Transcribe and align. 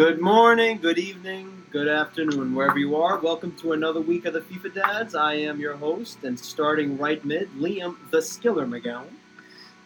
Good 0.00 0.18
morning, 0.18 0.78
good 0.78 0.98
evening, 0.98 1.62
good 1.70 1.86
afternoon, 1.86 2.54
wherever 2.54 2.78
you 2.78 2.96
are. 2.96 3.18
Welcome 3.18 3.54
to 3.56 3.74
another 3.74 4.00
week 4.00 4.24
of 4.24 4.32
the 4.32 4.40
FIFA 4.40 4.72
Dads. 4.72 5.14
I 5.14 5.34
am 5.34 5.60
your 5.60 5.76
host, 5.76 6.24
and 6.24 6.40
starting 6.40 6.96
right 6.96 7.22
mid, 7.22 7.50
Liam 7.58 7.96
the 8.10 8.16
Skiller 8.16 8.66
McGowan. 8.66 9.10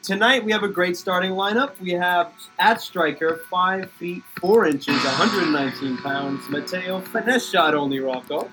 Tonight 0.05 0.45
we 0.45 0.53
have 0.53 0.63
a 0.63 0.69
great 0.69 0.97
starting 0.97 1.33
lineup. 1.33 1.81
We 1.81 1.91
have 1.95 2.33
at 2.61 2.81
striker, 2.81 3.41
five 3.51 3.91
feet 3.91 4.23
four 4.39 4.67
inches, 4.67 5.03
119 5.03 5.97
pounds, 5.97 6.49
Matteo 6.49 7.01
finesse 7.01 7.51
shot 7.51 7.75
only 7.75 7.99
Rocco. 7.99 8.49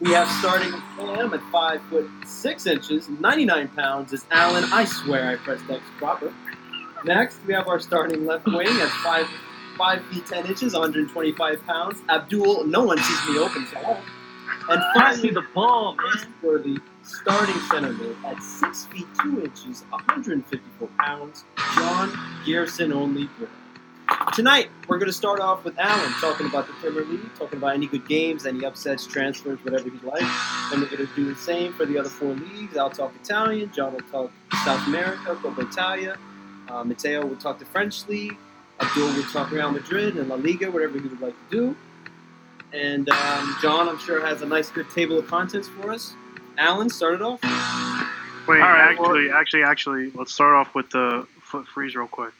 We 0.00 0.10
have 0.10 0.28
starting 0.32 0.70
Cam 0.98 1.32
at 1.32 1.40
five 1.50 1.80
foot 1.84 2.10
six 2.26 2.66
inches, 2.66 3.08
99 3.08 3.68
pounds, 3.68 4.12
is 4.12 4.26
Alan. 4.30 4.64
I 4.70 4.84
swear 4.84 5.30
I 5.30 5.36
pressed 5.36 5.64
X 5.70 5.82
proper. 5.96 6.30
Next, 7.06 7.38
we 7.46 7.54
have 7.54 7.68
our 7.68 7.80
starting 7.80 8.26
left 8.26 8.44
wing 8.44 8.66
at 8.66 8.90
five 9.02 9.26
five 9.80 10.04
feet 10.08 10.26
ten 10.26 10.44
inches, 10.44 10.74
125 10.74 11.66
pounds. 11.66 12.02
Abdul, 12.10 12.64
no 12.64 12.84
one 12.84 12.98
sees 12.98 13.28
me 13.30 13.38
open. 13.38 13.66
And 14.68 14.82
finally, 14.94 15.30
the 15.30 15.42
ball, 15.54 15.96
man. 15.96 16.34
for 16.42 16.58
the 16.58 16.78
starting 17.02 17.58
center 17.70 17.90
mid 17.94 18.14
at 18.26 18.42
six 18.42 18.84
feet 18.86 19.06
two 19.22 19.42
inches, 19.42 19.84
154 19.88 20.88
pounds, 20.98 21.44
John 21.76 22.12
Garrison 22.44 22.92
only. 22.92 23.30
Tonight, 24.34 24.68
we're 24.86 24.98
going 24.98 25.08
to 25.08 25.14
start 25.14 25.40
off 25.40 25.64
with 25.64 25.78
Alan 25.78 26.12
talking 26.20 26.46
about 26.46 26.66
the 26.66 26.74
Premier 26.74 27.06
League, 27.06 27.34
talking 27.38 27.56
about 27.56 27.72
any 27.74 27.86
good 27.86 28.06
games, 28.06 28.44
any 28.44 28.66
upsets, 28.66 29.06
transfers, 29.06 29.64
whatever 29.64 29.88
he'd 29.88 30.02
like. 30.02 30.20
Then 30.70 30.82
we're 30.82 30.94
going 30.94 31.06
to 31.06 31.14
do 31.16 31.32
the 31.32 31.40
same 31.40 31.72
for 31.72 31.86
the 31.86 31.96
other 31.96 32.10
four 32.10 32.34
leagues. 32.34 32.76
I'll 32.76 32.90
talk 32.90 33.14
Italian, 33.22 33.72
John 33.72 33.94
will 33.94 34.00
talk 34.00 34.30
South 34.62 34.86
America, 34.88 35.36
Coppa 35.36 35.70
Italia. 35.72 36.18
Uh, 36.68 36.84
Matteo 36.84 37.24
will 37.24 37.36
talk 37.36 37.58
the 37.58 37.64
French 37.64 38.06
League. 38.08 38.36
Abdul 38.80 39.14
will 39.14 39.22
talk 39.24 39.50
Real 39.50 39.70
Madrid 39.70 40.16
and 40.16 40.28
La 40.28 40.36
Liga, 40.36 40.70
whatever 40.70 40.98
he 40.98 41.08
would 41.08 41.20
like 41.20 41.34
to 41.50 41.56
do. 41.56 41.76
And 42.72 43.08
um, 43.10 43.56
John, 43.60 43.88
I'm 43.88 43.98
sure, 43.98 44.24
has 44.24 44.42
a 44.42 44.46
nice, 44.46 44.70
good 44.70 44.88
table 44.90 45.18
of 45.18 45.26
contents 45.26 45.68
for 45.68 45.90
us. 45.90 46.14
Alan, 46.56 46.88
start 46.88 47.14
it 47.14 47.22
off. 47.22 47.40
Wait, 47.42 48.60
All 48.60 48.68
right, 48.68 48.90
actually, 48.90 49.30
actually, 49.30 49.62
actually, 49.62 50.10
let's 50.14 50.32
start 50.32 50.54
off 50.54 50.74
with 50.74 50.88
the 50.90 51.26
FUT 51.42 51.66
Freeze 51.68 51.94
real 51.94 52.06
quick. 52.08 52.32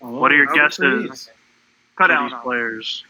Oh, 0.00 0.18
What 0.18 0.32
are 0.32 0.36
your 0.36 0.46
guesses? 0.46 0.78
Freeze. 1.08 1.30
Cut 1.96 2.10
out. 2.10 2.30
these 2.30 2.38
players. 2.42 3.04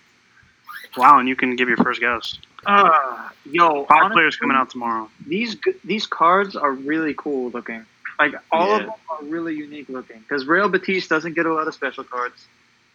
Wow, 0.96 1.18
and 1.18 1.28
you 1.28 1.36
can 1.36 1.56
give 1.56 1.68
your 1.68 1.78
first 1.78 2.00
guess. 2.00 2.38
Uh, 2.66 3.28
yo, 3.44 3.84
Five 3.84 3.96
honestly, 4.04 4.14
players 4.14 4.36
coming 4.36 4.56
out 4.56 4.70
tomorrow. 4.70 5.08
These 5.26 5.56
these 5.84 6.06
cards 6.06 6.54
are 6.54 6.72
really 6.72 7.14
cool 7.16 7.50
looking. 7.50 7.84
Like 8.18 8.34
all 8.50 8.72
of 8.72 8.82
them 8.82 8.90
are 9.10 9.24
really 9.24 9.54
unique 9.54 9.88
looking. 9.88 10.20
Because 10.20 10.46
Real 10.46 10.68
Betis 10.68 11.08
doesn't 11.08 11.34
get 11.34 11.46
a 11.46 11.52
lot 11.52 11.66
of 11.66 11.74
special 11.74 12.04
cards. 12.04 12.46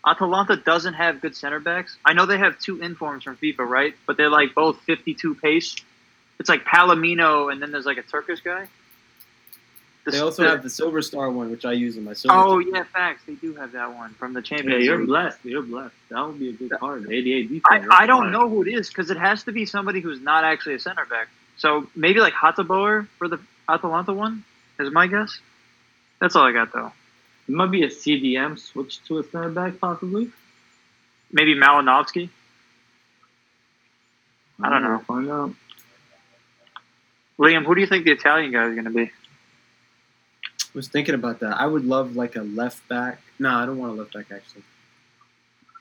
Atalanta 0.08 0.55
doesn't 0.55 0.94
have 0.94 1.22
good 1.22 1.36
center 1.36 1.59
backs. 1.59 1.97
I 2.05 2.13
know 2.13 2.25
they 2.25 2.38
have 2.38 2.58
two 2.59 2.81
informs 2.81 3.23
from 3.23 3.36
FIFA, 3.38 3.59
right? 3.59 3.94
But 4.05 4.17
they're 4.17 4.30
like 4.30 4.55
both 4.55 4.80
52 4.81 5.36
pace. 5.36 5.75
It's 6.39 6.50
like 6.50 6.63
Palomino, 6.66 7.52
and 7.52 7.61
then 7.61 7.72
there's 7.72 7.86
like 7.86 7.97
a 7.97 8.03
Turkish 8.03 8.41
guy. 8.41 8.67
The- 10.05 10.11
They 10.11 10.19
also 10.19 10.44
the- 10.44 10.50
have 10.50 10.63
the 10.63 10.69
Silver 10.69 11.02
Star 11.02 11.30
one, 11.30 11.52
which 11.52 11.66
I 11.66 11.73
use 11.73 11.97
in 11.97 12.03
my 12.05 12.13
Silver. 12.13 12.38
Oh 12.39 12.59
team. 12.61 12.73
yeah, 12.75 12.83
facts. 12.83 13.23
They 13.28 13.33
do 13.35 13.53
have 13.55 13.73
that 13.73 13.94
one 13.94 14.13
from 14.13 14.33
the 14.33 14.39
Yeah, 14.39 14.45
Champions 14.58 14.85
you're 14.85 15.05
blessed. 15.05 15.39
You're 15.44 15.61
blessed. 15.63 15.95
That 16.09 16.25
would 16.25 16.39
be 16.39 16.50
a 16.50 16.53
good 16.53 16.72
card. 16.80 17.11
88 17.11 17.50
defense. 17.50 17.88
I, 17.91 18.03
I 18.03 18.05
don't 18.05 18.31
know 18.31 18.47
who 18.47 18.61
it 18.63 18.69
is 18.69 18.88
because 18.88 19.11
it 19.11 19.17
has 19.17 19.44
to 19.44 19.52
be 19.52 19.66
somebody 19.66 20.00
who's 20.00 20.22
not 20.22 20.44
actually 20.45 20.75
a 20.75 20.80
center 20.80 21.05
back. 21.05 21.28
So 21.58 21.88
maybe 21.95 22.19
like 22.22 22.33
Hateboer 22.33 23.08
for 23.17 23.28
the 23.28 23.39
Atalanta 23.67 24.13
one 24.13 24.45
is 24.80 24.91
my 24.94 25.08
guess. 25.08 25.39
That's 26.22 26.35
all 26.35 26.44
I 26.45 26.52
got 26.53 26.72
though. 26.72 26.91
It 27.48 27.53
might 27.53 27.72
be 27.72 27.84
a 27.84 27.88
CDM 27.88 28.59
switch 28.59 29.03
to 29.06 29.20
a 29.20 29.23
center 29.23 29.50
back, 29.50 29.80
possibly. 29.80 30.31
Maybe 31.31 31.56
Malinovskyi. 31.56 32.30
I 34.62 34.70
don't 34.70 34.84
know. 34.84 34.90
We'll 34.90 35.00
Find 35.00 35.30
out. 35.30 35.53
Liam, 37.40 37.66
who 37.66 37.75
do 37.75 37.81
you 37.81 37.88
think 37.88 38.06
the 38.06 38.12
Italian 38.12 38.52
guy 38.52 38.68
is 38.68 38.74
going 38.74 38.85
to 38.85 38.91
be? 38.91 39.03
I 39.03 39.09
was 40.74 40.88
thinking 40.88 41.16
about 41.16 41.40
that. 41.40 41.59
I 41.59 41.66
would 41.66 41.85
love 41.85 42.16
like 42.16 42.35
a 42.35 42.41
left 42.41 42.88
back. 42.88 43.22
No, 43.40 43.50
I 43.50 43.66
don't 43.66 43.78
want 43.78 43.94
a 43.94 43.96
left 43.96 44.14
back 44.14 44.25
actually. 44.31 44.64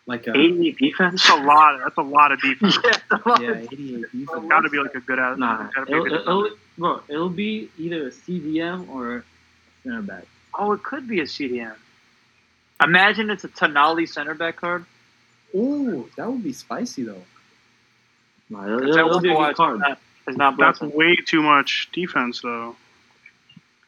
Like 0.07 0.27
a 0.29 0.37
88 0.37 0.79
defense. 0.79 1.27
That's 1.27 1.41
a 1.41 1.43
lot. 1.43 1.81
That's 1.83 1.97
a 1.97 2.03
lot 2.03 2.31
of 2.31 2.41
defense. 2.41 2.79
yeah, 2.85 2.91
that's 3.11 3.27
a 3.27 3.29
lot. 3.29 3.43
yeah, 3.43 3.57
88 3.57 4.03
defense. 4.13 4.49
Got 4.49 4.61
to 4.61 4.69
be 4.69 4.79
like 4.79 4.95
a 4.95 5.01
good 5.01 5.19
out. 5.19 5.39
Nah, 5.39 5.69
gotta 5.75 5.87
be 5.87 5.93
a 5.93 5.97
it'll, 5.97 6.17
it'll, 6.17 6.51
bro, 6.79 7.01
it'll 7.09 7.29
be 7.29 7.71
either 7.79 8.07
a 8.07 8.11
CDM 8.11 8.89
or 8.89 9.17
a 9.17 9.23
center 9.83 10.03
back. 10.03 10.27
Oh, 10.59 10.73
it 10.73 10.83
could 10.83 11.07
be 11.09 11.21
a 11.21 11.25
CDM. 11.25 11.75
Imagine 12.83 13.31
it's 13.31 13.45
a 13.45 13.49
Tonali 13.49 14.09
center 14.09 14.35
back 14.35 14.57
card. 14.57 14.85
Ooh, 15.55 16.11
that 16.17 16.31
would 16.31 16.43
be 16.43 16.53
spicy 16.53 17.05
though. 17.05 17.23
Nah, 18.51 18.65
it'll, 18.67 18.81
That 18.81 18.89
it'll 19.01 19.21
be 19.21 19.31
a 19.31 19.35
Overwatch 19.35 19.47
good 19.49 19.57
card. 19.57 19.79
not- 19.81 19.99
is 20.29 20.37
not 20.37 20.57
That's 20.57 20.81
blessing. 20.81 20.97
way 20.97 21.17
too 21.17 21.41
much 21.41 21.89
defense, 21.93 22.41
though. 22.41 22.75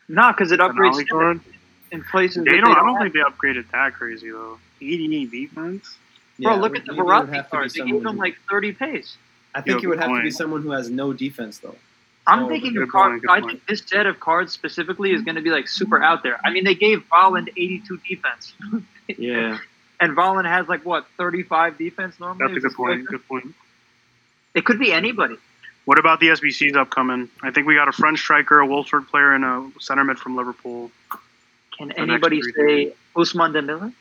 Nah, 0.09 0.31
because 0.33 0.53
it 0.53 0.61
upgrades 0.61 0.93
Finale 0.93 1.05
card. 1.07 1.41
in 1.91 2.05
places. 2.05 2.45
They 2.45 2.53
that 2.53 2.61
don't. 2.65 2.71
I 2.71 2.81
don't 2.81 2.95
have. 2.95 3.13
think 3.13 3.15
they 3.15 3.21
upgraded 3.21 3.69
that 3.73 3.95
crazy 3.95 4.31
though. 4.31 4.59
88 4.81 5.31
defense. 5.31 5.97
Bro, 6.39 6.57
look 6.59 6.77
at 6.77 6.85
the 6.87 6.95
would- 6.95 7.01
it 7.01 7.07
Verratti 7.07 7.51
card. 7.51 7.65
They 7.71 7.79
someone 7.81 7.99
gave 8.03 8.07
him 8.07 8.17
like 8.19 8.39
30 8.49 8.73
pace. 8.73 9.17
I 9.55 9.61
think 9.63 9.67
Yeah, 9.67 9.73
it 9.73 9.89
would 9.89 9.99
good 9.99 10.09
have 10.09 10.17
to 10.19 10.23
be 10.23 10.31
someone 10.31 10.63
who 10.63 10.71
has 10.71 10.89
no 10.89 11.13
defense 11.13 11.59
though. 11.59 11.75
I'm 12.29 12.45
Oh, 12.45 12.49
thinking 12.49 12.75
good 12.75 12.83
of 12.85 12.89
cards. 12.91 13.25
point, 13.25 13.31
I 13.31 13.41
point. 13.41 13.53
think 13.53 13.67
this 13.67 13.83
set 13.87 14.07
of 14.07 14.21
cards 14.21 14.53
specifically 14.53 15.13
is 15.13 15.23
going 15.23 15.37
to 15.37 15.41
be 15.43 15.51
like 15.51 15.67
super 15.67 16.03
out 16.03 16.23
there. 16.23 16.39
I 16.45 16.51
mean, 16.51 16.65
they 16.65 16.75
gave 16.75 17.03
Volland 17.11 17.49
82 17.57 17.99
defense, 18.09 18.53
Yeah. 19.09 19.59
and 20.01 20.17
Volland 20.17 20.45
has 20.47 20.69
like 20.69 20.85
what 20.85 21.07
35 21.17 21.79
defense 21.79 22.21
normally. 22.21 22.53
That's 22.55 22.65
a 22.65 22.69
good 22.69 22.77
point. 22.77 23.07
Good 23.07 23.27
point. 23.27 23.55
It 24.55 24.65
could 24.65 24.79
be 24.79 24.93
anybody. 24.93 25.37
What 25.87 25.99
about 25.99 26.21
the 26.21 26.29
SBCs 26.29 26.77
upcoming? 26.77 27.31
I 27.43 27.51
think 27.51 27.67
we 27.67 27.75
got 27.75 27.89
a 27.89 27.93
French 27.93 28.19
striker, 28.19 28.61
a 28.61 28.67
Wolfsburg 28.67 29.07
player, 29.09 29.33
and 29.33 29.43
a 29.45 29.71
center 29.81 30.05
mid 30.05 30.19
from 30.19 30.37
Liverpool. 30.37 30.91
Can 31.79 31.93
anybody 31.93 32.43
three 32.43 32.53
say 32.53 32.95
Ousmane 33.17 33.53
Dembele? 33.55 33.93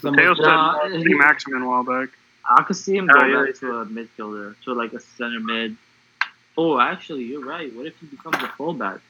The 0.00 0.10
Mateo 0.10 0.28
most- 0.30 0.38
said 0.38 0.46
Nah, 0.46 1.16
Maximin 1.18 1.62
a 1.62 1.68
while 1.68 1.84
back. 1.84 2.08
I 2.48 2.62
could 2.62 2.76
see 2.76 2.96
him 2.96 3.08
Oh, 3.10 3.20
go 3.20 3.26
yeah. 3.26 3.44
back 3.46 3.54
to 3.60 3.78
a 3.78 3.86
midfielder, 3.86 4.54
to 4.64 4.72
like 4.74 4.92
a 4.94 5.00
center 5.00 5.40
mid. 5.40 5.76
Oh, 6.56 6.78
actually, 6.78 7.24
you're 7.24 7.44
right. 7.44 7.74
What 7.74 7.86
if 7.86 7.98
he 8.00 8.06
becomes 8.06 8.36
a 8.36 8.48
fullback? 8.56 9.00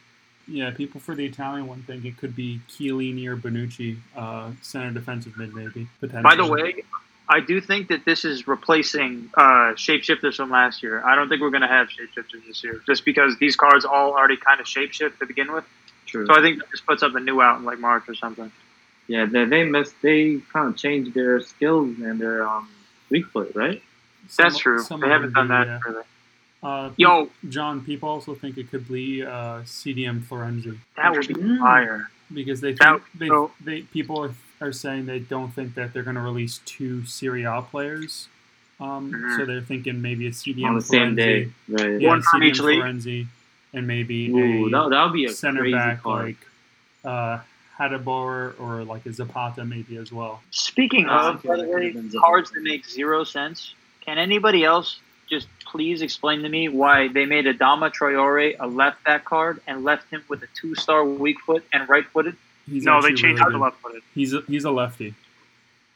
Yeah, 0.47 0.71
people 0.71 1.00
for 1.00 1.15
the 1.15 1.25
Italian 1.25 1.66
one 1.66 1.82
think 1.82 2.05
it 2.05 2.16
could 2.19 2.37
be 2.37 2.60
Chiellini 2.69 3.27
or 3.27 3.37
Bonucci, 3.37 3.97
uh, 4.16 4.50
center 4.62 4.91
defensive 4.93 5.37
mid, 5.37 5.55
maybe. 5.55 5.88
Potentially. 6.00 6.22
By 6.22 6.37
the 6.37 6.47
way, 6.47 6.82
I 7.28 7.41
do 7.41 7.60
think 7.62 7.88
that 7.88 8.05
this 8.05 8.25
is 8.27 8.47
replacing 8.47 9.31
uh, 9.34 9.72
shapeshifters 9.75 10.37
from 10.37 10.50
last 10.50 10.82
year. 10.82 11.03
I 11.05 11.15
don't 11.15 11.28
think 11.31 11.41
we're 11.41 11.50
going 11.50 11.62
to 11.62 11.69
have 11.69 11.88
shapeshifters 11.88 12.47
this 12.47 12.62
year, 12.62 12.82
just 12.87 13.05
because 13.06 13.38
these 13.38 13.56
cards 13.56 13.87
all 13.87 14.12
already 14.12 14.37
kind 14.37 14.61
of 14.61 14.66
shapeshift 14.66 15.19
to 15.19 15.26
begin 15.26 15.50
with. 15.50 15.65
True. 16.06 16.26
So 16.26 16.34
I 16.34 16.43
think 16.43 16.61
this 16.71 16.82
puts 16.82 17.03
up 17.03 17.15
a 17.15 17.21
new 17.21 17.41
out 17.41 17.59
in 17.59 17.65
like 17.65 17.78
March 17.78 18.05
or 18.09 18.15
something. 18.15 18.53
Yeah, 19.06 19.25
they 19.26 19.44
they 19.47 19.65
missed. 19.65 19.94
They 20.03 20.41
kind 20.53 20.69
of 20.69 20.76
changed 20.76 21.15
their 21.15 21.41
skills 21.41 21.99
and 21.99 22.21
their 22.21 22.47
um 22.47 22.69
weak 23.11 23.26
foot, 23.26 23.53
right? 23.55 23.82
some- 24.28 24.44
That's 24.44 24.59
true. 24.59 24.81
some 24.82 25.00
They 25.00 25.09
haven't 25.09 25.32
done 25.32 25.49
that. 25.49 25.66
yeah. 25.87 26.03
Really. 26.64 26.76
Uh, 26.86 26.91
Yo, 26.97 27.30
John, 27.48 27.84
people 27.84 28.08
also 28.08 28.34
think 28.34 28.56
it 28.58 28.70
could 28.70 28.88
be 28.88 29.22
uh, 29.22 29.60
CDM 29.64 30.22
Florenzi 30.22 30.78
that 30.97 31.12
would 31.12 31.28
be 31.28 31.34
Mm. 31.34 31.58
fire. 31.58 32.08
because 32.32 32.60
they 32.62 32.72
That- 32.72 33.00
think 33.02 33.02
they, 33.19 33.28
so- 33.28 33.52
they 33.62 33.82
people 33.82 34.19
are, 34.25 34.34
are 34.60 34.72
saying 34.72 35.04
they 35.06 35.19
don't 35.19 35.52
think 35.54 35.75
that 35.75 35.92
they're 35.92 36.02
going 36.02 36.16
to 36.16 36.22
release 36.22 36.58
two 36.64 37.04
Serie 37.04 37.44
A 37.44 37.60
players. 37.62 38.28
Um, 38.80 39.12
Mhm. 39.12 39.36
So 39.36 39.44
they're 39.44 39.60
thinking 39.60 40.00
maybe 40.02 40.26
a 40.26 40.32
CDM 40.32 40.70
On 40.70 40.75
the 40.76 40.80
same 40.80 41.12
Florenzi. 41.12 41.16
day, 41.16 41.48
right? 41.69 42.00
Yeah, 42.00 42.08
One 42.08 42.22
CDM 42.22 42.42
each. 42.48 42.58
Florenzi, 42.60 43.26
and 43.75 43.86
maybe 43.86 44.31
Ooh, 44.31 44.66
a 44.66 44.70
that 44.70 44.91
that 44.91 45.04
would 45.04 45.12
be 45.12 45.26
a 45.26 45.31
center 45.31 45.60
crazy 45.60 45.75
back 45.76 46.02
card. 46.02 46.25
like 46.25 46.36
uh, 47.04 47.38
Hateboer 47.78 48.58
or 48.58 48.82
like 48.84 49.04
a 49.06 49.12
Zapata 49.12 49.64
maybe 49.64 49.96
as 49.98 50.10
well. 50.10 50.42
Speaking 50.50 51.06
I 51.08 51.28
of, 51.28 51.42
by 51.42 51.56
the 51.58 51.69
way, 51.69 51.94
cards 52.19 52.50
that 52.52 52.62
make 52.62 52.87
zero 52.87 53.22
sense. 53.25 53.75
Can 54.00 54.16
anybody 54.19 54.64
else 54.64 54.88
just 54.94 55.00
please 55.75 56.03
explain 56.03 56.43
to 56.43 56.49
me 56.49 56.69
why 56.69 57.09
they 57.09 57.26
made 57.26 57.47
Adama 57.47 57.93
Traore 57.93 58.55
a 58.61 58.67
left 58.69 59.03
back 59.03 59.25
card 59.25 59.61
and 59.67 59.82
left 59.82 60.09
him 60.09 60.23
with 60.29 60.41
a 60.44 60.47
two 60.55 60.76
star 60.76 61.05
weak 61.05 61.41
foot 61.41 61.65
and 61.73 61.88
right 61.88 62.06
footed? 62.06 62.37
No, 62.69 63.03
they 63.03 63.09
changed 63.09 63.41
really 63.41 63.55
it 63.55 63.59
to 63.59 63.65
left 63.65 63.81
footed. 63.81 64.03
He's 64.15 64.32
a, 64.35 64.43
he's 64.47 64.65
a 64.65 64.71
lefty. 64.71 65.15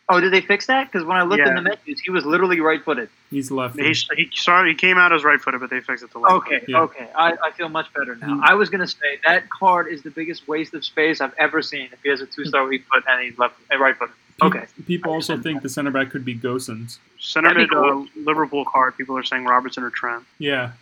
Oh, 0.09 0.21
did 0.21 0.33
they 0.33 0.41
fix 0.41 0.67
that? 0.67 0.91
Because 0.91 1.07
when 1.07 1.17
I 1.17 1.23
looked 1.23 1.47
in 1.47 1.55
the 1.55 1.63
menus, 1.63 2.01
he 2.01 2.11
was 2.11 2.27
literally 2.27 2.59
right 2.61 2.83
footed. 2.83 3.09
He's 3.31 3.51
lefty. 3.53 3.83
He, 3.85 3.95
he 4.17 4.31
started. 4.35 4.71
He 4.71 4.75
came 4.75 4.99
out 4.99 5.13
as 5.13 5.23
right 5.23 5.41
footed, 5.41 5.61
but 5.61 5.71
they 5.71 5.81
fixed 5.81 6.03
it 6.03 6.11
to 6.13 6.19
left. 6.19 6.35
Okay, 6.37 6.65
Yeah. 6.67 6.81
okay. 6.81 7.09
I, 7.15 7.37
I 7.45 7.51
feel 7.53 7.69
much 7.69 7.93
better 7.95 8.17
now. 8.17 8.39
Mm. 8.39 8.41
I 8.43 8.55
was 8.55 8.71
gonna 8.71 8.89
say 8.89 9.21
that 9.25 9.49
card 9.49 9.87
is 9.87 10.03
the 10.03 10.11
biggest 10.11 10.49
waste 10.49 10.75
of 10.75 10.85
space 10.85 11.21
I've 11.21 11.35
ever 11.39 11.63
seen. 11.63 11.91
If 11.93 12.03
he 12.03 12.09
has 12.09 12.21
a 12.21 12.27
two 12.27 12.47
star 12.47 12.67
weak 12.67 12.85
foot 12.93 13.05
and 13.09 13.23
he's 13.23 13.39
left 13.39 13.55
and 13.71 13.81
right 13.81 13.97
footed. 13.97 14.17
Okay. 14.41 14.67
People 14.87 15.13
also 15.13 15.37
think 15.37 15.63
the 15.63 15.69
center 15.69 15.91
back 15.91 16.11
could 16.11 16.25
be 16.25 16.35
Gosens. 16.37 16.99
Center 17.19 17.49
That'd 17.49 17.63
mid 17.63 17.71
cool. 17.71 18.03
uh, 18.03 18.21
Liverpool 18.25 18.65
card. 18.65 18.97
People 18.97 19.17
are 19.19 19.25
saying 19.25 19.45
Robertson 19.45 19.83
or 19.83 19.91
Trent. 19.91 20.25
Yeah. 20.39 20.73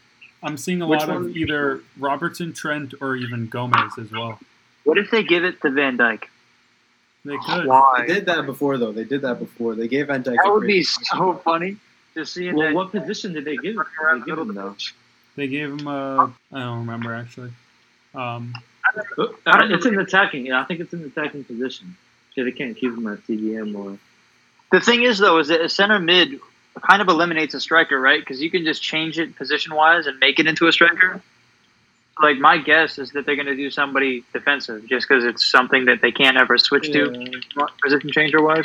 I'm 0.43 0.59
seeing 0.59 0.83
a 0.83 0.87
Which 0.87 1.01
lot 1.01 1.09
of 1.11 1.35
either 1.37 1.81
Robertson, 1.99 2.53
Trent, 2.53 2.93
or 3.01 3.17
even 3.17 3.47
Gomez 3.49 3.93
as 3.99 4.11
well. 4.13 4.39
What 4.85 4.99
if 4.99 5.11
they 5.11 5.23
give 5.23 5.45
it 5.45 5.61
to 5.63 5.71
Van 5.71 5.97
Dijk? 5.97 6.25
They 7.25 7.37
could. 7.39 7.67
Why? 7.67 8.05
They 8.07 8.15
did 8.15 8.27
that 8.27 8.45
before, 8.47 8.77
though. 8.79 8.93
They 8.93 9.05
did 9.05 9.23
that 9.23 9.39
before. 9.39 9.75
They 9.75 9.89
gave 9.89 10.09
Van 10.09 10.23
Dijk. 10.23 10.37
That 10.37 10.47
a 10.49 10.53
would 10.53 10.67
be 10.67 10.75
great- 10.75 10.87
so 10.87 11.35
funny. 11.43 11.77
to 12.15 12.27
see. 12.27 12.53
Well, 12.53 12.67
that. 12.67 12.75
what 12.75 12.91
position 12.93 13.33
did 13.33 13.45
they 13.47 13.57
give? 13.57 13.77
running 13.77 13.93
around 14.05 14.21
They 14.21 14.25
the 14.31 14.37
give 14.37 14.39
him 14.39 14.55
though. 14.55 14.77
They 15.35 15.49
gave 15.49 15.71
him 15.71 15.87
a. 15.89 16.33
I 16.53 16.59
don't 16.61 16.79
remember 16.81 17.15
actually. 17.15 17.51
Um, 18.15 18.53
Uh, 18.97 19.03
It's 19.47 19.87
an 19.87 19.99
attacking. 19.99 20.47
Yeah, 20.47 20.61
I 20.61 20.65
think 20.65 20.81
it's 20.81 20.93
an 20.93 21.05
attacking 21.05 21.45
position. 21.45 21.97
So 22.37 22.45
they 22.45 22.53
can't 22.53 22.77
keep 22.77 22.93
him 22.93 23.07
at 23.07 23.27
TDM 23.27 23.75
or. 23.75 23.99
The 24.71 24.81
thing 24.81 25.03
is, 25.03 25.19
though, 25.19 25.39
is 25.39 25.49
that 25.49 25.61
a 25.61 25.69
center 25.69 25.99
mid 25.99 26.39
kind 26.87 27.01
of 27.01 27.09
eliminates 27.09 27.55
a 27.55 27.61
striker, 27.61 27.99
right? 27.99 28.21
Because 28.21 28.43
you 28.43 28.51
can 28.51 28.65
just 28.65 28.83
change 28.83 29.19
it 29.19 29.35
position 29.37 29.75
wise 29.75 30.07
and 30.07 30.19
make 30.19 30.39
it 30.39 30.47
into 30.47 30.67
a 30.67 30.73
striker. 30.73 31.23
Like 32.21 32.39
my 32.39 32.59
guess 32.59 32.99
is 32.99 33.13
that 33.13 33.25
they're 33.27 33.37
going 33.37 33.47
to 33.47 33.57
do 33.57 33.71
somebody 33.71 34.25
defensive, 34.33 34.87
just 34.87 35.09
because 35.09 35.25
it's 35.25 35.45
something 35.51 35.87
that 35.87 36.01
they 36.03 36.13
can't 36.13 36.37
ever 36.37 36.59
switch 36.59 36.91
to 36.93 37.41
Yeah. 37.57 37.67
position 37.83 38.11
changer 38.11 38.43
wise. 38.43 38.65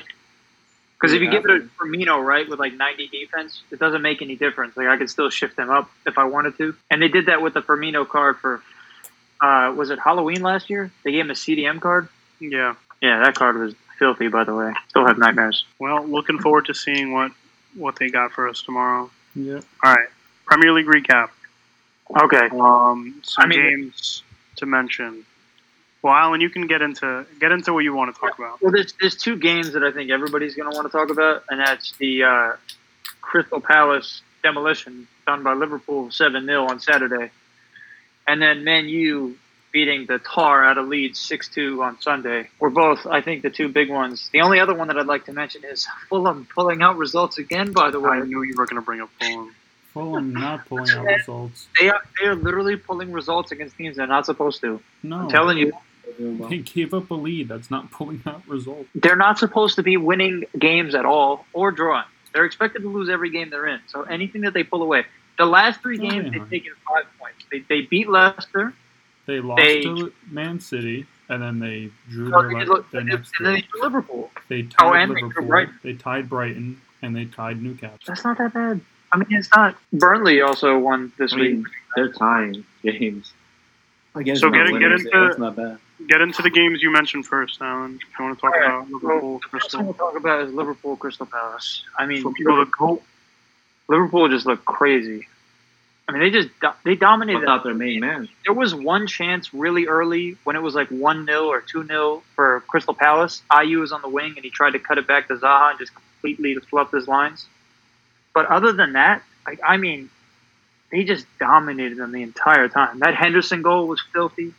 Because 1.00 1.14
if 1.14 1.22
you 1.22 1.28
Yeah. 1.28 1.40
give 1.40 1.46
it 1.46 1.52
a 1.52 1.60
Firmino, 1.82 2.24
right, 2.24 2.48
with 2.48 2.60
like 2.60 2.74
90 2.74 3.08
defense, 3.08 3.62
it 3.72 3.80
doesn't 3.80 4.02
make 4.02 4.22
any 4.22 4.36
difference. 4.36 4.76
Like 4.76 4.88
I 4.88 4.98
could 4.98 5.10
still 5.10 5.30
shift 5.30 5.56
them 5.56 5.70
up 5.70 5.90
if 6.06 6.18
I 6.18 6.26
wanted 6.26 6.58
to. 6.58 6.76
And 6.90 7.02
they 7.02 7.08
did 7.08 7.28
that 7.28 7.42
with 7.42 7.54
the 7.54 7.62
Firmino 7.62 8.08
card 8.08 8.38
for, 8.38 8.62
uh, 9.42 9.74
was 9.76 9.90
it 9.92 10.00
Halloween 10.00 10.42
last 10.42 10.70
year? 10.70 10.92
They 11.04 11.12
gave 11.12 11.26
him 11.26 11.32
a 11.32 11.36
CDM 11.36 11.80
card. 11.80 12.08
Yeah. 12.40 12.76
Yeah, 13.02 13.24
that 13.24 13.36
card 13.36 13.58
was 13.58 13.74
filthy, 13.98 14.28
by 14.28 14.44
the 14.44 14.54
way. 14.56 14.74
Still 14.90 15.06
have 15.08 15.18
nightmares. 15.18 15.66
Well, 15.80 16.06
looking 16.06 16.40
forward 16.40 16.66
to 16.68 16.74
seeing 16.74 17.12
what 17.14 17.32
what 17.76 17.96
they 17.98 18.10
got 18.10 18.32
for 18.32 18.48
us 18.50 18.62
tomorrow. 18.62 19.10
yeah. 19.36 19.62
All 19.84 19.94
right. 19.94 20.10
Premier 20.46 20.74
League 20.74 20.88
recap. 20.88 21.30
Okay. 22.24 22.50
Um, 22.52 23.22
some 23.24 23.46
I 23.46 23.48
mean- 23.48 23.62
games 23.70 24.24
to 24.58 24.66
mention. 24.66 25.26
Well, 26.04 26.14
Alan, 26.14 26.42
you 26.42 26.50
can 26.50 26.66
get 26.66 26.82
into 26.82 27.26
get 27.40 27.52
into 27.52 27.74
what 27.74 27.84
you 27.84 27.94
want 27.94 28.14
to 28.14 28.20
talk 28.20 28.38
about. 28.38 28.60
Well, 28.62 28.72
there's 28.72 28.94
there's 29.00 29.16
two 29.16 29.38
games 29.38 29.74
that 29.74 29.84
I 29.84 29.92
think 29.92 30.10
everybody's 30.10 30.56
going 30.56 30.70
to 30.72 30.76
want 30.76 30.92
to 30.92 30.98
talk 30.98 31.12
about, 31.12 31.44
and 31.50 31.60
that's 31.60 31.94
the 32.00 32.24
uh, 32.24 32.52
Crystal 33.22 33.62
Palace 33.62 34.22
demolition 34.42 35.08
done 35.28 35.44
by 35.44 35.54
Liverpool 35.54 36.10
seven 36.10 36.46
0 36.48 36.66
on 36.66 36.80
Saturday, 36.80 37.30
and 38.28 38.42
then 38.42 38.64
Man 38.64 38.90
U 38.90 39.38
beating 39.72 40.06
the 40.06 40.20
tar 40.20 40.64
out 40.64 40.78
of 40.78 40.88
Leeds 40.88 41.20
six 41.20 41.48
two 41.50 41.82
on 41.84 42.00
Sunday. 42.02 42.50
Were 42.60 42.70
both, 42.70 43.06
I 43.06 43.22
think, 43.22 43.42
the 43.44 43.50
two 43.50 43.70
big 43.70 43.90
ones. 43.90 44.30
The 44.34 44.42
only 44.42 44.60
other 44.60 44.74
one 44.74 44.88
that 44.88 44.98
I'd 44.98 45.08
like 45.08 45.26
to 45.26 45.34
mention 45.34 45.64
is 45.64 45.88
Fulham 46.10 46.48
pulling 46.54 46.82
out 46.82 46.98
results 46.98 47.38
again. 47.38 47.72
By 47.72 47.92
the 47.92 48.00
way, 48.00 48.18
I 48.18 48.20
knew 48.22 48.44
you 48.44 48.56
were 48.58 48.66
going 48.66 48.82
to 48.82 48.86
bring 48.86 49.02
up 49.02 49.10
Fulham. 49.20 49.56
Fulham 49.94 50.34
not 50.34 50.66
pulling 50.68 50.90
out 50.92 51.06
results. 51.06 51.68
they 51.80 51.90
are 51.90 52.02
they 52.20 52.28
are 52.28 52.36
literally 52.36 52.78
pulling 52.78 53.12
results 53.12 53.52
against 53.52 53.78
teams 53.78 53.98
they're 53.98 54.08
not 54.08 54.26
supposed 54.26 54.62
to. 54.62 54.82
No, 55.04 55.18
I'm 55.18 55.30
telling 55.30 55.58
you, 55.58 55.74
they 56.18 56.60
gave 56.60 56.94
up 56.94 57.12
a 57.12 57.14
lead. 57.14 57.50
That's 57.50 57.70
not 57.70 57.92
pulling 57.92 58.22
out 58.26 58.48
results. 58.48 58.90
they're 58.96 59.16
not 59.18 59.38
supposed 59.38 59.76
to 59.76 59.84
be 59.84 59.98
winning 59.98 60.46
games 60.58 60.96
at 60.96 61.06
all 61.06 61.46
or 61.54 61.72
drawing. 61.72 62.06
They're 62.34 62.46
expected 62.46 62.84
to 62.84 62.90
lose 62.90 63.10
every 63.10 63.30
game 63.30 63.50
they're 63.50 63.68
in. 63.68 63.82
So 63.88 64.04
anything 64.04 64.42
that 64.42 64.54
they 64.54 64.64
pull 64.64 64.82
away, 64.82 65.06
the 65.38 65.46
last 65.46 65.82
three 65.82 65.98
games 65.98 66.32
they 66.32 66.40
they've 66.40 66.50
taken 66.50 66.74
five 66.88 67.06
points. 67.20 67.44
They, 67.52 67.60
they 67.60 67.82
beat 67.82 68.08
Leicester, 68.08 68.74
They 69.26 69.40
lost 69.40 69.62
They- 69.62 69.82
to 69.84 70.12
Man 70.30 70.60
City, 70.60 71.06
and 71.30 71.42
then 71.42 71.60
they 71.60 71.92
drew 72.10 72.34
Oh, 72.34 72.42
their, 72.42 72.60
they 72.60 72.66
look- 72.66 72.90
their 72.92 73.02
and 73.02 73.10
next 73.10 73.32
then 73.40 73.54
they 73.54 73.62
three. 73.62 73.68
beat 73.74 73.82
Liverpool. 73.84 74.32
They 74.48 74.64
Oh, 74.80 74.92
tied 74.92 75.02
and 75.04 75.16
they 75.16 75.22
Liverpool. 75.22 75.48
Brighton. 75.48 75.80
They 75.84 75.94
tied 75.94 76.30
Brighton, 76.30 76.82
and 77.02 77.16
they 77.16 77.26
tied 77.26 77.62
Newcastle. 77.62 77.98
That's 78.08 78.24
not 78.24 78.38
that 78.40 78.54
bad. 78.54 78.82
I 79.14 79.18
mean, 79.18 79.28
it's 79.32 79.50
not. 79.56 79.76
Burnley 79.94 80.42
also 80.42 80.78
won 80.80 81.12
this 81.18 81.34
I 81.34 81.38
week. 81.38 81.66
they're 81.96 82.12
tying 82.14 82.64
games. 82.84 83.34
Against 84.16 84.42
So 84.42 84.50
get- 84.50 84.68
get 84.68 84.92
into- 84.92 85.36
not 85.40 85.56
bad. 85.56 85.78
Get 86.08 86.20
into 86.22 86.42
the 86.42 86.50
games 86.50 86.82
you 86.82 86.92
mentioned 86.92 87.26
first, 87.28 87.62
Alan. 87.62 87.96
If 88.02 88.20
you 88.20 88.26
want 88.26 88.38
to 88.38 88.42
talk 88.42 88.54
All 88.56 88.60
right. 88.60 88.68
about 88.70 88.90
Liverpool, 88.92 89.30
Well, 89.32 89.40
the 89.40 89.48
first 89.50 89.52
one 89.52 89.60
Crystal. 89.62 89.84
we'll 89.84 89.94
talk 89.94 90.16
about 90.18 90.42
is 90.46 90.54
Liverpool 90.54 90.98
Crystal 90.98 91.26
Palace. 91.28 91.84
I 91.98 92.06
mean, 92.08 92.22
For 92.24 92.34
people 92.34 92.66
to 92.66 93.02
Liverpool 93.88 94.28
just 94.30 94.46
looked 94.46 94.66
crazy. 94.66 95.28
I 96.12 96.18
mean, 96.18 96.22
they 96.24 96.30
just 96.30 96.50
they 96.84 96.96
dominated. 96.96 97.40
Without 97.40 97.64
their 97.64 97.74
main 97.74 98.02
man. 98.02 98.28
there 98.46 98.54
was 98.54 98.76
one 98.76 99.08
chance 99.08 99.54
really 99.54 99.88
early 99.88 100.38
when 100.44 100.56
it 100.58 100.62
was 100.62 100.76
like 100.76 100.90
1 100.90 101.26
0 101.26 101.46
or 101.46 101.62
2 101.62 101.86
0 101.88 102.22
for 102.36 102.62
Crystal 102.68 102.94
Palace. 102.94 103.42
Ayew 103.52 103.80
was 103.80 103.92
on 103.92 104.02
the 104.02 104.10
wing 104.10 104.34
and 104.36 104.44
he 104.44 104.50
tried 104.50 104.72
to 104.72 104.80
cut 104.80 104.98
it 104.98 105.08
back 105.08 105.28
to 105.30 105.36
Zaha 105.36 105.72
and 105.72 105.80
just 105.80 105.94
completely 105.96 106.56
fluffed 106.56 106.94
his 106.94 107.08
lines. 107.08 107.46
But 108.34 108.48
other 108.48 108.74
than 108.74 108.94
that, 108.94 109.24
like, 109.46 109.60
I 109.66 109.78
mean, 109.78 110.10
they 110.92 111.04
just 111.06 111.26
dominated 111.40 111.98
them 111.98 112.12
the 112.12 112.22
entire 112.24 112.68
time. 112.68 113.00
That 113.00 113.16
Henderson 113.16 113.62
goal 113.62 113.88
was 113.88 114.02
filthy. 114.14 114.54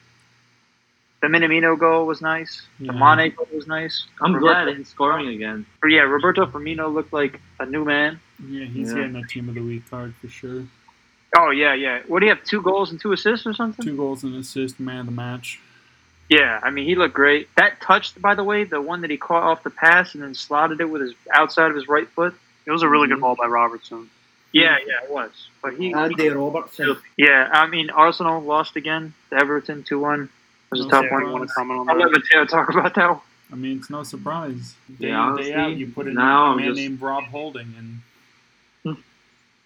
The 1.20 1.28
Minamino 1.28 1.78
goal 1.78 2.06
was 2.06 2.20
nice. 2.20 2.62
The 2.80 2.86
Yeah. 2.86 2.92
Mane 3.16 3.32
goal 3.36 3.46
was 3.54 3.66
nice. 3.66 4.06
I'm 4.20 4.34
Roberto- 4.34 4.64
glad 4.64 4.76
he's 4.76 4.88
scoring 4.88 5.28
again. 5.28 5.66
Yeah, 5.86 6.00
Roberto 6.00 6.46
Firmino 6.46 6.92
looked 6.92 7.12
like 7.12 7.40
a 7.60 7.66
new 7.66 7.84
man. 7.84 8.18
Yeah, 8.44 8.64
he's 8.64 8.88
Yeah. 8.90 8.98
getting 9.02 9.16
a 9.16 9.26
team 9.26 9.48
of 9.48 9.54
the 9.54 9.60
week 9.62 9.88
card 9.88 10.14
for 10.20 10.28
sure. 10.28 10.64
Oh 11.36 11.50
yeah, 11.50 11.74
yeah. 11.74 12.02
What 12.08 12.20
do 12.20 12.26
you 12.26 12.34
have? 12.34 12.44
Two 12.44 12.60
goals 12.62 12.90
and 12.90 13.00
two 13.00 13.12
assists 13.12 13.46
or 13.46 13.54
something? 13.54 13.84
Two 13.84 13.96
goals 13.96 14.22
and 14.22 14.34
assist, 14.36 14.78
man 14.78 15.00
of 15.00 15.06
the 15.06 15.12
match. 15.12 15.60
Yeah, 16.28 16.60
I 16.62 16.70
mean 16.70 16.84
he 16.84 16.94
looked 16.94 17.14
great. 17.14 17.48
That 17.56 17.80
touch, 17.80 18.20
by 18.20 18.34
the 18.34 18.44
way, 18.44 18.64
the 18.64 18.80
one 18.80 19.00
that 19.02 19.10
he 19.10 19.16
caught 19.16 19.42
off 19.42 19.62
the 19.62 19.70
pass 19.70 20.14
and 20.14 20.22
then 20.22 20.34
slotted 20.34 20.80
it 20.80 20.86
with 20.90 21.02
his 21.02 21.14
outside 21.32 21.70
of 21.70 21.76
his 21.76 21.88
right 21.88 22.08
foot. 22.08 22.34
it 22.66 22.70
was 22.70 22.82
a 22.82 22.88
really 22.88 23.06
Mm-hmm. 23.06 23.14
good 23.16 23.20
ball 23.20 23.36
by 23.36 23.46
Robertson. 23.46 24.08
Yeah, 24.52 24.76
yeah, 24.86 25.04
it 25.04 25.10
was. 25.10 25.30
But 25.62 25.74
he, 25.74 25.94
Andy 25.94 26.28
Robertson. 26.28 26.96
yeah, 27.16 27.48
I 27.52 27.66
mean 27.66 27.88
Arsenal 27.90 28.40
lost 28.42 28.76
again 28.76 29.14
to 29.30 29.36
Everton 29.36 29.82
two 29.82 29.98
one. 29.98 30.24
It 30.24 30.28
was 30.70 30.80
a 30.80 30.84
No 30.84 30.90
tough 31.02 31.10
one. 31.10 31.32
want 31.32 31.48
to 31.48 31.54
comment 31.54 31.80
on 31.80 31.86
that? 31.86 31.92
I'll 31.96 31.98
let 32.00 32.12
that? 32.12 32.18
Mateo 32.34 32.44
talk 32.44 32.68
about 32.70 32.94
that. 32.94 33.08
one. 33.10 33.20
I 33.50 33.54
mean, 33.54 33.78
it's 33.78 33.90
no 33.90 34.02
surprise. 34.02 34.74
Day 34.98 35.08
Yeah, 35.08 35.30
in, 35.30 35.36
day 35.36 35.42
honestly, 35.42 35.54
out, 35.54 35.76
you 35.76 35.86
put 35.88 36.06
in 36.06 36.14
now 36.14 36.46
a 36.46 36.50
I'm 36.52 36.56
man 36.58 36.66
just- 36.68 36.78
named 36.78 37.00
Rob 37.02 37.24
Holding 37.24 37.74
and 37.78 38.00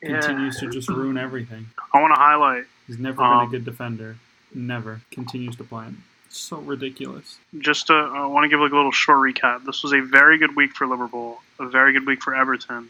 Yeah. 0.08 0.20
continues 0.20 0.58
to 0.60 0.70
just 0.70 0.88
ruin 0.88 1.16
everything. 1.18 1.66
I 1.92 2.00
want 2.00 2.14
to 2.14 2.20
highlight 2.20 2.64
He's 2.86 2.98
never 2.98 3.16
been 3.16 3.26
Um, 3.26 3.48
a 3.48 3.50
good 3.50 3.64
defender. 3.64 4.16
Never. 4.54 5.00
Continues 5.10 5.56
to 5.56 5.64
play. 5.64 5.86
It's 6.26 6.38
so 6.38 6.58
ridiculous. 6.58 7.38
just 7.58 7.88
to, 7.88 7.94
I 7.94 8.26
want 8.26 8.44
to 8.44 8.48
give 8.48 8.60
like 8.60 8.72
a 8.72 8.76
little 8.76 8.92
short 8.92 9.18
recap. 9.18 9.64
This 9.64 9.82
was 9.82 9.92
a 9.92 10.00
very 10.00 10.38
good 10.38 10.54
week 10.56 10.72
for 10.72 10.86
Liverpool, 10.86 11.42
a 11.58 11.66
very 11.66 11.92
good 11.92 12.06
week 12.06 12.22
for 12.22 12.34
Everton, 12.34 12.88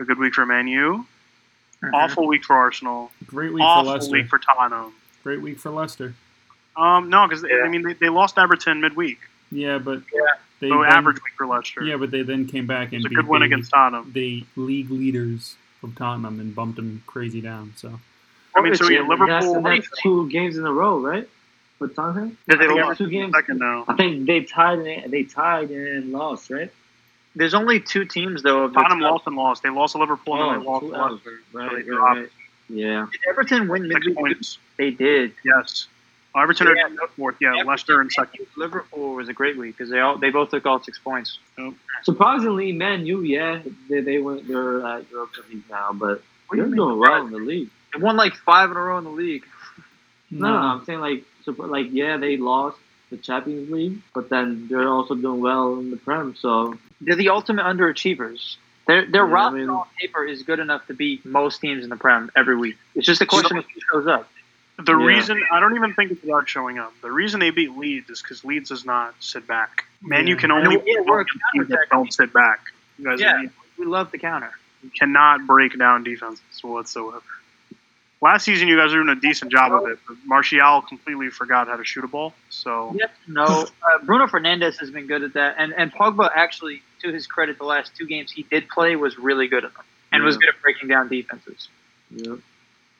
a 0.00 0.04
good 0.04 0.18
week 0.18 0.34
for 0.34 0.44
Man 0.46 0.68
U, 0.68 1.06
awful 1.92 2.26
week 2.26 2.44
for 2.44 2.56
Arsenal, 2.56 3.10
Great 3.26 3.52
week 3.52 3.60
for 3.62 3.66
awful 3.66 3.92
Leicester. 3.92 4.12
week 4.12 4.28
for 4.28 4.38
Tottenham. 4.38 4.92
Great 5.22 5.40
week 5.40 5.58
for 5.58 5.70
Leicester. 5.70 6.14
Um, 6.76 7.08
no, 7.08 7.26
because 7.26 7.44
Yeah. 7.48 7.62
I 7.64 7.68
mean 7.68 7.82
they, 7.82 7.94
they 7.94 8.08
lost 8.08 8.38
Everton 8.38 8.80
midweek, 8.80 9.18
Yeah, 9.50 9.78
but 9.78 10.02
Yeah. 10.14 10.34
they 10.60 10.68
so 10.68 10.82
then, 10.82 10.92
average 10.92 11.16
week 11.16 11.34
for 11.36 11.46
Leicester. 11.46 11.82
Yeah, 11.84 11.96
but 11.96 12.10
they 12.10 12.22
then 12.22 12.46
came 12.46 12.66
back 12.66 12.92
and 12.92 12.98
was 12.98 13.06
a 13.06 13.08
beat 13.08 13.14
good 13.16 13.26
win 13.28 13.40
the, 13.40 13.46
against 13.46 13.70
Tottenham. 13.70 14.10
the 14.12 14.44
league 14.56 14.90
leaders 14.90 15.56
of 15.82 15.94
Tottenham 15.96 16.40
and 16.40 16.54
bumped 16.54 16.76
them 16.76 17.02
crazy 17.06 17.40
down. 17.40 17.72
So 17.76 17.98
I 18.54 18.60
mean, 18.60 18.74
so 18.74 18.84
It's- 18.84 18.90
yeah, 18.90 19.08
Liverpool 19.08 19.26
That's, 19.28 19.46
and 19.46 19.66
that's 19.66 19.88
two 20.02 20.28
games 20.30 20.56
in 20.56 20.66
a 20.66 20.72
row, 20.72 20.98
right? 20.98 21.28
With 21.78 21.94
Tottenham. 21.94 22.36
Did 22.48 22.58
they 22.58 22.64
I 22.64 22.68
think 22.68 22.86
lose? 22.86 22.98
Two 22.98 23.08
games. 23.08 23.32
second 23.32 23.58
now. 23.58 23.84
I 23.86 23.94
think 23.94 24.26
they 24.26 24.42
tied. 24.42 24.80
And, 24.80 25.12
they 25.12 25.22
tied 25.22 25.70
and 25.70 26.10
lost, 26.10 26.50
right? 26.50 26.72
There's 27.36 27.54
only 27.54 27.78
two 27.78 28.04
teams 28.04 28.42
though. 28.42 28.64
of 28.64 28.74
Tottenham 28.74 29.00
lost 29.00 29.26
and 29.26 29.36
lost. 29.36 29.62
They 29.62 29.70
lost 29.70 29.92
to 29.92 29.98
Liverpool 29.98 30.50
and 30.50 30.60
they 30.60 30.66
oh, 30.66 30.70
lost 30.70 30.84
two 30.84 30.90
to 30.90 30.96
out. 30.96 31.20
They 31.52 31.58
right, 31.58 31.86
right. 31.88 32.28
Yeah. 32.68 33.06
Did 33.12 33.20
Everton 33.28 33.68
win 33.68 33.88
six 33.88 33.94
midweek? 33.94 34.16
points. 34.16 34.58
They 34.76 34.90
did. 34.90 35.32
Yes. 35.44 35.86
Everton 36.40 36.68
Yeah. 36.76 36.84
are 37.02 37.08
fourth. 37.16 37.36
Yeah, 37.40 37.52
Leicester 37.64 38.00
and 38.00 38.10
second. 38.12 38.46
Liverpool 38.56 39.14
was 39.14 39.28
a 39.28 39.32
great 39.32 39.56
week 39.56 39.76
because 39.76 39.90
they 39.90 40.00
all 40.00 40.16
they 40.18 40.30
both 40.30 40.50
took 40.50 40.66
all 40.66 40.82
six 40.82 40.98
points. 40.98 41.38
Surprisingly, 42.02 42.72
Man 42.72 43.06
U, 43.06 43.22
yeah, 43.22 43.60
they 43.88 44.00
they 44.00 44.18
went. 44.18 44.46
They're 44.48 44.86
at 44.86 45.10
Europa 45.10 45.40
League 45.50 45.62
now, 45.70 45.90
but 45.92 46.22
What 46.48 46.52
do 46.52 46.56
you 46.56 46.62
they're 46.62 46.66
mean? 46.66 46.76
doing 46.76 46.98
well 46.98 47.26
in 47.26 47.32
the 47.32 47.38
league. 47.38 47.68
They 47.94 48.00
won 48.00 48.16
like 48.16 48.34
five 48.36 48.70
in 48.70 48.76
a 48.76 48.80
row 48.80 48.98
in 48.98 49.04
the 49.04 49.10
league. 49.10 49.44
No, 50.30 50.48
no, 50.52 50.56
I'm 50.58 50.84
saying 50.84 51.00
like, 51.00 51.24
super, 51.44 51.66
like 51.66 51.86
yeah, 51.90 52.18
they 52.18 52.36
lost 52.36 52.76
the 53.10 53.16
Champions 53.16 53.70
League, 53.70 53.98
but 54.14 54.28
then 54.28 54.68
they're 54.68 54.88
also 54.88 55.14
doing 55.14 55.40
well 55.40 55.78
in 55.78 55.90
the 55.90 55.96
Prem. 55.96 56.34
So 56.36 56.76
They're 57.00 57.16
the 57.16 57.30
ultimate 57.30 57.64
underachievers. 57.64 58.56
Their 58.86 59.06
their 59.06 59.22
Yeah, 59.26 59.30
I 59.30 59.32
roster 59.32 59.56
mean- 59.58 59.70
on 59.70 59.86
paper 60.00 60.24
is 60.24 60.42
good 60.42 60.58
enough 60.60 60.86
to 60.88 60.94
beat 60.94 61.24
most 61.24 61.60
teams 61.60 61.82
in 61.84 61.90
the 61.90 61.96
Prem 61.96 62.30
every 62.36 62.56
week. 62.56 62.76
It's 62.94 63.06
just 63.06 63.20
a 63.22 63.26
question 63.26 63.56
of 63.58 63.64
who 63.64 63.80
shows 63.92 64.06
up. 64.06 64.28
The 64.78 64.96
Yeah. 64.96 65.06
reason 65.06 65.42
I 65.52 65.58
don't 65.60 65.74
even 65.74 65.92
think 65.94 66.12
it's 66.12 66.22
about 66.22 66.48
showing 66.48 66.78
up. 66.78 66.92
The 67.02 67.10
reason 67.10 67.40
they 67.40 67.50
beat 67.50 67.76
Leeds 67.76 68.08
is 68.10 68.22
because 68.22 68.44
Leeds 68.44 68.68
does 68.68 68.84
not 68.84 69.14
sit 69.18 69.46
back. 69.46 69.84
Man, 70.02 70.26
you 70.28 70.36
can 70.36 70.50
only 70.52 70.76
it- 70.76 70.82
it 70.86 71.06
beat 71.06 71.26
teams 71.52 71.68
that 71.68 71.86
don't 71.90 72.12
sit 72.12 72.32
back. 72.32 72.60
You 72.98 73.04
guys 73.06 73.20
Yeah. 73.20 73.40
you 73.42 73.50
We 73.76 73.86
love 73.86 74.10
the 74.10 74.18
counter. 74.18 74.50
You 74.82 74.90
cannot 74.90 75.46
break 75.46 75.76
down 75.78 76.02
defenses 76.02 76.42
whatsoever. 76.62 77.22
Last 78.20 78.44
season, 78.44 78.66
you 78.66 78.76
guys 78.76 78.90
were 78.92 79.04
doing 79.04 79.16
a 79.16 79.20
decent 79.20 79.52
job 79.52 79.72
of 79.72 79.88
it, 79.88 80.00
but 80.06 80.16
Martial 80.24 80.82
completely 80.82 81.30
forgot 81.30 81.68
how 81.68 81.76
to 81.76 81.84
shoot 81.84 82.02
a 82.02 82.08
ball. 82.08 82.34
So 82.50 82.92
Yes, 82.98 83.10
no. 83.28 83.44
Uh, 83.82 83.98
Bruno 84.02 84.26
Fernandes 84.26 84.78
has 84.80 84.90
been 84.90 85.06
good 85.06 85.22
at 85.22 85.34
that, 85.34 85.54
and 85.58 85.72
and 85.74 85.92
Pogba 85.92 86.30
actually, 86.34 86.82
to 87.02 87.12
his 87.12 87.28
credit, 87.28 87.58
the 87.58 87.64
last 87.64 87.96
two 87.96 88.06
games 88.06 88.32
he 88.32 88.42
did 88.44 88.68
play 88.68 88.96
was 88.96 89.16
really 89.18 89.46
good 89.46 89.64
at 89.64 89.72
them, 89.74 89.84
and 90.10 90.24
was 90.24 90.36
good 90.36 90.48
at 90.48 90.60
breaking 90.62 90.88
down 90.88 91.08
defenses. 91.08 91.68
yeah, 92.10 92.34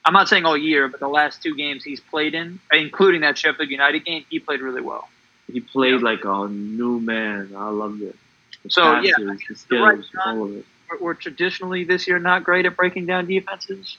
I'm 0.08 0.14
not 0.14 0.26
saying 0.26 0.46
all 0.46 0.56
year, 0.56 0.88
but 0.88 1.00
the 1.00 1.06
last 1.08 1.42
two 1.42 1.54
games 1.54 1.84
he's 1.84 2.00
played 2.00 2.34
in, 2.34 2.60
including 2.72 3.20
that 3.20 3.36
Sheffield 3.36 3.68
United 3.68 4.06
game, 4.06 4.24
he 4.30 4.38
played 4.38 4.62
really 4.62 4.80
well. 4.80 5.06
he 5.52 5.60
played 5.60 6.00
like 6.00 6.24
a 6.24 6.48
new 6.48 6.98
man. 6.98 7.52
I 7.54 7.68
loved 7.68 8.00
it. 8.00 8.16
The 8.64 8.70
So, 8.70 9.00
yeah, 9.00 9.12
passes, 9.18 9.42
the 9.46 9.54
skills, 9.54 9.82
right, 10.14 10.26
all 10.26 10.44
of 10.44 10.56
it. 10.56 10.64
we're, 10.90 10.98
we're 10.98 11.14
traditionally 11.14 11.84
this 11.84 12.08
year 12.08 12.18
not 12.18 12.42
great 12.42 12.64
at 12.64 12.74
breaking 12.74 13.04
down 13.04 13.26
defenses. 13.26 13.98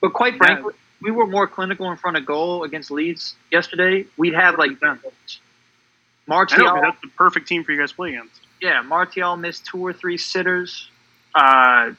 But 0.00 0.14
quite 0.14 0.32
Yeah. 0.32 0.38
frankly, 0.46 0.72
we 1.02 1.10
were 1.10 1.26
more 1.26 1.46
clinical 1.46 1.90
in 1.90 1.98
front 1.98 2.16
of 2.16 2.24
goal 2.24 2.64
against 2.64 2.90
Leeds 2.90 3.36
yesterday. 3.52 4.06
We'd 4.16 4.32
have 4.32 4.56
like 4.56 4.70
I 4.80 6.56
know, 6.56 6.80
that's 6.80 7.02
the 7.02 7.08
perfect 7.18 7.48
team 7.48 7.64
for 7.64 7.72
you 7.72 7.78
guys 7.78 7.90
to 7.90 7.96
play 7.96 8.14
against. 8.14 8.40
Yeah, 8.62 8.80
Martial 8.80 9.36
missed 9.36 9.66
two 9.66 9.84
or 9.84 9.92
three 9.92 10.16
sitters. 10.16 10.90
Uh, 11.34 11.90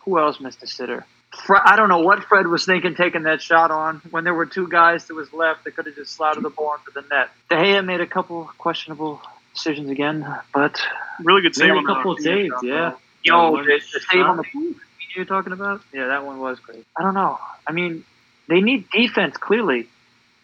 who 0.00 0.18
else 0.18 0.40
missed 0.40 0.64
a 0.64 0.66
sitter? 0.66 1.06
Fre- 1.46 1.56
I 1.64 1.76
don't 1.76 1.88
know 1.88 2.00
what 2.00 2.24
Fred 2.24 2.46
was 2.46 2.64
thinking 2.64 2.94
taking 2.94 3.22
that 3.22 3.40
shot 3.42 3.70
on 3.70 4.02
when 4.10 4.24
there 4.24 4.34
were 4.34 4.46
two 4.46 4.68
guys 4.68 5.06
to 5.08 5.16
his 5.18 5.32
left 5.32 5.64
that 5.64 5.74
could 5.76 5.86
have 5.86 5.94
just 5.94 6.12
slotted 6.12 6.42
the 6.44 6.50
ball 6.50 6.74
into 6.74 6.90
the 6.94 7.06
net. 7.14 7.30
De 7.48 7.56
Gea 7.56 7.84
made 7.84 8.00
a 8.00 8.06
couple 8.06 8.50
questionable 8.58 9.20
decisions 9.54 9.90
again, 9.90 10.26
but 10.52 10.80
Really 11.24 11.42
good 11.42 11.54
save 11.54 11.68
Made 11.68 11.74
a 11.74 11.78
on 11.78 11.84
the 11.84 11.94
couple 11.94 12.16
Raphinha 12.16 12.22
saves, 12.22 12.52
shot, 12.52 12.64
yeah. 12.64 12.92
yo, 13.22 13.56
the, 13.56 13.80
the 13.92 14.00
save 14.10 14.20
on 14.26 14.36
shot. 14.44 14.46
the 14.52 14.74
you're 15.16 15.24
talking 15.26 15.52
about? 15.52 15.82
Yeah, 15.92 16.06
that 16.08 16.24
one 16.24 16.38
was 16.40 16.58
great. 16.60 16.86
I 16.98 17.02
don't 17.02 17.14
know. 17.14 17.38
I 17.66 17.72
mean, 17.72 18.04
they 18.48 18.60
need 18.60 18.88
defense 18.90 19.36
clearly. 19.36 19.88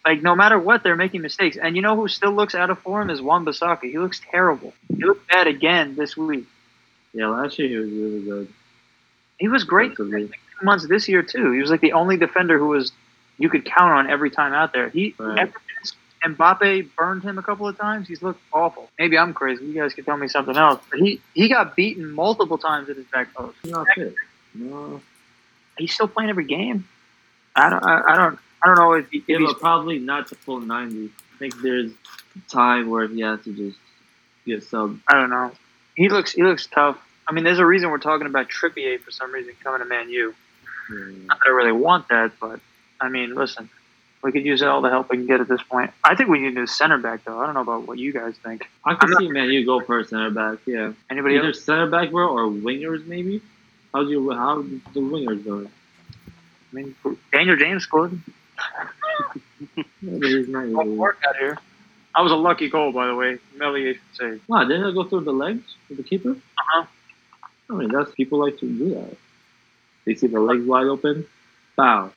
Like 0.05 0.23
no 0.23 0.35
matter 0.37 0.59
what, 0.59 0.83
they're 0.83 0.97
making 0.97 1.23
mistakes. 1.23 1.57
And 1.57 1.75
you 1.77 1.83
know 1.83 1.97
who 1.97 2.09
still 2.09 2.33
looks 2.33 2.55
out 2.55 2.71
of 2.71 2.79
form 2.79 3.11
is 3.11 3.21
Wan-Bissaka. 3.21 3.83
He 3.83 3.99
looks 3.99 4.21
terrible. 4.31 4.73
He 4.89 5.05
looked 5.05 5.29
bad 5.29 5.47
again 5.47 5.97
this 5.97 6.17
week. 6.17 6.47
Yeah, 7.13 7.29
last 7.29 7.59
year 7.59 7.69
he 7.69 7.77
was 7.77 7.91
really 7.91 8.21
good. 8.23 8.49
He 9.39 9.49
was 9.49 9.65
great 9.65 9.91
defensively. 9.91 10.27
two 10.29 10.33
months 10.63 10.87
this 10.87 11.09
year 11.09 11.23
too. 11.23 11.53
He 11.53 11.61
was 11.61 11.71
like 11.71 11.81
the 11.81 11.93
only 11.93 12.17
defender 12.17 12.59
who 12.59 12.69
was 12.69 12.93
you 13.39 13.49
could 13.49 13.65
count 13.65 13.93
on 13.93 14.11
every 14.11 14.31
time 14.31 14.53
out 14.53 14.73
there. 14.73 14.89
He 14.89 15.15
Right. 15.19 15.39
ever 15.39 15.53
since 15.83 15.95
Mbappe 16.25 16.89
burned 16.97 17.23
him 17.23 17.39
a 17.39 17.43
couple 17.43 17.69
of 17.69 17.79
times. 17.79 18.09
He's 18.09 18.21
looked 18.23 18.41
awful. 18.53 18.91
Maybe 18.99 19.17
I'm 19.17 19.33
crazy. 19.33 19.65
You 19.65 19.75
guys 19.75 19.95
could 19.95 20.05
tell 20.05 20.17
me 20.17 20.27
something 20.29 20.57
else. 20.57 20.83
But 20.91 21.01
he 21.01 21.21
he 21.35 21.49
got 21.49 21.77
beaten 21.77 22.11
multiple 22.11 22.59
times 22.59 22.89
at 22.89 22.97
his 22.97 23.07
back 23.07 23.33
post. 23.35 23.57
He's 23.63 23.71
not. 23.73 23.87
No. 24.55 25.01
He's 25.77 25.95
still 25.95 26.09
playing 26.09 26.31
every 26.31 26.45
game. 26.47 26.89
I 27.55 27.71
don't. 27.71 27.85
I, 27.85 28.03
I 28.13 28.17
don't. 28.17 28.39
I 28.63 28.67
don't 28.67 28.75
know 28.77 28.93
if, 28.95 29.09
he, 29.11 29.19
if 29.29 29.39
he's 29.39 29.55
probably 29.55 30.01
not 30.01 30.27
to 30.29 30.35
full 30.35 30.59
90. 30.61 31.07
I 31.07 31.39
think 31.39 31.61
there's 31.63 31.93
time 32.49 32.91
where 32.91 33.07
he 33.07 33.21
has 33.21 33.41
to 33.45 33.53
just 33.53 33.79
get 34.45 34.63
subbed. 34.65 34.99
I 35.07 35.15
don't 35.15 35.31
know. 35.31 35.53
He 35.95 36.09
looks. 36.09 36.33
He 36.33 36.43
looks 36.43 36.67
tough. 36.67 36.99
I 37.29 37.33
mean, 37.33 37.45
there's 37.45 37.61
a 37.61 37.67
reason 37.67 37.91
we're 37.91 37.99
talking 37.99 38.27
about 38.27 38.49
Trippier 38.49 38.99
for 39.01 39.13
some 39.13 39.33
reason 39.33 39.55
coming 39.63 39.81
to 39.81 39.85
Man 39.87 40.11
U. 40.11 40.35
Yeah. 40.91 40.97
Not 41.27 41.39
that 41.41 41.47
I 41.47 41.51
really 41.51 41.73
want 41.73 42.09
that, 42.09 42.33
but 42.41 42.61
I 43.01 43.09
mean, 43.09 43.35
listen, 43.35 43.69
we 44.23 44.33
could 44.33 44.45
use 44.45 44.63
all 44.63 44.81
the 44.81 44.91
help 44.91 45.11
we 45.11 45.17
can 45.19 45.27
get 45.27 45.41
at 45.41 45.49
this 45.49 45.63
point. 45.63 45.93
I 46.03 46.15
think 46.15 46.29
we 46.31 46.41
need 46.41 46.57
a 46.59 46.67
center 46.67 46.99
back, 46.99 47.25
though. 47.25 47.39
I 47.39 47.47
don't 47.47 47.55
know 47.55 47.61
about 47.61 47.87
what 47.87 47.99
you 47.99 48.13
guys 48.13 48.35
think. 48.45 48.69
I 48.85 48.95
can 48.95 49.15
see 49.17 49.29
Man 49.29 49.49
U 49.51 49.65
go 49.65 49.81
for 49.81 49.99
a 50.01 50.05
center 50.05 50.31
back. 50.31 50.59
Yeah, 50.67 50.93
Anybody 51.11 51.37
either 51.37 51.49
else? 51.49 51.63
center 51.63 51.89
back 51.89 52.11
bro 52.11 52.29
or 52.37 52.49
wingers 52.51 53.07
maybe. 53.07 53.41
How's 53.95 54.09
your 54.11 54.35
how 54.35 54.63
the 54.63 55.01
wingers 55.01 55.45
doing? 55.45 55.71
I 56.73 56.75
mean, 56.75 56.95
Daniel 57.33 57.57
James 57.57 57.85
scored. 57.85 58.19
Yeah, 59.77 59.85
he's 60.03 60.49
not 60.49 60.67
Good 60.67 60.87
work 60.99 61.19
out 61.27 61.37
here. 61.37 61.59
That 62.17 62.23
was 62.23 62.33
a 62.33 62.37
lucky 62.37 62.69
goal, 62.69 62.93
by 62.93 63.07
the 63.07 63.15
way. 63.15 63.39
Humiliation 63.53 64.01
save. 64.15 64.43
Wow, 64.49 64.65
didn't 64.65 64.87
it 64.89 64.95
go 64.95 65.05
through 65.05 65.21
the 65.21 65.33
legs 65.33 65.63
of 65.91 65.97
the 65.97 66.03
keeper? 66.03 66.33
Uh-huh. 66.33 66.85
I 67.71 67.75
mean, 67.75 67.91
that's 67.93 68.11
people 68.13 68.41
like 68.41 68.59
to 68.59 68.67
do 68.67 68.91
that. 68.95 69.17
They 70.09 70.15
see 70.15 70.27
the 70.27 70.41
legs 70.41 70.65
wide 70.65 70.87
open, 70.87 71.27
bow. 71.77 72.11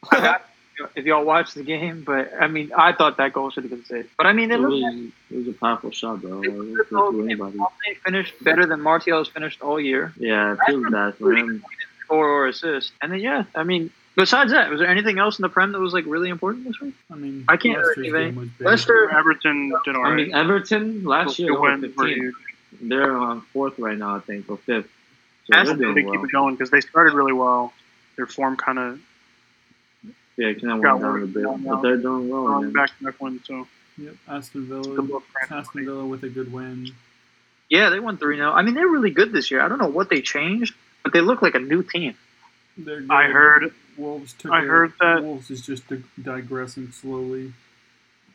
If 0.95 1.03
y'all 1.05 1.25
watched 1.25 1.55
the 1.55 1.63
game, 1.63 2.03
but 2.05 2.31
I 2.39 2.47
mean, 2.47 2.71
I 2.75 2.93
thought 2.93 3.17
that 3.17 3.33
goal 3.33 3.51
should 3.51 3.63
have 3.65 3.69
been 3.71 3.83
saved. 3.83 4.07
But 4.17 4.27
I 4.27 4.33
mean, 4.33 4.49
it 4.49 4.61
It 4.61 4.61
was, 4.61 4.81
like 4.81 5.11
it 5.29 5.37
was 5.39 5.47
a 5.49 5.53
powerful 5.53 5.91
shot, 5.91 6.21
though. 6.21 6.41
It 6.41 6.47
it 6.47 6.53
was 6.53 6.67
looked 6.69 6.91
not 6.93 7.11
to 7.11 7.17
okay. 7.17 7.25
anybody. 7.25 7.57
Mbappe 7.57 7.97
finished 8.05 8.33
better 8.41 8.65
than 8.65 8.79
Martial's 8.79 9.27
finished 9.27 9.61
all 9.61 9.77
year. 9.79 10.13
Yeah, 10.17 10.53
it 10.53 10.59
feels 10.65 10.89
bad 10.89 11.15
for 11.15 11.33
him. 11.35 11.63
Score 12.05 12.27
or 12.29 12.47
assist. 12.47 12.93
And 13.01 13.11
then 13.11 13.19
yeah, 13.19 13.43
I 13.53 13.63
mean, 13.63 13.91
besides 14.15 14.51
that, 14.53 14.69
was 14.71 14.79
there 14.79 14.87
anything 14.89 15.19
else 15.19 15.37
in 15.37 15.43
the 15.43 15.49
Prem 15.49 15.73
that 15.73 15.79
was 15.79 15.91
like 15.93 16.05
really 16.07 16.29
important 16.29 16.63
this 16.65 16.79
week? 16.79 16.95
I 17.11 17.15
mean, 17.15 17.43
I 17.49 17.57
can't 17.57 17.77
Leicester's 17.77 18.07
even- 18.07 18.21
game 18.23 18.35
was 18.37 18.49
big. 18.57 18.67
Leicester, 18.67 19.09
Everton 19.11 19.73
did 19.83 19.95
all 19.97 20.05
I 20.05 20.09
right. 20.09 20.15
mean, 20.27 20.33
Everton 20.33 21.03
last 21.03 21.37
year 21.37 21.49
The 21.49 21.53
they 21.53 21.59
were 21.59 21.69
win 21.69 21.81
were 21.81 21.87
15. 21.89 22.07
huge. 22.15 22.35
They're 22.83 23.17
on 23.17 23.41
fourth 23.53 23.77
right 23.77 23.97
now, 23.97 24.15
I 24.15 24.19
think, 24.21 24.49
or 24.49 24.57
fifth. 24.57 24.85
So 24.85 25.49
That's 25.49 25.67
they're 25.69 25.77
They 25.77 25.83
doing 25.83 25.95
keep 26.05 26.05
well. 26.15 26.23
it 26.23 26.31
going 26.31 26.55
because 26.55 26.71
they 26.71 26.81
started 26.81 27.13
really 27.13 27.33
well. 27.33 27.73
Their 28.17 28.27
form 28.27 28.55
kind 28.57 28.77
of 28.79 28.99
Yeah, 30.37 30.53
kind 30.53 30.71
of 30.73 30.79
went 30.79 31.01
down 31.01 31.23
a 31.23 31.25
bit, 31.27 31.43
down 31.43 31.63
but 31.63 31.81
they're 31.81 31.97
doing 31.97 32.29
well. 32.29 32.47
on 32.47 32.63
man. 32.65 32.73
back 32.73 32.97
to 32.97 33.03
back 33.05 33.21
win. 33.21 33.39
So 33.45 33.67
Yep, 33.97 34.15
Aston 34.27 34.65
Villa. 34.67 35.21
Aston 35.49 35.85
Villa 35.85 36.05
with 36.05 36.23
a 36.23 36.29
good 36.29 36.51
win. 36.51 36.91
yeah, 37.69 37.89
they 37.89 37.99
won 37.99 38.17
three 38.17 38.37
0 38.37 38.51
I 38.51 38.61
mean, 38.63 38.73
they're 38.73 38.87
really 38.87 39.11
good 39.11 39.31
this 39.31 39.51
year. 39.51 39.61
I 39.61 39.67
don't 39.67 39.79
know 39.79 39.87
what 39.89 40.09
they 40.09 40.21
changed, 40.21 40.73
but 41.03 41.13
they 41.13 41.21
look 41.21 41.41
like 41.41 41.55
a 41.55 41.59
new 41.59 41.83
team. 41.83 42.15
I 43.09 43.23
heard. 43.25 43.73
Wolves 43.97 44.33
took. 44.33 44.51
I 44.51 44.61
it. 44.63 44.67
heard 44.67 44.93
that- 45.01 45.23
Wolves 45.23 45.51
is 45.51 45.61
just 45.61 45.83
digressing 46.21 46.91
slowly, 46.91 47.53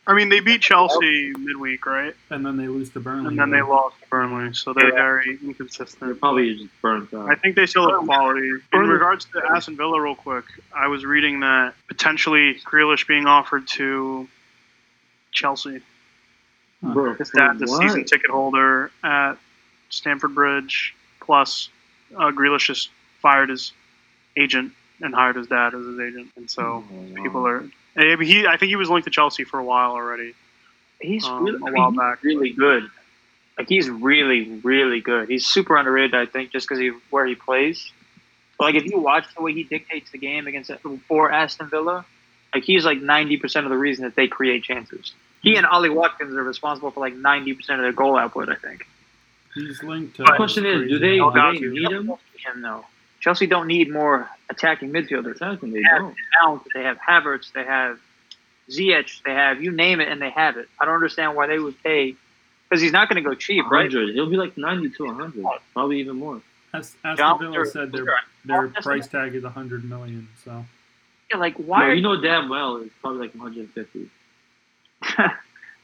I 0.09 0.15
mean, 0.15 0.29
they 0.29 0.39
beat 0.41 0.61
Chelsea 0.63 1.33
midweek, 1.37 1.85
right? 1.85 2.15
and 2.31 2.47
then 2.47 2.57
they 2.57 2.69
lose 2.69 2.91
to 2.91 3.01
Burnley. 3.01 3.29
And 3.31 3.39
then 3.39 3.51
they 3.51 3.61
lost 3.63 3.97
to 4.03 4.09
Burnley, 4.09 4.55
so 4.55 4.73
they're 4.73 4.89
Yeah. 4.91 4.95
very 4.95 5.37
They're 5.37 5.49
inconsistent. 5.51 6.21
probably 6.21 6.55
just 6.55 6.81
burnt 6.81 7.13
out. 7.13 7.29
I 7.29 7.35
think 7.35 7.57
they 7.57 7.67
still 7.67 7.91
have 7.91 8.05
quality. 8.07 8.49
In 8.73 8.81
regards 8.89 9.25
to 9.27 9.43
Aston 9.51 9.77
Villa, 9.77 10.01
real 10.01 10.15
quick, 10.15 10.45
I 10.73 10.87
was 10.87 11.05
reading 11.05 11.41
that 11.41 11.75
potentially 11.89 12.55
Grealish 12.65 13.07
being 13.09 13.27
offered 13.27 13.67
to 13.69 14.29
Chelsea. 15.33 15.81
Bro, 16.83 17.15
His 17.15 17.31
dad's 17.31 17.63
a 17.63 17.67
what? 17.67 17.83
season 17.83 18.05
ticket 18.05 18.31
holder 18.31 18.93
at 19.03 19.35
Stamford 19.89 20.35
Bridge. 20.37 20.95
Plus, 21.21 21.69
uh, 22.15 22.31
Grealish 22.31 22.67
just 22.67 22.91
fired 23.21 23.49
his 23.49 23.73
agent 24.37 24.73
and 25.01 25.13
hired 25.15 25.35
his 25.35 25.49
dad 25.49 25.75
as 25.75 25.85
his 25.85 25.99
agent, 25.99 26.31
and 26.37 26.49
so 26.49 26.63
Oh, 26.63 26.85
wow. 26.93 27.23
people 27.25 27.47
are. 27.47 27.65
Eh, 27.97 28.17
He, 28.23 28.47
I 28.47 28.57
think 28.57 28.71
he 28.71 28.77
was 28.77 28.89
linked 28.91 29.05
to 29.07 29.11
Chelsea 29.11 29.45
for 29.45 29.59
a 29.59 29.65
while 29.65 29.93
already. 29.93 30.35
He's 31.01 31.25
Um, 31.25 31.45
really, 31.45 31.59
a 31.59 31.65
I 31.67 31.71
mean, 31.71 31.75
while 31.75 31.91
he's 31.91 31.99
back. 31.99 32.23
really 32.23 32.51
good. 32.51 32.89
Like 33.59 33.69
he's 33.69 33.89
really, 33.89 34.61
really 34.63 35.01
good. 35.01 35.29
He's 35.29 35.47
super 35.47 35.77
underrated, 35.77 36.15
I 36.15 36.27
think, 36.27 36.53
just 36.53 36.67
because 36.69 36.79
he 36.79 36.93
where 37.11 37.27
he 37.27 37.35
plays. 37.35 37.91
But 38.59 38.67
like 38.67 38.75
if 38.75 38.85
you 38.85 38.99
watch 38.99 39.25
the 39.35 39.43
way 39.43 39.53
he 39.53 39.63
dictates 39.65 40.11
the 40.11 40.19
game 40.19 40.47
against 40.47 40.71
for 41.09 41.31
Aston 41.31 41.69
Villa, 41.69 42.05
like 42.55 42.65
he's 42.65 42.85
like 42.85 43.01
ninety 43.01 43.37
percent 43.37 43.65
of 43.67 43.71
the 43.71 43.79
reason 43.79 44.05
that 44.05 44.15
they 44.15 44.29
create 44.29 44.63
chances. 44.63 45.13
He 45.43 45.57
and 45.57 45.65
Ollie 45.67 45.91
Watkins 45.91 46.35
are 46.35 46.43
responsible 46.43 46.91
for 46.91 47.01
like 47.01 47.15
ninety 47.15 47.55
percent 47.55 47.79
of 47.81 47.85
their 47.85 47.93
goal 47.93 48.17
output. 48.19 48.49
I 48.49 48.55
think. 48.57 48.87
He's 49.55 49.83
linked 49.83 50.17
to. 50.17 50.25
The 50.25 50.33
question 50.37 50.67
is, 50.67 50.89
do 50.89 50.99
they, 50.99 51.17
do 51.17 51.31
they 51.33 51.53
need 51.53 51.91
him? 51.91 52.09
Him 52.45 52.61
though. 52.63 52.85
Chelsea 53.21 53.47
don't 53.47 53.67
need 53.67 53.91
more 53.93 54.29
attacking 54.51 54.91
midfielders. 54.91 55.37
Attacking, 55.37 55.73
they 55.73 55.81
Yeah. 55.81 55.99
don't. 55.99 56.17
Mount, 56.43 56.63
they 56.75 56.83
have 56.83 56.99
Havertz, 56.99 57.53
they 57.53 57.65
have 57.65 57.99
Ziyech, 58.71 59.23
they 59.25 59.33
have 59.33 59.63
you 59.63 59.71
name 59.71 60.01
it, 60.01 60.09
and 60.09 60.21
they 60.21 60.31
have 60.31 60.57
it. 60.57 60.69
I 60.81 60.85
don't 60.85 60.95
understand 60.95 61.35
why 61.35 61.47
they 61.47 61.59
would 61.59 61.81
pay 61.83 62.17
because 62.69 62.83
he's 62.83 62.93
not 62.93 63.09
going 63.09 63.23
to 63.23 63.29
go 63.29 63.35
cheap, 63.35 63.65
right? 63.71 63.93
100. 63.93 64.15
He'll 64.15 64.29
be 64.29 64.37
like 64.37 64.57
90 64.57 64.91
to 64.91 65.05
100. 65.07 65.45
Probably 65.73 66.01
even 66.01 66.17
more. 66.17 66.41
As, 66.75 66.95
Aston 67.05 67.17
John, 67.17 67.39
Villa 67.39 67.67
said 67.67 67.93
their 67.93 68.07
their 68.45 68.69
price 68.69 69.07
tag 69.07 69.35
is 69.35 69.45
100 69.45 69.85
million. 69.85 70.29
So 70.45 70.65
Yeah, 71.31 71.39
like 71.39 71.55
why? 71.57 71.87
No, 71.89 71.93
you 71.93 72.03
know 72.03 72.21
damn 72.21 72.49
well 72.49 72.77
it's 72.77 72.95
probably 73.01 73.21
like 73.21 73.35
150. 73.35 74.11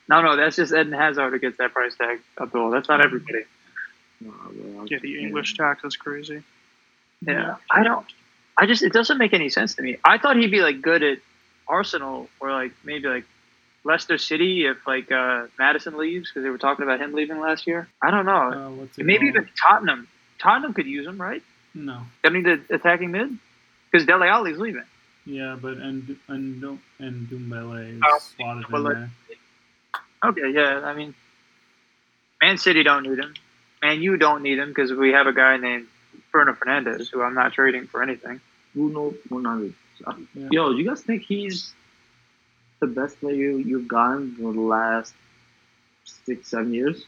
no, 0.09 0.23
no, 0.23 0.37
that's 0.37 0.57
just 0.57 0.73
Eden 0.73 0.93
Hazard 0.93 1.33
who 1.33 1.39
gets 1.39 1.59
that 1.59 1.73
price 1.73 1.95
tag, 1.95 2.21
Abdul. 2.41 2.71
That's 2.71 2.89
not 2.89 3.01
everybody. 3.01 3.45
No, 4.21 4.31
bro, 4.31 4.85
Yeah, 4.91 4.99
the 4.99 5.21
English 5.21 5.57
tax 5.57 5.85
is 5.85 5.97
crazy. 5.97 6.43
Yeah, 7.27 7.57
I 7.71 7.83
don't. 7.85 8.07
I 8.59 8.67
just 8.67 8.83
it 8.83 8.93
doesn't 8.93 9.19
make 9.19 9.33
any 9.33 9.49
sense 9.49 9.75
to 9.77 9.83
me. 9.83 9.99
I 10.05 10.19
thought 10.19 10.37
he'd 10.37 10.51
be 10.51 10.61
like 10.61 10.83
good 10.83 11.03
at 11.03 11.19
Arsenal 11.69 12.29
or 12.41 12.51
like 12.53 12.73
maybe 12.85 13.09
like 13.09 13.25
Leicester 13.85 14.19
City 14.19 14.67
if 14.67 14.87
like 14.87 15.11
uh, 15.11 15.47
Maddison 15.59 15.97
leaves 15.97 16.29
because 16.31 16.43
they 16.45 16.51
were 16.51 16.59
talking 16.59 16.83
about 16.85 17.01
him 17.01 17.13
leaving 17.15 17.41
last 17.41 17.67
year. 17.67 17.89
I 18.03 18.11
don't 18.11 18.27
know. 18.27 18.33
uh, 18.83 18.87
maybe 18.99 19.19
called? 19.19 19.29
even 19.29 19.49
Tottenham. 19.61 20.09
Tottenham 20.39 20.75
could 20.75 20.87
use 20.87 21.07
him, 21.07 21.21
right? 21.21 21.43
no. 21.75 22.03
I 22.25 22.29
mean, 22.29 22.43
the 22.43 22.61
attacking 22.75 23.11
mid 23.13 23.39
because 23.91 24.07
Dele 24.07 24.27
Alli's 24.29 24.59
leaving. 24.59 24.85
Yeah, 25.25 25.57
but 25.61 25.75
and 25.79 26.17
and 26.29 26.79
and 26.99 27.29
Ndombele 27.29 27.95
is 27.97 28.01
Oh, 28.05 28.19
slotted 28.37 28.65
in 28.69 28.71
Ndombele. 28.75 28.95
there. 28.95 29.11
Okay, 30.25 30.51
yeah. 30.53 30.81
I 30.85 30.95
mean, 30.95 31.15
Man 32.43 32.59
City 32.59 32.83
don't 32.83 33.05
need 33.05 33.19
him. 33.19 33.33
Man, 33.83 34.03
you 34.03 34.17
don't 34.17 34.43
need 34.43 34.59
him 34.59 34.69
because 34.69 34.93
we 34.93 35.11
have 35.13 35.27
a 35.27 35.33
guy 35.33 35.57
named 35.57 35.87
Bruno 36.33 36.53
Fernandes 36.55 37.09
who 37.11 37.23
I'm 37.23 37.35
not 37.35 37.53
trading 37.53 37.87
for 37.87 38.03
anything. 38.03 38.41
Bruno 38.75 39.11
Fernandes. 39.29 39.75
Yeah. 40.35 40.49
Yo, 40.51 40.71
you 40.71 40.89
guys 40.89 41.01
think 41.03 41.23
he's 41.23 41.73
the 42.81 42.87
best 42.87 43.21
player 43.21 43.51
you've 43.51 43.87
gotten 43.87 44.35
in 44.41 44.53
the 44.55 44.61
last 44.61 45.15
six, 46.05 46.49
seven 46.49 46.73
years? 46.75 47.05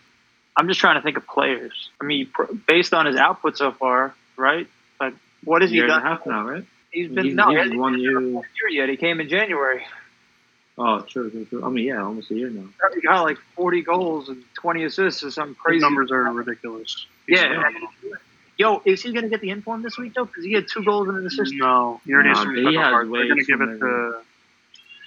I'm 0.56 0.68
just 0.68 0.78
trying 0.78 0.96
to 0.96 1.02
think 1.02 1.16
of 1.16 1.26
players. 1.26 1.88
I 2.00 2.04
mean, 2.04 2.28
based 2.68 2.94
on 2.94 3.06
his 3.06 3.16
output 3.16 3.56
so 3.56 3.72
far, 3.72 4.14
right? 4.36 4.68
Like, 5.00 5.14
what 5.42 5.62
has 5.62 5.72
year 5.72 5.86
he 5.86 5.90
and 5.90 6.00
a 6.00 6.04
done? 6.04 6.16
half 6.18 6.26
now, 6.26 6.46
right? 6.46 6.64
He's 6.92 7.08
been 7.08 7.24
He's- 7.24 7.34
no, 7.36 7.48
he 7.48 7.54
he's 7.56 7.62
hasn't 7.64 7.80
won 7.80 7.92
been 7.94 8.02
you- 8.02 8.18
a 8.18 8.20
full 8.20 8.44
year 8.70 8.82
yet. 8.82 8.88
He 8.88 8.96
came 8.96 9.18
in 9.20 9.28
January. 9.28 9.84
Oh, 10.78 11.00
true, 11.00 11.30
true, 11.30 11.44
true. 11.46 11.64
I 11.64 11.70
mean, 11.70 11.86
yeah, 11.86 12.02
almost 12.04 12.30
a 12.30 12.34
year 12.34 12.50
now. 12.50 12.66
He 12.94 13.00
got 13.00 13.22
like 13.22 13.38
40 13.56 13.82
goals 13.82 14.28
and 14.28 14.44
20 14.54 14.84
assists 14.84 15.22
or 15.24 15.30
something 15.32 15.54
His 15.54 15.60
crazy. 15.62 15.80
numbers 15.80 16.10
are 16.12 16.22
ridiculous. 16.32 17.06
Yeah. 17.26 17.62
Yo, 18.56 18.82
is 18.84 19.02
he 19.02 19.12
gonna 19.12 19.28
get 19.28 19.40
the 19.40 19.50
inform 19.50 19.82
this 19.82 19.98
week 19.98 20.14
though? 20.14 20.24
Because 20.26 20.44
he 20.44 20.52
had 20.52 20.66
two 20.68 20.84
goals 20.84 21.08
and 21.08 21.18
an 21.18 21.26
assist. 21.26 21.52
No, 21.54 22.00
he 22.04 22.12
already 22.12 22.28
has 22.30 22.38
Nah, 22.38 22.44
some 22.44 22.54
he 22.54 22.62
special 22.62 22.80
has 22.82 22.90
cards. 22.90 23.10
way 23.10 23.18
They're 23.20 23.28
gonna 23.28 23.42
give 23.44 23.60
it 23.60 23.66
many. 23.66 23.78
to. 23.80 24.20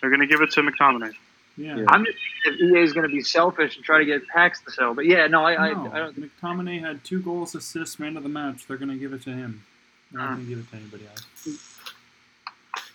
They're 0.01 0.09
gonna 0.09 0.27
give 0.27 0.41
it 0.41 0.51
to 0.51 0.61
McTominay. 0.61 1.13
Yeah. 1.55 1.75
Yeah. 1.77 1.85
I'm 1.87 2.05
just 2.05 2.17
if 2.45 2.59
EA 2.59 2.81
is 2.83 2.93
gonna 2.93 3.07
be 3.07 3.21
selfish 3.21 3.75
and 3.77 3.85
try 3.85 3.99
to 3.99 4.05
get 4.05 4.27
packs 4.27 4.61
to 4.61 4.71
sell. 4.71 4.93
But 4.93 5.05
yeah, 5.05 5.27
no, 5.27 5.43
I, 5.43 5.69
I, 5.69 5.73
no, 5.73 5.91
I 5.91 5.99
don't. 5.99 6.19
McTominay 6.41 6.81
had 6.81 7.03
two 7.03 7.19
goals, 7.21 7.55
assists, 7.55 7.97
man 7.99 8.15
of 8.17 8.23
the 8.23 8.29
match. 8.29 8.67
They're 8.67 8.77
gonna 8.77 8.95
give 8.97 9.13
it 9.13 9.21
to 9.23 9.31
him. 9.31 9.63
They're 10.11 10.21
not 10.21 10.31
Ah. 10.31 10.33
gonna 10.35 10.43
give 10.45 10.59
it 10.59 10.69
to 10.71 10.75
anybody 10.75 11.03
else. 11.07 11.25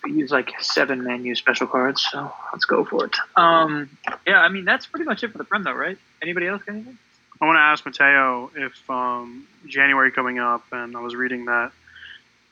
use 0.05 0.31
like 0.31 0.51
seven 0.61 1.03
Man 1.03 1.23
U 1.25 1.33
special 1.35 1.65
cards, 1.67 2.05
so 2.11 2.31
let's 2.51 2.65
go 2.65 2.83
for 2.85 3.05
it. 3.05 3.15
Um, 3.35 3.89
yeah, 4.27 4.39
I 4.41 4.49
mean 4.49 4.65
that's 4.65 4.85
pretty 4.85 5.05
much 5.05 5.23
it 5.23 5.31
for 5.31 5.37
the 5.39 5.43
Prem 5.45 5.63
though, 5.63 5.73
right? 5.73 5.97
Anybody 6.21 6.47
else 6.47 6.61
got 6.63 6.75
anything? 6.75 6.97
I 7.41 7.45
want 7.45 7.57
to 7.57 7.61
ask 7.61 7.85
Mateo 7.85 8.51
if 8.55 8.89
um, 8.89 9.47
January 9.67 10.11
coming 10.11 10.39
up, 10.39 10.65
and 10.71 10.95
I 10.95 11.01
was 11.01 11.15
reading 11.15 11.45
that 11.45 11.71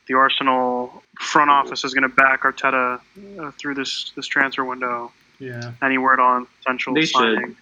the 0.08 0.16
Arsenal 0.16 1.04
front 1.20 1.50
office 1.50 1.84
is 1.84 1.94
going 1.94 2.10
to 2.10 2.16
back 2.16 2.42
Arteta 2.42 3.00
uh, 3.40 3.52
through 3.52 3.76
this 3.76 4.12
this 4.16 4.28
transfer 4.28 4.66
window. 4.66 5.12
Yeah. 5.40 5.72
Any 5.82 5.98
word 5.98 6.20
on 6.20 6.48
potential 6.60 6.94
They 6.94 7.06
should. 7.06 7.56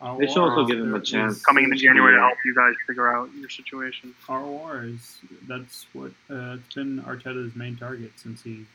Our 0.00 0.18
They 0.18 0.26
should 0.26 0.38
also 0.38 0.64
give 0.64 0.78
him 0.78 0.94
a 0.94 1.00
chance. 1.00 1.42
coming 1.42 1.64
into 1.64 1.76
January 1.76 2.14
to 2.14 2.20
help 2.20 2.36
you 2.44 2.54
guys 2.54 2.74
figure 2.86 3.12
out 3.12 3.30
your 3.34 3.48
situation? 3.48 4.14
Aouar 4.28 4.94
is 4.94 5.18
that's 5.48 5.86
what 5.92 6.12
uh, 6.30 6.56
it's 6.56 6.74
been 6.74 7.02
Arteta's 7.02 7.56
main 7.56 7.76
target 7.76 8.12
since 8.16 8.42
he, 8.42 8.66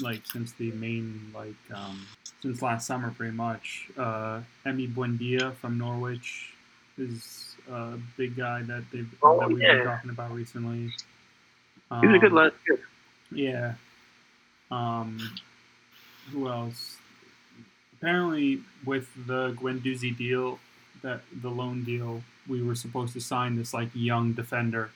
like 0.00 0.24
since 0.26 0.52
the 0.52 0.70
main 0.72 1.32
like 1.34 1.56
um, 1.74 2.06
since 2.42 2.62
last 2.62 2.86
summer 2.86 3.10
pretty 3.10 3.34
much. 3.34 3.88
Uh, 3.96 4.40
Emi 4.66 4.92
Buendia 4.92 5.54
from 5.54 5.78
Norwich 5.78 6.53
is 6.98 7.56
a 7.70 7.98
big 8.16 8.36
guy 8.36 8.62
that 8.62 8.84
they've 8.92 9.08
Oh, 9.22 9.40
that 9.40 9.48
we've 9.48 9.60
yeah. 9.60 9.74
been 9.74 9.84
talking 9.84 10.10
about 10.10 10.32
recently. 10.32 10.90
He 12.00 12.06
was 12.06 12.16
a 12.16 12.18
good 12.18 12.32
Um, 12.32 12.36
last 12.38 12.54
year. 12.68 12.78
Yeah. 13.30 13.74
Um, 14.70 15.18
who 16.32 16.48
else? 16.48 16.96
Apparently, 17.98 18.60
with 18.84 19.08
the 19.26 19.52
Guendouzi 19.60 20.16
deal, 20.16 20.58
that 21.02 21.20
the 21.42 21.50
loan 21.50 21.84
deal, 21.84 22.22
we 22.48 22.62
were 22.62 22.74
supposed 22.74 23.12
to 23.14 23.20
sign 23.20 23.56
this 23.56 23.72
like 23.72 23.88
young 23.94 24.32
defender, 24.32 24.90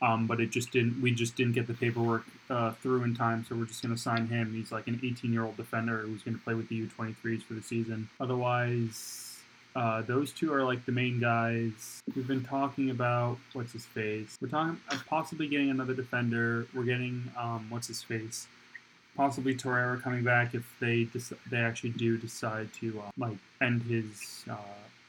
um, 0.00 0.26
but 0.26 0.40
it 0.40 0.50
just 0.50 0.70
didn't. 0.70 1.00
We 1.00 1.10
just 1.10 1.36
didn't 1.36 1.52
get 1.54 1.66
the 1.66 1.74
paperwork 1.74 2.24
uh, 2.48 2.72
through 2.72 3.02
in 3.04 3.14
time, 3.16 3.44
so 3.48 3.54
we're 3.56 3.64
just 3.66 3.82
going 3.82 3.94
to 3.94 4.00
sign 4.00 4.28
him. 4.28 4.52
He's 4.54 4.70
like 4.72 4.86
an 4.88 4.98
18-year-old 5.02 5.56
defender 5.56 5.98
who's 5.98 6.22
going 6.22 6.36
to 6.38 6.42
play 6.44 6.54
with 6.54 6.68
the 6.68 6.86
U23s 6.86 7.42
for 7.42 7.54
the 7.54 7.62
season. 7.62 8.08
Otherwise, 8.20 9.27
uh, 9.78 10.02
those 10.02 10.32
two 10.32 10.52
are 10.52 10.64
like 10.64 10.84
the 10.86 10.92
main 10.92 11.20
guys. 11.20 12.02
We've 12.16 12.26
been 12.26 12.42
talking 12.42 12.90
about 12.90 13.38
what's 13.52 13.72
his 13.72 13.84
face. 13.84 14.36
We're 14.40 14.48
talking 14.48 14.80
uh, 14.90 14.98
possibly 15.08 15.46
getting 15.46 15.70
another 15.70 15.94
defender. 15.94 16.66
We're 16.74 16.82
getting 16.82 17.30
um, 17.38 17.66
what's 17.68 17.86
his 17.86 18.02
face. 18.02 18.48
Possibly 19.16 19.54
Torreira 19.54 20.02
coming 20.02 20.24
back 20.24 20.54
if 20.54 20.64
they 20.80 21.04
dec- 21.04 21.38
they 21.48 21.58
actually 21.58 21.90
do 21.90 22.18
decide 22.18 22.72
to 22.80 23.00
uh, 23.06 23.10
like 23.16 23.36
end 23.60 23.82
his 23.82 24.44
uh, 24.50 24.56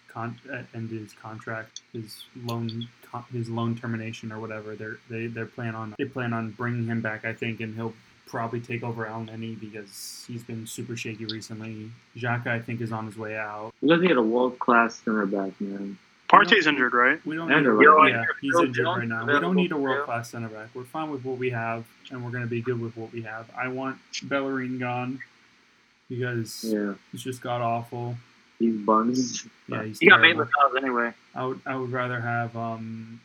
con- 0.08 0.40
uh, 0.52 0.62
end 0.76 0.92
his 0.92 1.14
contract, 1.14 1.82
his 1.92 2.24
loan 2.44 2.88
con- 3.12 3.26
his 3.32 3.50
loan 3.50 3.76
termination 3.76 4.32
or 4.32 4.40
whatever. 4.40 4.76
They're 4.76 5.00
they 5.10 5.26
they 5.26 5.46
plan 5.46 5.74
on 5.74 5.96
they 5.98 6.06
plan 6.06 6.32
on 6.32 6.52
bringing 6.52 6.86
him 6.86 7.02
back. 7.02 7.26
I 7.26 7.34
think, 7.34 7.60
and 7.60 7.74
he'll 7.76 7.96
probably 8.30 8.60
take 8.62 8.84
over 8.84 9.06
Elneny 9.06 9.60
because 9.60 10.24
he's 10.28 10.44
been 10.44 10.66
super 10.68 10.96
shaky 10.96 11.26
recently. 11.26 11.90
Xhaka, 12.16 12.48
I 12.48 12.60
think, 12.60 12.80
is 12.82 12.92
on 12.92 13.06
his 13.06 13.18
way 13.18 13.36
out. 13.38 13.74
We 13.82 13.90
just 13.90 14.02
need 14.02 14.16
a 14.16 14.22
world 14.22 14.60
class 14.60 15.02
center 15.04 15.26
back, 15.26 15.60
man. 15.60 15.98
Partey's 16.30 16.68
injured, 16.68 16.94
right? 16.94 17.20
We 17.26 17.36
don't 17.36 17.52
And 17.52 17.62
need, 17.64 17.68
a 17.68 17.72
right 17.74 18.12
yeah, 18.12 18.24
he's 18.40 18.54
injured 18.60 18.86
right 18.86 19.08
now. 19.08 19.26
We 19.26 19.40
don't 19.40 19.56
need 19.56 19.72
a 19.72 19.78
world 19.78 20.06
class 20.06 20.30
center 20.30 20.48
back. 20.48 20.70
We're 20.76 20.84
fine 20.84 21.10
with 21.10 21.26
what 21.26 21.40
we 21.40 21.50
have, 21.50 21.86
and 22.12 22.24
we're 22.24 22.30
going 22.30 22.44
to 22.44 22.50
be 22.50 22.62
good 22.62 22.80
with 22.80 22.96
what 22.96 23.12
we 23.12 23.24
have. 23.24 23.50
I 23.58 23.68
want 23.68 23.98
Bellerin 24.24 24.78
gone 24.78 25.20
because 26.08 26.64
Yeah, 26.68 26.94
he's 27.12 27.24
just 27.24 27.42
got 27.42 27.62
awful. 27.62 28.16
he's 28.60 28.76
buns. 28.78 29.48
Yeah, 29.68 29.84
he's 29.84 29.98
He 30.00 30.08
got 30.08 30.18
terrible. 30.18 30.46
Maitland 30.46 30.52
Niles 30.60 30.76
anyway. 30.84 31.14
I 31.34 31.46
would 31.46 31.62
I 31.66 31.76
would 31.76 31.92
rather 31.92 32.20
have 32.22 32.56
um, 32.56 33.20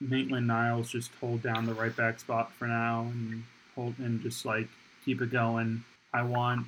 Maitland 0.00 0.46
Niles 0.46 0.90
just 0.90 1.10
hold 1.20 1.42
down 1.42 1.66
the 1.66 1.74
right 1.74 1.94
back 1.94 2.18
spot 2.18 2.50
for 2.54 2.66
now 2.66 3.02
and 3.12 3.42
hold 3.78 3.94
and 3.98 4.20
just 4.22 4.44
like 4.44 4.68
keep 5.04 5.22
it 5.22 5.30
going. 5.30 5.84
I 6.12 6.22
want 6.22 6.66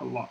a 0.00 0.04
lot. 0.04 0.30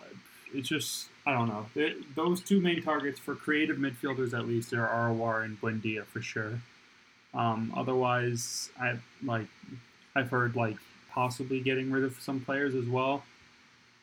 It's 0.53 0.69
just 0.69 1.07
I 1.25 1.33
don't 1.33 1.47
know. 1.47 1.65
It, 1.75 2.15
those 2.15 2.41
two 2.41 2.61
main 2.61 2.81
targets 2.83 3.19
for 3.19 3.35
creative 3.35 3.77
midfielders 3.77 4.37
at 4.37 4.47
least 4.47 4.73
are 4.73 4.87
Aouar 4.87 5.43
and 5.43 5.59
Buendia 5.59 6.05
for 6.05 6.21
sure. 6.21 6.59
Um, 7.33 7.73
otherwise, 7.75 8.69
I 8.79 8.95
like 9.23 9.47
I've 10.15 10.29
heard 10.29 10.55
like 10.55 10.77
possibly 11.11 11.59
getting 11.59 11.91
rid 11.91 12.03
of 12.03 12.19
some 12.21 12.39
players 12.39 12.75
as 12.75 12.85
well. 12.85 13.23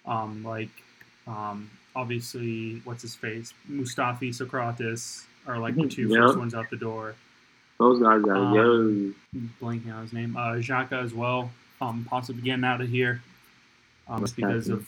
Um, 0.04 0.42
like 0.44 0.70
um, 1.26 1.70
obviously, 1.94 2.80
what's 2.84 3.02
his 3.02 3.14
face? 3.14 3.54
Mustafi 3.70 4.30
Sokratis 4.30 5.24
are 5.46 5.58
like 5.58 5.76
the 5.76 5.86
two 5.88 6.08
Yeah. 6.08 6.26
first 6.26 6.38
ones 6.38 6.54
out 6.54 6.68
the 6.70 6.76
door. 6.76 7.14
Those 7.78 8.00
guys 8.02 8.22
are 8.24 8.34
Um. 8.34 9.14
Blanking 9.60 9.92
on 9.94 10.02
his 10.02 10.12
name. 10.12 10.36
Uh, 10.36 10.54
Xhaka 10.54 11.02
as 11.02 11.14
well. 11.14 11.50
Um, 11.82 12.06
possibly 12.08 12.42
getting 12.42 12.64
out 12.64 12.80
of 12.80 12.88
here. 12.88 13.22
Um, 14.08 14.24
because 14.36 14.68
of 14.68 14.86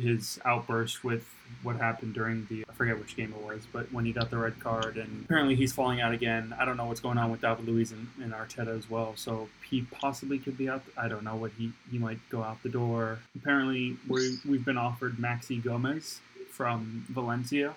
his 0.00 0.40
outburst 0.44 1.04
with 1.04 1.26
what 1.62 1.76
happened 1.76 2.14
during 2.14 2.46
the 2.48 2.64
I 2.68 2.72
forget 2.72 2.98
which 2.98 3.16
game 3.16 3.34
it 3.36 3.44
was, 3.44 3.66
but 3.72 3.92
when 3.92 4.04
he 4.04 4.12
got 4.12 4.30
the 4.30 4.38
red 4.38 4.58
card 4.60 4.96
and 4.96 5.24
apparently 5.24 5.56
he's 5.56 5.72
falling 5.72 6.00
out 6.00 6.12
again. 6.12 6.54
I 6.58 6.64
don't 6.64 6.76
know 6.76 6.86
what's 6.86 7.00
going 7.00 7.18
on 7.18 7.30
with 7.30 7.40
David 7.40 7.66
Luiz 7.66 7.92
and, 7.92 8.08
and 8.22 8.32
Arteta 8.32 8.76
as 8.76 8.88
well. 8.88 9.14
So 9.16 9.48
he 9.68 9.82
possibly 9.82 10.38
could 10.38 10.56
be 10.56 10.68
out. 10.68 10.82
I 10.96 11.08
don't 11.08 11.24
know 11.24 11.36
what 11.36 11.52
he 11.58 11.72
he 11.90 11.98
might 11.98 12.18
go 12.30 12.42
out 12.42 12.62
the 12.62 12.68
door. 12.68 13.18
Apparently 13.36 13.96
we 14.08 14.38
we've 14.48 14.64
been 14.64 14.78
offered 14.78 15.16
Maxi 15.16 15.62
Gomez 15.62 16.20
from 16.50 17.04
Valencia 17.10 17.74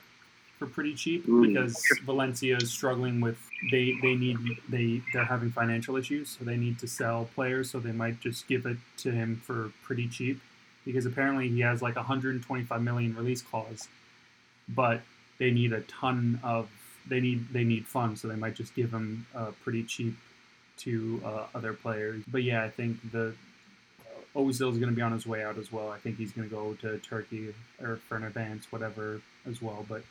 for 0.60 0.68
pretty 0.68 0.94
cheap 0.94 1.26
because 1.26 1.82
Valencia 2.06 2.58
is 2.58 2.72
struggling 2.72 3.22
with 3.22 3.38
they 3.72 3.96
they 4.02 4.16
need 4.16 4.38
they 4.70 5.02
they're 5.12 5.26
having 5.26 5.52
financial 5.52 5.96
issues 5.96 6.30
so 6.30 6.46
they 6.46 6.58
need 6.58 6.80
to 6.80 6.88
sell 6.88 7.30
players 7.36 7.72
so 7.72 7.80
they 7.80 7.92
might 7.92 8.20
just 8.20 8.48
give 8.48 8.66
it 8.66 8.78
to 8.98 9.12
him 9.12 9.42
for 9.46 9.72
pretty 9.84 10.08
cheap 10.08 10.42
because 10.86 11.06
apparently 11.06 11.48
he 11.50 11.62
has 11.62 11.82
like 11.82 11.96
125 11.96 12.82
million 12.82 13.16
release 13.16 13.42
clause 13.42 13.88
but 14.68 15.02
they 15.40 15.52
need 15.52 15.72
a 15.74 15.82
ton 15.82 16.40
of 16.44 16.70
they 17.08 17.20
need 17.20 17.48
they 17.54 17.64
need 17.64 17.86
funds 17.86 18.22
so 18.22 18.28
they 18.28 18.36
might 18.36 18.56
just 18.56 18.76
give 18.76 18.94
him 18.94 19.26
uh, 19.36 19.52
pretty 19.64 19.84
cheap 19.84 20.16
to 20.78 21.22
uh, 21.26 21.46
other 21.56 21.74
players 21.74 22.24
but 22.28 22.44
yeah 22.44 22.64
I 22.64 22.70
think 22.70 22.98
the 23.12 23.34
Ozil 24.36 24.72
is 24.72 24.80
going 24.80 24.90
to 24.90 24.96
be 24.96 25.02
on 25.02 25.12
his 25.12 25.28
way 25.28 25.44
out 25.44 25.58
as 25.58 25.72
well. 25.72 25.90
I 25.90 26.00
think 26.00 26.18
he's 26.18 26.32
going 26.32 26.50
to 26.50 26.54
go 26.54 26.74
to 26.82 26.98
Turkey 27.00 27.54
or 27.82 27.98
for 27.98 28.18
an 28.18 28.24
advance, 28.24 28.72
whatever, 28.72 29.22
as 29.48 29.62
well. 29.62 29.86
But 29.88 30.04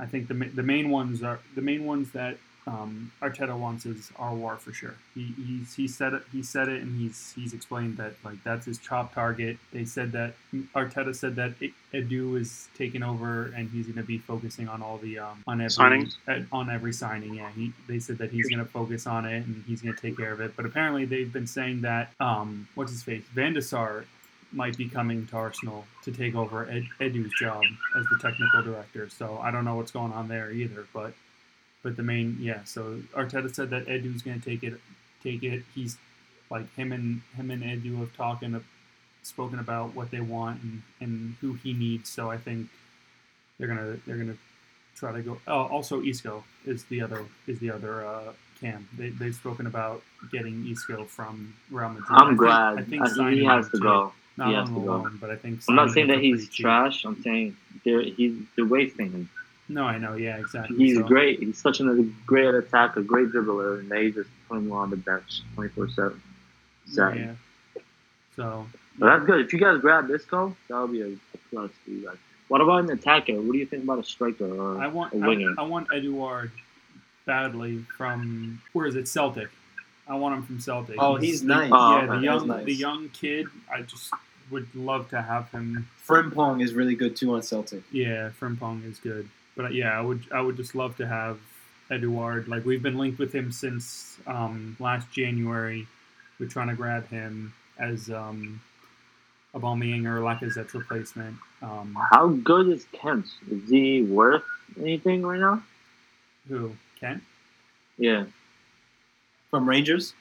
I 0.00 0.06
think 0.06 0.28
the 0.28 0.34
the 0.34 0.62
main 0.62 0.90
ones 0.90 1.22
are 1.22 1.38
the 1.54 1.62
main 1.62 1.84
ones 1.84 2.12
that 2.12 2.36
um, 2.66 3.10
Arteta 3.22 3.58
wants 3.58 3.86
is 3.86 4.10
Aouar 4.18 4.58
for 4.58 4.72
sure. 4.72 4.94
He 5.14 5.32
he's, 5.46 5.74
he 5.74 5.88
said 5.88 6.12
it. 6.14 6.22
He 6.30 6.42
said 6.42 6.68
it, 6.68 6.82
and 6.82 7.00
he's 7.00 7.32
he's 7.34 7.52
explained 7.54 7.96
that 7.96 8.12
like 8.24 8.42
that's 8.44 8.66
his 8.66 8.78
top 8.78 9.14
target. 9.14 9.56
They 9.72 9.84
said 9.84 10.12
that 10.12 10.34
Arteta 10.74 11.14
said 11.14 11.36
that 11.36 11.52
Edu 11.92 12.38
is 12.40 12.68
taking 12.76 13.02
over, 13.02 13.52
and 13.56 13.70
he's 13.70 13.86
going 13.86 13.96
to 13.96 14.02
be 14.02 14.18
focusing 14.18 14.68
on 14.68 14.82
all 14.82 14.98
the 14.98 15.18
um, 15.18 15.42
on 15.46 15.60
every 15.60 15.70
Signings? 15.70 16.16
at- 16.28 16.42
on 16.52 16.70
every 16.70 16.92
signing. 16.92 17.34
Yeah, 17.34 17.50
he 17.56 17.72
they 17.88 17.98
said 17.98 18.18
that 18.18 18.30
he's 18.30 18.48
going 18.48 18.60
to 18.64 18.70
focus 18.70 19.06
on 19.06 19.24
it 19.24 19.44
and 19.46 19.64
he's 19.66 19.82
going 19.82 19.94
to 19.94 20.00
take 20.00 20.16
care 20.16 20.32
of 20.32 20.40
it. 20.40 20.54
But 20.56 20.66
apparently 20.66 21.04
they've 21.06 21.32
been 21.32 21.46
saying 21.46 21.80
that 21.82 22.12
um, 22.20 22.68
what's 22.74 22.92
his 22.92 23.02
face 23.02 23.24
Van 23.34 23.54
der 23.54 23.60
Sar 23.62 24.04
might 24.52 24.76
be 24.76 24.88
coming 24.88 25.26
to 25.28 25.36
Arsenal 25.36 25.86
to 26.04 26.12
take 26.12 26.34
over 26.34 26.68
Ed, 26.68 26.84
Edu's 27.00 27.30
job 27.38 27.62
as 27.96 28.04
the 28.06 28.18
technical 28.20 28.62
director. 28.62 29.08
So 29.08 29.38
I 29.42 29.50
don't 29.50 29.64
know 29.64 29.76
what's 29.76 29.92
going 29.92 30.12
on 30.12 30.28
there 30.28 30.50
either. 30.50 30.86
But 30.92 31.14
but 31.82 31.96
the 31.96 32.02
main 32.02 32.36
yeah. 32.40 32.64
So 32.64 33.00
Arteta 33.14 33.54
said 33.54 33.70
that 33.70 33.86
Edu's 33.88 34.22
going 34.22 34.40
to 34.40 34.44
take 34.50 34.62
it. 34.62 34.80
Take 35.22 35.42
it. 35.42 35.62
He's 35.74 35.96
like 36.50 36.72
him 36.74 36.92
and 36.92 37.22
him 37.36 37.50
and 37.50 37.62
Edu 37.62 37.98
have 38.00 38.14
talked 38.16 38.42
and 38.42 38.62
spoken 39.22 39.58
about 39.58 39.94
what 39.94 40.10
they 40.10 40.20
want 40.20 40.62
and, 40.62 40.82
and 41.00 41.34
who 41.40 41.52
he 41.54 41.72
needs. 41.72 42.08
So 42.08 42.30
I 42.30 42.38
think 42.38 42.68
they're 43.58 43.68
gonna 43.68 43.98
they're 44.06 44.16
gonna 44.16 44.36
try 44.96 45.12
to 45.12 45.22
go. 45.22 45.38
Oh, 45.46 45.66
also 45.66 46.02
Isco 46.02 46.42
is 46.66 46.84
the 46.84 47.02
other 47.02 47.24
is 47.46 47.58
the 47.60 47.70
other 47.70 48.04
uh, 48.06 48.32
cam. 48.60 48.88
They 48.96 49.10
they've 49.10 49.34
spoken 49.34 49.66
about 49.66 50.02
getting 50.32 50.66
Isco 50.70 51.04
from 51.04 51.54
Real 51.70 51.90
Madrid. 51.90 52.06
I 52.10 52.14
I'm 52.22 52.28
think- 52.28 52.38
glad. 52.38 52.78
I 52.78 52.82
think 52.82 53.02
I 53.02 53.08
think 53.08 53.30
he 53.38 53.44
has 53.44 53.66
to 53.66 53.72
too. 53.78 53.82
go. 53.82 54.12
Not 54.36 54.48
He 54.50 54.54
on 54.54 54.72
the 54.74 54.80
to 54.80 54.86
go. 54.86 55.10
but 55.20 55.30
I 55.30 55.36
think 55.36 55.60
I'm 55.68 55.74
not 55.74 55.90
saying 55.90 56.06
that 56.08 56.20
he's 56.20 56.48
trash. 56.48 57.04
I'm 57.04 57.20
saying 57.22 57.56
they're 57.84 58.02
he's 58.02 58.36
they're 58.56 58.64
wasting 58.64 59.12
him. 59.12 59.28
No, 59.68 59.84
I 59.84 59.98
know. 59.98 60.14
Yeah, 60.14 60.38
exactly. 60.38 60.76
He's 60.78 60.96
So- 60.96 61.04
great. 61.04 61.40
He's 61.40 61.58
such 61.58 61.80
a 61.80 62.08
great 62.26 62.52
attacker, 62.54 63.02
great 63.02 63.28
dribbler, 63.28 63.80
and 63.80 63.88
they 63.90 64.10
just 64.10 64.30
put 64.48 64.56
him 64.58 64.72
on 64.72 64.90
the 64.90 64.96
bench 64.96 65.42
24 65.54 65.88
seven. 65.90 66.22
Yeah. 66.92 67.32
So 68.36 68.66
But 68.98 69.06
that's 69.06 69.24
good. 69.26 69.40
If 69.44 69.52
you 69.52 69.58
guys 69.60 69.80
grab 69.80 70.08
this 70.08 70.22
Isco, 70.22 70.56
that'll 70.68 70.88
be 70.88 71.02
a, 71.02 71.16
plus 71.50 71.70
for 71.84 71.90
you 71.90 72.06
guys. 72.06 72.16
What 72.48 72.60
about 72.60 72.84
an 72.84 72.90
attacker? 72.90 73.34
What 73.40 73.52
do 73.52 73.58
you 73.58 73.66
think 73.66 73.84
about 73.84 73.98
a 74.00 74.04
striker 74.04 74.44
or 74.46 74.82
I 74.82 74.88
want 74.88 75.12
a 75.14 75.18
I, 75.18 75.28
winger? 75.28 75.54
I 75.58 75.62
want 75.62 75.86
Edouard 75.94 76.50
badly 77.26 77.84
from 77.96 78.60
where 78.72 78.86
is 78.86 78.96
it 78.96 79.06
Celtic. 79.06 79.48
I 80.10 80.16
want 80.16 80.34
him 80.34 80.42
from 80.42 80.58
Celtic. 80.58 80.96
Oh, 80.98 81.16
he's 81.16 81.44
nice. 81.44 81.70
Oh, 81.72 82.00
yeah, 82.00 82.06
the 82.06 82.18
young 82.18 82.46
nice. 82.48 82.64
the 82.64 82.74
young 82.74 83.08
kid. 83.10 83.46
I 83.72 83.82
just 83.82 84.12
would 84.50 84.74
love 84.74 85.08
to 85.10 85.22
have 85.22 85.48
him. 85.52 85.88
Frimpong 86.06 86.62
is 86.62 86.74
really 86.74 86.96
good 86.96 87.14
too 87.14 87.32
on 87.34 87.42
Celtic. 87.44 87.84
Yeah, 87.92 88.30
Frimpong 88.40 88.84
is 88.84 88.98
good, 88.98 89.28
but 89.56 89.66
uh, 89.66 89.68
yeah, 89.68 89.96
I 89.96 90.00
would 90.00 90.24
I 90.32 90.40
would 90.40 90.56
just 90.56 90.74
love 90.74 90.96
to 90.96 91.06
have 91.06 91.38
Edouard. 91.92 92.48
Like 92.48 92.64
we've 92.64 92.82
been 92.82 92.98
linked 92.98 93.20
with 93.20 93.32
him 93.32 93.52
since 93.52 94.18
um, 94.26 94.76
last 94.80 95.10
January. 95.12 95.86
We're 96.40 96.48
trying 96.48 96.68
to 96.68 96.74
grab 96.74 97.08
him 97.08 97.52
as 97.78 98.10
um, 98.10 98.60
a 99.54 99.60
Aubameyang 99.60 100.06
or 100.06 100.20
Lacazette's 100.20 100.74
replacement. 100.74 101.36
Um, 101.62 101.96
How 102.10 102.28
good 102.28 102.68
is 102.68 102.84
Kent? 102.92 103.26
Is 103.48 103.68
he 103.68 104.02
worth 104.02 104.42
anything 104.76 105.22
right 105.22 105.38
now? 105.38 105.62
who 106.48 106.72
Kent? 106.98 107.22
Yeah, 107.96 108.24
From 109.50 109.68
Rangers? 109.68 110.14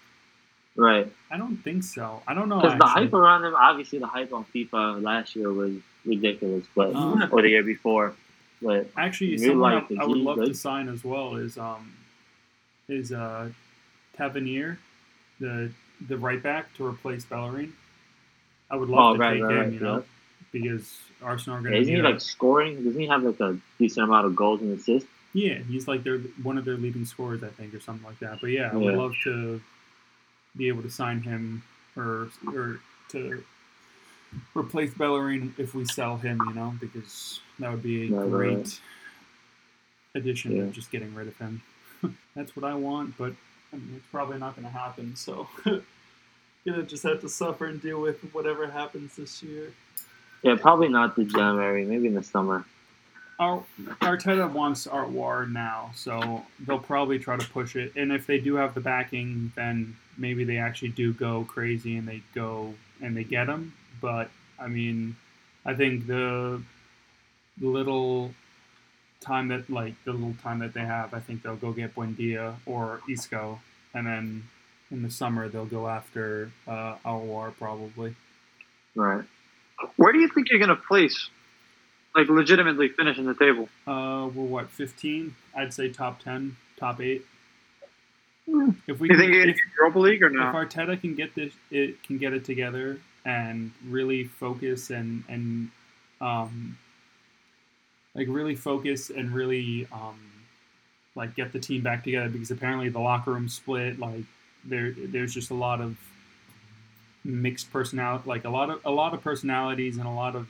right. 0.75 1.11
I 1.31 1.37
don't 1.37 1.57
think 1.57 1.83
so. 1.83 2.21
I 2.27 2.33
don't 2.33 2.49
know. 2.49 2.61
Because 2.61 2.79
the 2.79 2.85
hype 2.85 3.13
around 3.13 3.45
him, 3.45 3.53
obviously, 3.55 3.99
the 3.99 4.07
hype 4.07 4.33
on 4.33 4.45
FIFA 4.45 5.01
last 5.03 5.35
year 5.35 5.51
was 5.51 5.73
ridiculous, 6.05 6.65
but 6.75 6.95
Um, 6.95 7.27
or 7.31 7.41
the 7.41 7.49
year 7.49 7.63
before. 7.63 8.15
But 8.61 8.89
Actually, 8.97 9.35
In 9.35 9.41
real 9.41 9.49
someone 9.51 9.73
life, 9.73 9.83
I, 9.91 10.03
I 10.03 10.05
would 10.05 10.17
he 10.17 10.23
love 10.23 10.37
to 10.37 10.53
sign 10.53 10.89
as 10.89 11.03
well 11.03 11.35
is 11.35 11.57
um 11.57 11.93
is 12.87 13.11
uh 13.11 13.49
Tavernier, 14.17 14.79
the 15.39 15.71
the 16.07 16.17
right 16.17 16.41
back 16.41 16.73
to 16.77 16.85
replace 16.85 17.25
Bellerin. 17.25 17.73
I 18.71 18.75
would 18.75 18.89
love 18.89 18.99
Oh, 18.99 19.13
to 19.13 19.19
right, 19.19 19.33
take 19.35 19.43
right, 19.43 19.51
him, 19.51 19.57
right, 19.59 19.73
you 19.73 19.79
know, 19.79 19.95
yeah. 19.97 20.01
because 20.51 20.97
Arsenal 21.21 21.57
are 21.57 21.61
going 21.61 21.73
yeah, 21.73 21.77
to 21.79 21.81
isn't 21.83 21.95
he 21.95 22.01
like 22.01 22.21
scoring? 22.21 22.83
Doesn't 22.83 22.99
he 22.99 23.07
have 23.07 23.23
like 23.23 23.39
a 23.39 23.57
decent 23.77 24.05
amount 24.05 24.25
of 24.27 24.35
goals 24.35 24.61
and 24.61 24.77
assists? 24.77 25.09
Yeah, 25.33 25.59
he's 25.59 25.87
like 25.87 26.03
their 26.03 26.17
one 26.43 26.57
of 26.57 26.65
their 26.65 26.77
leading 26.77 27.05
scorers, 27.05 27.43
I 27.43 27.49
think, 27.49 27.73
or 27.73 27.79
something 27.79 28.05
like 28.05 28.19
that. 28.19 28.39
But 28.41 28.51
yeah, 28.51 28.69
I 28.71 28.75
would 28.75 28.93
Yeah. 28.93 28.99
love 28.99 29.15
to 29.23 29.61
be 30.57 30.67
able 30.67 30.81
to 30.83 30.89
sign 30.89 31.21
him 31.21 31.63
or 31.95 32.29
or 32.53 32.79
to 33.09 33.43
replace 34.55 34.93
Bellerin 34.93 35.53
if 35.57 35.73
we 35.73 35.85
sell 35.85 36.17
him, 36.17 36.39
you 36.47 36.53
know, 36.53 36.73
because 36.79 37.39
that 37.59 37.71
would 37.71 37.83
be 37.83 38.11
a 38.11 38.15
right, 38.15 38.29
great 38.29 38.57
right. 38.57 38.79
addition 40.15 40.55
Yeah. 40.55 40.63
of 40.63 40.73
just 40.73 40.91
getting 40.91 41.13
rid 41.15 41.27
of 41.27 41.37
him. 41.37 41.61
That's 42.35 42.55
what 42.55 42.63
I 42.65 42.75
want, 42.75 43.17
but 43.17 43.33
I 43.73 43.75
mean, 43.77 43.93
it's 43.97 44.05
probably 44.11 44.37
not 44.39 44.55
going 44.55 44.67
to 44.67 44.73
happen. 44.73 45.15
So, 45.15 45.47
gonna 46.65 46.83
just 46.83 47.03
have 47.03 47.21
to 47.21 47.29
suffer 47.29 47.65
and 47.65 47.81
deal 47.81 48.01
with 48.01 48.19
whatever 48.33 48.67
happens 48.67 49.15
this 49.15 49.41
year. 49.43 49.71
Yeah, 50.43 50.55
probably 50.55 50.87
not 50.89 51.15
the 51.15 51.25
January. 51.25 51.85
Maybe 51.85 52.07
in 52.07 52.13
the 52.13 52.23
summer. 52.23 52.65
Our, 53.39 53.63
Arteta 54.01 54.51
wants 54.51 54.85
Aouar 54.85 55.49
now, 55.49 55.91
so 55.95 56.43
they'll 56.59 56.77
probably 56.77 57.19
try 57.19 57.37
to 57.37 57.49
push 57.49 57.77
it. 57.77 57.93
And 57.95 58.11
if 58.11 58.27
they 58.27 58.37
do 58.37 58.55
have 58.55 58.73
the 58.73 58.81
backing, 58.81 59.53
then 59.55 59.95
maybe 60.17 60.43
they 60.43 60.57
actually 60.57 60.89
do 60.89 61.13
go 61.13 61.45
crazy 61.45 61.95
and 61.95 62.05
they 62.05 62.21
go 62.35 62.73
and 63.01 63.15
they 63.15 63.23
get 63.23 63.47
him. 63.47 63.73
But 64.01 64.29
I 64.59 64.67
mean, 64.67 65.15
I 65.65 65.73
think 65.73 66.05
the 66.05 66.61
little 67.61 68.33
time 69.21 69.49
that 69.49 69.69
like 69.69 69.93
the 70.03 70.11
little 70.11 70.35
time 70.43 70.59
that 70.59 70.73
they 70.73 70.81
have, 70.81 71.13
I 71.13 71.19
think 71.19 71.43
they'll 71.43 71.55
go 71.55 71.71
get 71.71 71.95
Buendia 71.95 72.55
or 72.65 73.01
Isco, 73.09 73.59
and 73.93 74.05
then 74.05 74.43
in 74.91 75.01
the 75.01 75.11
summer 75.11 75.47
they'll 75.47 75.65
go 75.65 75.87
after 75.87 76.51
uh, 76.67 76.95
Aouar 77.05 77.55
probably. 77.57 78.15
Right. 78.95 79.23
Where 79.95 80.11
do 80.11 80.19
you 80.19 80.27
think 80.27 80.49
you're 80.49 80.59
gonna 80.59 80.75
place? 80.75 81.29
Like 82.15 82.27
legitimately 82.27 82.89
finishing 82.89 83.25
the 83.25 83.35
table? 83.35 83.69
Uh, 83.85 84.29
we're 84.33 84.43
what 84.45 84.69
fifteen? 84.69 85.35
I'd 85.55 85.73
say 85.73 85.89
top 85.89 86.21
ten, 86.21 86.57
top 86.77 87.01
eight. 87.01 87.25
If 88.87 88.99
we 88.99 89.09
You 89.09 89.15
can, 89.15 89.17
think 89.17 89.35
if, 89.35 89.57
Europa 89.77 89.99
League 89.99 90.23
or 90.23 90.29
not? 90.29 90.55
if? 90.55 90.69
Arteta 90.69 90.99
can 90.99 91.13
get 91.13 91.35
this, 91.35 91.53
it 91.69 92.01
can 92.03 92.17
get 92.17 92.33
it 92.33 92.45
together 92.45 92.99
and 93.25 93.71
really 93.87 94.23
focus 94.23 94.89
and 94.89 95.23
and 95.29 95.69
um, 96.19 96.77
like 98.15 98.27
really 98.27 98.55
focus 98.55 99.11
and 99.11 99.31
really 99.31 99.87
um, 99.91 100.19
like 101.15 101.35
get 101.35 101.53
the 101.53 101.59
team 101.59 101.81
back 101.81 102.03
together 102.03 102.29
because 102.29 102.49
apparently 102.49 102.89
the 102.89 102.99
locker 102.99 103.31
room 103.31 103.47
split. 103.49 103.99
Like 103.99 104.23
there, 104.65 104.93
there's 104.97 105.33
just 105.33 105.51
a 105.51 105.55
lot 105.55 105.79
of 105.79 105.95
mixed 107.23 107.71
personality, 107.71 108.23
like 108.27 108.45
a 108.45 108.49
lot 108.49 108.71
of 108.71 108.83
a 108.83 108.91
lot 108.91 109.13
of 109.13 109.21
personalities 109.21 109.97
and 109.97 110.07
a 110.07 110.11
lot 110.11 110.35
of 110.35 110.47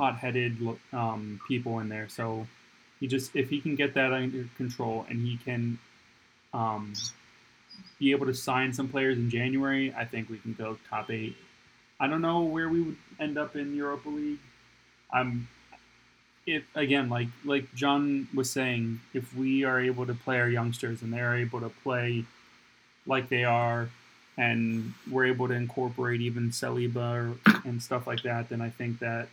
hot-headed 0.00 0.56
um, 0.92 1.40
people 1.46 1.80
in 1.80 1.88
there. 1.94 2.08
So 2.08 2.46
he 3.00 3.06
just 3.06 3.36
if 3.36 3.50
he 3.50 3.60
can 3.60 3.74
get 3.76 3.94
that 3.94 4.12
under 4.12 4.44
control 4.56 5.04
and 5.08 5.16
he 5.28 5.36
can 5.36 5.78
um, 6.54 6.94
be 7.98 8.12
able 8.14 8.26
to 8.26 8.34
sign 8.34 8.72
some 8.72 8.88
players 8.88 9.16
in 9.18 9.28
January, 9.28 9.94
I 10.02 10.04
think 10.06 10.30
we 10.30 10.38
can 10.38 10.54
go 10.54 10.78
top 10.88 11.10
eight. 11.10 11.36
I 12.02 12.06
don't 12.08 12.22
know 12.22 12.40
where 12.54 12.68
we 12.74 12.80
would 12.80 12.96
end 13.18 13.36
up 13.36 13.56
in 13.56 13.74
Europa 13.76 14.08
League. 14.08 14.38
I'm 15.12 15.48
if 16.46 16.64
again 16.74 17.06
like 17.16 17.28
like 17.44 17.66
John 17.74 18.28
was 18.34 18.48
saying, 18.50 19.00
if 19.12 19.26
we 19.36 19.64
are 19.64 19.78
able 19.90 20.06
to 20.06 20.14
play 20.14 20.38
our 20.40 20.48
youngsters 20.48 21.02
and 21.02 21.12
they're 21.12 21.36
able 21.36 21.60
to 21.60 21.72
play 21.84 22.24
like 23.06 23.28
they 23.28 23.44
are 23.44 23.90
and 24.38 24.94
we're 25.10 25.26
able 25.26 25.46
to 25.48 25.54
incorporate 25.54 26.20
even 26.22 26.50
Saliba 26.50 27.36
and 27.66 27.82
stuff 27.82 28.06
like 28.06 28.22
that, 28.22 28.48
then 28.48 28.60
I 28.62 28.70
think 28.70 29.00
that 29.00 29.28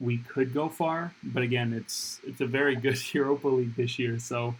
we 0.00 0.18
could 0.18 0.52
go 0.54 0.68
far. 0.68 1.12
But 1.22 1.42
again, 1.42 1.72
it's 1.72 2.20
it's 2.26 2.40
a 2.40 2.46
very 2.46 2.76
good 2.76 2.98
Europa 3.14 3.48
League 3.48 3.76
this 3.76 3.98
year, 3.98 4.18
so 4.18 4.54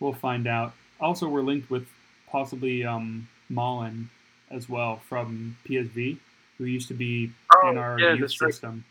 we'll 0.00 0.12
find 0.14 0.46
out. 0.46 0.72
Also, 1.00 1.28
we're 1.28 1.42
linked 1.42 1.70
with 1.70 1.86
possibly 2.30 2.84
um, 2.84 3.28
Malen 3.50 4.06
as 4.50 4.68
well 4.68 4.96
from 5.08 5.56
PSV, 5.66 6.18
who 6.56 6.64
used 6.64 6.88
to 6.88 6.94
be 6.94 7.30
Oh, 7.62 7.70
in 7.70 7.78
our 7.78 7.98
yeah, 7.98 8.10
youth 8.10 8.20
that's 8.20 8.40
right. 8.40 8.52
system. 8.52 8.84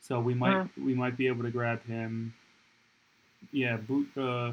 So 0.00 0.20
we 0.20 0.34
might 0.34 0.52
Huh. 0.52 0.64
we 0.82 0.94
might 0.94 1.16
be 1.16 1.26
able 1.26 1.42
to 1.42 1.50
grab 1.50 1.84
him. 1.86 2.34
Yeah, 3.52 3.78
uh, 4.16 4.52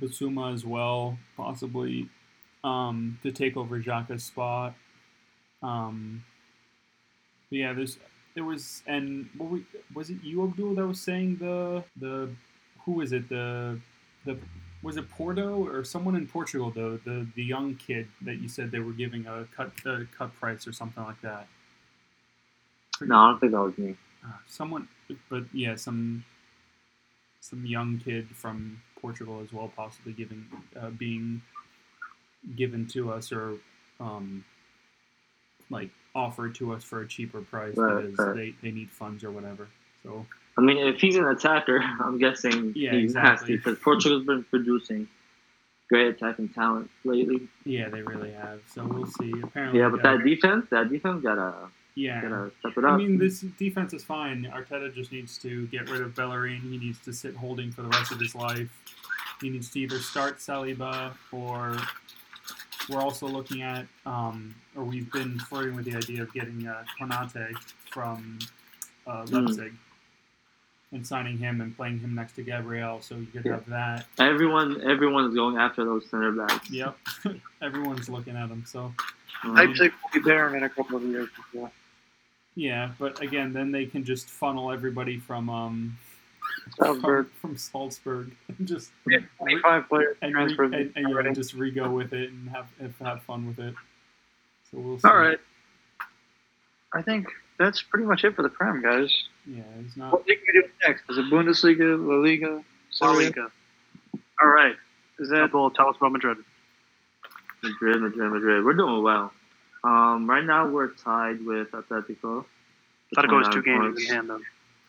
Bissouma 0.00 0.52
as 0.52 0.64
well, 0.64 1.18
possibly 1.36 2.08
um, 2.62 3.18
to 3.22 3.32
take 3.32 3.56
over 3.56 3.78
Xhaka's 3.80 4.24
spot. 4.24 4.74
Um, 5.62 6.24
yeah, 7.50 7.72
there's 7.72 7.98
there 8.34 8.44
was 8.44 8.82
and 8.86 9.28
what 9.36 9.50
we, 9.50 9.64
was 9.94 10.10
it 10.10 10.22
you 10.22 10.44
Abdul 10.44 10.74
that 10.74 10.86
was 10.86 11.00
saying 11.00 11.36
the 11.36 11.84
the 11.96 12.30
who 12.84 13.00
is 13.00 13.12
it 13.12 13.28
the 13.28 13.78
the 14.24 14.36
was 14.82 14.96
it 14.96 15.08
Porto 15.10 15.66
or 15.66 15.84
someone 15.84 16.14
in 16.16 16.26
Portugal 16.26 16.70
though 16.74 16.98
the 17.04 17.26
the 17.36 17.42
young 17.42 17.74
kid 17.76 18.08
that 18.22 18.36
you 18.36 18.48
said 18.48 18.70
they 18.70 18.80
were 18.80 18.92
giving 18.92 19.26
a 19.26 19.46
cut 19.56 19.72
a 19.86 20.06
cut 20.16 20.34
price 20.34 20.66
or 20.66 20.72
something 20.72 21.02
like 21.04 21.20
that. 21.22 21.46
No, 23.00 23.16
I 23.16 23.30
don't 23.30 23.40
think 23.40 23.52
that 23.52 23.60
was 23.60 23.78
me. 23.78 23.96
Uh, 24.24 24.32
someone, 24.46 24.88
but 25.28 25.44
yeah, 25.52 25.76
some 25.76 26.24
some 27.40 27.66
young 27.66 27.98
kid 27.98 28.28
from 28.28 28.80
Portugal 29.00 29.40
as 29.42 29.52
well, 29.52 29.70
possibly 29.74 30.12
giving 30.12 30.46
uh, 30.80 30.90
being 30.90 31.42
given 32.56 32.86
to 32.88 33.12
us 33.12 33.32
or 33.32 33.54
um, 34.00 34.44
like 35.70 35.90
offered 36.14 36.54
to 36.56 36.72
us 36.72 36.84
for 36.84 37.00
a 37.02 37.08
cheaper 37.08 37.40
price 37.40 37.76
Right, 37.76 38.10
because 38.10 38.26
right. 38.28 38.36
they, 38.36 38.54
they 38.62 38.70
need 38.70 38.90
funds 38.90 39.24
or 39.24 39.30
whatever. 39.30 39.68
So 40.02 40.26
I 40.56 40.60
mean, 40.60 40.78
if 40.78 41.00
he's 41.00 41.16
an 41.16 41.24
attacker, 41.26 41.78
I'm 42.00 42.18
guessing 42.18 42.72
Yeah, 42.76 42.92
he 42.92 42.98
exactly. 42.98 43.56
because 43.56 43.78
Portugal's 43.78 44.24
been 44.24 44.44
producing 44.44 45.08
great 45.90 46.08
attacking 46.08 46.48
talent 46.50 46.90
lately. 47.04 47.48
yeah, 47.64 47.88
they 47.88 48.02
really 48.02 48.32
have. 48.32 48.60
So 48.72 48.84
we'll 48.86 49.06
see. 49.06 49.32
Apparently, 49.42 49.80
Yeah, 49.80 49.88
but 49.88 50.00
uh, 50.04 50.16
that 50.16 50.24
defense, 50.24 50.66
that 50.70 50.88
defense 50.90 51.22
gotta 51.22 51.54
yeah. 51.96 52.22
gotta 52.22 52.50
step 52.60 52.78
it 52.78 52.84
I 52.84 52.96
mean, 52.96 53.18
this 53.18 53.40
defense 53.40 53.92
is 53.92 54.02
fine. 54.04 54.50
Arteta 54.54 54.94
just 54.94 55.12
needs 55.12 55.36
to 55.38 55.66
get 55.68 55.88
rid 55.90 56.00
of 56.00 56.14
Bellerin. 56.14 56.60
He 56.60 56.78
needs 56.78 56.98
to 57.00 57.12
sit 57.12 57.34
holding 57.36 57.70
for 57.72 57.82
the 57.82 57.88
rest 57.88 58.12
of 58.12 58.20
his 58.20 58.34
life. 58.34 58.70
He 59.40 59.50
needs 59.50 59.68
to 59.70 59.80
either 59.80 59.98
start 59.98 60.38
Saliba 60.38 61.12
or 61.32 61.76
we're 62.88 63.00
also 63.00 63.26
looking 63.26 63.62
at, 63.62 63.86
um, 64.06 64.54
or 64.76 64.84
we've 64.84 65.10
been 65.12 65.38
flirting 65.38 65.76
with 65.76 65.84
the 65.84 65.96
idea 65.96 66.22
of 66.22 66.32
getting 66.32 66.66
uh, 66.66 66.84
Konate 67.00 67.56
from 67.90 68.38
uh, 69.06 69.26
Hmm. 69.26 69.34
Leipzig 69.46 69.72
and 70.92 71.04
signing 71.06 71.36
him 71.38 71.60
and 71.60 71.76
playing 71.76 71.98
him 71.98 72.14
next 72.14 72.34
to 72.36 72.42
Gabriel, 72.42 73.00
so 73.02 73.16
you 73.16 73.26
could 73.26 73.44
Yeah. 73.44 73.52
have 73.52 73.66
that. 73.66 74.06
Everyone, 74.18 74.80
everyone's 74.82 75.34
going 75.34 75.56
after 75.56 75.84
those 75.84 76.08
center 76.08 76.30
backs. 76.32 76.70
Yep, 76.70 76.96
everyone's 77.62 78.08
looking 78.08 78.36
at 78.36 78.48
them. 78.48 78.64
So 78.66 78.94
Um, 79.42 79.54
Leipzig 79.54 79.92
will 79.92 80.20
be 80.20 80.24
there 80.24 80.54
in 80.56 80.62
a 80.62 80.68
couple 80.68 80.96
of 80.96 81.02
years. 81.02 81.28
Before. 81.36 81.70
yeah, 82.54 82.92
but 82.98 83.20
again, 83.20 83.52
then 83.52 83.72
they 83.72 83.86
can 83.86 84.04
just 84.04 84.28
funnel 84.28 84.70
everybody 84.70 85.18
from 85.18 85.50
um, 85.50 85.98
Salzburg. 86.78 87.26
from, 87.40 87.50
from 87.50 87.56
Salzburg 87.56 88.32
just 88.64 88.90
Yeah, 89.06 89.18
25 89.38 89.88
players 89.88 90.16
and, 90.22 90.34
re- 90.34 90.42
transferred. 90.44 90.74
and, 90.74 90.92
and, 90.96 91.08
yeah, 91.08 91.14
already. 91.14 91.32
just 91.32 91.54
re-go 91.54 91.90
with 91.90 92.12
it 92.12 92.30
and 92.30 92.48
have 92.50 92.66
have, 92.80 92.96
have 92.98 93.22
fun 93.22 93.46
with 93.46 93.58
it. 93.58 93.74
So 94.70 94.78
we'll 94.78 94.98
see. 94.98 95.08
All 95.08 95.16
right. 95.16 95.38
I 96.92 97.02
think 97.02 97.26
that's 97.58 97.82
pretty 97.82 98.06
much 98.06 98.24
it 98.24 98.34
for 98.36 98.42
the 98.42 98.48
Prem, 98.48 98.82
guys. 98.82 99.12
Yeah, 99.46 99.62
he's 99.82 99.96
not. 99.96 100.12
What 100.12 100.26
league 100.26 100.38
are 100.38 100.42
we 100.46 100.60
doing 100.60 100.72
next? 100.86 101.02
Is 101.10 101.18
it 101.18 101.24
Bundesliga, 101.26 101.98
La 101.98 102.16
Liga, 102.16 102.64
La 103.00 103.10
Liga. 103.12 103.50
All 104.40 104.48
right. 104.48 104.74
Is 105.18 105.28
that 105.30 105.42
Abdul, 105.42 105.70
tell 105.70 105.88
us 105.88 105.96
about 105.96 106.12
Madrid. 106.12 106.38
Madrid, 107.62 108.00
Madrid, 108.00 108.32
Madrid. 108.32 108.64
We're 108.64 108.74
doing 108.74 109.02
well. 109.02 109.32
Um, 109.84 110.28
right 110.28 110.44
now 110.44 110.68
we're 110.68 110.88
tied 110.88 111.44
with 111.44 111.70
Atletico. 111.72 112.44
Atletico 113.16 113.44
has 113.44 113.54
two 113.54 113.62
games 113.62 113.80
points. 113.94 114.02
in 114.08 114.14
hand, 114.14 114.30
though. 114.30 114.40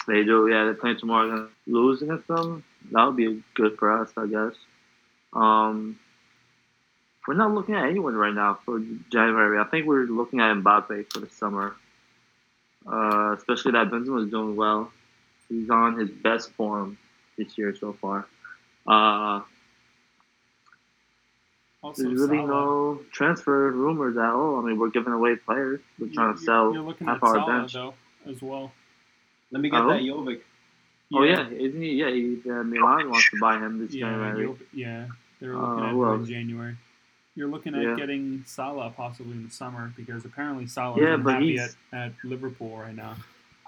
They 0.08 0.24
do, 0.24 0.48
yeah. 0.48 0.66
They're 0.66 0.74
playing 0.76 0.98
tomorrow. 1.00 1.30
Gonna 1.30 1.48
lose 1.68 2.02
against 2.02 2.28
them. 2.28 2.64
That 2.92 3.06
would 3.06 3.16
be 3.16 3.44
good 3.56 3.78
for 3.78 3.92
us, 4.02 4.12
I 4.18 4.28
guess. 4.28 4.54
Um, 5.34 5.98
we're 7.28 7.34
not 7.34 7.54
looking 7.54 7.74
at 7.76 7.86
anyone 7.86 8.14
right 8.16 8.34
now 8.34 8.60
for 8.66 8.80
January. 9.12 9.60
I 9.60 9.64
think 9.64 9.88
we're 9.88 10.04
looking 10.06 10.40
at 10.40 10.56
Mbappe 10.58 11.12
for 11.12 11.20
the 11.20 11.30
summer. 11.30 11.76
Uh, 12.86 13.34
especially 13.36 13.72
that 13.72 13.90
Benzema 13.90 14.26
is 14.26 14.30
doing 14.30 14.56
well. 14.56 14.92
He's 15.50 15.70
on 15.72 15.98
his 16.00 16.10
best 16.12 16.52
form 16.52 16.98
this 17.38 17.58
year 17.58 17.76
so 17.76 17.94
far. 17.94 18.28
Uh, 18.88 19.42
Also, 21.82 22.02
there's 22.04 22.20
really 22.20 22.38
Salah. 22.38 22.48
no 22.48 23.00
transfer 23.12 23.72
rumors 23.72 24.18
at 24.18 24.30
all. 24.30 24.58
I 24.60 24.68
mean, 24.68 24.80
we're 24.80 24.90
giving 24.90 25.14
away 25.14 25.36
players. 25.36 25.82
We're 26.00 26.12
trying 26.14 26.36
to 26.36 26.42
You're- 26.42 26.46
sell 26.46 26.96
half 27.08 27.22
our 27.24 27.36
Salah 27.36 27.46
bench. 27.60 27.74
though 27.74 27.94
as 28.26 28.42
well. 28.42 28.72
Let 29.56 29.62
me 29.62 29.70
get 29.70 29.82
Oh. 29.84 29.88
that 29.88 30.02
Jovic. 30.02 30.42
Oh 31.14 31.24
yeah, 31.24 31.48
isn't 31.50 31.82
he? 31.82 31.94
Yeah, 31.94 32.10
he, 32.10 32.42
uh, 32.50 32.62
Milan 32.64 33.10
wants 33.10 33.30
to 33.32 33.38
buy 33.40 33.58
him 33.58 33.80
this 33.80 33.94
Yeah, 33.96 34.10
January. 34.10 34.42
you'll- 34.42 34.58
yeah. 34.74 35.06
They're 35.40 35.56
Uh, 35.56 35.62
looking 35.62 35.86
at 35.86 35.92
him 35.92 36.20
in? 36.20 36.26
January. 36.26 36.76
You're 37.38 37.48
looking 37.48 37.74
at 37.74 37.82
Yeah. 37.84 37.96
getting 37.96 38.44
Salah 38.46 38.90
possibly 38.98 39.32
in 39.32 39.46
the 39.46 39.50
summer 39.50 39.94
because 39.96 40.26
apparently 40.26 40.68
Salah 40.68 41.00
Yeah, 41.02 41.16
is 41.16 41.24
but 41.24 41.34
happy 41.36 41.58
at, 41.58 41.74
at 41.94 42.12
Liverpool 42.26 42.78
right 42.78 42.94
now. 42.94 43.16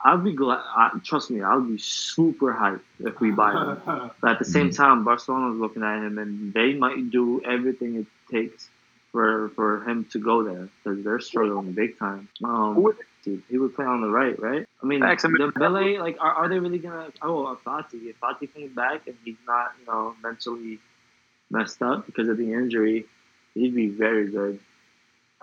I'd 0.03 0.25
be 0.25 0.33
glad. 0.33 0.59
I, 0.75 0.89
trust 1.05 1.31
me, 1.31 1.41
I'll 1.41 1.61
be 1.61 1.77
super 1.77 2.53
hyped 2.53 2.81
if 2.99 3.21
we 3.21 3.31
buy 3.31 3.53
him. 3.53 3.77
But 4.21 4.31
at 4.31 4.39
the 4.39 4.45
same 4.45 4.69
time, 4.71 5.05
Barcelona's 5.05 5.57
looking 5.57 5.83
at 5.83 6.03
him, 6.03 6.17
and 6.17 6.51
they 6.53 6.73
might 6.73 7.11
do 7.11 7.41
everything 7.45 7.95
it 7.95 8.07
takes 8.29 8.69
for 9.17 9.49
for 9.55 9.83
him 9.89 10.05
to 10.11 10.19
go 10.19 10.43
there 10.43 10.69
because 10.83 11.03
they're 11.03 11.19
struggling 11.19 11.71
big 11.71 11.97
time. 11.97 12.29
Um, 12.43 12.93
dude, 13.23 13.41
he 13.49 13.57
would 13.57 13.73
play 13.75 13.85
on 13.85 14.01
the 14.01 14.07
right, 14.09 14.39
right? 14.39 14.67
I 14.83 14.85
mean, 14.85 14.99
Facts, 14.99 15.25
I 15.25 15.29
mean- 15.29 15.51
Dembele, 15.51 15.99
like, 15.99 16.17
are, 16.19 16.33
are 16.33 16.47
they 16.49 16.59
really 16.59 16.77
gonna? 16.77 17.07
Oh, 17.23 17.57
Fati. 17.65 17.95
If 18.11 18.19
Fati 18.19 18.53
came 18.53 18.75
back 18.75 19.07
and 19.07 19.15
he's 19.25 19.37
not, 19.47 19.71
you 19.79 19.87
know, 19.87 20.13
mentally 20.21 20.77
messed 21.49 21.81
up 21.81 22.05
because 22.05 22.29
of 22.29 22.37
the 22.37 22.53
injury, 22.53 23.05
he'd 23.55 23.73
be 23.73 23.87
very 23.87 24.29
good. 24.29 24.59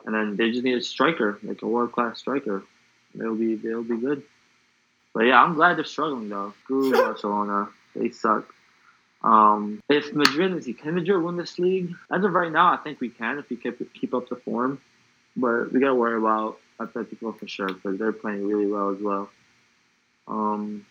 And 0.07 0.15
then 0.15 0.37
they 0.37 0.53
just 0.53 0.63
need 0.63 0.77
a 0.77 0.81
striker, 0.81 1.41
like 1.43 1.63
a 1.63 1.67
world 1.67 1.91
class 1.91 2.21
striker. 2.21 2.63
They'll 3.13 3.35
be 3.35 3.57
they'll 3.57 3.83
be 3.83 3.97
good. 3.97 4.23
But 5.15 5.25
yeah, 5.25 5.43
I'm 5.43 5.55
glad 5.55 5.79
they're 5.79 5.85
struggling 5.85 6.29
though. 6.29 6.55
Screw 6.63 6.93
Barcelona. 7.05 7.71
They 7.97 8.11
suck. 8.11 8.54
Um, 9.25 9.81
if 9.89 10.13
Madrid 10.13 10.53
is 10.53 10.69
can 10.79 10.95
Madrid 10.95 11.23
win 11.23 11.37
this 11.37 11.59
league? 11.59 11.95
As 12.13 12.23
of 12.23 12.33
right 12.33 12.53
now, 12.53 12.75
I 12.75 12.77
think 12.77 13.01
we 13.01 13.09
can 13.09 13.39
if 13.39 13.49
we 13.49 13.57
keep 13.57 13.95
keep 13.95 14.15
up 14.15 14.29
the 14.29 14.37
form. 14.37 14.81
But 15.35 15.73
we 15.73 15.81
gotta 15.81 15.95
worry 15.95 16.19
about 16.19 16.59
Atletico 16.79 17.37
for 17.37 17.49
sure 17.49 17.69
because 17.69 17.99
they're 17.99 18.13
playing 18.13 18.47
really 18.47 18.67
well 18.67 18.91
as 18.91 19.01
well. 19.01 19.31
Um, 20.29 20.85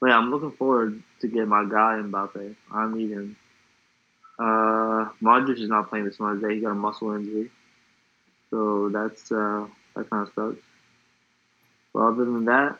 but 0.00 0.08
yeah, 0.08 0.16
I'm 0.18 0.30
looking 0.30 0.52
forward 0.52 1.02
to 1.20 1.28
get 1.28 1.46
my 1.46 1.64
guy 1.64 2.00
Mbappe. 2.02 2.56
I 2.72 2.92
need 2.92 3.10
him. 3.10 3.36
Uh, 4.38 5.10
Modric 5.22 5.60
is 5.60 5.68
not 5.68 5.90
playing 5.90 6.06
this 6.06 6.18
Wednesday. 6.18 6.54
He 6.54 6.60
got 6.62 6.70
a 6.70 6.74
muscle 6.74 7.12
injury, 7.12 7.50
so 8.50 8.88
that's 8.88 9.30
uh, 9.30 9.66
that 9.94 10.08
kind 10.08 10.26
of 10.26 10.32
sucks. 10.34 10.64
But 11.92 12.00
other 12.00 12.24
than 12.24 12.46
that, 12.46 12.78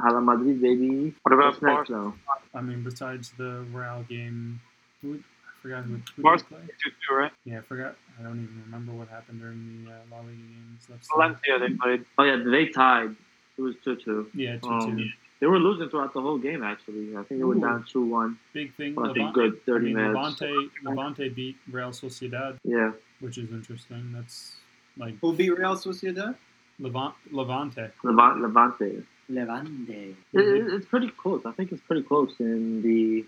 Hala 0.00 0.20
Madrid, 0.20 0.60
baby. 0.62 1.14
What 1.22 1.32
about 1.32 1.54
What's 1.54 1.62
next, 1.62 1.88
though? 1.90 2.14
I 2.54 2.60
mean, 2.60 2.82
besides 2.84 3.32
the 3.36 3.64
Real 3.72 4.04
game, 4.08 4.60
who, 5.02 5.14
I 5.16 5.62
forgot 5.62 5.84
who, 5.84 5.94
who 5.94 5.98
did 5.98 6.22
Barca- 6.22 6.44
they 6.50 6.56
play. 6.56 6.66
two 6.82 6.90
two, 7.08 7.14
right? 7.14 7.32
Yeah, 7.44 7.58
I 7.58 7.62
forgot. 7.62 7.96
I 8.18 8.22
don't 8.22 8.42
even 8.42 8.62
remember 8.66 8.92
what 8.92 9.08
happened 9.08 9.40
during 9.40 9.84
the 9.84 9.90
uh, 9.92 9.96
La 10.10 10.18
Liga 10.18 10.32
games. 10.32 10.86
Let's. 10.88 11.08
Valencia 11.08 11.58
they 11.58 11.74
played. 11.74 12.04
Oh 12.16 12.24
yeah, 12.24 12.42
they 12.44 12.66
tied. 12.68 13.16
It 13.56 13.62
was 13.62 13.74
two 13.84 13.96
two. 13.96 14.30
Yeah, 14.34 14.56
two 14.58 14.68
Um, 14.68 14.96
two. 14.98 15.04
They 15.40 15.46
were 15.46 15.58
losing 15.60 15.88
throughout 15.88 16.14
the 16.14 16.20
whole 16.20 16.38
game. 16.38 16.62
Actually, 16.64 17.16
I 17.16 17.22
think 17.22 17.40
they 17.40 17.44
were 17.44 17.56
Ooh. 17.56 17.60
down 17.60 17.84
two 17.90 18.02
one. 18.04 18.38
Big 18.52 18.74
thing. 18.76 18.94
For 18.94 19.04
I 19.04 19.12
think 19.12 19.18
Levante, 19.18 19.34
good 19.34 19.52
I 19.54 19.64
thirty 19.66 19.86
mean, 19.86 19.96
minutes. 19.96 20.40
Levante, 20.40 20.70
Levante 20.84 21.28
beat 21.28 21.56
Real 21.70 21.90
Sociedad, 21.90 22.56
Yeah, 22.64 22.92
which 23.20 23.38
is 23.38 23.50
interesting. 23.50 24.12
That's 24.12 24.54
like 24.96 25.14
Who 25.20 25.32
beat 25.32 25.50
Real 25.50 25.74
Sociedad? 25.76 26.36
Levant, 26.80 27.14
Levante. 27.32 27.90
Levante. 28.04 28.40
Levante. 28.40 29.02
Levante. 29.28 30.16
It, 30.32 30.40
it- 30.40 30.72
it's 30.74 30.86
pretty 30.86 31.10
close. 31.10 31.42
I 31.44 31.52
think 31.52 31.72
it's 31.72 31.82
pretty 31.82 32.02
close 32.02 32.32
in 32.40 32.82
the 32.82 33.24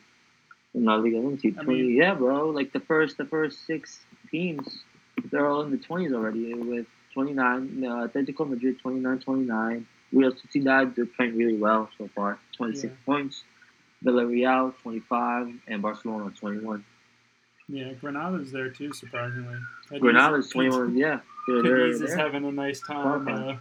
in 0.74 0.84
La 0.84 0.94
Liga. 0.96 1.18
Let 1.18 1.32
me 1.32 1.38
see. 1.38 1.54
I 1.58 1.62
mean- 1.64 1.96
yeah, 1.96 2.14
bro. 2.14 2.48
Like 2.50 2.72
the 2.72 2.80
first 2.80 3.16
the 3.18 3.24
first 3.24 3.66
six 3.66 4.00
teams, 4.30 4.82
they're 5.30 5.46
all 5.48 5.62
in 5.62 5.70
the 5.70 5.78
twenties 5.78 6.12
already 6.12 6.54
with 6.54 6.86
29. 7.14 7.84
Uh, 7.84 8.06
Atletico 8.06 8.48
Madrid 8.48 8.78
29, 8.80 9.18
29. 9.18 9.86
Real 10.12 10.32
Sociedad 10.32 10.94
they're 10.94 11.06
playing 11.06 11.36
really 11.36 11.56
well 11.56 11.88
so 11.98 12.08
far. 12.14 12.38
26 12.56 12.84
Yeah. 12.92 12.96
points. 13.04 13.44
Villarreal 14.04 14.72
25 14.82 15.48
and 15.68 15.82
Barcelona 15.82 16.30
21. 16.30 16.84
Yeah, 17.68 17.92
Granada's 18.00 18.50
there 18.50 18.70
too, 18.70 18.92
surprisingly. 18.94 19.56
Cadiz- 19.88 20.00
Granada's 20.00 20.48
21. 20.50 20.96
Yeah, 20.96 21.20
they're, 21.46 21.62
they're, 21.62 21.76
Cadiz 21.78 22.00
is 22.00 22.08
they're- 22.08 22.16
having 22.16 22.44
a 22.44 22.50
nice 22.52 22.80
time 22.80 23.28
uh, 23.28 23.56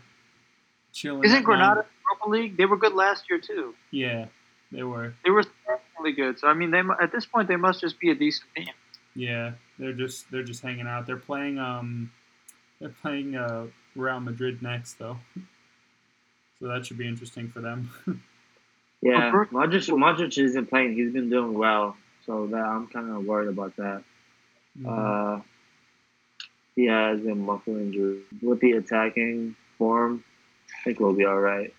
chilling. 0.93 1.23
Isn't 1.25 1.43
Granada 1.43 1.82
nine. 1.82 1.84
Europa 2.09 2.29
League? 2.29 2.57
They 2.57 2.65
were 2.65 2.77
good 2.77 2.93
last 2.93 3.25
year 3.29 3.39
too. 3.39 3.73
Yeah, 3.91 4.25
they 4.71 4.83
were. 4.83 5.13
They 5.23 5.31
were 5.31 5.43
really 5.99 6.13
good. 6.13 6.39
So 6.39 6.47
I 6.47 6.53
mean, 6.53 6.71
they 6.71 6.81
mu- 6.81 6.95
at 7.01 7.11
this 7.11 7.25
point 7.25 7.47
they 7.47 7.55
must 7.55 7.81
just 7.81 7.99
be 7.99 8.09
a 8.11 8.15
decent 8.15 8.49
team. 8.55 8.67
Yeah, 9.15 9.51
they're 9.77 9.93
just 9.93 10.29
they're 10.31 10.43
just 10.43 10.61
hanging 10.61 10.87
out. 10.87 11.05
They're 11.07 11.17
playing 11.17 11.57
um, 11.59 12.11
they're 12.79 12.89
playing 13.01 13.35
uh 13.35 13.67
Real 13.95 14.19
Madrid 14.19 14.61
next 14.61 14.97
though, 14.99 15.17
so 16.59 16.67
that 16.67 16.85
should 16.85 16.97
be 16.97 17.07
interesting 17.07 17.49
for 17.49 17.61
them. 17.61 17.89
Yeah, 19.01 19.31
Modric, 19.31 19.91
Modric 19.91 20.37
isn't 20.37 20.65
playing. 20.65 20.93
He's 20.93 21.13
been 21.13 21.29
doing 21.29 21.53
well, 21.53 21.95
so 22.25 22.47
that 22.47 22.57
I'm 22.61 22.87
kind 22.87 23.09
of 23.09 23.23
worried 23.23 23.47
about 23.47 23.73
that. 23.77 24.03
Uh, 24.85 25.39
he 26.75 26.85
has 26.87 27.25
a 27.25 27.33
muscle 27.33 27.77
injury. 27.77 28.19
With 28.41 28.59
the 28.59 28.73
attacking 28.73 29.55
form, 29.77 30.25
I 30.69 30.83
think 30.83 30.99
we'll 30.99 31.13
be 31.13 31.23
all 31.23 31.39
right, 31.39 31.73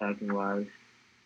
attacking 0.00 0.32
wise. 0.32 0.66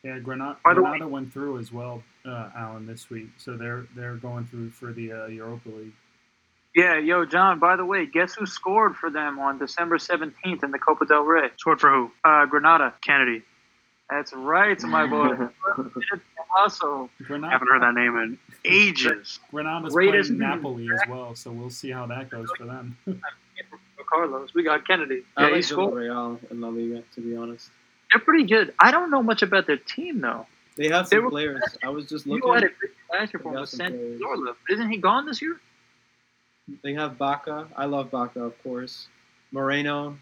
yeah, 0.03 0.19
Granada, 0.19 0.57
By 0.65 0.75
the 0.75 0.83
way- 0.83 0.91
Granada 0.91 1.09
went 1.09 1.33
through 1.33 1.59
as 1.59 1.73
well, 1.73 2.03
uh, 2.25 2.51
Alan, 2.57 2.87
this 2.87 3.11
week. 3.11 3.29
So 3.39 3.57
they're 3.57 3.87
they're 3.97 4.17
going 4.17 4.47
through 4.47 4.71
for 4.71 4.93
the 4.93 5.13
uh, 5.13 5.27
Europa 5.27 5.69
League. 5.69 5.93
Yeah, 6.75 6.99
yo, 6.99 7.25
John. 7.25 7.59
By 7.59 7.77
the 7.77 7.85
way, 7.85 8.07
guess 8.07 8.35
who 8.35 8.47
scored 8.47 8.95
for 8.97 9.11
them 9.11 9.39
on 9.39 9.59
December 9.59 9.99
seventeenth 9.99 10.63
in 10.63 10.71
the 10.71 10.79
Copa 10.79 11.05
del 11.07 11.23
Rey? 11.23 11.49
Scored 11.59 11.81
for 11.81 11.91
who? 11.91 12.11
Uh, 12.25 12.47
Granada. 12.47 12.95
Kenedy. 13.07 13.43
That's 14.09 14.33
right, 14.33 14.81
my 14.83 15.07
boy. 15.07 15.37
also, 16.57 17.09
Granada, 17.23 17.53
Haven't 17.53 17.69
heard 17.69 17.83
that 17.83 17.95
name 17.95 18.17
in 18.17 18.39
ages. 18.65 19.39
Granada's 19.53 19.95
Greatest- 19.95 20.31
playing 20.31 20.41
Napoli 20.41 20.89
as 20.93 21.09
well, 21.09 21.35
so 21.37 21.53
we'll 21.53 21.71
see 21.71 21.91
how 21.91 22.07
that 22.07 22.29
goes 22.29 22.49
for 22.57 22.65
them. 22.67 22.97
Carlos, 24.11 24.53
we 24.55 24.65
got 24.65 24.85
Kenedy. 24.85 25.23
I 25.37 25.43
Yeah, 25.43 25.49
he 25.51 25.55
like 25.55 25.65
scored. 25.65 25.93
Villarreal 25.95 26.51
in 26.51 26.61
La 26.61 26.69
Liga, 26.69 27.05
to 27.15 27.21
be 27.21 27.37
honest. 27.37 27.71
They're 28.13 28.21
pretty 28.21 28.45
good. 28.45 28.75
I 28.79 28.91
don't 28.91 29.11
know 29.11 29.23
much 29.23 29.43
about 29.43 29.67
their 29.67 29.77
team 29.77 30.21
though. 30.21 30.47
They 30.77 30.89
have 30.89 31.09
They 31.09 31.17
some 31.17 31.25
were- 31.25 31.31
players. 31.31 31.63
I 31.83 31.89
was 31.91 32.07
just 32.07 32.27
You 32.27 32.35
looking. 32.35 32.53
had 32.55 32.65
it 32.65 32.75
last 33.13 33.33
year 33.35 33.41
for 33.43 33.53
got 33.53 33.61
was 33.61 33.71
some 33.71 33.79
sent 33.79 33.95
players. 33.97 34.21
Zorla. 34.21 34.55
Isn't 34.71 34.91
he 34.91 34.97
gone 34.97 35.27
this 35.27 35.41
year? 35.43 35.61
They 36.83 36.95
have 36.95 37.13
Bacca. 37.19 37.67
I 37.77 37.87
love 37.87 38.11
Bacca, 38.11 38.37
of 38.37 38.61
course. 38.63 39.09
Moreno, 39.53 40.17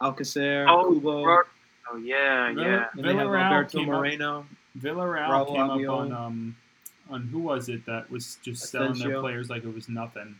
Alcacer, 0.00 0.66
Oh, 0.68 0.92
Kubo, 0.92 1.24
Ro- 1.24 1.42
Oh 1.90 1.96
yeah, 1.96 2.52
Villa- 2.52 2.66
yeah. 2.66 2.88
and 2.94 3.04
they 3.04 3.14
have 3.14 3.26
Villarreal 3.28 3.42
Alberto 3.42 3.78
came 3.78 3.88
up- 3.90 3.96
Moreno. 3.96 4.46
Villarreal 4.78 5.28
Raul 5.28 5.46
came 5.46 5.56
Albiol. 5.56 5.88
up 5.94 6.00
on 6.00 6.12
um 6.12 6.56
on 7.10 7.22
who 7.28 7.38
was 7.38 7.68
it 7.70 7.86
that 7.86 8.10
was 8.10 8.36
just 8.42 8.68
selling 8.70 8.98
their 8.98 9.20
players 9.20 9.48
like 9.48 9.64
it 9.64 9.74
was 9.74 9.88
nothing. 9.88 10.36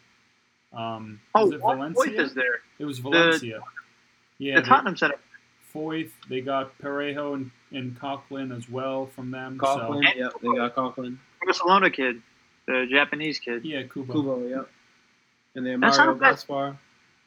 Um, 0.75 1.19
Oh, 1.35 1.47
was 1.47 1.55
it 1.55 1.61
Foyth 1.63 1.77
Valencia? 1.77 2.21
is 2.23 2.35
there. 2.35 2.61
It 2.79 2.85
was 2.85 2.99
Valencia. 2.99 3.61
yeah, 4.37 4.57
the 4.57 4.61
they- 4.61 4.69
Tottenham 4.69 4.97
Center. 4.97 5.17
Foyth. 5.79 6.11
They 6.29 6.41
got 6.41 6.77
Parejo 6.81 7.35
and, 7.35 7.51
and 7.73 7.99
Coquelin 8.01 8.57
as 8.57 8.69
well 8.69 9.07
from 9.07 9.31
them. 9.31 9.59
Coquelin. 9.59 10.05
And 10.07 10.19
Yep, 10.19 10.33
they 10.43 10.49
got 10.49 10.75
Coquelin. 10.75 11.19
Barcelona 11.45 11.91
kid, 11.91 12.21
the 12.67 12.87
Japanese 12.91 13.39
kid. 13.39 13.65
Yeah, 13.65 13.83
Kubo. 13.85 14.13
Kubo, 14.13 14.47
yep. 14.49 14.69
And 15.55 15.65
then 15.67 15.81
That's 15.81 15.99
Mario. 15.99 16.15
Gaspar. 16.15 16.77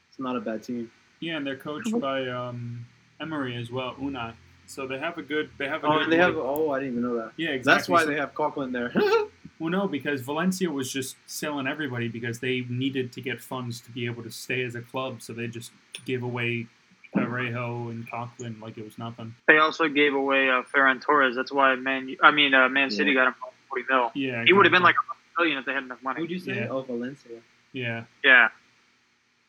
It's 0.10 0.20
not 0.20 0.36
a 0.36 0.42
bad 0.42 0.64
team. 0.64 0.92
Yeah, 1.22 1.38
and 1.38 1.46
they're 1.48 1.56
coached 1.56 1.98
by 2.00 2.28
um, 2.28 2.86
Emery 3.20 3.56
as 3.56 3.72
well, 3.72 3.96
Unai. 3.96 4.34
So 4.68 4.88
they 4.88 5.00
have 5.00 5.18
a 5.18 5.22
good. 5.22 5.50
They 5.58 5.68
have 5.68 5.84
a 5.84 5.88
Oh, 5.88 5.94
good. 5.94 6.04
and 6.04 6.12
they 6.14 6.18
have. 6.18 6.36
like- 6.36 6.44
Oh, 6.46 6.72
I 6.72 6.80
didn't 6.80 6.98
even 6.98 7.04
know 7.04 7.16
that. 7.18 7.32
yeah, 7.38 7.50
exactly. 7.50 7.78
That's 7.78 7.90
why 7.90 8.02
So- 8.02 8.08
they 8.10 8.16
have 8.16 8.34
Coquelin 8.34 8.72
there. 8.72 8.94
Well, 9.60 9.70
no, 9.70 9.88
because 9.88 10.22
Valencia 10.22 10.72
was 10.72 10.92
just 10.92 11.18
selling 11.28 11.68
everybody 11.68 12.08
because 12.08 12.40
they 12.40 12.62
needed 12.68 13.12
to 13.12 13.22
get 13.22 13.40
funds 13.40 13.80
to 13.82 13.92
be 13.92 14.08
able 14.08 14.24
to 14.24 14.32
stay 14.32 14.64
as 14.64 14.74
a 14.74 14.82
club. 14.82 15.22
So 15.22 15.34
they 15.34 15.46
just 15.46 15.72
gave 16.04 16.24
away 16.24 16.66
Parejo 17.16 17.90
and 17.90 18.10
Coquelin 18.10 18.62
like 18.62 18.78
it 18.78 18.84
was 18.86 18.98
nothing. 18.98 19.36
They 19.48 19.58
also 19.58 19.88
gave 19.88 20.14
away 20.14 20.50
uh, 20.50 20.64
Ferran 20.74 21.02
Torres. 21.02 21.36
That's 21.36 21.52
why 21.52 21.76
Man. 21.76 22.16
I 22.22 22.32
mean, 22.32 22.54
uh, 22.54 22.70
Man 22.70 22.90
City 22.92 23.14
got 23.14 23.28
him 23.28 23.34
for 23.40 23.50
forty 23.70 23.84
mil. 23.90 24.12
Yeah, 24.16 24.44
He 24.46 24.54
would 24.54 24.66
have 24.66 24.72
been 24.72 24.84
like 24.84 24.96
a 24.96 25.42
million 25.42 25.58
if 25.58 25.66
they 25.66 25.74
had 25.74 25.84
enough 25.84 26.02
money. 26.04 26.22
Who'd 26.22 26.32
you 26.32 26.40
say? 26.40 26.56
Yeah. 26.56 26.68
Oh, 26.70 26.82
Valencia. 26.82 27.32
yeah. 27.74 28.04
Yeah. 28.24 28.50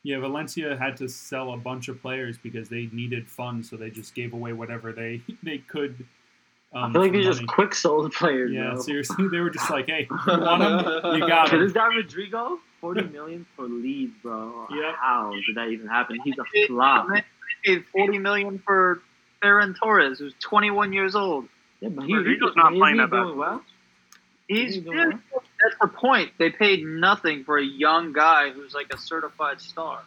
Yeah, 0.04 0.18
Valencia 0.18 0.76
had 0.76 0.96
to 0.96 1.08
sell 1.08 1.52
a 1.52 1.56
bunch 1.56 1.86
of 1.86 2.02
players 2.02 2.36
because 2.36 2.68
they 2.68 2.88
needed 2.92 3.28
funds, 3.28 3.70
so 3.70 3.76
they 3.76 3.90
just 3.90 4.16
gave 4.16 4.32
away 4.32 4.52
whatever 4.52 4.92
they 4.92 5.22
they 5.44 5.58
could. 5.58 6.04
Um, 6.74 6.84
I 6.84 6.92
feel 6.92 7.02
like 7.02 7.10
for 7.12 7.16
they 7.18 7.22
just 7.22 7.46
quick 7.46 7.74
sold 7.74 8.12
players. 8.12 8.50
Yeah, 8.50 8.72
bro. 8.72 8.80
seriously, 8.80 9.28
they 9.28 9.38
were 9.38 9.50
just 9.50 9.70
like, 9.70 9.86
"Hey, 9.86 10.08
you 10.26 10.40
want 10.40 10.62
him? 11.04 11.14
You 11.22 11.28
got 11.28 11.48
So 11.50 11.56
him." 11.56 11.62
this 11.64 11.72
guy 11.72 11.86
Rodrigo, 11.94 12.58
forty 12.80 13.02
million 13.02 13.46
for 13.54 13.66
Leeds, 13.66 14.14
bro. 14.22 14.66
Yep. 14.70 14.94
How 14.98 15.32
did 15.46 15.54
that 15.56 15.68
even 15.68 15.86
happen? 15.86 16.18
He's 16.24 16.34
a 16.38 16.66
flop. 16.66 17.06
They 17.64 17.76
paid 17.76 17.84
forty 17.92 18.18
million 18.18 18.58
for 18.64 19.00
Ferran 19.42 19.76
Torres, 19.78 20.18
who's 20.18 20.34
twenty-one 20.40 20.92
years 20.92 21.14
old. 21.14 21.48
Yeah, 21.80 21.88
but 21.90 22.04
he, 22.06 22.14
Rodrigo's 22.14 22.54
he, 22.54 22.60
not 22.60 22.72
isn't 22.72 22.80
playing 22.80 22.96
that 22.98 23.10
bad. 23.10 23.34
well. 23.36 23.62
He's 24.48 24.74
He's 24.74 24.84
doing 24.84 24.98
yeah, 24.98 25.18
that's 25.62 25.76
the 25.80 25.88
point. 25.88 26.32
They 26.38 26.50
paid 26.50 26.84
nothing 26.84 27.44
for 27.44 27.58
a 27.58 27.64
young 27.64 28.12
guy 28.12 28.50
who's 28.50 28.74
like 28.74 28.92
a 28.92 28.98
certified 28.98 29.60
star. 29.60 30.00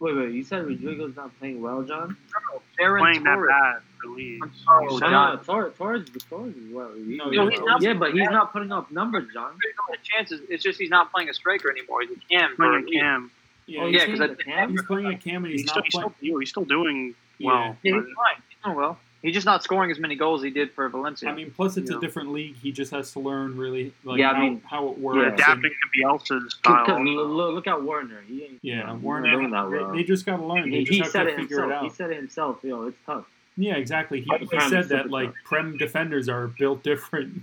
Wait, 0.00 0.16
wait. 0.16 0.32
You 0.32 0.42
said 0.42 0.66
Rodrigo's 0.66 1.14
not 1.14 1.30
playing 1.38 1.62
well, 1.62 1.82
John? 1.82 2.16
Ferran 2.78 2.98
Playing 2.98 3.22
that 3.22 3.34
Torres. 3.34 3.48
bad 3.50 3.82
for 4.00 4.08
Leeds. 4.10 4.40
I'm 4.42 4.52
sorry, 4.64 4.86
Oh, 4.90 4.98
John. 5.00 5.10
no, 5.12 5.34
no, 5.34 5.42
Torres, 5.42 5.74
Torres, 5.78 6.08
Torres 6.28 6.56
is 6.56 6.72
well. 6.74 6.90
He- 6.94 7.16
No, 7.16 7.30
he- 7.30 7.50
he's 7.50 7.60
not- 7.60 7.80
yeah, 7.82 7.94
but 7.94 8.12
he's 8.12 8.28
not 8.28 8.52
putting 8.52 8.72
up 8.72 8.90
numbers, 8.90 9.28
John. 9.32 9.52
He's 9.62 9.72
got 9.76 10.02
chances. 10.02 10.40
It's 10.48 10.62
just 10.64 10.80
he's 10.80 10.90
not 10.90 11.12
playing 11.12 11.28
a 11.28 11.34
striker 11.34 11.70
anymore. 11.70 12.00
He's 12.02 12.10
a 12.16 12.20
cam. 12.28 12.50
for 12.56 12.68
Playing 12.80 12.88
a 12.88 13.00
cam. 13.00 13.30
Yeah, 13.66 13.82
Oh, 13.82 13.86
he's, 13.86 14.00
yeah, 14.00 14.06
he's 14.06 14.18
'cause 14.18 14.36
playing 14.44 14.58
I- 14.58 14.66
the 14.66 14.72
he's 14.72 14.82
playing 14.82 15.06
a 15.06 15.16
cam 15.18 15.44
and 15.44 15.52
he's, 15.52 15.62
He's, 15.62 15.70
still, 15.70 15.80
not 15.80 15.84
he's, 15.86 15.94
playing. 15.94 16.14
still, 16.18 16.38
he's 16.38 16.48
still 16.50 16.64
doing 16.64 17.14
well. 17.40 17.76
Yeah, 17.82 17.94
he's 17.94 17.94
fine. 17.94 18.42
He's 18.48 18.58
doing 18.64 18.76
well. 18.76 18.98
He's 19.22 19.34
just 19.34 19.46
not 19.46 19.62
scoring 19.62 19.88
as 19.92 20.00
many 20.00 20.16
goals 20.16 20.40
as 20.40 20.44
he 20.46 20.50
did 20.50 20.72
for 20.72 20.88
Valencia. 20.88 21.28
I 21.28 21.32
mean, 21.32 21.52
plus 21.52 21.76
it's 21.76 21.88
Yeah. 21.92 21.96
a 21.96 22.00
different 22.00 22.32
league. 22.32 22.56
He 22.56 22.72
just 22.72 22.90
has 22.90 23.12
to 23.12 23.20
learn 23.20 23.56
really 23.56 23.92
like 24.02 24.18
Yeah, 24.18 24.32
I 24.32 24.34
how, 24.34 24.40
mean, 24.40 24.62
how 24.68 24.88
it 24.88 24.98
works. 24.98 25.18
yeah. 25.22 25.32
Adapting 25.34 25.70
to 25.70 26.00
Bielsa's 26.00 26.28
Cause, 26.28 26.52
style. 26.54 26.84
'cause 26.86 27.00
look, 27.04 27.54
look 27.54 27.66
at 27.68 27.82
Werner. 27.84 28.22
He 28.26 28.42
ain't, 28.42 28.58
Yeah, 28.62 28.78
he's 28.78 28.86
not 28.86 29.00
Werner. 29.00 29.30
doing 29.30 29.50
that 29.52 29.70
They, 29.70 29.78
well. 29.78 29.92
they 29.92 30.02
just 30.02 30.26
got 30.26 30.38
to 30.38 30.44
learn. 30.44 30.70
They 30.70 30.78
he, 30.78 30.84
just 30.84 30.92
he 30.92 30.98
have 30.98 31.06
said 31.08 31.22
to 31.24 31.28
it 31.30 31.36
figure 31.36 31.60
himself. 31.60 31.82
it 31.84 31.86
He 31.88 31.90
said 31.94 32.10
it 32.10 32.16
himself. 32.16 32.58
Yo, 32.64 32.86
it's 32.88 32.98
tough. 33.06 33.24
Yeah, 33.56 33.74
exactly. 33.76 34.22
He, 34.22 34.46
he 34.50 34.60
said 34.68 34.88
that 34.88 35.10
like 35.10 35.28
tough. 35.28 35.34
prem 35.44 35.76
defenders 35.76 36.28
are 36.28 36.48
built 36.48 36.82
different. 36.82 37.42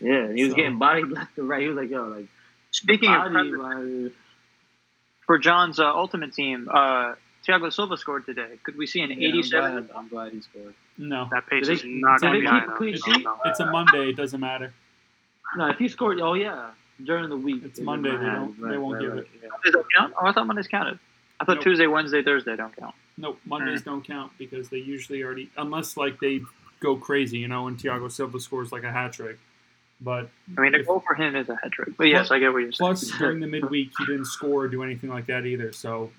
Yeah, 0.00 0.32
he 0.32 0.42
was 0.42 0.50
So- 0.52 0.56
getting 0.56 0.78
bodied 0.78 1.08
left 1.10 1.38
and 1.38 1.48
right. 1.48 1.62
He 1.62 1.68
was 1.68 1.76
like, 1.76 1.90
yo, 1.90 2.06
like 2.08 2.26
Speaking 2.72 3.08
of 3.08 3.30
Prem- 3.30 3.56
body. 3.58 4.10
For 5.30 5.38
John's 5.38 5.78
uh, 5.78 5.84
ultimate 5.84 6.32
team, 6.34 6.68
uh, 6.68 7.14
Thiago 7.46 7.72
Silva 7.72 7.96
scored 7.96 8.26
today. 8.26 8.58
Could 8.64 8.76
we 8.76 8.84
see 8.84 9.00
an 9.00 9.10
Yeah, 9.10 9.28
I'm 9.28 9.34
87? 9.38 9.70
glad, 9.86 9.96
I'm 9.96 10.08
glad 10.08 10.32
he 10.32 10.40
scored. 10.40 10.74
No, 10.98 11.28
That 11.30 11.46
pace 11.46 11.66
Do 11.68 11.72
is 11.74 11.82
they- 11.82 11.88
not 11.88 12.20
going 12.20 12.32
to 12.32 12.38
be 12.40 12.46
keep 12.46 12.50
high 12.50 12.64
enough. 12.64 12.76
clean 12.76 12.96
No, 13.06 13.12
sheet? 13.14 13.24
no. 13.24 13.36
it's 13.44 13.60
a 13.60 13.66
Monday. 13.70 14.08
It 14.08 14.16
doesn't 14.16 14.40
matter. 14.40 14.72
No, 15.56 15.68
if 15.68 15.78
he 15.78 15.86
scored, 15.86 16.20
oh 16.20 16.34
yeah, 16.34 16.70
during 17.04 17.28
the 17.28 17.36
week. 17.36 17.62
It's 17.64 17.78
Monday, 17.78 18.10
might 18.10 18.18
they 18.18 18.24
have, 18.24 18.58
don't- 18.58 18.70
they 18.70 18.76
won't 18.76 19.00
give 19.00 19.14
it. 19.18 19.28
yeah. 19.40 19.50
Mondays 19.50 19.72
don't 19.72 19.86
count? 19.96 20.14
Oh, 20.20 20.26
I 20.26 20.32
thought 20.32 20.48
Mondays 20.48 20.66
counted. 20.66 20.98
I 21.38 21.44
thought 21.44 21.58
Nope. 21.58 21.62
Tuesday, 21.64 21.86
Wednesday, 21.86 22.24
Thursday 22.24 22.56
don't 22.56 22.74
count. 22.76 22.96
Nope, 23.16 23.38
Mondays 23.46 23.82
don't 23.82 24.04
count 24.04 24.32
because 24.36 24.68
they 24.68 24.78
usually 24.78 25.22
already 25.22 25.48
unless 25.56 25.96
like 25.96 26.18
they 26.18 26.40
go 26.80 26.96
crazy, 26.96 27.38
you 27.38 27.46
know, 27.46 27.68
and 27.68 27.78
Thiago 27.78 28.10
Silva 28.10 28.40
scores 28.40 28.72
like 28.72 28.82
a 28.82 28.90
hat 28.90 29.12
trick. 29.12 29.38
But 30.00 30.28
I 30.56 30.60
mean, 30.62 30.74
a 30.74 30.78
If- 30.78 30.86
goal 30.86 31.00
for 31.06 31.14
him 31.14 31.36
is 31.36 31.48
a 31.48 31.56
hat 31.56 31.72
trick. 31.72 31.96
But 31.96 32.04
yes, 32.08 32.30
I 32.30 32.38
get 32.38 32.52
what 32.52 32.60
you're 32.60 32.72
saying. 32.72 32.88
plus 32.88 33.18
during 33.18 33.40
the 33.40 33.46
midweek 33.46 33.90
he 33.98 34.06
didn't 34.06 34.26
score 34.26 34.64
or 34.64 34.68
do 34.68 34.82
anything 34.82 35.10
like 35.10 35.26
that 35.26 35.44
either. 35.44 35.72
So 35.72 36.10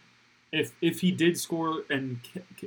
if 0.52 0.72
if 0.82 1.00
he 1.02 1.12
did 1.12 1.40
score 1.40 1.84
and 1.90 2.20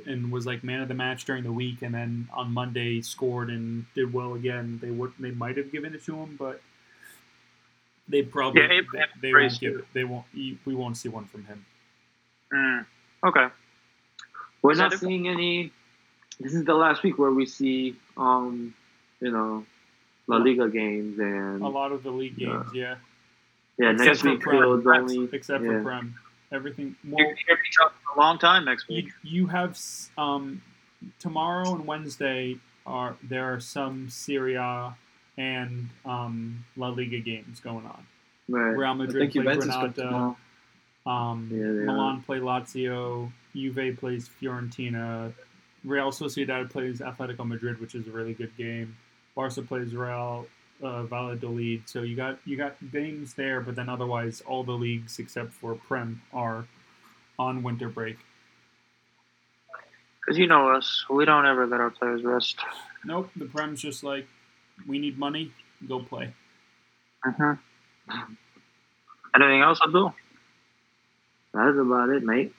and 0.05 0.31
was 0.31 0.45
like 0.45 0.63
man 0.63 0.81
of 0.81 0.87
the 0.87 0.93
match 0.93 1.23
during 1.25 1.43
the 1.43 1.51
week 1.53 1.81
and 1.81 1.93
then 1.93 2.27
on 2.33 2.51
Monday 2.53 2.99
scored 3.01 3.49
and 3.49 3.85
did 3.93 4.11
well 4.11 4.33
again, 4.33 4.79
they 4.81 4.91
would 4.91 5.13
they 5.19 5.31
might 5.31 5.55
have 5.57 5.71
given 5.71 5.93
it 5.95 6.03
to 6.05 6.15
him, 6.17 6.35
but 6.37 6.61
they 8.07 8.21
probably 8.21 8.61
Yeah, 8.61 8.67
they, 8.67 8.81
they 9.21 9.33
won't 9.33 9.59
give 9.59 9.79
it. 9.79 9.85
They 9.93 10.03
won't. 10.03 10.25
We 10.33 10.75
won't 10.75 10.97
see 10.97 11.09
one 11.09 11.25
from 11.25 11.45
him. 11.45 11.65
Mm. 12.53 12.85
Okay. 13.23 13.47
We're 14.61 14.71
Is 14.73 14.79
not 14.79 14.93
seeing 14.93 15.27
any. 15.27 15.71
This 16.39 16.53
is 16.53 16.65
the 16.65 16.73
last 16.73 17.01
week 17.03 17.17
where 17.17 17.31
we 17.31 17.45
see, 17.45 17.95
um, 18.17 18.73
you 19.21 19.31
know, 19.31 19.65
La 20.27 20.37
Liga 20.37 20.69
games 20.69 21.19
and 21.19 21.61
A 21.61 21.67
lot 21.67 21.91
of 21.91 22.03
the 22.03 22.11
league 22.11 22.35
Yeah. 22.37 22.47
games, 22.63 22.69
yeah, 22.73 22.95
yeah, 23.77 23.91
except 23.91 24.07
next 24.07 24.21
for 24.21 24.29
week 24.31 24.39
Prem. 24.41 24.57
fields 24.61 24.87
only. 24.87 25.29
except 25.33 25.63
yeah. 25.63 25.69
for 25.71 25.83
Prem. 25.83 26.15
Everything. 26.51 26.95
You're 27.03 27.15
Well, 27.15 27.25
going 27.25 27.35
to 27.35 27.43
hear 27.45 27.55
me 27.55 27.61
for 28.13 28.19
a 28.19 28.21
long 28.23 28.37
time 28.39 28.65
next 28.65 28.87
week. 28.87 29.09
you 29.23 29.47
have 29.47 29.79
um, 30.17 30.61
tomorrow 31.19 31.73
and 31.75 31.85
Wednesday 31.85 32.57
are 32.85 33.15
there 33.23 33.45
are 33.53 33.59
some 33.59 34.09
Serie 34.09 34.55
A 34.55 34.95
and 35.37 35.89
um, 36.05 36.63
La 36.77 36.89
Liga 36.89 37.19
games 37.19 37.59
going 37.59 37.85
on. 37.85 38.05
Right. 38.47 38.71
Real 38.77 38.93
Madrid 38.93 39.31
play 39.31 39.43
Granada. 39.43 39.91
tomorrow. 39.93 40.37
Um, 41.05 41.49
Yeah, 41.51 41.63
they 41.67 41.85
Milan 41.85 42.21
play 42.23 42.39
Lazio. 42.39 43.31
Juve 43.55 43.97
plays 43.97 44.29
Fiorentina. 44.41 45.33
Real 45.83 46.11
Sociedad 46.11 46.69
plays 46.69 46.99
Atletico 46.99 47.45
Madrid, 47.45 47.79
which 47.81 47.95
is 47.95 48.07
a 48.07 48.11
really 48.11 48.33
good 48.33 48.55
game. 48.57 48.95
Barca 49.35 49.61
plays 49.61 49.93
Real 49.93 50.47
uh, 50.81 51.03
Valladolid. 51.03 51.83
So 51.85 52.01
you 52.01 52.15
got 52.15 52.39
you 52.45 52.57
got 52.57 52.75
games 52.91 53.33
there, 53.33 53.61
but 53.61 53.75
then 53.75 53.89
otherwise 53.89 54.41
all 54.45 54.63
the 54.63 54.73
leagues 54.73 55.19
except 55.19 55.53
for 55.53 55.75
Prem 55.75 56.21
are 56.33 56.65
on 57.37 57.63
winter 57.63 57.89
break. 57.89 58.17
Because 60.19 60.37
you 60.37 60.47
know 60.47 60.69
us. 60.69 61.05
We 61.09 61.25
don't 61.25 61.45
ever 61.45 61.67
let 61.67 61.79
our 61.79 61.91
players 61.91 62.23
rest. 62.23 62.57
Nope, 63.03 63.29
the 63.35 63.45
Prem's 63.45 63.81
just 63.81 64.03
like 64.03 64.27
we 64.87 64.99
need 64.99 65.17
money, 65.17 65.51
go 65.87 65.99
play. 65.99 66.33
Mm-hmm. 67.25 68.33
Anything 69.35 69.61
else, 69.61 69.79
Abdul? 69.83 70.13
That's 71.53 71.77
about 71.77 72.09
it, 72.09 72.23
mate. 72.23 72.53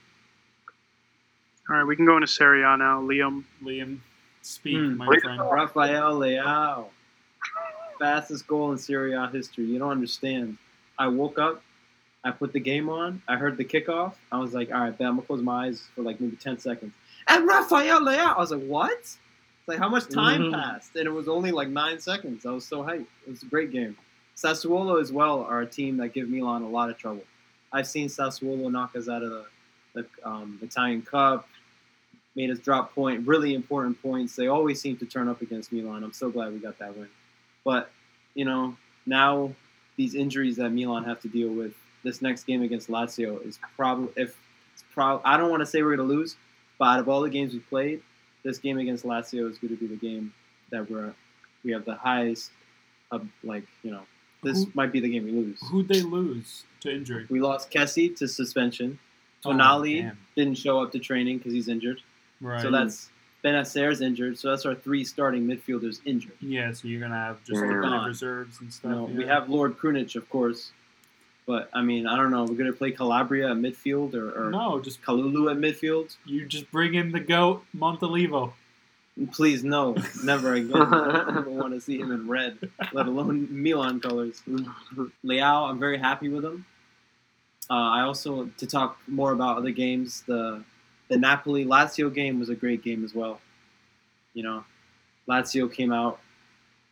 All 1.68 1.76
right, 1.76 1.84
we 1.84 1.96
can 1.96 2.06
go 2.06 2.16
into 2.16 2.28
Serie 2.28 2.62
A 2.62 2.76
now. 2.76 3.02
Liam, 3.02 3.44
Liam, 3.62 3.98
speak, 4.46 4.76
Hmm. 4.76 4.96
my 4.96 5.18
friend. 5.18 5.40
Rafael 5.40 6.18
Leao. 6.18 6.87
Fastest 7.98 8.46
goal 8.46 8.72
in 8.72 8.78
Serie 8.78 9.14
A 9.14 9.26
history. 9.28 9.64
You 9.64 9.78
don't 9.78 9.90
understand. 9.90 10.59
I 10.98 11.09
woke 11.09 11.38
up, 11.38 11.62
I 12.24 12.30
put 12.30 12.52
the 12.52 12.61
game 12.61 12.88
on, 12.88 13.22
I 13.28 13.37
heard 13.37 13.56
the 13.56 13.64
kickoff. 13.64 14.14
I 14.30 14.38
was 14.38 14.52
like, 14.54 14.70
all 14.70 14.80
right, 14.80 14.96
bet 14.96 15.06
I'm 15.06 15.14
gonna 15.16 15.26
close 15.26 15.42
my 15.42 15.66
eyes 15.66 15.88
for 15.94 16.02
like 16.02 16.20
maybe 16.20 16.37
10 16.37 16.59
seconds. 16.59 16.92
And 17.28 17.46
Rafael 17.46 18.00
Leao! 18.00 18.37
I 18.37 18.38
was 18.38 18.50
like, 18.50 18.64
what? 18.66 18.92
It's 18.98 19.18
like, 19.66 19.78
how 19.78 19.88
much 19.88 20.09
time 20.09 20.42
Mhm. 20.42 20.52
passed? 20.52 20.94
And 20.96 21.06
it 21.06 21.11
was 21.11 21.26
only 21.28 21.52
like 21.52 21.68
nine 21.68 21.98
seconds. 21.98 22.44
I 22.46 22.50
was 22.52 22.64
so 22.66 22.82
hyped. 22.82 23.06
It 23.26 23.30
was 23.30 23.42
a 23.42 23.46
great 23.46 23.70
game. 23.72 23.96
Sassuolo 24.37 25.00
as 25.00 25.11
well 25.12 25.42
are 25.44 25.62
a 25.62 25.66
team 25.66 25.96
that 25.96 26.09
give 26.09 26.28
Milan 26.28 26.62
a 26.62 26.68
lot 26.68 26.90
of 26.90 26.98
trouble. 26.98 27.24
I've 27.72 27.87
seen 27.87 28.09
Sassuolo 28.09 28.70
knock 28.70 28.94
us 28.94 29.09
out 29.09 29.22
of 29.22 29.30
the, 29.30 29.46
the 29.94 30.06
um, 30.28 30.59
Italian 30.62 31.02
Cup, 31.02 31.48
made 32.37 32.51
us 32.51 32.59
drop 32.59 32.94
point, 32.94 33.27
really 33.27 33.55
important 33.55 34.01
points. 34.03 34.37
They 34.37 34.46
always 34.46 34.81
seem 34.81 34.96
to 34.99 35.07
turn 35.07 35.27
up 35.27 35.40
against 35.42 35.72
Milan. 35.72 36.05
I'm 36.05 36.12
so 36.12 36.31
glad 36.31 36.53
we 36.53 36.59
got 36.59 36.79
that 36.79 36.96
win. 36.96 37.09
But, 37.64 37.90
you 38.35 38.44
know, 38.44 38.77
now 39.07 39.53
these 39.96 40.14
injuries 40.14 40.57
that 40.57 40.70
Milan 40.70 41.05
have 41.05 41.20
to 41.22 41.29
deal 41.29 41.49
with, 41.49 41.72
this 42.05 42.20
next 42.22 42.44
game 42.44 42.62
against 42.62 42.88
Lazio 42.88 43.44
is 43.44 43.59
probably, 43.75 44.11
if 44.16 44.37
it's 44.75 44.85
probably, 44.92 45.25
I 45.25 45.37
don't 45.37 45.51
want 45.51 45.61
to 45.61 45.66
say 45.66 45.83
we're 45.83 45.96
going 45.96 46.09
to 46.09 46.14
lose, 46.14 46.37
but 46.79 46.85
out 46.85 47.01
of 47.01 47.09
all 47.09 47.22
the 47.22 47.31
games 47.31 47.53
we 47.55 47.59
played, 47.61 48.03
this 48.44 48.59
game 48.59 48.79
against 48.79 49.05
Lazio 49.05 49.51
is 49.51 49.59
going 49.59 49.75
to 49.75 49.81
be 49.81 49.87
the 49.87 49.96
game 49.96 50.33
that 50.70 50.88
we're, 50.90 51.12
we 51.64 51.72
have 51.72 51.85
the 51.85 51.94
highest, 51.96 52.51
of, 53.11 53.27
like, 53.42 53.64
you 53.83 53.90
know, 53.90 54.03
this 54.42 54.64
Who- 54.64 54.70
might 54.75 54.92
be 54.92 55.01
the 55.01 55.09
game 55.09 55.25
we 55.25 55.33
lose. 55.33 55.59
Who'd 55.70 55.88
they 55.88 56.03
lose 56.03 56.64
to 56.81 56.94
injury? 56.94 57.27
We 57.31 57.40
lost 57.40 57.70
Kessie 57.70 58.14
to 58.18 58.29
suspension. 58.29 58.99
Oh, 59.44 59.51
Tonali 59.51 60.03
damn. 60.03 60.18
didn't 60.37 60.59
show 60.59 60.81
up 60.81 60.92
to 60.92 60.99
training 60.99 61.38
because 61.38 61.53
he's 61.53 61.68
injured. 61.68 62.03
Right. 62.40 62.61
So 62.62 62.70
that's 62.70 63.11
Bennacer's 63.44 64.01
injured. 64.01 64.38
So 64.38 64.51
that's 64.51 64.66
our 64.66 64.74
three 64.74 65.05
starting 65.05 65.47
midfielders 65.47 66.01
injured. 66.05 66.32
yeah. 66.41 66.72
So 66.72 66.89
you're 66.89 67.01
gonna 67.01 67.14
have 67.14 67.39
just 67.45 67.61
Yeah. 67.62 67.68
like 67.70 67.82
kind 67.82 67.95
of 67.95 68.07
reserves 68.07 68.61
and 68.61 68.72
stuff. 68.72 68.91
know, 68.91 69.09
yeah. 69.09 69.16
We 69.16 69.26
have 69.26 69.49
Lord 69.49 69.78
Krunic, 69.78 70.16
of 70.16 70.28
course, 70.28 70.72
but 71.47 71.70
I 71.72 71.82
mean, 71.82 72.07
I 72.07 72.16
don't 72.16 72.30
know. 72.30 72.45
We're 72.45 72.57
gonna 72.57 72.72
play 72.72 72.91
Calabria 72.91 73.51
at 73.51 73.57
midfield 73.57 74.14
or, 74.14 74.47
or 74.49 74.51
no, 74.51 74.80
just 74.80 75.01
Kalulu 75.03 75.51
at 75.51 75.59
midfield. 75.59 76.16
you 76.24 76.45
just 76.47 76.70
bring 76.70 76.95
in 76.95 77.12
the 77.12 77.20
goat 77.20 77.64
Montolivo. 77.76 78.53
Please, 79.32 79.64
no, 79.64 79.97
never 80.24 80.53
again. 80.53 80.76
I 80.76 81.24
don't 81.37 81.47
want 81.62 81.72
to 81.72 81.80
see 81.80 81.99
him 81.99 82.12
in 82.12 82.28
red, 82.28 82.59
let 82.93 83.07
alone 83.07 83.49
Milan 83.51 83.99
colors. 83.99 84.43
Leao, 85.24 85.70
I'm 85.70 85.78
very 85.78 85.97
happy 85.97 86.28
with 86.28 86.45
him. 86.45 86.66
Uh, 87.70 87.74
I 87.74 88.03
also 88.03 88.51
to 88.59 88.66
talk 88.66 88.99
more 89.09 89.32
about 89.32 89.57
other 89.57 89.70
games. 89.70 90.22
The 90.26 90.62
the 91.09 91.16
Napoli 91.16 91.64
Lazio 91.64 92.12
game 92.12 92.38
was 92.38 92.48
a 92.48 92.54
great 92.54 92.82
game 92.82 93.04
as 93.04 93.14
well. 93.14 93.40
You 94.34 94.42
know, 94.42 94.64
Lazio 95.28 95.72
came 95.72 95.92
out 95.92 96.20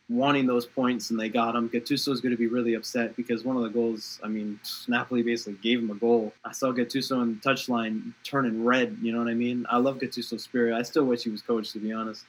wanting 0.09 0.45
those 0.45 0.65
points, 0.65 1.09
and 1.09 1.19
they 1.19 1.29
got 1.29 1.53
them. 1.53 1.69
Gattuso 1.69 2.09
is 2.09 2.21
going 2.21 2.31
to 2.31 2.37
be 2.37 2.47
really 2.47 2.75
upset 2.75 3.15
because 3.15 3.43
one 3.43 3.57
of 3.57 3.63
the 3.63 3.69
goals, 3.69 4.19
I 4.23 4.27
mean, 4.27 4.59
Napoli 4.87 5.23
basically 5.23 5.59
gave 5.61 5.79
him 5.79 5.89
a 5.89 5.95
goal. 5.95 6.33
I 6.43 6.51
saw 6.51 6.71
Gattuso 6.71 7.17
on 7.17 7.39
the 7.43 7.49
touchline 7.49 8.13
turning 8.23 8.63
red. 8.63 8.97
You 9.01 9.11
know 9.11 9.19
what 9.19 9.27
I 9.27 9.33
mean? 9.33 9.65
I 9.69 9.77
love 9.77 9.97
Gattuso's 9.97 10.43
spirit. 10.43 10.75
I 10.75 10.83
still 10.83 11.05
wish 11.05 11.23
he 11.23 11.29
was 11.29 11.41
coach, 11.41 11.71
to 11.73 11.79
be 11.79 11.91
honest. 11.91 12.25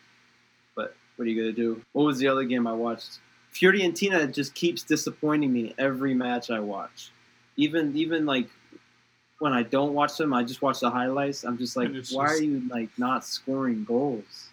But 0.75 0.95
what 1.17 1.27
are 1.27 1.29
you 1.29 1.41
going 1.43 1.55
to 1.55 1.61
do? 1.61 1.83
What 1.93 2.05
was 2.05 2.19
the 2.19 2.29
other 2.29 2.45
game 2.45 2.67
I 2.67 2.73
watched? 2.73 3.19
Fiorentina 3.53 4.33
just 4.33 4.55
keeps 4.55 4.83
disappointing 4.83 5.53
me 5.53 5.75
every 5.79 6.15
match 6.15 6.51
I 6.51 6.61
watch. 6.61 7.11
Even 7.57 7.97
even 7.97 8.27
like 8.27 8.51
when 9.39 9.53
I 9.53 9.63
don't 9.63 9.93
watch 9.95 10.17
them, 10.17 10.33
I 10.33 10.43
just 10.43 10.63
watch 10.63 10.81
the 10.81 10.91
highlights. 10.91 11.45
I'm 11.45 11.59
just 11.59 11.77
like, 11.77 11.89
why 11.89 11.95
just- 11.99 12.15
are 12.17 12.43
you 12.43 12.63
like 12.71 12.89
not 12.99 13.25
scoring 13.25 13.85
goals? 13.85 14.49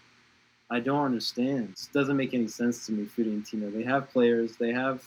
I 0.69 0.79
don't 0.79 1.05
understand. 1.05 1.69
It 1.79 1.93
doesn't 1.93 2.17
make 2.17 2.33
any 2.33 2.47
sense 2.47 2.85
to 2.87 2.91
me. 2.93 3.05
Fiorentina. 3.05 3.71
They 3.71 3.83
have 3.83 4.09
players. 4.09 4.55
They 4.57 4.71
have. 4.71 5.03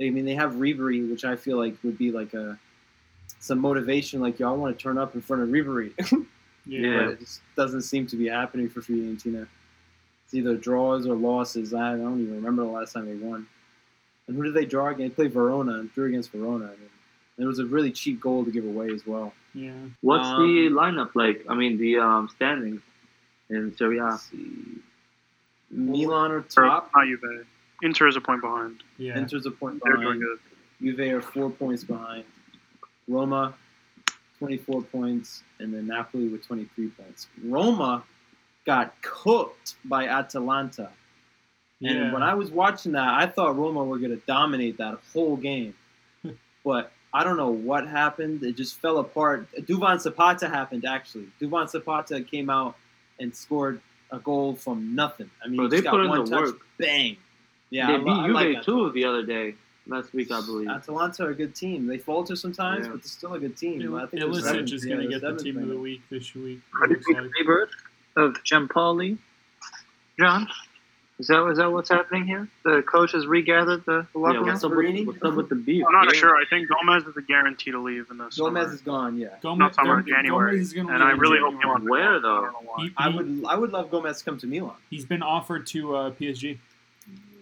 I 0.00 0.10
mean, 0.10 0.24
they 0.24 0.34
have 0.34 0.52
Ribery, 0.52 1.10
which 1.10 1.24
I 1.24 1.34
feel 1.36 1.56
like 1.58 1.74
would 1.82 1.98
be 1.98 2.12
like 2.12 2.34
a 2.34 2.58
some 3.40 3.58
motivation. 3.58 4.20
Like 4.20 4.38
y'all 4.38 4.56
want 4.56 4.78
to 4.78 4.82
turn 4.82 4.96
up 4.98 5.14
in 5.14 5.22
front 5.22 5.42
of 5.42 5.48
Ribery, 5.48 5.92
Yeah. 6.66 6.98
but 6.98 7.08
it 7.12 7.18
just 7.20 7.40
doesn't 7.56 7.82
seem 7.82 8.06
to 8.08 8.16
be 8.16 8.28
happening 8.28 8.68
for 8.68 8.80
Fiorentina. 8.80 9.48
It's 10.24 10.34
either 10.34 10.56
draws 10.56 11.06
or 11.06 11.14
losses. 11.16 11.72
I 11.74 11.96
don't 11.96 12.20
even 12.22 12.34
remember 12.36 12.62
the 12.64 12.68
last 12.70 12.92
time 12.92 13.06
they 13.06 13.14
won. 13.26 13.46
And 14.28 14.36
who 14.36 14.42
did 14.44 14.54
they 14.54 14.66
draw 14.66 14.88
against? 14.88 15.16
They 15.16 15.22
played 15.24 15.32
Verona 15.32 15.74
and 15.80 15.92
drew 15.94 16.06
against 16.08 16.30
Verona. 16.32 16.66
I 16.66 16.70
mean, 16.70 16.90
it 17.38 17.44
was 17.44 17.58
a 17.58 17.66
really 17.66 17.92
cheap 17.92 18.20
goal 18.20 18.44
to 18.44 18.50
give 18.50 18.64
away 18.64 18.88
as 18.92 19.06
well. 19.06 19.32
Yeah. 19.54 19.72
What's 20.00 20.26
Um, 20.26 20.42
the 20.42 20.68
lineup 20.70 21.10
like? 21.14 21.44
I 21.48 21.54
mean, 21.54 21.78
the 21.78 21.98
um, 21.98 22.28
standings 22.28 22.80
in 23.50 23.74
Serie 23.76 23.98
A. 23.98 24.18
See. 24.18 24.78
Milan 25.70 26.30
are 26.32 26.36
Or 26.38 26.42
top. 26.42 26.90
not 26.94 27.06
Juve. 27.06 27.46
Inter 27.82 28.08
is 28.08 28.16
a 28.16 28.20
point 28.20 28.40
behind. 28.40 28.82
Yeah. 28.98 29.18
Inter's 29.18 29.44
a 29.46 29.50
point 29.50 29.82
behind. 29.82 29.98
They're 29.98 30.04
doing 30.04 30.20
behind. 30.20 30.38
good. 30.80 30.96
Juve 30.96 31.14
are 31.14 31.20
four 31.22 31.50
points 31.50 31.84
behind. 31.84 32.24
Roma, 33.08 33.54
24 34.38 34.82
points, 34.82 35.42
and 35.58 35.72
then 35.72 35.86
Napoli 35.86 36.28
with 36.28 36.46
23 36.46 36.88
points. 36.88 37.28
Roma 37.44 38.02
got 38.64 38.94
cooked 39.02 39.76
by 39.84 40.06
Atalanta. 40.08 40.90
Yeah. 41.80 41.92
And 41.92 42.12
when 42.12 42.22
I 42.22 42.34
was 42.34 42.50
watching 42.50 42.92
that, 42.92 43.08
I 43.14 43.26
thought 43.26 43.56
Roma 43.56 43.84
were 43.84 43.98
going 43.98 44.10
to 44.18 44.22
dominate 44.26 44.78
that 44.78 44.98
whole 45.12 45.36
game. 45.36 45.74
but 46.64 46.90
I 47.18 47.24
don't 47.24 47.38
know 47.38 47.50
what 47.70 47.82
happened. 47.88 48.42
It 48.42 48.56
just 48.56 48.74
fell 48.82 48.98
apart. 48.98 49.48
Duvan 49.68 49.98
Zapata 50.00 50.48
happened, 50.48 50.84
actually. 50.84 51.28
Duvan 51.40 51.66
Zapata 51.68 52.20
came 52.20 52.50
out 52.50 52.76
and 53.20 53.34
scored 53.34 53.80
a 54.10 54.18
goal 54.18 54.54
from 54.54 54.94
nothing. 54.94 55.30
I 55.42 55.48
mean, 55.48 55.56
Bro, 55.56 55.68
they 55.68 55.78
just 55.78 55.88
put 55.88 55.96
got 55.96 56.04
in 56.04 56.08
one 56.10 56.24
the 56.24 56.30
touch, 56.30 56.44
work. 56.52 56.56
bang. 56.78 57.16
Yeah, 57.70 57.86
they 57.88 57.94
I, 57.94 57.98
beat 57.98 58.04
lo- 58.04 58.12
I 58.20 58.26
Juve 58.26 58.34
like 58.56 58.62
too 58.64 58.92
the 58.92 59.04
other 59.06 59.24
day, 59.24 59.54
last 59.86 60.12
week 60.12 60.30
I 60.30 60.40
believe. 60.44 60.68
Atalanta 60.68 61.24
are 61.24 61.30
a 61.30 61.34
good 61.34 61.54
team. 61.54 61.86
They 61.86 61.98
falter 61.98 62.36
sometimes, 62.36 62.84
Yeah. 62.86 62.92
but 62.92 63.02
they're 63.02 63.08
still 63.20 63.34
a 63.34 63.40
good 63.40 63.56
team. 63.56 63.80
Il- 63.80 63.96
I 63.96 64.06
think 64.06 64.20
they're 64.22 64.28
Ilicic 64.30 64.72
is 64.72 64.84
going 64.84 65.00
to 65.00 65.08
get 65.08 65.22
the 65.22 65.36
team 65.42 65.56
right 65.56 65.62
of 65.64 65.68
the 65.70 65.78
week 65.78 66.02
this 66.10 66.34
week. 66.34 66.60
Are 66.82 66.92
it 66.92 67.00
you 67.08 67.14
like. 67.14 67.30
rebirth 67.40 67.70
of 68.16 68.34
Giampoli? 68.44 69.18
John? 70.20 70.46
Is 71.18 71.28
that 71.28 71.46
is 71.48 71.56
that 71.56 71.72
what's 71.72 71.88
happening 71.88 72.26
here? 72.26 72.46
The 72.62 72.82
coach 72.82 73.12
has 73.12 73.26
regathered 73.26 73.86
the 73.86 74.06
the 74.12 74.18
locker 74.18 74.34
Yeah, 74.34 74.40
what's 74.52 74.62
up, 74.64 74.72
with, 74.72 75.06
what's 75.06 75.22
up 75.22 75.34
with 75.34 75.48
the 75.48 75.54
beef? 75.54 75.82
I'm 75.86 75.92
not 75.92 76.12
Yeah. 76.12 76.20
sure. 76.20 76.36
I 76.36 76.44
think 76.44 76.68
Gomez 76.68 77.04
is 77.06 77.16
a 77.16 77.22
guarantee 77.22 77.70
to 77.70 77.78
leave 77.78 78.10
in 78.10 78.18
this. 78.18 78.36
Gomez 78.36 78.64
summer. 78.64 78.74
is 78.74 78.80
gone. 78.82 79.16
Yeah, 79.16 79.28
Gomez, 79.42 79.58
Not 79.58 79.74
summer, 79.76 80.02
Gomez- 80.02 80.06
January. 80.14 80.50
Gomez 80.52 80.66
is 80.66 80.72
gonna 80.74 80.92
and 80.92 81.02
I 81.02 81.12
in 81.12 81.18
really 81.18 81.38
hope 81.38 81.54
he 81.54 81.60
January. 81.60 81.70
wants 81.70 81.84
to 81.86 81.90
Where, 81.90 82.12
go. 82.12 82.20
though? 82.20 82.36
I 82.36 82.40
don't 82.42 82.52
know 82.52 82.70
why. 82.70 82.84
He- 82.84 82.92
I 82.98 83.08
would. 83.08 83.44
I 83.48 83.56
would 83.56 83.72
love 83.72 83.90
Gomez 83.90 84.18
to 84.18 84.24
come 84.26 84.38
to 84.38 84.46
Milan. 84.46 84.74
He's 84.90 85.06
been 85.06 85.22
offered 85.22 85.66
to 85.68 85.96
uh, 85.96 86.10
PSG. 86.10 86.58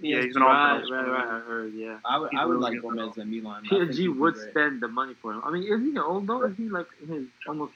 Yeah, 0.01 0.21
he's 0.23 0.35
been 0.35 0.43
Right, 0.43 0.73
offered. 0.77 0.91
right, 0.91 1.09
right. 1.09 1.27
I 1.27 1.39
heard. 1.41 1.73
Yeah. 1.75 1.97
I 2.05 2.19
would. 2.19 2.31
I 2.33 2.45
would 2.45 2.59
really 2.61 2.75
like 2.75 2.83
Gomez 2.83 3.19
at 3.19 3.27
Milan. 3.27 3.63
I 3.65 3.69
think 3.69 3.91
he'd 3.95 4.09
PSG 4.11 4.19
would 4.21 4.35
great. 4.35 4.51
spend 4.51 4.81
the 4.83 4.89
money 4.89 5.15
for 5.21 5.33
him. 5.33 5.43
I 5.45 5.51
mean, 5.51 5.65
is 5.65 5.81
he 5.83 5.99
old 5.99 6.29
though? 6.29 6.43
Is 6.45 6.57
he 6.57 6.69
like 6.69 6.87
in 7.03 7.09
his 7.09 7.27
almost 7.49 7.73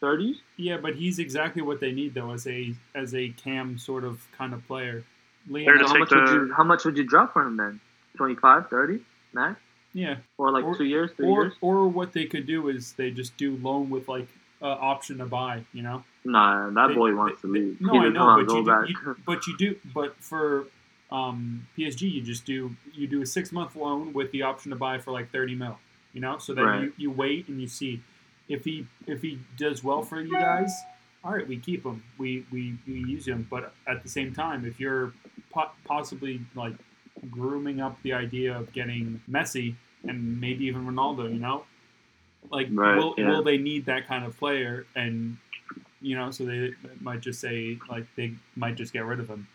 thirties? 0.00 0.38
Yeah, 0.56 0.78
but 0.78 0.96
he's 0.96 1.20
exactly 1.20 1.62
what 1.62 1.78
they 1.78 1.92
need 1.92 2.14
though, 2.14 2.32
as 2.32 2.44
a 2.48 2.74
as 2.96 3.14
a 3.14 3.28
cam 3.30 3.78
sort 3.78 4.02
of 4.02 4.26
kind 4.36 4.52
of 4.52 4.66
player. 4.66 5.04
They're 5.50 5.64
Liam, 5.78 5.80
How 5.80 5.86
take 5.92 5.98
much 6.00 6.10
would 6.10 6.28
you? 6.28 6.52
How 6.56 6.64
much 6.64 6.84
would 6.84 6.96
you 6.96 7.04
drop 7.04 7.32
for 7.32 7.42
him 7.42 7.56
then? 7.56 7.80
25, 8.16 8.68
30 8.68 9.00
max, 9.32 9.60
yeah, 9.92 10.16
or 10.38 10.50
like 10.50 10.64
Or- 10.64 10.76
two 10.76 10.84
years, 10.84 11.10
three 11.16 11.26
or 11.28 11.44
years? 11.44 11.54
or 11.60 11.86
what 11.88 12.12
they 12.12 12.24
could 12.26 12.46
do 12.46 12.68
is 12.68 12.92
they 12.94 13.10
just 13.10 13.36
do 13.36 13.56
loan 13.56 13.90
with 13.90 14.08
like 14.08 14.28
uh, 14.60 14.66
option 14.66 15.18
to 15.18 15.26
buy. 15.26 15.64
You 15.72 15.82
know. 15.82 16.04
Nah, 16.24 16.68
that 16.70 16.88
They- 16.88 16.94
boy 16.94 17.14
wants 17.14 17.40
they- 17.42 17.48
to 17.48 17.52
they- 17.54 17.60
leave. 17.60 17.80
No, 17.80 17.92
he 17.92 17.98
I 17.98 18.08
know, 18.08 18.44
but 18.44 18.52
you, 18.54 18.64
do, 18.64 18.84
you 18.88 19.16
but 19.26 19.46
you 19.46 19.56
do 19.56 19.76
but 19.94 20.16
for 20.20 20.66
um, 21.10 21.66
PSG 21.76 22.10
you 22.12 22.20
just 22.22 22.44
do 22.44 22.74
you 22.92 23.06
do 23.06 23.22
a 23.22 23.26
six 23.26 23.52
month 23.52 23.76
loan 23.76 24.12
with 24.12 24.30
the 24.32 24.42
option 24.42 24.70
to 24.70 24.76
buy 24.76 24.98
for 24.98 25.12
like 25.12 25.30
thirty 25.30 25.54
mil. 25.54 25.78
You 26.12 26.20
know, 26.22 26.38
so 26.38 26.54
then 26.54 26.64
Right. 26.64 26.82
you, 26.82 26.92
you 26.96 27.10
wait 27.10 27.48
and 27.48 27.60
you 27.60 27.68
see 27.68 28.02
if 28.48 28.64
he 28.64 28.86
if 29.06 29.22
he 29.22 29.38
does 29.56 29.84
well 29.84 30.02
for 30.02 30.20
you 30.20 30.32
guys. 30.32 30.72
All 31.24 31.32
right, 31.32 31.46
we 31.46 31.58
keep 31.58 31.84
him. 31.84 32.02
We, 32.16 32.46
we, 32.52 32.78
we 32.86 32.94
use 33.00 33.26
him, 33.26 33.46
but 33.50 33.72
at 33.88 34.04
the 34.04 34.08
same 34.08 34.32
time, 34.32 34.64
if 34.64 34.78
you're 34.78 35.12
po- 35.50 35.70
possibly 35.84 36.40
like 36.54 36.74
grooming 37.30 37.80
up 37.80 38.00
the 38.02 38.12
idea 38.12 38.56
of 38.56 38.72
getting 38.72 39.20
Messi 39.30 39.74
and 40.04 40.40
maybe 40.40 40.64
even 40.66 40.86
Ronaldo, 40.86 41.32
you 41.32 41.38
know, 41.40 41.64
like 42.50 42.68
Right, 42.72 42.96
will, 42.96 43.14
yeah. 43.18 43.28
will 43.28 43.42
they 43.42 43.58
need 43.58 43.86
that 43.86 44.06
kind 44.06 44.24
of 44.24 44.36
player? 44.38 44.86
And 44.94 45.36
you 46.00 46.16
know, 46.16 46.30
so 46.30 46.44
they 46.44 46.74
might 47.00 47.20
just 47.20 47.40
say 47.40 47.78
like 47.88 48.06
they 48.16 48.34
might 48.54 48.76
just 48.76 48.92
get 48.92 49.04
rid 49.04 49.18
of 49.20 49.28
him. 49.28 49.48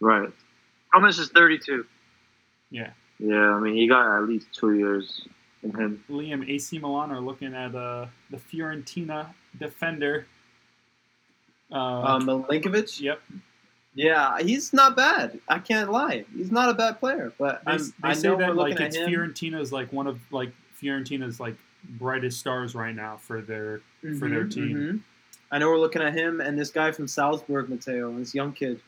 right. 0.00 0.28
Gomez 0.92 1.18
is 1.18 1.28
32. 1.30 1.84
Yeah, 2.70 2.90
Yeah, 3.18 3.50
I 3.54 3.60
mean, 3.60 3.74
he 3.74 3.88
got 3.88 4.16
at 4.18 4.28
least 4.28 4.46
two 4.52 4.74
years 4.76 5.26
in 5.62 5.70
him. 5.72 6.04
Liam 6.10 6.48
AC 6.48 6.78
Milan 6.78 7.10
are 7.10 7.20
looking 7.20 7.54
at 7.54 7.74
uh, 7.74 8.06
the 8.30 8.36
Fiorentina 8.36 9.28
defender. 9.58 10.26
Uh, 11.72 11.76
Um, 12.16 12.26
Milenkovic. 12.26 13.00
yep, 13.00 13.20
Yeah, 13.94 14.40
he's 14.40 14.72
not 14.72 14.96
bad. 14.96 15.38
I 15.48 15.58
can't 15.60 15.90
lie. 15.92 16.24
He's 16.34 16.50
not 16.50 16.68
a 16.68 16.74
bad 16.74 16.98
player. 16.98 17.32
But 17.38 17.64
they, 17.64 17.72
I'm, 17.72 17.78
they 17.78 18.08
I 18.08 18.12
say 18.14 18.28
know 18.28 18.36
that 18.38 18.56
like 18.56 18.80
it's. 18.80 18.96
Fiorentina's 18.96 19.72
like 19.72 19.92
one 19.92 20.06
of 20.08 20.18
like 20.32 20.52
Fiorentina's 20.72 21.38
like 21.38 21.54
brightest 21.98 22.40
stars 22.40 22.74
right 22.74 22.94
now 22.94 23.16
for 23.18 23.40
their 23.40 23.80
for 24.18 24.28
their 24.28 24.44
Mhm, 24.46 24.52
team. 24.54 24.76
mhm. 24.76 25.00
I 25.52 25.58
know 25.58 25.68
we're 25.68 25.78
looking 25.78 26.02
at 26.02 26.12
him 26.14 26.40
and 26.40 26.58
this 26.58 26.70
guy 26.70 26.90
from 26.90 27.06
Salzburg, 27.06 27.68
Mateo, 27.68 28.12
this 28.18 28.34
young 28.34 28.52
kid, 28.52 28.80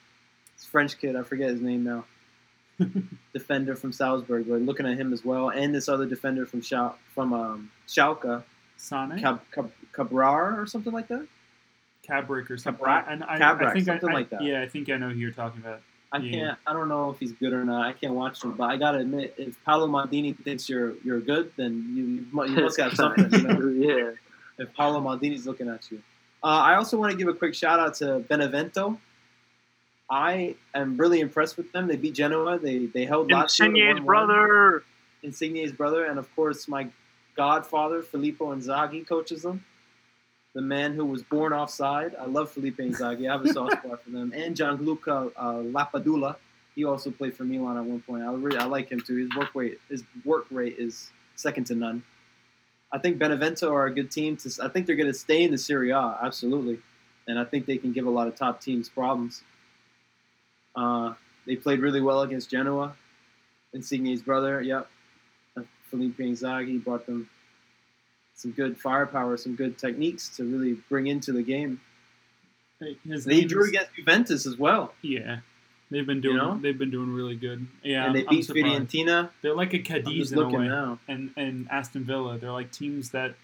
this 0.57 0.66
French 0.66 0.98
kid. 0.98 1.14
I 1.14 1.22
forget 1.22 1.50
his 1.50 1.61
name 1.61 1.84
now. 1.84 2.04
defender 3.32 3.74
from 3.76 3.92
Salzburg. 3.92 4.46
We're 4.46 4.59
looking 4.59 4.86
at 4.86 4.98
him 4.98 5.12
as 5.12 5.24
well, 5.24 5.50
and 5.50 5.74
this 5.74 5.88
other 5.88 6.07
defender 6.07 6.44
from 6.46 6.61
Schal- 6.62 6.96
from 7.14 7.32
um, 7.32 7.70
Schalke, 7.88 8.42
Sane, 8.76 9.18
Cab- 9.20 9.40
Cab- 9.52 9.72
Cabrar 9.92 10.59
or 10.61 10.66
something 10.66 10.92
like 10.92 11.09
that. 11.09 11.26
Cabrick 12.07 12.50
or 12.50 12.57
something. 12.57 12.84
Cabrak- 12.84 13.04
and 13.11 13.24
I, 13.24 13.52
I 13.52 13.72
think 13.72 13.86
something 13.86 14.09
I- 14.11 14.12
like 14.14 14.30
that. 14.30 14.42
Yeah, 14.42 14.62
I 14.62 14.68
think 14.68 14.88
I 14.90 14.96
know 14.96 15.09
who 15.11 15.18
you're 15.18 15.30
talking 15.32 15.61
about. 15.61 15.80
I 16.12 16.18
Yeah. 16.18 16.30
can't. 16.32 16.59
I 16.66 16.72
don't 16.72 16.88
know 16.88 17.11
if 17.11 17.18
he's 17.18 17.32
good 17.32 17.52
or 17.52 17.64
not. 17.64 17.84
I 17.86 17.92
can't 17.92 18.14
watch 18.14 18.42
him, 18.42 18.52
but 18.52 18.64
I 18.64 18.76
gotta 18.76 18.98
admit, 18.98 19.34
if 19.38 19.62
Paolo 19.64 19.88
Maldini 19.88 20.36
thinks 20.38 20.68
you're 20.68 20.94
you're 21.04 21.20
good, 21.20 21.52
then 21.57 21.92
you 21.94 22.04
you, 22.04 22.62
must 22.62 22.78
have 22.80 22.94
something. 22.94 23.28
You 23.32 23.42
know? 23.42 23.68
yeah. 23.92 24.11
if 24.59 24.72
Paolo 24.74 25.00
Maldini's 25.00 25.46
looking 25.46 25.68
at 25.68 25.90
you. 25.90 26.00
Uh, 26.44 26.46
I 26.46 26.76
also 26.76 26.96
want 26.96 27.11
to 27.11 27.18
give 27.18 27.26
a 27.28 27.34
quick 27.34 27.54
shout 27.54 27.80
out 27.80 27.94
to 27.94 28.20
Benevento. 28.20 28.98
I 30.09 30.54
am 30.74 30.96
really 30.96 31.18
impressed 31.20 31.57
with 31.57 31.72
them. 31.72 31.88
They 31.88 31.96
beat 31.96 32.14
Genoa. 32.14 32.59
They 32.59 32.86
they 32.86 33.04
held 33.04 33.28
Lazio 33.30 33.57
to 33.57 33.64
Insigne's 33.64 34.00
brother. 34.00 34.84
Insigne's 35.24 35.72
brother, 35.72 36.04
and 36.04 36.18
of 36.18 36.34
course 36.36 36.68
my 36.68 36.88
godfather 37.36 38.02
Filippo 38.02 38.54
Inzaghi 38.54 39.07
coaches 39.07 39.42
them. 39.42 39.64
The 40.57 40.62
man 40.62 40.94
who 40.94 41.04
was 41.04 41.22
born 41.22 41.52
offside. 41.52 42.16
I 42.18 42.24
love 42.24 42.50
Felipe 42.50 42.78
Inzaghi. 42.78 43.28
I 43.28 43.32
have 43.32 43.44
a 43.44 43.52
soft 43.52 43.72
spot 43.72 44.02
for 44.02 44.09
them. 44.09 44.32
And 44.34 44.57
Gianluca 44.57 45.30
uh, 45.36 45.52
Lapadula. 45.57 46.36
He 46.74 46.86
also 46.86 47.11
played 47.11 47.36
for 47.36 47.44
Milan 47.44 47.76
at 47.76 47.84
one 47.84 48.00
point. 48.00 48.22
I 48.22 48.32
really 48.32 48.57
I 48.57 48.64
like 48.64 48.90
him 48.90 48.98
too. 48.98 49.16
His 49.16 49.28
work 49.36 49.54
rate 49.54 49.78
his 49.90 50.02
work 50.24 50.46
rate 50.50 50.76
is 50.78 51.11
second 51.34 51.64
to 51.64 51.74
none. 51.74 52.02
I 52.90 52.96
think 52.96 53.18
Benevento 53.18 53.70
are 53.70 53.84
a 53.84 53.94
good 53.94 54.11
team. 54.11 54.38
To 54.38 54.50
I 54.62 54.68
think 54.68 54.86
they're 54.86 54.96
going 54.96 55.12
to 55.12 55.18
stay 55.18 55.42
in 55.42 55.50
the 55.50 55.59
Serie 55.59 55.90
A 55.90 56.18
absolutely, 56.22 56.78
and 57.28 57.38
I 57.38 57.44
think 57.44 57.66
they 57.66 57.76
can 57.76 57.92
give 57.92 58.07
a 58.07 58.11
lot 58.11 58.26
of 58.26 58.34
top 58.34 58.62
teams 58.62 58.88
problems. 58.88 59.42
Uh, 60.74 61.12
they 61.46 61.57
played 61.57 61.80
really 61.80 62.00
well 62.00 62.22
against 62.22 62.50
Genoa. 62.50 62.96
Insigne's 63.74 64.22
brother, 64.22 64.62
yep. 64.62 64.88
Uh, 65.54 65.64
Felipe 65.90 66.16
Inzaghi 66.16 66.82
brought 66.82 67.04
them 67.04 67.28
some 68.37 68.53
good 68.53 68.78
firepower, 68.78 69.37
some 69.37 69.55
good 69.57 69.78
techniques 69.78 70.28
to 70.37 70.45
really 70.45 70.74
bring 70.89 71.07
into 71.09 71.32
the 71.32 71.43
game. 71.43 71.80
His 73.09 73.24
They 73.24 73.45
drew 73.45 73.62
is- 73.62 73.68
against 73.70 73.95
Juventus 73.97 74.47
as 74.47 74.59
well, 74.59 74.95
Yeah, 75.01 75.39
they've 75.91 76.07
been 76.07 76.20
doing. 76.20 76.37
know? 76.37 76.59
They've 76.61 76.78
been 76.78 76.91
doing 76.91 77.11
really 77.12 77.34
good. 77.37 77.66
Yeah, 77.82 78.05
and 78.07 78.14
they 78.14 78.20
I'm- 78.20 78.28
I'm 78.30 78.37
beat. 78.37 78.47
Fiorentina. 78.49 79.30
They're 79.41 79.55
like 79.55 79.72
a 79.72 79.78
I'm 79.78 79.82
Cadiz 79.84 80.32
in 80.32 80.39
a 80.39 80.49
way, 80.49 80.68
now. 80.68 80.99
and 81.09 81.30
and 81.37 81.66
Aston 81.70 82.05
Villa. 82.05 82.37
They're 82.39 82.53
like 82.53 82.70
teams 82.70 83.11
that 83.11 83.34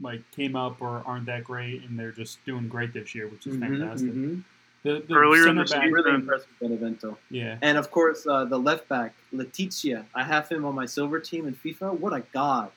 like 0.00 0.22
came 0.32 0.54
up 0.54 0.80
or 0.80 1.02
aren't 1.06 1.26
that 1.26 1.42
great, 1.42 1.82
and 1.82 1.98
they're 1.98 2.12
just 2.12 2.44
doing 2.44 2.68
great 2.68 2.92
this 2.92 3.14
year, 3.14 3.26
which 3.26 3.46
is 3.46 3.56
Mhm, 3.56 3.60
fantastic. 3.60 4.12
mhm. 4.12 4.42
The, 4.84 5.02
the 5.08 5.14
Earlier 5.14 5.40
in 5.40 5.46
center 5.48 5.64
the 5.64 5.70
back, 5.70 5.82
season- 5.82 5.92
really 5.92 6.10
impressed 6.14 6.46
with 6.48 6.58
Benevento. 6.60 7.18
yeah, 7.30 7.58
And 7.62 7.76
of 7.78 7.90
course, 7.90 8.24
uh, 8.26 8.44
the 8.44 8.58
left 8.58 8.88
back, 8.88 9.14
Letizia. 9.34 10.04
I 10.14 10.22
have 10.22 10.48
him 10.48 10.64
on 10.64 10.76
my 10.76 10.86
silver 10.86 11.18
team 11.18 11.48
in 11.48 11.54
FIFA. 11.56 11.98
What 11.98 12.12
a 12.12 12.20
god! 12.32 12.70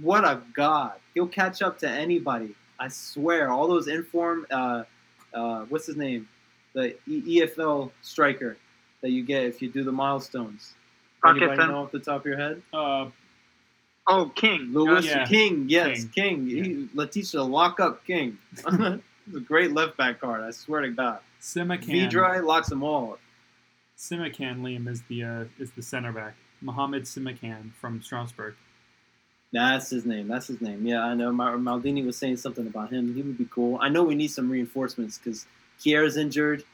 What 0.00 0.24
a 0.24 0.40
god! 0.54 0.94
He'll 1.14 1.26
catch 1.28 1.62
up 1.62 1.78
to 1.78 1.88
anybody. 1.88 2.54
I 2.78 2.88
swear. 2.88 3.50
All 3.50 3.68
those 3.68 3.88
inform. 3.88 4.46
Uh, 4.50 4.84
uh, 5.32 5.64
what's 5.68 5.86
his 5.86 5.96
name? 5.96 6.28
The 6.74 6.96
e- 7.06 7.40
EFL 7.40 7.90
striker 8.02 8.56
that 9.00 9.10
you 9.10 9.22
get 9.22 9.44
if 9.44 9.62
you 9.62 9.68
do 9.68 9.84
the 9.84 9.92
milestones. 9.92 10.74
Rocket 11.22 11.38
Anybody 11.42 11.60
Fen- 11.60 11.68
know 11.70 11.82
off 11.84 11.92
the 11.92 11.98
top 12.00 12.20
of 12.22 12.26
your 12.26 12.36
head? 12.36 12.62
uh, 12.72 13.10
Oh, 14.06 14.30
King. 14.34 14.72
Lewis 14.74 15.06
Yeah. 15.06 15.24
King. 15.26 15.64
Yes, 15.68 16.04
King. 16.14 16.46
King. 16.46 16.46
He, 16.46 16.88
Letizia, 16.94 17.48
lock 17.48 17.80
up 17.80 18.04
King. 18.04 18.36
He's 19.26 19.34
a 19.36 19.40
great 19.40 19.72
left 19.72 19.96
back 19.96 20.20
card. 20.20 20.42
I 20.42 20.50
swear 20.50 20.82
to 20.82 20.90
God. 20.90 21.20
Simakan. 21.40 21.86
Vidra 22.10 22.44
locks 22.44 22.68
them 22.68 22.82
all. 22.82 23.16
Simakan 23.96 24.60
Liam 24.60 24.88
is 24.88 25.02
the 25.08 25.22
uh, 25.24 25.44
is 25.58 25.70
the 25.72 25.82
center 25.82 26.12
back. 26.12 26.34
Mohamed 26.60 27.04
Simakan 27.04 27.72
from 27.80 28.02
Strasbourg. 28.02 28.56
That's 29.54 29.88
his 29.88 30.04
name. 30.04 30.26
That's 30.26 30.48
his 30.48 30.60
name. 30.60 30.84
Yeah, 30.84 31.04
I 31.04 31.14
know. 31.14 31.30
Maldini 31.30 32.04
was 32.04 32.18
saying 32.18 32.38
something 32.38 32.66
about 32.66 32.92
him. 32.92 33.14
He 33.14 33.22
would 33.22 33.38
be 33.38 33.46
cool. 33.48 33.78
I 33.80 33.88
know 33.88 34.02
we 34.02 34.16
need 34.16 34.32
some 34.32 34.50
reinforcements 34.50 35.16
because 35.16 35.46
Kjaer's 35.80 36.16
injured. 36.16 36.64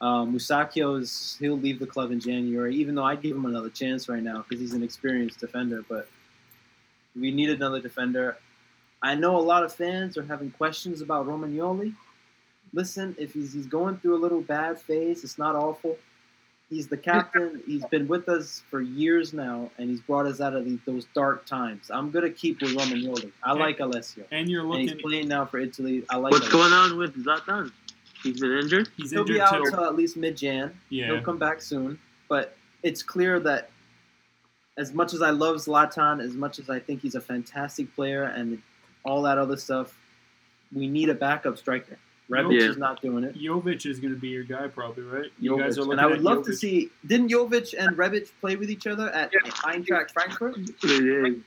Um, 0.00 0.34
Musacchio's 0.34 1.36
he'll 1.38 1.56
leave 1.56 1.78
the 1.78 1.86
club 1.86 2.10
in 2.10 2.18
January. 2.18 2.74
Even 2.74 2.96
though 2.96 3.04
I'd 3.04 3.22
give 3.22 3.36
him 3.36 3.44
another 3.44 3.70
chance 3.70 4.08
right 4.08 4.24
now 4.24 4.38
because 4.38 4.60
he's 4.60 4.72
an 4.72 4.82
experienced 4.82 5.38
defender, 5.38 5.84
but 5.88 6.08
we 7.14 7.30
need 7.30 7.48
another 7.48 7.80
defender. 7.80 8.36
I 9.00 9.14
know 9.14 9.36
a 9.36 9.40
lot 9.40 9.62
of 9.62 9.72
fans 9.72 10.18
are 10.18 10.24
having 10.24 10.50
questions 10.50 11.02
about 11.02 11.28
Romagnoli. 11.28 11.94
Listen, 12.72 13.14
if 13.20 13.34
he's, 13.34 13.52
he's 13.52 13.66
going 13.66 13.98
through 13.98 14.16
a 14.16 14.18
little 14.18 14.40
bad 14.40 14.80
phase, 14.80 15.22
it's 15.22 15.38
not 15.38 15.54
awful. 15.54 15.96
He's 16.68 16.88
the 16.88 16.96
captain. 16.96 17.62
He's 17.64 17.84
been 17.86 18.08
with 18.08 18.28
us 18.28 18.62
for 18.70 18.80
years 18.80 19.32
now, 19.32 19.70
and 19.78 19.88
he's 19.88 20.00
brought 20.00 20.26
us 20.26 20.40
out 20.40 20.54
of 20.54 20.64
these, 20.64 20.80
those 20.84 21.06
dark 21.14 21.46
times. 21.46 21.90
I'm 21.92 22.10
gonna 22.10 22.30
keep 22.30 22.60
with 22.60 22.72
Romagnoli. 22.72 23.30
I 23.44 23.52
like 23.52 23.78
Alessio, 23.78 24.24
And 24.32 24.48
you're 24.50 24.64
and 24.64 24.80
he's 24.80 24.94
playing 25.00 25.28
now 25.28 25.46
for 25.46 25.58
Italy. 25.58 26.04
I 26.10 26.16
like. 26.16 26.32
What's 26.32 26.46
Alessio. 26.46 26.58
going 26.60 26.72
on 26.72 26.98
with 26.98 27.24
Zlatan? 27.24 27.70
He's 28.22 28.40
been 28.40 28.58
injured. 28.58 28.88
He's 28.96 29.12
He'll 29.12 29.20
injured 29.20 29.36
be 29.36 29.40
out 29.40 29.52
till 29.52 29.70
till 29.70 29.84
at 29.84 29.94
least 29.94 30.16
mid-Jan. 30.16 30.76
yeah. 30.88 31.06
He'll 31.06 31.22
come 31.22 31.38
back 31.38 31.62
soon, 31.62 31.98
but 32.28 32.56
it's 32.82 33.02
clear 33.02 33.38
that 33.40 33.70
as 34.76 34.92
much 34.92 35.14
as 35.14 35.22
I 35.22 35.30
love 35.30 35.56
Zlatan, 35.56 36.20
as 36.20 36.34
much 36.34 36.58
as 36.58 36.68
I 36.68 36.80
think 36.80 37.00
he's 37.00 37.14
a 37.14 37.20
fantastic 37.20 37.94
player 37.94 38.24
and 38.24 38.60
all 39.04 39.22
that 39.22 39.38
other 39.38 39.56
stuff, 39.56 39.96
we 40.74 40.88
need 40.88 41.08
a 41.10 41.14
backup 41.14 41.56
striker. 41.58 41.96
Rebic 42.30 42.60
Yeah. 42.60 42.70
is 42.70 42.76
not 42.76 43.00
doing 43.00 43.22
it. 43.24 43.36
Jovic 43.36 43.86
is 43.86 44.00
going 44.00 44.12
to 44.12 44.18
be 44.20 44.28
your 44.28 44.42
guy, 44.42 44.66
probably, 44.66 45.04
right? 45.04 45.30
You 45.38 45.56
guys 45.58 45.78
are 45.78 45.82
looking 45.82 45.92
And 45.92 46.00
I 46.00 46.06
would 46.06 46.16
at 46.18 46.22
love 46.22 46.44
to 46.46 46.52
see. 46.54 46.90
Didn't 47.06 47.30
Jovic 47.30 47.74
and 47.78 47.96
Rebic 47.96 48.30
play 48.40 48.56
with 48.56 48.68
each 48.70 48.86
other 48.88 49.10
at 49.10 49.30
Eintracht 49.32 50.10
Frankfurt? 50.12 50.56
The 50.82 51.42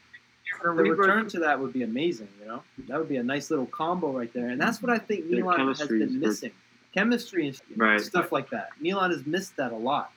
return 0.64 1.28
to 1.30 1.40
that 1.40 1.60
would 1.60 1.74
be 1.74 1.84
amazing. 1.84 2.28
You 2.42 2.48
know, 2.48 2.64
that 2.88 2.98
would 2.98 3.10
be 3.10 3.18
a 3.18 3.24
nice 3.24 3.50
little 3.50 3.66
combo 3.68 4.12
right 4.18 4.32
there. 4.34 4.48
And 4.50 4.60
that's 4.60 4.82
what 4.82 4.90
I 4.92 4.98
think 4.98 5.30
Their 5.30 5.42
Milan 5.42 5.68
has 5.68 5.78
chemistry 5.80 6.02
is 6.02 6.12
been 6.12 6.20
good. 6.20 6.28
missing. 6.28 6.52
Chemistry 6.94 7.48
and 7.48 7.60
Right. 7.76 8.00
stuff 8.02 8.32
like 8.32 8.50
that. 8.50 8.70
Milan 8.82 9.12
has 9.12 9.26
missed 9.26 9.56
that 9.58 9.72
a 9.72 9.78
lot. 9.78 10.12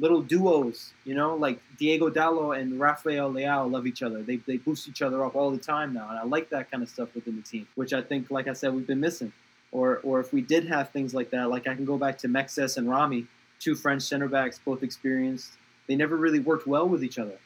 Little 0.00 0.20
duos, 0.22 0.92
you 1.04 1.14
know, 1.14 1.34
like 1.34 1.58
Diego 1.78 2.08
Dalot 2.10 2.60
and 2.60 2.78
Rafael 2.78 3.32
Leao 3.32 3.68
love 3.70 3.86
each 3.86 4.02
other. 4.02 4.22
They, 4.22 4.36
they 4.36 4.58
boost 4.58 4.88
each 4.88 5.02
other 5.02 5.24
up 5.24 5.34
all 5.34 5.50
the 5.50 5.58
time 5.58 5.92
now, 5.92 6.08
and 6.10 6.18
I 6.18 6.22
like 6.22 6.50
that 6.50 6.70
kind 6.70 6.82
of 6.84 6.88
stuff 6.88 7.12
within 7.16 7.34
the 7.34 7.42
team, 7.42 7.66
which 7.74 7.92
I 7.92 8.02
think, 8.02 8.30
like 8.30 8.46
I 8.46 8.52
said, 8.52 8.72
we've 8.74 8.86
been 8.86 9.00
missing. 9.00 9.32
Or 9.72 9.98
or 10.02 10.20
if 10.20 10.32
we 10.32 10.40
did 10.40 10.66
have 10.66 10.90
things 10.90 11.14
like 11.14 11.30
that, 11.30 11.50
like 11.50 11.66
I 11.68 11.74
can 11.74 11.84
go 11.84 11.98
back 11.98 12.18
to 12.18 12.28
Mexes 12.28 12.76
and 12.76 12.88
Rami, 12.88 13.26
two 13.60 13.74
French 13.74 14.02
center 14.02 14.28
backs, 14.28 14.58
both 14.64 14.82
experienced. 14.82 15.52
They 15.86 15.96
never 15.96 16.16
really 16.16 16.40
worked 16.40 16.66
well 16.66 16.88
with 16.88 17.04
each 17.04 17.18
other. 17.18 17.38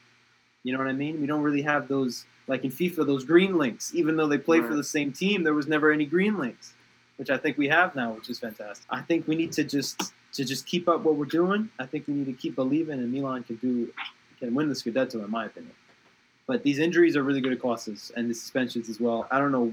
You 0.63 0.73
know 0.73 0.79
what 0.79 0.89
I 0.89 0.93
mean? 0.93 1.21
We 1.21 1.27
don't 1.27 1.43
really 1.43 1.63
have 1.63 1.89
those 1.89 2.27
like 2.47 2.65
in 2.65 2.71
FIFA 2.71 3.07
those 3.07 3.25
green 3.25 3.59
links. 3.59 3.93
Even 3.95 4.17
though 4.17 4.29
they 4.29 4.39
play 4.39 4.61
for 4.61 4.75
the 4.75 4.85
same 4.85 5.13
team, 5.13 5.43
there 5.43 5.55
was 5.55 5.67
never 5.67 5.91
any 5.91 6.05
green 6.05 6.39
links, 6.39 6.75
which 7.17 7.31
I 7.31 7.37
think 7.37 7.59
we 7.59 7.69
have 7.69 7.95
now, 7.95 8.13
which 8.13 8.31
is 8.31 8.39
fantastic. 8.39 8.87
I 8.91 9.01
think 9.01 9.27
we 9.27 9.35
need 9.35 9.53
to 9.53 9.65
just 9.65 10.13
to 10.35 10.45
just 10.45 10.67
keep 10.67 10.89
up 10.89 11.03
what 11.03 11.17
we're 11.17 11.25
doing. 11.25 11.71
I 11.79 11.87
think 11.87 12.07
we 12.07 12.15
need 12.15 12.27
to 12.27 12.33
keep 12.33 12.55
believing, 12.55 12.99
and 13.01 13.13
Milan 13.13 13.43
can 13.43 13.57
do 13.57 13.93
can 14.39 14.55
win 14.55 14.69
the 14.69 14.75
Scudetto, 14.75 15.25
in 15.25 15.31
my 15.31 15.47
opinion. 15.47 15.75
But 16.47 16.63
these 16.65 16.79
injuries 16.79 17.17
are 17.17 17.23
really 17.23 17.41
going 17.41 17.55
to 17.55 17.61
cost 17.61 17.89
us, 17.89 18.11
and 18.17 18.31
the 18.31 18.35
suspensions 18.35 18.89
as 18.89 19.01
well. 19.01 19.27
I 19.31 19.39
don't 19.39 19.53
know 19.53 19.73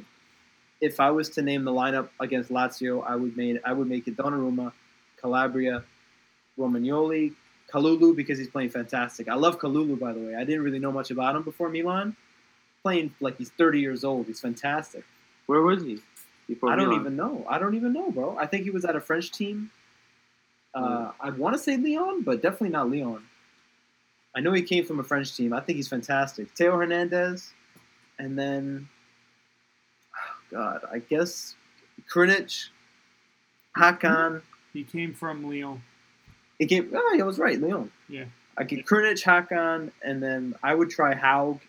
if 0.82 0.99
I 0.99 1.11
was 1.11 1.30
to 1.32 1.41
name 1.41 1.63
the 1.63 1.71
lineup 1.71 2.09
against 2.19 2.49
Lazio, 2.49 3.03
I 3.05 3.15
would 3.15 3.36
make 3.36 3.59
I 3.65 3.73
would 3.73 3.88
make 3.88 4.07
it 4.07 4.17
Donnarumma, 4.17 4.71
Calabria, 5.17 5.84
Romagnoli, 6.57 7.34
Kalulu 7.71 8.15
because 8.15 8.38
he's 8.38 8.49
playing 8.49 8.69
fantastic. 8.69 9.27
I 9.27 9.36
love 9.36 9.59
Kalulu 9.59 9.99
by 9.99 10.13
the 10.13 10.19
way. 10.19 10.36
I 10.36 10.43
didn't 10.43 10.63
really 10.63 10.80
know 10.80 10.91
much 10.91 11.11
about 11.11 11.36
him 11.36 11.43
before 11.43 11.69
Milan. 11.69 12.15
Playing 12.84 13.13
like 13.19 13.38
he's 13.38 13.49
30 13.49 13.82
years 13.82 14.03
old. 14.03 14.27
He's 14.27 14.39
fantastic. 14.39 15.03
Where 15.47 15.61
was 15.61 15.84
he? 15.84 15.99
Before 16.47 16.71
I 16.71 16.75
don't 16.75 16.88
Milan? 16.89 17.01
even 17.01 17.15
know. 17.15 17.45
I 17.49 17.59
don't 17.59 17.75
even 17.75 17.93
know, 17.93 18.09
bro. 18.11 18.38
I 18.38 18.45
think 18.45 18.63
he 18.63 18.69
was 18.69 18.86
at 18.86 18.95
a 18.95 19.01
French 19.01 19.32
team. 19.32 19.71
Uh, 20.73 21.11
I 21.19 21.32
want 21.32 21.55
to 21.55 21.59
say 21.59 21.77
Leon, 21.77 22.21
but 22.21 22.41
definitely 22.41 22.69
not 22.69 22.89
Leon. 22.89 23.23
I 24.36 24.39
know 24.39 24.53
he 24.53 24.61
came 24.61 24.86
from 24.86 24.99
a 24.99 25.03
French 25.03 25.36
team. 25.36 25.51
I 25.51 25.59
think 25.59 25.77
he's 25.77 25.88
fantastic. 25.88 26.53
Teo 26.53 26.77
Hernandez, 26.77 27.51
and 28.19 28.38
then, 28.38 28.88
God, 30.52 30.82
I 30.91 31.00
guess 31.00 31.56
Krunic, 32.12 32.70
Hakan. 33.78 34.41
He 34.74 34.84
came 34.84 35.14
from 35.14 35.50
Lyon. 35.50 35.82
It 36.60 36.68
came. 36.68 36.91
Oh, 36.93 37.18
I 37.20 37.24
was 37.24 37.39
right, 37.39 37.60
Leon. 37.60 37.91
Yeah. 38.08 38.26
I 38.58 38.64
get 38.64 38.86
Krunic, 38.86 39.24
Hakan, 39.24 39.91
and 40.04 40.22
then 40.22 40.54
I 40.62 40.76
would 40.76 40.89
try 40.89 41.16
Hauge 41.16 41.62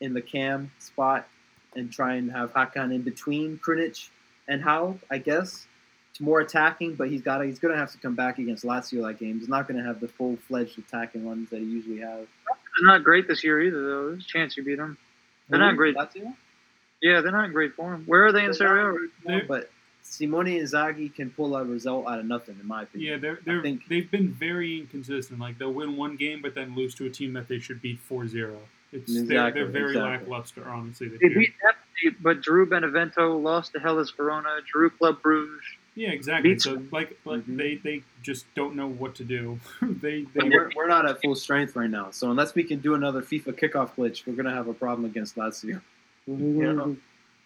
in 0.00 0.14
the 0.14 0.20
cam 0.20 0.70
spot 0.78 1.26
and 1.74 1.92
try 1.92 2.14
and 2.14 2.30
have 2.30 2.52
Hakan 2.52 2.94
in 2.94 3.02
between 3.02 3.58
Krunic 3.58 4.08
and 4.48 4.62
Hauge, 4.62 4.98
I 5.10 5.18
guess. 5.18 5.66
It's 6.10 6.20
more 6.20 6.40
attacking, 6.40 6.94
but 6.94 7.10
he's 7.10 7.20
got 7.20 7.44
he's 7.44 7.58
gonna 7.58 7.76
have 7.76 7.92
to 7.92 7.98
come 7.98 8.14
back 8.14 8.38
against 8.38 8.64
Lazio 8.64 9.06
that 9.06 9.18
game. 9.18 9.38
He's 9.38 9.48
not 9.48 9.68
gonna 9.68 9.82
have 9.82 10.00
the 10.00 10.08
full 10.08 10.38
fledged 10.48 10.78
attacking 10.78 11.24
ones 11.24 11.50
that 11.50 11.58
he 11.58 11.66
usually 11.66 11.98
has. 11.98 12.26
They're 12.78 12.86
not 12.86 13.04
great 13.04 13.28
this 13.28 13.44
year 13.44 13.60
either, 13.60 13.82
though. 13.82 14.10
There's 14.10 14.24
a 14.24 14.26
chance 14.26 14.56
you 14.56 14.64
beat 14.64 14.76
them. 14.76 14.96
They're 15.48 15.58
not 15.58 15.76
great. 15.76 15.96
Lazio? 15.96 16.34
Yeah, 17.02 17.20
they're 17.20 17.32
not 17.32 17.44
in 17.46 17.52
great 17.52 17.74
form. 17.74 18.04
Where 18.06 18.24
are 18.26 18.32
they 18.32 18.40
in 18.40 18.46
They're 18.46 18.52
Serie 18.54 18.80
A? 18.80 18.84
not 18.84 18.96
great 18.96 19.10
form, 19.24 19.42
but 19.48 19.70
Simone 20.02 20.46
Inzaghi 20.46 21.14
can 21.14 21.30
pull 21.30 21.56
a 21.56 21.64
result 21.64 22.06
out 22.06 22.18
of 22.20 22.26
nothing, 22.26 22.56
in 22.60 22.66
my 22.66 22.82
opinion. 22.84 23.12
Yeah, 23.12 23.18
they're 23.18 23.38
they're 23.44 23.62
think- 23.62 23.86
they've 23.88 24.10
been 24.10 24.32
very 24.32 24.80
inconsistent. 24.80 25.38
Like 25.40 25.58
they'll 25.58 25.72
win 25.72 25.96
one 25.96 26.16
game, 26.16 26.40
but 26.42 26.54
then 26.54 26.74
lose 26.74 26.94
to 26.96 27.06
a 27.06 27.10
team 27.10 27.32
that 27.34 27.48
they 27.48 27.58
should 27.58 27.82
beat 27.82 27.98
4-0. 28.08 28.56
It's 28.92 29.12
they're, 29.26 29.50
they're 29.50 29.66
very 29.66 29.90
exactly. 29.90 30.30
lackluster, 30.30 30.68
honestly. 30.68 31.08
They 31.08 31.28
beat 31.28 31.52
Napoli, 31.62 32.16
but 32.20 32.40
Drew 32.40 32.66
Benevento 32.66 33.36
lost 33.36 33.72
to 33.72 33.80
Hellas 33.80 34.10
Verona, 34.16 34.60
Drew 34.72 34.90
Club 34.90 35.20
Bruges. 35.22 35.60
Yeah, 35.96 36.10
exactly. 36.10 36.50
Beats- 36.50 36.64
So 36.64 36.80
like, 36.92 37.18
like 37.24 37.42
Mhm. 37.46 37.56
they 37.56 37.74
they 37.76 38.02
just 38.22 38.46
don't 38.54 38.76
know 38.76 38.86
what 38.88 39.16
to 39.16 39.24
do. 39.24 39.58
they 39.82 40.22
they 40.34 40.48
we're, 40.48 40.70
we're 40.76 40.86
not 40.88 41.06
at 41.08 41.20
full 41.20 41.34
strength 41.34 41.74
right 41.74 41.90
now, 41.90 42.10
so 42.12 42.30
unless 42.30 42.54
we 42.54 42.62
can 42.62 42.78
do 42.78 42.94
another 42.94 43.22
FIFA 43.22 43.58
kickoff 43.58 43.96
glitch, 43.96 44.24
we're 44.26 44.34
gonna 44.34 44.54
have 44.54 44.68
a 44.68 44.74
problem 44.74 45.04
against 45.04 45.34
Lazio. 45.36 45.82
Yeah. 46.26 46.94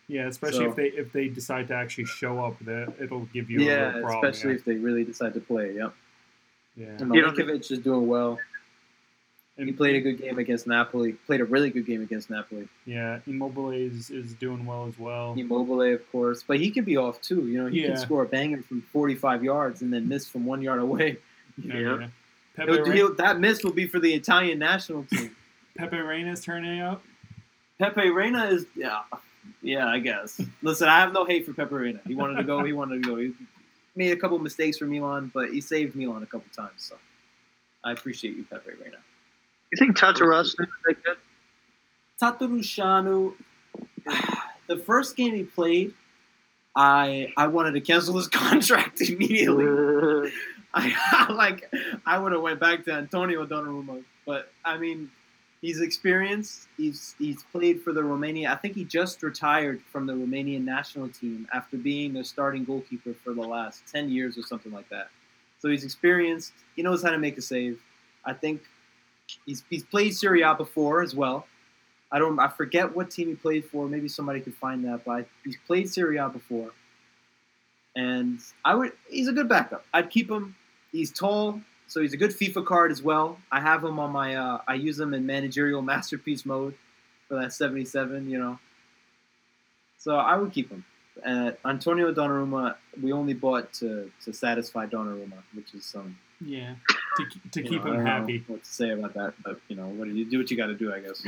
yeah, 0.09 0.26
especially 0.26 0.64
So- 0.66 0.70
if 0.70 0.76
they 0.76 0.87
if 0.89 1.12
they 1.12 1.28
decide 1.28 1.68
to 1.68 1.74
actually 1.74 2.07
show 2.07 2.43
up, 2.45 2.59
that 2.64 2.95
it'll 3.01 3.26
give 3.33 3.51
you 3.51 3.61
a 3.61 3.64
Yeah, 3.64 3.93
real 3.93 4.03
problem. 4.03 4.24
especially 4.31 4.55
if 4.55 4.64
they 4.64 4.74
really 4.76 5.05
decide 5.05 5.35
to 5.35 5.41
play. 5.41 5.74
Yep. 5.74 5.95
yeah. 6.76 6.87
yeah. 6.87 6.91
And 6.99 7.14
You 7.14 7.22
know- 7.22 7.31
Milinkovic 7.33 7.70
is 7.70 7.78
doing 7.78 8.07
well. 8.07 8.39
And 9.59 9.68
He 9.68 9.74
played 9.74 9.95
a 9.97 10.01
good 10.01 10.18
game 10.18 10.39
against 10.39 10.66
Napoli. 10.66 11.12
Played 11.12 11.43
a 11.43 11.45
really 11.45 11.68
good 11.68 11.85
game 11.85 12.01
against 12.01 12.31
Napoli. 12.31 12.66
Yeah, 12.87 13.18
Immobile 13.26 13.72
is, 13.72 14.09
is 14.11 14.33
doing 14.33 14.64
well 14.64 14.87
as 14.87 14.99
well. 14.99 15.35
Immobile, 15.37 15.83
of 15.83 16.11
course, 16.11 16.43
but 16.43 16.59
he 16.59 16.70
could 16.70 16.87
be 16.87 16.97
off 16.97 17.20
too. 17.20 17.47
You 17.47 17.59
know, 17.64 17.66
he 17.66 17.83
Yeah. 17.83 17.89
can 17.89 17.97
score 17.99 18.22
a 18.22 18.26
banger 18.26 18.62
from 18.62 18.81
45 18.81 19.45
yards 19.45 19.83
and 19.83 19.93
then 19.93 20.09
miss 20.09 20.26
from 20.26 20.47
one 20.47 20.62
yard 20.62 20.81
away. 20.81 21.18
Yeah, 21.62 21.74
Yeah. 21.78 21.99
yeah. 21.99 22.09
Pepe, 22.57 22.72
He'll, 22.72 22.91
he'll, 22.93 23.14
that 23.16 23.39
miss 23.39 23.62
will 23.62 23.72
be 23.72 23.87
for 23.87 23.99
the 24.01 24.14
Italian 24.14 24.59
national 24.59 25.05
team. 25.05 25.37
Pepe 25.76 25.99
Reina's 25.99 26.41
turning 26.43 26.81
out. 26.81 27.03
Pepe 27.81 28.11
Reina 28.11 28.45
is 28.45 28.66
yeah, 28.76 29.01
yeah. 29.62 29.89
I 29.89 29.99
guess. 29.99 30.41
Listen, 30.62 30.89
I 30.89 31.01
have 31.01 31.12
no 31.12 31.24
hate 31.24 31.47
for 31.47 31.55
Pepe 31.55 31.74
Reina. 31.74 32.01
He 32.07 32.14
wanted 32.14 32.37
to 32.37 32.45
go. 32.45 32.62
He 32.62 32.72
wanted 32.72 33.03
to 33.03 33.09
go. 33.09 33.16
He 33.16 33.33
made 33.97 34.12
a 34.12 34.16
couple 34.16 34.39
mistakes 34.39 34.76
for 34.78 34.85
Milan, 34.85 35.31
but 35.33 35.51
he 35.51 35.61
saved 35.61 35.97
Milan 35.97 36.22
a 36.22 36.26
couple 36.26 36.47
times. 36.55 36.72
So 36.76 36.97
I 37.83 37.93
appreciate 37.93 38.37
you, 38.37 38.45
Pepe 38.45 38.70
Reina. 38.70 38.99
You 39.72 39.78
think 39.78 39.97
Tatarus 39.97 40.49
is 40.49 40.57
that 40.57 41.03
good? 41.03 41.16
Tatarusanu, 42.20 43.33
the 44.66 44.76
first 44.76 45.16
game 45.16 45.35
he 45.35 45.45
played, 45.45 45.95
I 46.76 47.33
I 47.37 47.47
wanted 47.47 47.72
to 47.72 47.81
cancel 47.81 48.16
his 48.16 48.28
contract 48.43 49.01
immediately. 49.01 50.31
I 50.74 51.26
like 51.33 51.72
I 52.07 52.18
would 52.18 52.33
have 52.33 52.43
went 52.43 52.61
back 52.61 52.85
to 52.85 52.93
Antonio 52.93 53.47
Donnarumma, 53.47 54.05
but 54.26 54.53
I 54.64 54.76
mean, 54.76 55.11
He's 55.61 55.82
experienced. 55.82 56.68
He's 56.76 57.14
he's 57.18 57.42
played 57.52 57.82
for 57.82 57.92
the 57.92 58.02
Romania. 58.02 58.50
I 58.50 58.56
think 58.56 58.74
he 58.74 58.84
just 58.84 59.22
retired 59.22 59.82
from 59.92 60.06
the 60.06 60.14
Romanian 60.14 60.64
national 60.64 61.11
team 61.11 61.46
after 61.52 61.76
being 61.76 62.14
the 62.14 62.24
starting 62.24 62.64
goalkeeper 62.64 63.14
for 63.22 63.34
the 63.34 63.42
last 63.42 63.82
ten 63.90 64.11
years 64.11 64.38
or 64.38 64.42
something 64.42 64.72
like 64.72 64.88
that. 64.88 65.08
So 65.58 65.68
he's 65.68 65.84
experienced. 65.84 66.52
He 66.76 66.82
knows 66.82 67.02
how 67.02 67.11
to 67.11 67.18
make 67.18 67.36
a 67.36 67.42
save. 67.42 67.78
I 68.24 68.32
think 68.32 68.62
he's 69.44 69.62
he's 69.68 69.84
played 69.84 70.14
Serie 70.14 70.42
A 70.42 70.54
before 70.54 71.02
as 71.02 71.14
well. 71.14 71.46
I 72.11 72.18
don't. 72.18 72.38
I 72.38 72.48
forget 72.48 72.96
what 72.96 73.11
team 73.11 73.28
he 73.28 73.34
played 73.34 73.66
for. 73.66 73.86
Maybe 73.86 74.08
somebody 74.08 74.40
could 74.40 74.54
find 74.54 74.84
that. 74.86 75.04
But 75.04 75.26
he's 75.44 75.58
played 75.66 75.90
Serie 75.90 76.16
A 76.16 76.28
before, 76.28 76.70
and 77.94 78.40
I 78.64 78.74
would. 78.74 78.92
He's 79.08 79.28
a 79.28 79.32
good 79.32 79.48
backup. 79.48 79.84
I'd 79.92 80.11
keep 80.11 80.30
him. 80.30 80.56
He's 80.90 81.12
tall, 81.12 81.61
so 81.91 82.01
he's 82.01 82.12
a 82.12 82.16
good 82.16 82.30
FIFA 82.30 82.64
card 82.64 82.93
as 82.93 83.03
well. 83.03 83.36
I 83.51 83.61
have 83.61 83.82
him 83.82 83.99
on 83.99 84.12
my. 84.12 84.36
Uh, 84.36 84.61
I 84.68 84.74
use 84.74 84.99
him 84.99 85.12
in 85.12 85.26
managerial 85.26 85.82
masterpiece 85.93 86.47
mode 86.47 86.74
for 87.28 87.34
that 87.41 87.53
77. 87.53 88.30
You 88.30 88.38
know. 88.38 88.59
So 89.99 90.14
I 90.14 90.36
would 90.36 90.53
keep 90.53 90.70
him. 90.70 90.84
Uh, 91.26 91.51
Antonio 91.64 92.14
Donnarumma, 92.14 92.76
we 93.03 93.12
only 93.12 93.34
bought 93.34 93.72
to 93.74 94.11
to 94.24 94.32
satisfy 94.32 94.86
Donnarumma, 94.86 95.43
which 95.53 95.74
is 95.74 95.84
some. 95.84 96.16
Yeah, 96.43 96.76
to, 97.16 97.24
to 97.51 97.62
keep 97.62 97.84
know, 97.84 97.93
I 97.93 97.97
him 97.97 98.07
happy. 98.07 98.45
What 98.47 98.62
to 98.64 98.70
say 98.70 98.91
about 98.91 99.12
that? 99.14 99.34
But 99.43 99.61
you 99.68 99.74
know, 99.74 99.88
what 99.88 100.07
do 100.07 100.14
you 100.14 100.24
do? 100.24 100.38
What 100.38 100.51
you 100.51 100.57
got 100.57 100.68
to 100.68 100.74
do, 100.74 100.95
I 100.95 101.01
guess. 101.01 101.20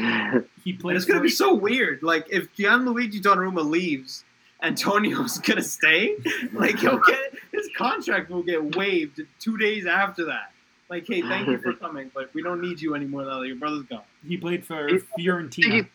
He 0.64 0.78
And 0.82 0.96
it's 0.96 1.04
gonna 1.04 1.20
be 1.20 1.28
so 1.28 1.54
weird. 1.54 2.02
Like 2.02 2.28
if 2.30 2.54
Gianluigi 2.54 3.20
Donnarumma 3.20 3.68
leaves, 3.68 4.24
Antonio's 4.62 5.38
gonna 5.44 5.62
stay. 5.62 6.16
Like 6.52 6.78
he'll 6.78 7.00
get 7.00 7.34
his 7.50 7.68
contract 7.76 8.30
will 8.30 8.44
get 8.44 8.76
waived 8.76 9.20
two 9.38 9.58
days 9.58 9.86
after 9.86 10.26
that. 10.26 10.51
Like, 10.92 11.06
hey, 11.06 11.22
thank 11.22 11.48
you 11.48 11.56
for 11.56 11.72
coming, 11.72 12.10
but 12.14 12.28
we 12.34 12.42
don't 12.42 12.60
need 12.60 12.78
you 12.78 12.94
anymore 12.94 13.24
now 13.24 13.40
that 13.40 13.46
your 13.46 13.56
brother's 13.56 13.84
gone. 13.84 14.02
He 14.28 14.36
played 14.36 14.62
for 14.62 14.86
He- 14.88 14.98
Fiorentina. 15.18 15.88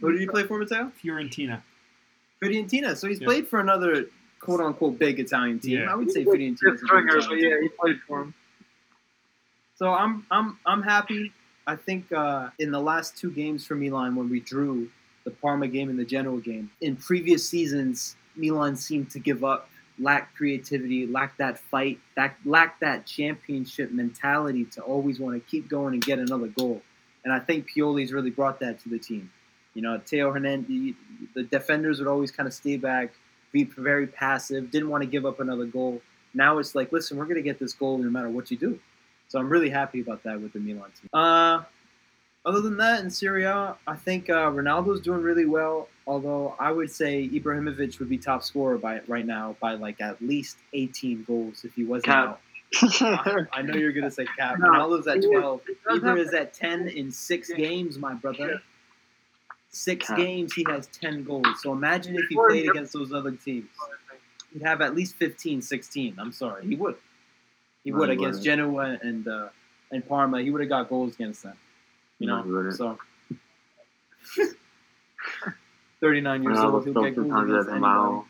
Who 0.00 0.12
did 0.12 0.20
he 0.20 0.26
play 0.28 0.44
for, 0.44 0.60
Matteo? 0.60 0.92
Fiorentina. 1.02 1.60
Fiorentina. 2.40 2.96
So 2.96 3.08
he's 3.08 3.20
Yeah. 3.20 3.26
played 3.26 3.48
for 3.48 3.58
another 3.58 4.06
quote 4.38 4.60
unquote 4.60 4.96
big 5.00 5.18
Italian 5.18 5.58
team. 5.58 5.80
Yeah. 5.80 5.90
I 5.92 5.96
would 5.96 6.12
say 6.12 6.24
Fiorentina. 6.24 6.60
Good 6.60 6.78
stringer, 6.78 7.20
but 7.20 7.40
yeah, 7.40 7.60
he 7.60 7.68
played 7.68 8.00
for 8.06 8.22
him. 8.22 8.34
So 9.74 9.92
I'm 9.92 10.24
I'm 10.30 10.56
I'm 10.66 10.82
happy. 10.82 11.32
I 11.66 11.74
think 11.74 12.12
uh, 12.12 12.50
in 12.60 12.70
the 12.70 12.78
last 12.80 13.16
two 13.16 13.32
games 13.32 13.66
for 13.66 13.74
Milan, 13.74 14.14
when 14.14 14.28
we 14.30 14.38
drew 14.38 14.88
the 15.24 15.32
Parma 15.32 15.66
game 15.66 15.90
and 15.90 15.98
the 15.98 16.04
Genoa 16.04 16.40
game, 16.40 16.70
in 16.80 16.94
previous 16.94 17.48
seasons, 17.48 18.14
Milan 18.36 18.76
seemed 18.76 19.10
to 19.10 19.18
give 19.18 19.42
up, 19.42 19.68
lack 19.98 20.34
creativity, 20.34 21.06
lack 21.06 21.36
that 21.38 21.58
fight, 21.58 21.98
that 22.16 22.36
lack 22.44 22.80
that 22.80 23.06
championship 23.06 23.90
mentality 23.90 24.64
to 24.64 24.82
always 24.82 25.18
want 25.18 25.34
to 25.34 25.50
keep 25.50 25.68
going 25.68 25.94
and 25.94 26.04
get 26.04 26.18
another 26.18 26.48
goal. 26.48 26.82
And 27.24 27.32
I 27.32 27.40
think 27.40 27.66
Pioli's 27.70 28.12
really 28.12 28.30
brought 28.30 28.60
that 28.60 28.80
to 28.80 28.88
the 28.88 28.98
team. 28.98 29.30
You 29.74 29.82
know, 29.82 29.98
Teo 29.98 30.32
Hernandez, 30.32 30.94
the 31.34 31.42
defenders 31.42 31.98
would 31.98 32.08
always 32.08 32.30
kind 32.30 32.46
of 32.46 32.54
stay 32.54 32.76
back, 32.76 33.12
be 33.52 33.64
very 33.64 34.06
passive, 34.06 34.70
didn't 34.70 34.88
want 34.88 35.02
to 35.02 35.08
give 35.08 35.26
up 35.26 35.40
another 35.40 35.66
goal. 35.66 36.00
Now 36.34 36.58
it's 36.58 36.74
like, 36.74 36.92
listen, 36.92 37.16
we're 37.16 37.24
going 37.24 37.36
to 37.36 37.42
get 37.42 37.58
this 37.58 37.72
goal 37.72 37.98
no 37.98 38.10
matter 38.10 38.28
what 38.28 38.50
you 38.50 38.56
do. 38.56 38.78
So 39.28 39.38
I'm 39.38 39.48
really 39.48 39.70
happy 39.70 40.00
about 40.00 40.22
that 40.22 40.40
with 40.40 40.52
the 40.52 40.60
Milan 40.60 40.90
team. 41.00 41.10
Uh, 41.12 41.62
other 42.46 42.60
than 42.60 42.76
that, 42.78 43.02
in 43.02 43.10
Serie 43.10 43.44
A, 43.44 43.76
I 43.86 43.96
think 43.96 44.30
uh, 44.30 44.50
Ronaldo's 44.50 45.00
doing 45.00 45.20
really 45.22 45.44
well. 45.46 45.88
Although 46.06 46.54
I 46.60 46.70
would 46.70 46.90
say 46.90 47.28
Ibrahimovic 47.28 47.98
would 47.98 48.08
be 48.08 48.16
top 48.16 48.44
scorer 48.44 48.78
by 48.78 49.00
right 49.08 49.26
now 49.26 49.56
by 49.60 49.74
like 49.74 50.00
at 50.00 50.22
least 50.22 50.56
18 50.72 51.24
goals 51.24 51.64
if 51.64 51.74
he 51.74 51.84
wasn't 51.84 52.06
Cap. 52.06 52.28
out. 52.28 52.40
I 53.52 53.62
know 53.62 53.74
you're 53.74 53.92
gonna 53.92 54.10
say 54.10 54.26
cap. 54.38 54.56
No, 54.60 54.68
Ronaldo's 54.68 55.06
at 55.08 55.22
12. 55.22 55.60
he 55.66 55.98
Ibra 55.98 56.18
is 56.18 56.32
at 56.34 56.54
10 56.54 56.88
in 56.88 57.10
six 57.10 57.52
games, 57.52 57.98
my 57.98 58.14
brother. 58.14 58.60
Six 59.70 60.06
Cap. 60.06 60.16
games, 60.16 60.52
he 60.54 60.64
has 60.68 60.86
10 60.88 61.24
goals. 61.24 61.46
So 61.60 61.72
imagine 61.72 62.14
if 62.16 62.28
he 62.28 62.36
played 62.36 62.70
against 62.70 62.92
those 62.92 63.12
other 63.12 63.32
teams. 63.32 63.68
He'd 64.52 64.62
have 64.62 64.80
at 64.80 64.94
least 64.94 65.16
15, 65.16 65.60
16. 65.60 66.16
I'm 66.18 66.32
sorry, 66.32 66.66
he 66.66 66.76
would. 66.76 66.96
He 67.84 67.90
No, 67.90 67.98
would 67.98 68.08
he 68.10 68.14
against 68.14 68.40
wouldn't. 68.40 68.44
Genoa 68.44 68.98
and 69.02 69.26
uh, 69.28 69.48
and 69.90 70.06
Parma. 70.08 70.40
He 70.42 70.50
would 70.50 70.60
have 70.60 70.70
got 70.70 70.88
goals 70.88 71.14
against 71.14 71.42
them. 71.42 71.56
You 72.18 72.26
No, 72.28 72.36
know, 72.38 72.42
he 72.44 72.50
wouldn't. 72.50 72.74
so 72.76 72.98
39 76.00 76.42
years 76.42 76.58
old, 76.58 76.84
he'll 76.84 76.92
get 76.94 77.14
goals 77.14 77.14
sometimes 77.28 77.50
against 77.50 77.68
at 77.68 77.72
anybody. 77.74 77.80
Mao. 77.80 78.24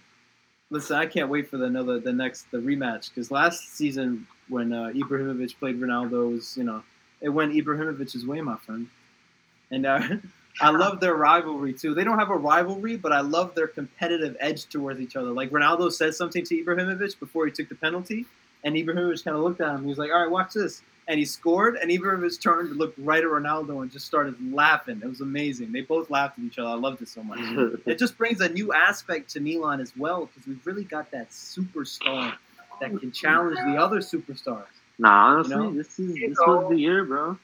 Listen, 0.70 0.96
I 0.96 1.06
can't 1.06 1.28
wait 1.28 1.48
for 1.48 1.58
the 1.58 1.64
another 1.66 2.00
the 2.00 2.12
next 2.12 2.50
the 2.50 2.58
rematch 2.58 3.08
because 3.10 3.30
last 3.30 3.76
season 3.76 4.26
when 4.48 4.72
uh, 4.72 4.92
Ibrahimovic 4.94 5.58
played 5.58 5.80
Ronaldo 5.80 6.32
was 6.32 6.56
you 6.56 6.64
know 6.64 6.82
it 7.20 7.28
went 7.28 7.52
Ibrahimovic's 7.54 8.26
way, 8.26 8.40
my 8.40 8.56
friend. 8.56 8.88
And 9.70 9.86
uh, 9.86 10.00
I 10.60 10.70
love 10.70 11.00
their 11.00 11.14
rivalry 11.14 11.72
too. 11.72 11.94
They 11.94 12.04
don't 12.04 12.18
have 12.18 12.30
a 12.30 12.36
rivalry, 12.36 12.96
but 12.96 13.12
I 13.12 13.20
love 13.20 13.54
their 13.54 13.68
competitive 13.68 14.36
edge 14.40 14.66
towards 14.66 15.00
each 15.00 15.14
other. 15.16 15.30
Like 15.30 15.50
Ronaldo 15.50 15.92
said 15.92 16.14
something 16.14 16.44
to 16.44 16.64
Ibrahimovic 16.64 17.18
before 17.20 17.46
he 17.46 17.52
took 17.52 17.68
the 17.68 17.74
penalty, 17.76 18.26
and 18.64 18.74
Ibrahimovic 18.74 19.24
kind 19.24 19.36
of 19.36 19.42
looked 19.44 19.60
at 19.60 19.74
him. 19.74 19.82
He 19.82 19.88
was 19.88 19.98
like, 19.98 20.10
"All 20.10 20.20
right, 20.20 20.30
watch 20.30 20.54
this." 20.54 20.82
And 21.08 21.20
he 21.20 21.24
scored, 21.24 21.76
and 21.76 21.88
Ibrahimovic 21.88 22.40
turned, 22.40 22.76
looked 22.76 22.98
right 22.98 23.22
at 23.22 23.30
Ronaldo, 23.30 23.80
and 23.82 23.90
just 23.92 24.06
started 24.06 24.34
laughing. 24.52 25.00
It 25.02 25.06
was 25.08 25.20
amazing. 25.20 25.70
They 25.70 25.82
both 25.82 26.10
laughed 26.10 26.38
at 26.38 26.44
each 26.44 26.58
other. 26.58 26.68
I 26.68 26.74
loved 26.74 27.00
it 27.00 27.08
so 27.08 27.22
much 27.22 27.38
mm-hmm. 27.38 27.88
it 27.88 27.96
just 27.98 28.18
brings 28.18 28.40
a 28.40 28.48
new 28.48 28.72
aspect 28.72 29.30
to 29.30 29.40
Milan 29.40 29.80
as 29.80 29.96
well 29.96 30.26
because 30.26 30.48
we've 30.48 30.66
really 30.66 30.82
got 30.84 31.10
that 31.12 31.30
superstar 31.30 32.34
that 32.80 32.98
can 32.98 33.12
challenge 33.12 33.56
the 33.56 33.76
other 33.76 34.00
superstars. 34.00 34.66
Nah, 34.98 35.34
honestly, 35.36 35.54
You 35.54 35.62
know? 35.62 35.72
this 35.74 35.98
is 35.98 36.14
this 36.14 36.38
was 36.38 36.70
the 36.70 36.76
year, 36.78 37.04
bro. 37.04 37.38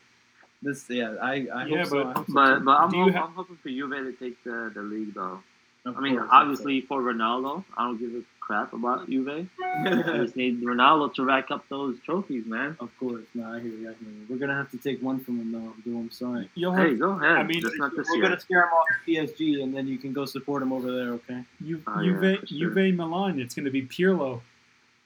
This, 0.63 0.85
yeah, 0.89 1.15
I, 1.21 1.47
I 1.53 1.67
Yeah, 1.67 1.79
hope 1.79 1.87
so. 1.87 2.05
but- 2.05 2.17
so. 2.17 2.25
But, 2.29 2.65
but 2.65 2.81
I'm, 2.81 2.93
hope, 2.93 3.13
ha- 3.15 3.25
I'm 3.27 3.33
hoping 3.35 3.57
for 3.57 3.69
Juve 3.69 3.91
to 3.91 4.13
take 4.13 4.43
the, 4.45 4.71
the 4.75 4.83
league 4.83 5.15
though. 5.15 5.41
Of 5.85 5.97
I 5.97 6.01
mean, 6.01 6.17
course, 6.17 6.29
obviously 6.33 6.81
for 6.83 7.03
Ronaldo, 7.03 7.65
I 7.77 7.85
don't 7.85 7.99
give 7.99 8.11
a 8.15 8.23
crap 8.47 8.73
about 8.73 9.09
Juve. 9.09 9.47
I 9.65 10.19
just 10.19 10.37
need 10.37 10.63
Ronaldo 10.63 11.15
to 11.15 11.25
rack 11.25 11.51
up 11.51 11.65
those 11.69 11.97
trophies, 12.05 12.45
man. 12.47 12.77
of 12.81 12.91
course. 12.99 13.23
No, 13.35 13.45
I 13.51 13.61
hear 13.61 13.71
you. 13.71 13.89
I 13.91 13.95
hear 13.95 14.11
you. 14.13 14.27
We're 14.29 14.37
gonna 14.39 14.55
have 14.57 14.71
to 14.73 14.79
take 14.79 15.01
one 15.01 15.21
from 15.21 15.39
him 15.41 15.53
though. 15.53 15.73
Abdul, 15.79 15.97
I'm 16.01 16.11
sorry. 16.11 16.51
You'll 16.55 16.73
have 16.73 16.89
Hey, 16.89 16.95
go 16.97 17.11
ahead. 17.13 17.37
I 17.37 17.43
mean, 17.45 17.61
just 17.61 17.79
not 17.79 17.95
this 17.97 18.09
We're 18.11 18.17
year. 18.17 18.25
gonna 18.25 18.41
scare 18.41 18.63
him 18.65 18.69
off 18.69 18.87
PSG, 19.07 19.63
and 19.63 19.75
then 19.75 19.87
you 19.87 19.99
can 19.99 20.13
go 20.13 20.25
support 20.25 20.63
him 20.63 20.73
over 20.73 20.91
there. 20.93 21.13
Okay. 21.15 21.45
Ju- 21.65 21.83
Oh, 21.87 22.01
yeah, 22.01 22.13
Juve, 22.13 22.41
for 22.41 22.47
sure. 22.49 22.59
Juve 22.75 22.95
Milan. 22.97 23.41
It's 23.41 23.55
going 23.55 23.65
to 23.65 23.71
be 23.71 23.83
Pirlo. 23.83 24.41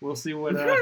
We'll 0.01 0.17
see 0.17 0.35
what. 0.35 0.57
Uh, 0.57 0.75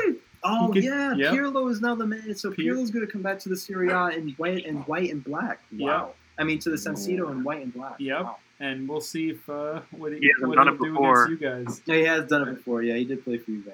Oh 0.46 0.70
could- 0.72 0.84
yeah, 0.84 1.14
yeah. 1.14 1.30
Pirlo 1.32 1.70
is 1.70 1.80
now 1.80 1.94
the 1.94 2.06
man. 2.06 2.34
So 2.34 2.50
Pir- 2.50 2.64
Pirlo's 2.74 2.90
gonna 2.90 3.06
come 3.06 3.22
back 3.22 3.38
to 3.40 3.48
the 3.48 3.56
Serie 3.56 3.88
A 3.90 4.08
in 4.08 4.30
white 4.36 4.66
and 4.66 4.86
white 4.86 5.10
and 5.10 5.24
black. 5.24 5.60
Yeah. 5.72 5.86
Wow. 5.86 6.14
I 6.38 6.44
mean, 6.44 6.58
to 6.60 6.70
the 6.70 6.76
San 6.78 6.94
Siro 6.94 7.30
in 7.30 7.42
white 7.44 7.62
and 7.62 7.72
black. 7.72 7.94
Yep. 7.98 8.22
Wow. 8.24 8.36
And 8.64 8.88
we'll 8.88 9.00
see 9.00 9.30
if 9.30 9.48
uh, 9.48 9.80
what 9.90 10.12
he, 10.12 10.18
He 10.20 10.30
hasn't 10.34 10.48
what 10.48 10.56
done 10.56 10.66
he'll 10.66 10.74
it 10.74 10.78
do 10.78 10.92
before. 10.92 11.24
against 11.24 11.42
you 11.42 11.48
guys. 11.48 11.82
Yeah, 11.86 11.94
he 11.96 12.04
has 12.04 12.24
done 12.26 12.48
it 12.48 12.54
before. 12.56 12.82
Yeah, 12.82 12.94
he 12.96 13.04
did 13.04 13.22
play 13.24 13.38
for 13.38 13.46
Juve. 13.50 13.68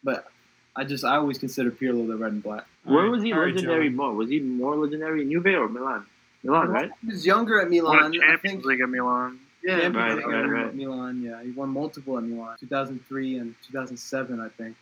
but 0.04 0.28
I 0.76 0.84
just 0.84 1.04
I 1.04 1.16
always 1.18 1.38
consider 1.38 1.72
Pirlo 1.72 2.08
the 2.08 2.16
red 2.16 2.32
and 2.34 2.44
black. 2.44 2.66
Where 2.84 3.06
All 3.06 3.12
was 3.12 3.24
he 3.24 3.32
right, 3.32 3.38
all 3.40 3.46
right, 3.46 3.54
legendary 3.56 3.88
John. 3.90 3.96
more? 3.98 4.14
Was 4.14 4.30
he 4.30 4.40
more 4.40 4.76
legendary 4.76 5.22
in 5.24 5.32
Juve 5.32 5.46
or 5.48 5.68
Milan? 5.70 6.06
Milan, 6.44 6.68
right? 6.70 6.90
He 7.02 7.08
was 7.08 7.26
younger 7.26 7.60
at 7.62 7.70
Milan. 7.70 8.04
a 8.04 8.08
I 8.08 8.12
Champions 8.12 8.42
think. 8.42 8.66
League 8.66 8.82
at 8.82 8.90
Milan. 8.90 9.40
Yeah, 9.64 9.74
right, 9.74 9.82
Champions 9.82 10.16
League 10.18 10.26
right, 10.28 10.44
at 10.46 10.50
right. 10.50 10.76
Milan. 10.76 11.22
Yeah, 11.24 11.44
he 11.44 11.52
won 11.52 11.70
multiple 11.70 12.18
at 12.18 12.24
Milan. 12.24 12.56
2003 12.60 13.38
and 13.40 13.56
2007, 13.68 14.40
I 14.40 14.50
think. 14.50 14.76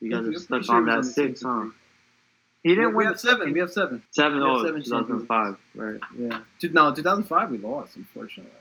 You 0.00 0.10
guys 0.10 0.18
I'm 0.20 0.24
are 0.24 0.26
pretty 0.28 0.44
stuck 0.44 0.64
sure 0.64 0.74
on 0.76 0.86
that 0.86 0.96
the 0.98 1.04
six, 1.04 1.40
team 1.40 1.50
huh? 1.50 1.68
For 2.64 2.68
He 2.68 2.74
didn't 2.74 2.90
we 2.90 2.96
win 2.96 3.06
have 3.08 3.20
seven. 3.20 3.52
We 3.52 3.60
have 3.60 3.70
seven. 3.70 4.02
seven. 4.10 4.38
we 4.38 4.44
Oh, 4.44 4.64
seven 4.64 4.82
2005. 4.82 5.56
Right. 5.74 6.00
Yeah. 6.18 6.40
Two- 6.58 6.70
No, 6.70 6.92
2005 6.94 7.50
we 7.50 7.58
lost, 7.58 7.96
unfortunately. 7.96 8.52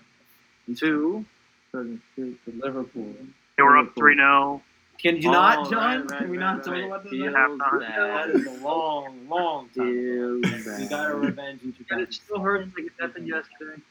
Two. 0.75 1.25
to 1.71 1.99
Liverpool. 2.59 3.13
They 3.57 3.63
were 3.63 3.77
up 3.77 3.85
Liverpool. 3.85 4.03
3 4.03 4.15
0. 4.15 4.61
Can 5.01 5.17
you 5.17 5.29
Oh, 5.29 5.31
not, 5.33 5.69
John? 5.71 5.79
right, 5.81 6.11
right, 6.11 6.19
Can 6.19 6.29
we 6.29 6.37
right, 6.37 6.43
not 6.43 6.67
right. 6.67 6.81
talk 6.81 6.85
about 6.85 7.03
this? 7.03 7.11
Feels 7.11 7.33
Halftime. 7.33 7.79
bad. 7.79 7.99
That 7.99 8.29
is 8.35 8.45
a 8.45 8.63
long, 8.63 9.27
long 9.27 9.69
time. 9.75 10.41
We 10.41 10.87
got 10.87 11.05
our 11.07 11.15
revenge 11.17 11.61
in 11.63 11.73
And 11.89 12.01
it 12.01 12.13
still 12.13 12.39
hurts 12.39 12.69
like 12.77 12.85
it 12.85 12.91
happened 12.99 13.27
yesterday. 13.27 13.81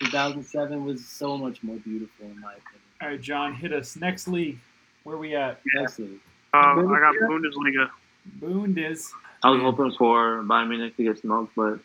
2007 0.00 0.84
was 0.84 1.04
so 1.04 1.36
much 1.36 1.62
more 1.62 1.76
beautiful, 1.76 2.26
in 2.26 2.40
my 2.40 2.52
opinion. 2.52 2.80
All 3.02 3.08
right, 3.08 3.20
John, 3.20 3.52
hit 3.54 3.72
us. 3.72 3.96
Next 3.96 4.28
league. 4.28 4.58
Where 5.02 5.16
we 5.18 5.34
at? 5.34 5.60
Next 5.74 5.98
league. 5.98 6.20
Uh, 6.54 6.58
I 6.58 6.74
got 6.76 7.14
Bundesliga. 7.16 7.90
Bundes. 8.40 9.10
I 9.44 9.50
was 9.50 9.60
hoping 9.60 9.92
for 9.98 10.42
Bayern 10.42 10.68
Munich 10.68 10.96
to 10.96 11.04
get 11.04 11.18
smoked, 11.18 11.54
but 11.54 11.78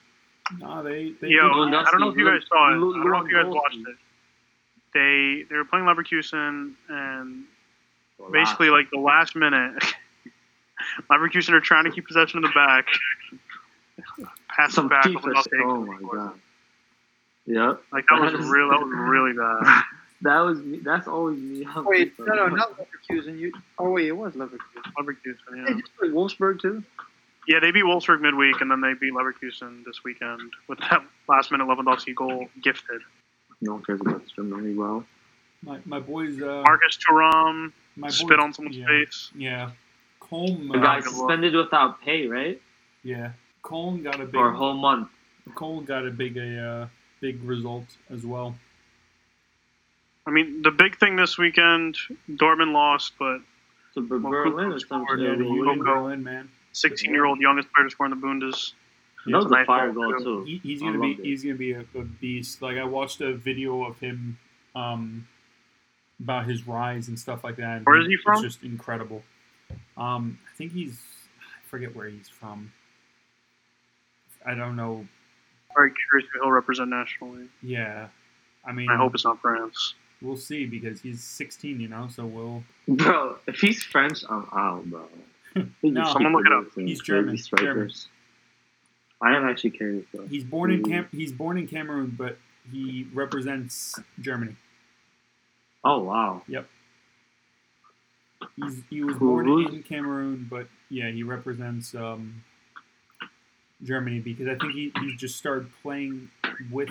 No, 0.59 0.81
they. 0.81 1.13
they 1.21 1.27
Yo, 1.27 1.45
I 1.49 1.83
don't 1.91 1.99
know 1.99 2.09
if 2.09 2.17
you 2.17 2.25
guys 2.25 2.41
saw 2.47 2.69
it. 2.69 2.71
I 2.71 2.79
don't 2.79 3.09
know 3.09 3.17
if 3.25 3.29
you 3.29 3.35
guys 3.35 3.45
watched 3.47 3.77
it. 3.77 3.95
They 4.93 5.43
they 5.49 5.55
were 5.55 5.65
playing 5.65 5.85
Leverkusen, 5.85 6.73
and 6.89 7.43
basically 8.31 8.69
like 8.69 8.89
the 8.91 8.99
last 8.99 9.35
minute, 9.35 9.83
Leverkusen 11.11 11.51
are 11.51 11.59
trying 11.59 11.83
to 11.83 11.91
keep 11.91 12.07
possession 12.07 12.37
of 12.43 12.43
the 12.43 12.53
back, 12.55 12.87
pass 14.47 14.71
it 14.71 14.73
some 14.73 14.87
back. 14.87 15.05
FIFA. 15.05 15.21
Lewandowski 15.21 15.43
shit. 15.43 15.61
Oh 15.65 15.85
my 15.85 15.99
god. 16.11 16.39
Yep. 17.45 17.81
Like 17.91 18.05
that 18.09 18.21
was 18.21 18.33
real. 18.47 18.69
That 18.69 18.79
was 18.79 18.89
really 18.95 19.33
bad. 19.33 19.83
That 20.21 20.39
was 20.41 20.59
me. 20.61 20.79
That's 20.79 21.07
always 21.07 21.39
me. 21.39 21.65
on 21.65 21.85
Wait, 21.85 22.13
no, 22.19 22.33
no, 22.33 22.47
not 22.47 22.77
Leverkusen. 22.77 23.37
You, 23.37 23.51
oh 23.77 23.91
wait, 23.91 24.07
it 24.07 24.17
was 24.17 24.33
Leverkusen. 24.33 24.59
Leverkusen, 24.97 25.37
They 25.51 25.57
yeah. 25.59 25.79
just 25.79 25.95
played 25.97 26.11
Wolfsburg 26.11 26.61
too. 26.61 26.83
Yeah, 27.47 27.59
they 27.59 27.71
beat 27.71 27.83
Wolfsburg 27.83 28.21
midweek, 28.21 28.61
and 28.61 28.69
then 28.69 28.81
they 28.81 28.93
beat 28.93 29.13
Leverkusen 29.13 29.83
this 29.85 30.03
weekend 30.03 30.41
with 30.67 30.79
that 30.79 31.03
last 31.27 31.51
minute 31.51 31.67
Lewandowski 31.67 32.13
goal 32.13 32.47
gifted. 32.61 33.01
No 33.61 33.73
one 33.73 33.83
cares 33.83 34.01
about 34.01 34.21
Germany. 34.35 34.75
Well, 34.75 35.03
My 35.63 35.79
my 35.85 35.99
boys. 35.99 36.41
Uh, 36.41 36.63
Marcus 36.65 36.97
Thuram 36.97 37.71
my 37.95 38.07
boys, 38.07 38.17
spit 38.17 38.39
on 38.39 38.53
someone's 38.53 38.77
yeah, 38.77 38.85
face. 38.87 39.31
Yeah. 39.35 39.71
Köln. 40.21 40.71
the 40.71 40.77
Uh, 40.77 40.81
guy 40.83 40.95
good 41.01 41.05
luck. 41.05 41.15
suspended 41.15 41.55
without 41.55 42.01
pay, 42.01 42.27
right? 42.27 42.61
yeah. 43.03 43.31
Köln 43.63 44.03
got 44.03 44.15
a 44.21 44.25
big. 44.25 44.31
For 44.33 44.49
a 44.51 44.55
whole 44.55 44.75
month. 44.75 45.09
Köln 45.55 45.85
got 45.85 46.05
a 46.05 46.11
big 46.11 46.37
a 46.37 46.59
uh, 46.59 46.87
big 47.19 47.43
result 47.43 47.85
as 48.11 48.25
well. 48.25 48.55
I 50.27 50.31
mean, 50.31 50.61
the 50.61 50.71
big 50.71 50.97
thing 50.97 51.15
this 51.15 51.37
weekend, 51.37 51.97
Dortmund 52.29 52.73
lost, 52.73 53.13
but 53.17 53.39
So 53.93 54.01
Ber- 54.01 54.19
Well, 54.19 54.31
Berlin 54.31 54.67
or 54.67 54.73
Kukoc 54.75 54.87
something. 54.87 55.19
Yeah, 55.19 55.31
the 55.31 55.43
Coco. 55.43 55.53
Union 55.55 55.79
Berlin 55.83 56.23
man. 56.23 56.49
16 56.79 57.11
year 57.11 57.25
old 57.25 57.39
youngest 57.39 57.67
player 57.73 57.85
to 57.87 57.91
score 57.91 58.05
in 58.05 58.11
the 58.11 58.15
Bundes. 58.15 58.73
That 59.25 59.35
was 59.35 59.45
It's 59.45 59.51
a 59.51 59.55
a 59.55 59.57
nice 59.57 59.65
fire 59.67 59.91
goal, 59.91 60.11
goal 60.11 60.19
too. 60.19 60.23
too. 60.23 60.43
He, 60.45 60.57
he's 60.63 60.81
gonna 60.81 60.99
be 60.99 61.11
it. 61.11 61.19
he's 61.25 61.43
gonna 61.43 61.55
be 61.55 61.71
a, 61.73 61.81
a 61.95 62.03
beast. 62.03 62.61
Like 62.61 62.77
I 62.77 62.83
watched 62.85 63.21
a 63.21 63.33
video 63.33 63.83
of 63.83 63.99
him 63.99 64.37
um, 64.75 65.27
about 66.21 66.45
his 66.47 66.67
rise 66.67 67.07
and 67.09 67.19
stuff 67.19 67.43
like 67.43 67.57
that. 67.57 67.85
Where 67.85 67.99
is 68.01 68.07
he 68.07 68.13
it's 68.13 68.23
from? 68.23 68.41
just 68.41 68.63
incredible. 68.63 69.23
Um, 69.97 70.39
I 70.51 70.55
think 70.57 70.71
he's 70.73 70.99
I 71.39 71.67
forget 71.67 71.95
where 71.95 72.07
he's 72.07 72.29
from. 72.29 72.71
I 74.45 74.55
don't 74.55 74.75
know. 74.75 75.05
Very 75.75 75.91
curious 76.09 76.27
who 76.33 76.39
he'll 76.41 76.51
represent 76.51 76.89
nationally. 76.89 77.47
Yeah, 77.61 78.07
I 78.65 78.71
mean, 78.71 78.89
I 78.89 78.95
hope 78.97 79.13
it's 79.13 79.25
not 79.25 79.39
France. 79.41 79.93
we'll 80.21 80.35
see 80.37 80.65
because 80.65 80.99
he's 81.01 81.23
16, 81.23 81.79
you 81.79 81.87
know. 81.89 82.07
So 82.13 82.25
we'll. 82.25 82.63
Bro, 82.87 83.37
if 83.47 83.59
he's 83.59 83.83
French, 83.83 84.23
I'm 84.29 84.47
out, 84.53 84.85
bro. 84.85 85.05
No. 85.83 86.03
Someone 86.13 86.33
look 86.33 86.45
it 86.45 86.51
up. 86.53 86.65
He's 86.75 87.01
German, 87.01 87.37
Strikers. 87.37 88.07
I 89.21 89.35
am 89.35 89.47
actually 89.47 89.71
curious 89.71 90.05
though. 90.13 90.25
He's 90.27 90.43
born 90.43 90.71
in 90.71 90.83
Cam- 90.83 91.09
He's 91.11 91.31
born 91.31 91.57
in 91.57 91.67
Cameroon, 91.67 92.15
but 92.17 92.37
he 92.71 93.07
represents 93.13 93.97
Germany. 94.21 94.55
Oh 95.83 95.99
wow. 95.99 96.43
Yep. 96.47 96.67
He's, 98.55 98.81
he 98.89 99.03
was 99.03 99.15
Who- 99.17 99.27
born 99.27 99.45
who's- 99.47 99.73
in 99.73 99.83
Cameroon, 99.83 100.47
but 100.49 100.67
yeah, 100.89 101.09
he 101.09 101.23
represents 101.23 101.93
um, 101.95 102.43
Germany 103.83 104.19
because 104.19 104.47
I 104.47 104.55
think 104.55 104.73
he, 104.73 104.91
he 105.01 105.15
just 105.15 105.35
started 105.37 105.69
playing 105.81 106.29
with. 106.71 106.89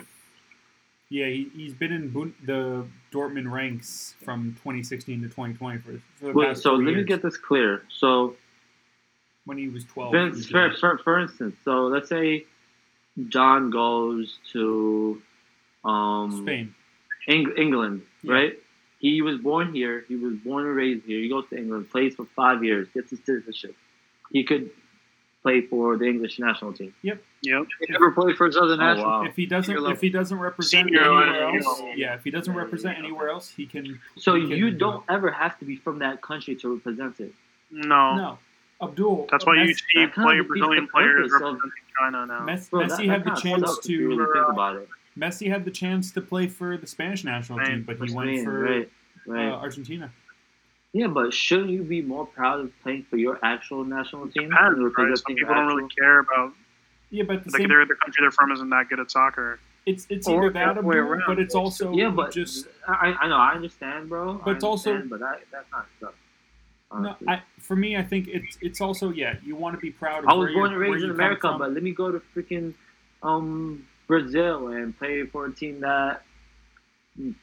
Yeah, 1.10 1.26
he, 1.26 1.50
he's 1.56 1.72
been 1.72 1.90
in 1.92 2.10
Bund- 2.10 2.34
the 2.44 2.84
Dortmund 3.12 3.50
ranks 3.50 4.14
from 4.22 4.52
2016 4.58 5.22
to 5.22 5.28
2020 5.28 5.78
for, 5.78 5.92
for 6.16 6.26
the 6.26 6.32
Wait, 6.32 6.48
past 6.48 6.62
so 6.62 6.76
three 6.76 6.84
let 6.86 6.96
me 6.96 7.02
get 7.04 7.22
this 7.22 7.38
clear. 7.38 7.82
So, 7.88 8.36
when 9.48 9.56
he 9.58 9.68
was 9.68 9.84
12. 9.84 10.12
Vince, 10.12 10.44
he 10.46 10.52
for, 10.52 10.70
for, 10.78 10.98
for 10.98 11.18
instance, 11.20 11.56
so 11.64 11.86
let's 11.86 12.08
say 12.08 12.44
John 13.28 13.70
goes 13.70 14.38
to 14.52 15.20
um, 15.84 16.42
Spain. 16.42 16.74
Eng- 17.26 17.54
England, 17.56 18.02
Yeah. 18.22 18.32
right? 18.32 18.58
He 19.00 19.22
was 19.22 19.38
born 19.38 19.72
here. 19.74 20.04
He 20.08 20.16
was 20.16 20.34
born 20.34 20.66
and 20.66 20.74
raised 20.76 21.04
here. 21.06 21.20
He 21.20 21.28
goes 21.28 21.44
to 21.50 21.56
England, 21.56 21.88
plays 21.90 22.14
for 22.16 22.26
five 22.36 22.62
years, 22.64 22.88
gets 22.94 23.10
his 23.10 23.20
citizenship. 23.24 23.74
He 24.32 24.42
could 24.44 24.70
play 25.42 25.60
for 25.62 25.96
the 25.96 26.04
English 26.04 26.38
national 26.40 26.72
team. 26.72 26.92
Yep. 27.02 27.22
Yep. 27.42 27.66
He 27.86 27.92
never 27.92 28.10
played 28.10 28.36
for 28.36 28.46
his 28.46 28.56
other 28.56 28.74
Oh, 28.74 28.76
national. 28.76 29.06
wow. 29.06 29.24
If 29.24 29.36
he 29.36 29.46
doesn't, 29.46 29.64
Senior 29.66 29.78
if 29.78 29.84
level. 29.84 30.00
he 30.00 30.10
doesn't 30.10 30.38
represent 30.38 30.86
Senior 30.88 31.00
anywhere 31.02 31.52
level, 31.54 31.70
else, 31.70 31.80
yeah. 31.84 31.94
yeah, 31.96 32.14
if 32.14 32.24
he 32.24 32.30
doesn't 32.32 32.54
represent 32.54 32.98
anywhere 32.98 33.28
else, 33.30 33.48
he 33.50 33.64
can. 33.66 34.00
So 34.18 34.34
he 34.34 34.42
can 34.48 34.58
you 34.58 34.70
do 34.72 34.78
don't 34.78 35.04
ever 35.08 35.30
have 35.30 35.56
to 35.60 35.64
be 35.64 35.76
from 35.76 36.00
that 36.00 36.20
country 36.20 36.56
to 36.56 36.74
represent 36.74 37.20
it. 37.20 37.32
No. 37.70 38.12
it. 38.12 38.16
No, 38.16 38.38
Abdul. 38.82 39.26
That's 39.30 39.44
why 39.44 39.54
you 39.56 39.70
Messi, 39.70 39.74
see 39.76 40.04
that 40.04 40.14
play 40.14 40.34
defeats 40.36 40.48
Brazilian 40.48 40.84
the 40.84 40.90
players 40.90 41.30
purpose 41.30 41.34
of- 41.34 41.40
representing 41.54 41.70
China 41.98 42.26
now. 42.26 42.40
Messi, 42.46 42.70
Bro, 42.70 42.80
Messi 42.82 42.88
that- 42.88 43.06
had 43.06 43.24
that 43.24 43.34
the 43.34 43.40
kinda 43.40 43.40
chance 43.60 43.74
sucks 43.74 43.86
if 43.86 43.90
you 43.90 43.98
to. 43.98 44.08
really 44.08 44.32
think 44.32 44.48
about 44.48 44.76
it. 44.76 44.88
Messi 45.18 45.50
had 45.50 45.64
the 45.64 45.70
chance 45.70 46.12
to 46.12 46.20
play 46.20 46.46
for 46.46 46.76
the 46.76 46.86
Spanish 46.86 47.24
national 47.24 47.58
Spain, 47.58 47.70
team, 47.78 47.82
but 47.84 47.96
he 47.98 48.06
For 48.08 48.14
went 48.14 48.28
Spain, 48.30 48.44
for 48.44 48.60
right, 48.62 48.90
right. 49.26 49.48
Uh, 49.48 49.56
Argentina. 49.56 50.12
yeah, 50.92 51.08
but 51.08 51.34
shouldn't 51.34 51.70
you 51.70 51.82
be 51.82 52.02
more 52.02 52.24
proud 52.26 52.60
of 52.60 52.82
playing 52.82 53.04
for 53.10 53.16
your 53.16 53.38
actual 53.42 53.84
national 53.84 54.28
team? 54.28 54.50
Depends, 54.50 54.76
than 54.76 54.84
right? 54.84 54.94
Some 54.94 55.04
representing 55.04 55.36
people 55.36 55.48
your 55.48 55.54
don't 55.56 55.66
really 55.66 55.84
actual- 55.86 55.96
care 56.04 56.18
about 56.20 56.52
Yeah, 57.10 57.24
but 57.24 57.36
at 57.38 57.44
the 57.44 57.50
like 57.50 57.60
same, 57.62 57.68
they're 57.68 57.84
the 57.86 57.94
country 57.96 58.22
they're 58.22 58.30
from 58.30 58.52
isn't 58.52 58.68
that 58.70 58.88
good 58.88 59.00
at 59.00 59.10
soccer. 59.10 59.58
it's 59.86 60.06
it's 60.10 60.28
or 60.28 60.36
either 60.38 60.48
the 60.50 60.52
that 60.58 60.68
other 60.68 60.82
way 60.82 60.98
Abdul, 60.98 61.12
around. 61.12 61.22
but 61.26 61.38
it's 61.40 61.54
also 61.54 61.92
Yeah, 61.94 62.10
but 62.10 62.30
just 62.30 62.68
I, 62.86 63.16
I 63.20 63.28
know 63.28 63.36
I 63.38 63.54
understand, 63.54 64.08
bro. 64.10 64.34
But 64.44 64.50
I 64.50 64.54
it's 64.54 64.64
also- 64.64 64.90
understand, 64.90 65.10
but 65.10 65.20
that, 65.20 65.40
that's 65.50 65.70
not 65.72 65.86
stuff. 65.96 66.14
No. 66.92 67.16
I, 67.26 67.42
for 67.60 67.76
me, 67.76 67.96
I 67.96 68.02
think 68.02 68.28
it's 68.28 68.56
it's 68.60 68.80
also 68.80 69.10
yeah. 69.10 69.36
You 69.44 69.56
want 69.56 69.74
to 69.74 69.80
be 69.80 69.90
proud. 69.90 70.24
Of 70.24 70.30
I 70.30 70.34
was 70.34 70.46
where 70.46 70.54
born 70.54 70.72
and 70.72 70.80
raised 70.80 71.04
in 71.04 71.10
America, 71.10 71.54
but 71.58 71.72
let 71.72 71.82
me 71.82 71.92
go 71.92 72.10
to 72.10 72.20
freaking 72.34 72.74
um, 73.22 73.86
Brazil 74.06 74.68
and 74.68 74.96
play 74.98 75.24
for 75.26 75.46
a 75.46 75.52
team 75.52 75.80
that 75.80 76.22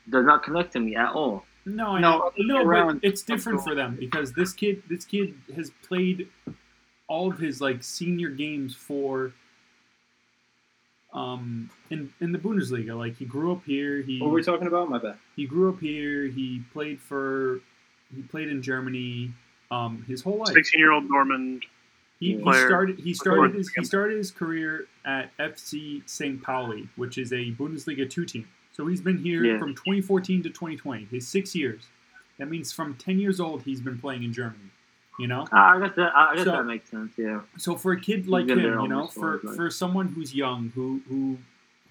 does 0.10 0.26
not 0.26 0.44
connect 0.44 0.74
to 0.74 0.80
me 0.80 0.96
at 0.96 1.12
all. 1.12 1.46
No, 1.66 1.96
I 1.96 2.00
No, 2.00 2.32
know. 2.38 2.64
no, 2.64 2.86
but 2.94 3.00
it's 3.04 3.24
different 3.24 3.62
for 3.62 3.76
them 3.76 3.96
because 4.00 4.34
this 4.34 4.54
kid, 4.54 4.84
this 4.90 5.04
kid 5.06 5.36
has 5.56 5.72
played 5.88 6.28
all 7.08 7.30
of 7.32 7.38
his 7.40 7.60
like 7.62 7.84
senior 7.84 8.30
games 8.30 8.76
for 8.76 9.32
um 11.14 11.70
in 11.90 12.12
in 12.20 12.32
the 12.32 12.38
Bundesliga. 12.40 12.98
Like 12.98 13.18
he 13.18 13.26
grew 13.26 13.52
up 13.52 13.64
here. 13.66 14.02
He 14.02 14.20
What 14.20 14.28
were 14.30 14.36
we 14.36 14.44
talking 14.44 14.68
about? 14.68 14.90
My 14.90 14.98
bad. 14.98 15.18
he 15.36 15.46
grew 15.46 15.70
up 15.70 15.80
here. 15.80 16.26
He 16.28 16.62
played 16.74 17.00
for 17.00 17.62
he 18.16 18.22
played 18.24 18.50
in 18.50 18.62
Germany 18.62 19.32
um 19.72 20.04
his 20.08 20.22
whole 20.22 20.38
life. 20.38 20.54
16 20.54 20.80
year 20.80 20.92
old 20.92 21.08
Dortmund. 21.10 21.62
He, 22.20 22.38
he 22.38 22.54
started 22.54 23.00
he 23.00 23.14
started 23.14 23.54
his 23.56 23.70
he 23.70 23.84
started 23.84 24.18
his 24.18 24.32
career 24.32 24.86
at 25.06 25.36
FC 25.38 26.02
St. 26.10 26.42
Pauli, 26.42 26.88
which 26.96 27.18
is 27.18 27.34
a 27.34 27.52
Bundesliga 27.52 28.10
two 28.10 28.26
team. 28.26 28.48
So 28.72 28.88
he's 28.88 29.02
been 29.02 29.18
here 29.18 29.44
Yeah. 29.44 29.58
from 29.60 29.74
2014 29.76 30.44
to 30.44 30.50
2020. 30.50 31.06
His 31.12 31.28
six 31.28 31.54
years. 31.56 31.84
That 32.38 32.50
means 32.50 32.72
from 32.72 32.96
10 32.96 33.20
years 33.20 33.40
old 33.40 33.64
he's 33.64 33.80
been 33.82 33.98
playing 33.98 34.24
in 34.24 34.34
Germany. 34.34 34.70
You 35.20 35.28
know. 35.28 35.46
Ah, 35.52 35.76
I 35.76 35.80
guess 35.80 35.96
that 35.96 36.12
I 36.16 36.36
guess 36.36 36.44
So- 36.46 36.52
that 36.52 36.64
makes 36.66 36.90
sense. 36.90 37.14
Yeah. 37.18 37.42
So 37.58 37.76
for 37.76 37.92
a 37.94 38.00
kid 38.00 38.28
like 38.28 38.48
him, 38.50 38.60
you 38.60 38.88
know, 38.88 39.08
for 39.08 39.40
life. 39.44 39.56
for 39.56 39.70
someone 39.70 40.08
who's 40.10 40.34
young, 40.36 40.72
who 40.76 41.02
who 41.10 41.38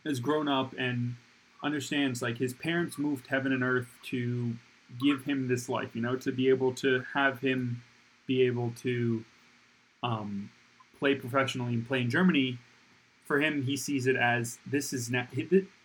has 0.06 0.20
grown 0.20 0.48
up 0.48 0.74
and 0.78 1.16
understands, 1.62 2.20
like 2.22 2.36
his 2.38 2.52
parents 2.54 2.98
moved 2.98 3.26
heaven 3.28 3.52
and 3.52 3.62
earth 3.62 3.88
to 4.04 4.54
give 5.00 5.24
him 5.24 5.48
this 5.48 5.68
life, 5.68 5.90
you 5.94 6.02
know, 6.02 6.16
to 6.16 6.32
be 6.32 6.48
able 6.48 6.72
to 6.74 7.04
have 7.14 7.40
him 7.40 7.82
be 8.26 8.42
able 8.42 8.72
to 8.82 9.24
um, 10.02 10.50
play 10.98 11.14
professionally 11.14 11.74
and 11.74 11.86
play 11.86 12.00
in 12.00 12.10
Germany. 12.10 12.58
For 13.26 13.40
him, 13.40 13.62
he 13.62 13.76
sees 13.76 14.06
it 14.06 14.16
as 14.16 14.58
this 14.66 14.92
is 14.92 15.10
now. 15.10 15.26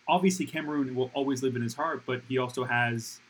Obviously, 0.08 0.44
Cameroon 0.46 0.94
will 0.94 1.10
always 1.14 1.42
live 1.42 1.54
in 1.56 1.62
his 1.62 1.74
heart, 1.74 2.02
but 2.06 2.22
he 2.28 2.36
also 2.38 2.64
has 2.64 3.20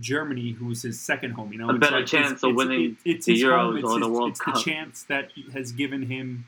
Germany, 0.00 0.52
who's 0.52 0.82
his 0.82 0.98
second 1.00 1.32
home. 1.32 1.52
You 1.52 1.58
know, 1.58 1.68
A 1.68 1.74
It's 1.74 1.80
better 1.80 1.96
like- 1.98 2.06
chance 2.06 2.32
it's, 2.32 2.42
of 2.42 2.50
it's- 2.50 2.56
winning 2.66 2.96
it's, 3.04 3.26
it's 3.28 3.40
the 3.40 3.42
Euros 3.42 3.60
home. 3.60 3.76
It's, 3.76 3.84
or 3.88 4.00
the 4.00 4.08
World 4.08 4.30
it's 4.30 4.40
Cup. 4.40 4.54
the 4.54 4.60
chance 4.62 5.02
that 5.04 5.30
has 5.52 5.72
given 5.72 6.02
him 6.06 6.46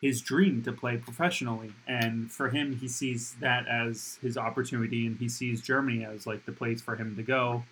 his 0.00 0.20
dream 0.22 0.62
to 0.62 0.72
play 0.72 0.96
professionally, 0.96 1.72
and 1.86 2.30
for 2.32 2.48
him, 2.48 2.76
he 2.76 2.88
sees 2.88 3.34
that 3.40 3.66
as 3.68 4.18
his 4.22 4.36
opportunity, 4.38 5.06
and 5.06 5.18
he 5.18 5.28
sees 5.28 5.60
Germany 5.60 6.04
as 6.04 6.26
like 6.26 6.46
the 6.46 6.52
place 6.52 6.80
for 6.80 6.96
him 6.96 7.16
to 7.16 7.22
go 7.22 7.64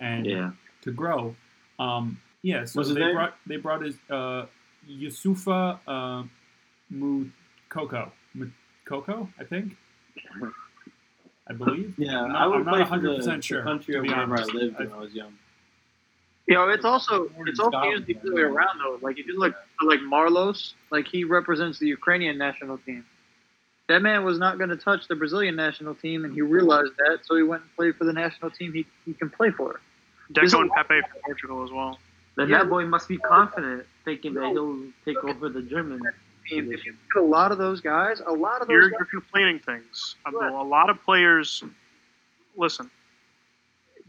and 0.00 0.24
Yeah. 0.26 0.52
to 0.82 0.92
grow. 0.92 1.36
Um, 1.78 2.20
yeah, 2.42 2.64
so 2.64 2.82
they 2.84 3.00
name? 3.00 3.14
brought 3.14 3.36
they 3.46 3.56
brought 3.58 3.82
his 3.82 3.96
uh, 4.10 4.46
Youssoufa 4.88 5.78
uh, 5.86 6.22
Moukoko, 6.92 8.10
Moukoko, 8.36 9.28
I 9.38 9.44
think. 9.44 9.76
I 11.46 11.52
believe. 11.52 11.94
Yeah, 11.98 12.22
I'm 12.22 12.32
not- 12.32 12.40
I 12.42 12.46
would 12.46 12.58
I'm 12.60 12.64
not 12.64 12.74
play 12.74 12.84
for 12.84 12.98
100% 13.04 13.24
the 13.36 13.42
sure, 13.42 13.62
country 13.62 13.94
of 13.96 14.04
wherever 14.04 14.38
I 14.38 14.44
lived 14.44 14.76
I- 14.76 14.84
when 14.84 14.92
I 14.92 14.96
was 14.96 15.12
young. 15.14 15.34
You 16.46 16.54
know, 16.54 16.68
it's 16.68 16.84
also 16.84 17.30
it's 17.46 17.58
also 17.58 17.82
used 17.84 18.06
the 18.06 18.18
other 18.18 18.34
way 18.34 18.42
around 18.42 18.78
though. 18.78 18.98
Like 19.00 19.18
if 19.18 19.26
you 19.26 19.38
look 19.38 19.54
like 19.82 20.00
Marlos, 20.00 20.74
like 20.90 21.08
he 21.08 21.24
represents 21.24 21.78
the 21.78 21.86
Ukrainian 21.86 22.36
national 22.36 22.78
team. 22.78 23.04
That 23.88 24.02
man 24.02 24.24
was 24.24 24.38
not 24.38 24.56
going 24.58 24.70
to 24.70 24.76
touch 24.76 25.08
the 25.08 25.14
Brazilian 25.14 25.56
national 25.56 25.94
team, 25.94 26.24
and 26.24 26.32
he 26.32 26.40
realized 26.40 26.92
that, 26.96 27.18
so 27.24 27.36
he 27.36 27.42
went 27.42 27.62
and 27.62 27.76
played 27.76 27.96
for 27.96 28.04
the 28.04 28.14
national 28.14 28.50
team 28.50 28.72
he, 28.72 28.86
he 29.04 29.12
can 29.12 29.28
play 29.28 29.50
for. 29.50 29.80
There's 30.30 30.54
a 30.54 30.56
Deco 30.56 30.62
and 30.62 30.70
Pepe 30.72 31.00
for 31.02 31.20
Portugal 31.26 31.64
as 31.64 31.70
well. 31.70 31.98
Then 32.36 32.48
Yeah. 32.48 32.58
that 32.58 32.70
boy 32.70 32.86
must 32.86 33.08
be 33.08 33.18
confident, 33.18 33.86
thinking 34.04 34.34
that 34.34 34.52
he'll 34.52 34.80
take 35.04 35.22
over 35.22 35.50
the 35.50 35.60
German. 35.62 36.00
I 36.06 36.54
mean, 36.54 36.72
if 36.72 36.84
you 36.84 36.92
look 36.92 37.16
at 37.16 37.20
a 37.20 37.22
lot 37.22 37.52
of 37.52 37.58
those 37.58 37.80
guys, 37.82 38.20
a 38.20 38.32
lot 38.32 38.62
of 38.62 38.68
those 38.68 38.74
You're, 38.74 38.90
guys, 38.90 39.00
you're 39.12 39.20
conflating 39.20 39.62
things. 39.62 40.16
Abdul. 40.26 40.60
A 40.60 40.62
lot 40.62 40.88
of 40.88 41.02
players. 41.02 41.62
Listen, 42.56 42.90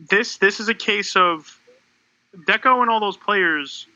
this 0.10 0.38
this 0.38 0.60
is 0.60 0.70
a 0.70 0.74
case 0.74 1.16
of 1.16 1.60
Deco 2.48 2.82
and 2.82 2.90
all 2.90 3.00
those 3.00 3.18
players. 3.18 3.88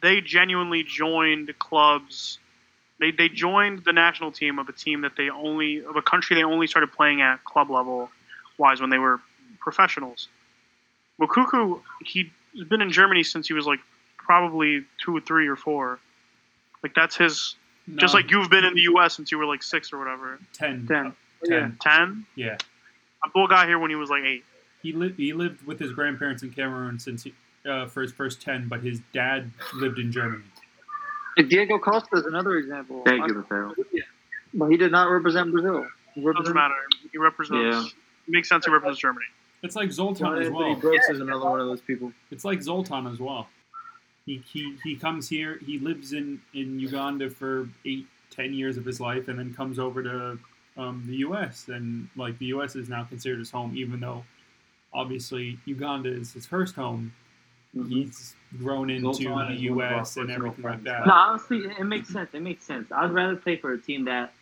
They 0.00 0.20
genuinely 0.20 0.84
joined 0.84 1.52
clubs. 1.58 2.38
They 3.00 3.10
they 3.10 3.28
joined 3.28 3.84
the 3.84 3.92
national 3.92 4.32
team 4.32 4.58
of 4.58 4.68
a 4.68 4.72
team 4.72 5.02
that 5.02 5.12
they 5.16 5.30
only 5.30 5.84
of 5.84 5.96
a 5.96 6.02
country 6.02 6.36
they 6.36 6.44
only 6.44 6.66
started 6.66 6.92
playing 6.92 7.20
at 7.22 7.44
club 7.44 7.70
level, 7.70 8.10
wise 8.58 8.80
when 8.80 8.90
they 8.90 8.98
were 8.98 9.20
professionals. 9.60 10.28
Moukoko, 11.20 11.80
he's 12.04 12.26
been 12.68 12.80
in 12.80 12.90
Germany 12.90 13.22
since 13.24 13.48
he 13.48 13.54
was 13.54 13.66
like 13.66 13.80
probably 14.16 14.84
two 15.04 15.16
or 15.16 15.20
three 15.20 15.48
or 15.48 15.56
four. 15.56 15.98
Like 16.82 16.94
that's 16.94 17.16
his. 17.16 17.56
No, 17.86 17.96
Just 17.96 18.12
like 18.12 18.30
you've 18.30 18.50
been 18.50 18.64
in 18.64 18.74
the 18.74 18.82
U.S. 18.82 19.16
since 19.16 19.32
you 19.32 19.38
were 19.38 19.46
like 19.46 19.62
six 19.62 19.94
or 19.94 19.98
whatever. 19.98 20.38
10. 20.52 20.86
Ten. 20.86 21.06
uh, 21.06 21.10
Yeah. 21.44 21.60
10. 21.60 21.78
Ten. 21.80 22.26
Yeah. 22.36 22.58
Abdul 23.24 23.46
got 23.48 23.66
here 23.66 23.78
when 23.78 23.90
he 23.90 23.96
was 23.96 24.10
like 24.10 24.24
eight. 24.24 24.44
He 24.82 24.92
lived. 24.92 25.16
He 25.16 25.32
lived 25.32 25.66
with 25.66 25.78
his 25.80 25.92
grandparents 25.92 26.42
in 26.42 26.50
Cameroon 26.50 26.98
since 26.98 27.22
he, 27.24 27.32
uh, 27.68 27.86
for 27.86 28.02
his 28.02 28.12
first 28.12 28.40
ten, 28.40 28.68
but 28.68 28.80
his 28.80 29.00
dad 29.12 29.50
lived 29.74 29.98
in 29.98 30.10
Germany. 30.10 30.44
Diego 31.36 31.78
Costa 31.78 32.16
is 32.16 32.26
another 32.26 32.56
example. 32.56 33.02
Thank 33.04 33.28
you, 33.28 33.34
Rafael. 33.34 33.74
But 34.54 34.70
he 34.70 34.76
did 34.76 34.90
not 34.90 35.10
represent 35.10 35.52
Brazil. 35.52 35.86
He 36.14 36.20
Doesn't 36.20 36.26
represented 36.26 36.54
matter. 36.54 36.74
He 37.12 37.18
represents. 37.18 37.76
Yeah. 37.76 37.84
It 38.26 38.30
makes 38.32 38.48
sense. 38.48 38.64
He 38.64 38.72
represents 38.72 39.00
Germany. 39.00 39.26
It's 39.62 39.76
like 39.76 39.90
Zoltan 39.90 40.26
John 40.26 40.38
as 40.38 40.46
Anthony 40.46 40.64
well. 40.64 40.74
Brooks 40.76 41.08
is 41.10 41.20
another 41.20 41.44
one 41.44 41.60
of 41.60 41.66
those 41.66 41.80
people. 41.80 42.12
It's 42.30 42.44
like 42.44 42.62
Zoltan 42.62 43.06
as 43.06 43.18
well. 43.18 43.48
He, 44.26 44.42
he 44.46 44.76
he 44.84 44.96
comes 44.96 45.28
here. 45.28 45.58
He 45.64 45.78
lives 45.78 46.12
in 46.12 46.40
in 46.54 46.78
Uganda 46.78 47.30
for 47.30 47.68
eight, 47.84 48.06
ten 48.30 48.52
years 48.52 48.76
of 48.76 48.84
his 48.84 49.00
life, 49.00 49.28
and 49.28 49.38
then 49.38 49.54
comes 49.54 49.78
over 49.78 50.02
to 50.02 50.38
um, 50.76 51.02
the 51.06 51.16
U.S. 51.16 51.66
And 51.68 52.08
like 52.16 52.38
the 52.38 52.46
U.S. 52.46 52.76
is 52.76 52.88
now 52.88 53.04
considered 53.04 53.38
his 53.38 53.50
home, 53.50 53.76
even 53.76 54.00
though 54.00 54.24
obviously 54.92 55.58
Uganda 55.64 56.10
is 56.10 56.32
his 56.32 56.46
first 56.46 56.74
home. 56.74 57.12
He's 57.72 58.34
grown 58.58 58.90
into 58.90 59.02
the 59.02 59.10
is 59.10 59.26
one 59.26 59.42
of 59.42 59.48
our 59.48 59.54
U.S. 59.54 60.16
and 60.16 60.28
personal 60.28 60.36
everything 60.36 60.64
like 60.64 60.84
that. 60.84 61.06
No, 61.06 61.12
honestly, 61.12 61.58
it 61.58 61.84
makes 61.84 62.08
sense. 62.08 62.30
It 62.32 62.40
makes 62.40 62.64
sense. 62.64 62.90
I'd 62.90 63.12
rather 63.12 63.36
play 63.36 63.56
for 63.56 63.72
a 63.72 63.78
team 63.78 64.06
that 64.06 64.32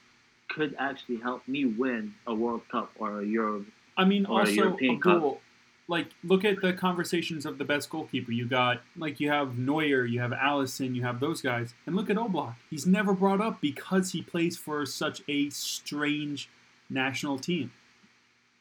could 0.48 0.76
actually 0.78 1.16
help 1.16 1.46
me 1.48 1.64
win 1.64 2.14
a 2.26 2.34
World 2.34 2.62
Cup 2.70 2.90
or 2.98 3.20
a 3.20 3.24
Euro. 3.24 3.64
I 3.96 4.04
mean, 4.04 4.26
or 4.26 4.38
a 4.38 4.40
also 4.40 4.52
European 4.52 4.96
Abdul, 4.96 5.40
like 5.88 6.08
look 6.24 6.44
at 6.44 6.60
the 6.60 6.72
conversations 6.72 7.46
of 7.46 7.58
the 7.58 7.64
best 7.64 7.90
goalkeeper. 7.90 8.32
You 8.32 8.46
got 8.46 8.82
like 8.96 9.20
you 9.20 9.30
have 9.30 9.58
Neuer, 9.58 10.04
you 10.04 10.20
have 10.20 10.30
Alisson, 10.30 10.94
you 10.94 11.02
have 11.02 11.20
those 11.20 11.40
guys, 11.40 11.74
and 11.86 11.96
look 11.96 12.10
at 12.10 12.16
Oblak. 12.16 12.54
He's 12.70 12.86
never 12.86 13.12
brought 13.12 13.40
up 13.40 13.60
because 13.60 14.12
he 14.12 14.22
plays 14.22 14.56
for 14.56 14.86
such 14.86 15.22
a 15.28 15.50
strange 15.50 16.48
national 16.88 17.38
team. 17.38 17.72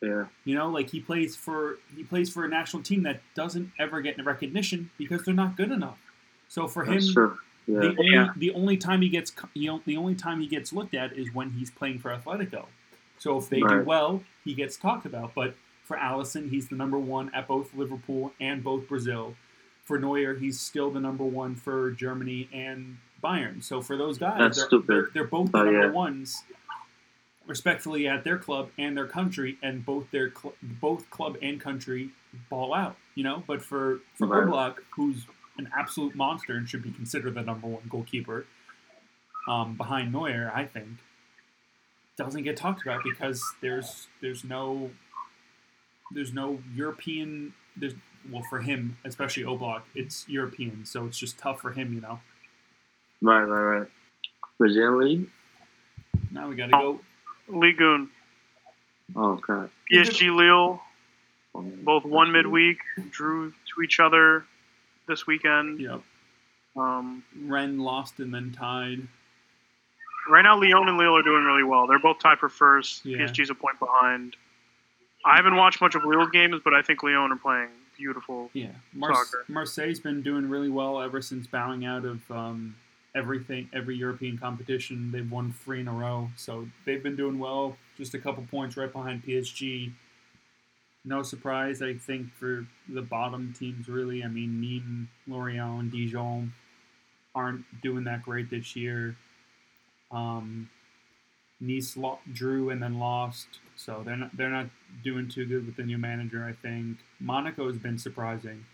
Yeah. 0.01 0.25
You 0.43 0.55
know, 0.55 0.69
like 0.69 0.89
he 0.89 0.99
plays 0.99 1.35
for 1.35 1.77
he 1.95 2.03
plays 2.03 2.29
for 2.29 2.45
a 2.45 2.49
national 2.49 2.83
team 2.83 3.03
that 3.03 3.21
doesn't 3.35 3.71
ever 3.79 4.01
get 4.01 4.23
recognition 4.23 4.89
because 4.97 5.23
they're 5.23 5.33
not 5.33 5.55
good 5.57 5.71
enough. 5.71 5.97
So 6.49 6.67
for 6.67 6.83
him, 6.85 6.95
That's 6.95 7.13
true. 7.13 7.37
Yeah. 7.67 7.79
the 7.79 7.89
only 7.89 8.11
Yeah. 8.11 8.27
the 8.35 8.51
only 8.51 8.77
time 8.77 9.01
he 9.01 9.09
gets 9.09 9.31
you 9.53 9.67
know, 9.71 9.81
the 9.85 9.97
only 9.97 10.15
time 10.15 10.41
he 10.41 10.47
gets 10.47 10.71
looked 10.73 10.93
at 10.93 11.13
is 11.13 11.33
when 11.33 11.51
he's 11.51 11.71
playing 11.71 11.99
for 11.99 12.11
Atletico. 12.15 12.65
So 13.17 13.37
if 13.37 13.49
they 13.49 13.61
do 13.61 13.83
well, 13.85 14.23
he 14.43 14.53
gets 14.53 14.77
talked 14.77 15.05
about. 15.05 15.33
But 15.33 15.55
for 15.83 15.97
Alisson, 15.97 16.49
he's 16.49 16.67
the 16.67 16.75
number 16.75 16.99
one 16.99 17.31
at 17.33 17.47
both 17.47 17.73
Liverpool 17.73 18.33
and 18.39 18.63
both 18.63 18.87
Brazil. 18.87 19.35
For 19.85 19.97
Neuer, 19.99 20.33
he's 20.35 20.59
still 20.59 20.89
the 20.91 20.99
number 20.99 21.23
one 21.23 21.55
for 21.55 21.91
Germany 21.91 22.49
and 22.51 22.97
Bayern. 23.23 23.63
So 23.63 23.81
for 23.81 23.95
those 23.95 24.17
guys, 24.17 24.37
That's 24.39 24.57
they're, 24.57 24.65
stupid. 24.67 24.87
They're, 24.87 25.09
they're 25.13 25.23
both 25.27 25.45
the 25.47 25.51
But, 25.51 25.63
number 25.65 25.85
yeah. 25.85 25.91
ones, 25.91 26.43
respectfully 27.47 28.07
at 28.07 28.23
their 28.23 28.37
club 28.37 28.69
and 28.77 28.95
their 28.97 29.07
country, 29.07 29.57
and 29.61 29.85
both 29.85 30.09
their 30.11 30.31
cl- 30.31 30.55
both 30.61 31.09
club 31.09 31.37
and 31.41 31.59
country 31.61 32.09
ball 32.49 32.73
out. 32.73 32.95
You 33.15 33.23
know, 33.23 33.43
but 33.47 33.61
for 33.61 33.99
for 34.15 34.27
Right. 34.27 34.47
Oblak, 34.47 34.77
who's 34.95 35.25
an 35.57 35.69
absolute 35.75 36.15
monster 36.15 36.53
and 36.57 36.67
should 36.67 36.83
be 36.83 36.91
considered 36.91 37.33
the 37.35 37.41
number 37.41 37.67
one 37.67 37.83
goalkeeper 37.89 38.45
um, 39.47 39.75
behind 39.77 40.11
Neuer, 40.11 40.51
I 40.53 40.65
think, 40.65 40.87
doesn't 42.17 42.43
get 42.43 42.57
talked 42.57 42.81
about 42.81 43.01
because 43.03 43.41
there's 43.61 44.07
there's 44.21 44.43
no 44.43 44.91
there's 46.11 46.33
no 46.33 46.59
European 46.73 47.53
there's 47.77 47.93
well 48.31 48.43
for 48.49 48.59
him 48.59 48.97
especially 49.05 49.43
Oblak 49.43 49.81
it's 49.95 50.27
European 50.27 50.85
so 50.85 51.05
it's 51.05 51.17
just 51.17 51.37
tough 51.37 51.61
for 51.61 51.71
him 51.71 51.93
you 51.93 52.01
know 52.01 52.19
Right, 53.21 53.43
right, 53.43 53.79
right. 53.79 53.87
Brazil 54.57 54.97
League? 54.97 55.27
now 56.31 56.47
we 56.49 56.55
got 56.55 56.65
to 56.67 56.71
go 56.71 56.99
Ligoon, 57.49 58.09
Oh, 59.15 59.35
God. 59.35 59.69
PSG, 59.91 60.35
Lille, 60.35 60.81
both 61.53 62.03
one 62.05 62.31
midweek, 62.31 62.79
drew 63.11 63.51
to 63.75 63.81
each 63.83 63.99
other 63.99 64.45
this 65.07 65.27
weekend. 65.27 65.79
yep 65.79 66.01
Um, 66.75 67.23
Rennes 67.43 67.79
lost 67.79 68.19
and 68.19 68.33
then 68.33 68.51
tied 68.51 69.07
right 70.27 70.41
now, 70.41 70.59
Lyon 70.59 70.89
and 70.89 70.97
Lille 70.97 71.15
are 71.15 71.21
doing 71.21 71.43
really 71.43 71.63
well. 71.63 71.85
They're 71.85 71.99
both 71.99 72.17
tied 72.17 72.39
for 72.39 72.49
first. 72.49 73.05
Yeah. 73.05 73.19
PSG's 73.19 73.51
a 73.51 73.55
point 73.55 73.77
behind. 73.79 74.35
I 75.23 75.35
haven't 75.35 75.55
watched 75.55 75.81
much 75.81 75.93
of 75.93 76.03
Lille's 76.03 76.31
games, 76.31 76.59
but 76.63 76.73
I 76.73 76.81
think 76.81 77.03
Lyon 77.03 77.31
are 77.31 77.35
playing 77.37 77.69
beautiful. 77.95 78.49
yeah 78.53 78.69
Mar- 78.93 79.13
Soccer. 79.13 79.45
Marseille's 79.47 79.99
been 79.99 80.21
doing 80.23 80.49
really 80.49 80.69
well 80.69 80.99
ever 80.99 81.21
since 81.21 81.45
bowing 81.47 81.85
out 81.85 82.05
of 82.05 82.19
um, 82.31 82.75
everything 83.15 83.69
every 83.73 83.95
European 83.95 84.37
competition 84.37 85.11
they've 85.11 85.31
won 85.31 85.51
three 85.51 85.79
in 85.79 85.87
a 85.87 85.93
row 85.93 86.29
so 86.35 86.67
they've 86.85 87.03
been 87.03 87.15
doing 87.15 87.39
well 87.39 87.77
just 87.97 88.13
a 88.13 88.19
couple 88.19 88.43
points 88.51 88.75
right 88.75 88.91
behind 88.91 89.23
PSG 89.23 89.91
no 91.05 91.21
surprise, 91.21 91.81
I 91.83 91.93
think, 91.93 92.33
for 92.33 92.65
the 92.89 93.01
bottom 93.03 93.53
teams, 93.57 93.87
really. 93.87 94.23
I 94.23 94.27
mean, 94.27 94.59
Nîmes, 94.59 95.07
Lorient, 95.31 95.91
Dijon 95.91 96.51
aren't 97.35 97.63
doing 97.81 98.05
that 98.05 98.23
great 98.23 98.49
this 98.49 98.75
year. 98.75 99.15
Um, 100.11 100.69
Nice 101.61 101.95
lo- 101.95 102.19
drew 102.33 102.69
and 102.69 102.83
then 102.83 102.99
lost, 102.99 103.47
so 103.77 104.03
they're 104.05 104.17
not 104.17 104.35
they're 104.35 104.49
not 104.49 104.67
doing 105.05 105.29
too 105.29 105.45
good 105.45 105.65
with 105.65 105.77
the 105.77 105.83
new 105.83 105.97
manager. 105.97 106.43
I 106.43 106.51
think 106.51 106.97
Monaco 107.17 107.67
has 107.67 107.77
been 107.77 107.97
surprising. 107.97 108.65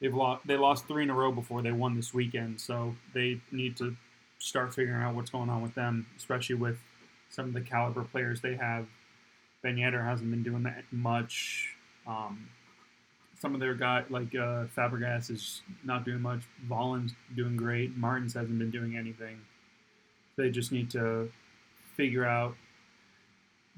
They've 0.00 0.14
lost 0.14 0.46
they 0.46 0.56
lost 0.56 0.86
three 0.86 1.02
in 1.02 1.10
a 1.10 1.14
row 1.14 1.32
before 1.32 1.62
they 1.62 1.72
won 1.72 1.96
this 1.96 2.14
weekend, 2.14 2.60
so 2.60 2.94
they 3.14 3.40
need 3.50 3.76
to 3.78 3.96
start 4.38 4.74
figuring 4.74 5.02
out 5.02 5.14
what's 5.14 5.30
going 5.30 5.50
on 5.50 5.62
with 5.62 5.74
them, 5.74 6.06
especially 6.16 6.54
with 6.54 6.78
some 7.30 7.46
of 7.46 7.52
the 7.52 7.60
caliber 7.60 8.04
players 8.04 8.40
they 8.40 8.54
have. 8.54 8.86
Ben 9.62 9.76
Yedder 9.76 10.04
hasn't 10.04 10.30
been 10.30 10.44
doing 10.44 10.62
that 10.62 10.84
much. 10.92 11.74
Um, 12.06 12.48
some 13.40 13.54
of 13.54 13.60
their 13.60 13.74
guy 13.74 14.04
like 14.08 14.34
uh, 14.34 14.66
Fabregas 14.76 15.30
is 15.30 15.62
not 15.84 16.04
doing 16.04 16.20
much. 16.20 16.42
Volland's 16.68 17.14
doing 17.36 17.56
great. 17.56 17.96
Martins 17.96 18.34
hasn't 18.34 18.58
been 18.58 18.70
doing 18.70 18.96
anything. 18.96 19.40
They 20.36 20.50
just 20.50 20.70
need 20.70 20.90
to 20.92 21.30
figure 21.96 22.24
out 22.24 22.54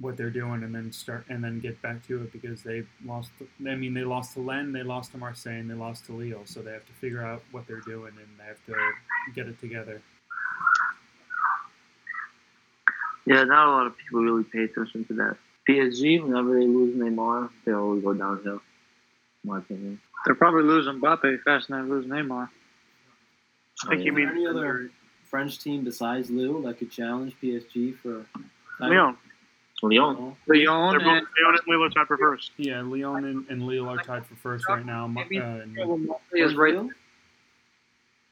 what 0.00 0.16
they're 0.16 0.30
doing 0.30 0.62
and 0.62 0.74
then 0.74 0.90
start 0.92 1.24
and 1.28 1.44
then 1.44 1.60
get 1.60 1.80
back 1.82 2.06
to 2.06 2.22
it 2.22 2.32
because 2.32 2.62
they 2.62 2.84
lost. 3.04 3.30
I 3.66 3.74
mean, 3.74 3.94
they 3.94 4.04
lost 4.04 4.34
to 4.34 4.40
Lens, 4.40 4.72
they 4.72 4.82
lost 4.82 5.12
to 5.12 5.18
Marseille, 5.18 5.52
and 5.60 5.70
they 5.70 5.74
lost 5.74 6.06
to 6.06 6.12
Lille. 6.12 6.42
So 6.44 6.62
they 6.62 6.72
have 6.72 6.86
to 6.86 6.92
figure 6.92 7.22
out 7.22 7.42
what 7.52 7.66
they're 7.66 7.80
doing 7.80 8.12
and 8.16 8.26
they 8.38 8.44
have 8.44 8.64
to 8.66 8.74
get 9.34 9.46
it 9.46 9.60
together. 9.60 10.00
Yeah, 13.26 13.44
not 13.44 13.68
a 13.68 13.70
lot 13.70 13.86
of 13.86 13.96
people 13.96 14.22
really 14.22 14.44
pay 14.44 14.64
attention 14.64 15.04
to 15.06 15.14
that. 15.14 15.36
PSG, 15.68 16.22
whenever 16.22 16.54
they 16.58 16.66
lose 16.66 16.96
Neymar, 16.96 17.50
they 17.64 17.72
always 17.72 18.02
go 18.02 18.14
downhill. 18.14 18.60
In 19.44 19.50
my 19.50 19.58
opinion. 19.58 20.00
They're 20.24 20.34
probably 20.34 20.64
losing 20.64 21.00
Mbappe 21.00 21.42
faster 21.42 21.74
than 21.74 21.88
they 21.88 21.94
lose 21.94 22.06
Neymar. 22.06 22.48
I 23.84 23.88
think 23.88 24.00
Oh, 24.00 24.04
you 24.04 24.12
mean 24.12 24.28
any 24.28 24.46
other 24.46 24.90
French 25.24 25.58
team 25.60 25.84
besides 25.84 26.30
Lille 26.30 26.62
that 26.62 26.78
could 26.78 26.90
challenge 26.90 27.34
PSG 27.42 27.96
for 27.98 28.26
Lyon. 28.80 29.16
Lyon. 29.82 30.14
No? 30.14 30.36
Lyon 30.46 30.90
They're 30.90 31.00
both 31.00 31.08
and 31.18 31.26
Lyon 31.38 31.58
and 31.58 31.60
Lille 31.68 31.84
are 31.84 31.90
tied 31.90 32.06
for 32.06 32.16
first. 32.18 32.50
Yeah, 32.56 32.82
Lyon 32.82 33.24
and, 33.24 33.46
and 33.48 33.62
Lille 33.66 33.88
are 33.88 34.02
tied 34.02 34.26
for 34.26 34.34
first 34.36 34.68
right 34.68 34.84
now. 34.84 35.06
Mar- 35.06 35.24
Maybe- 35.24 35.40
uh, 35.40 35.44
and, 35.44 36.10
is 36.34 36.54
right. 36.54 36.74
Lille? 36.74 36.90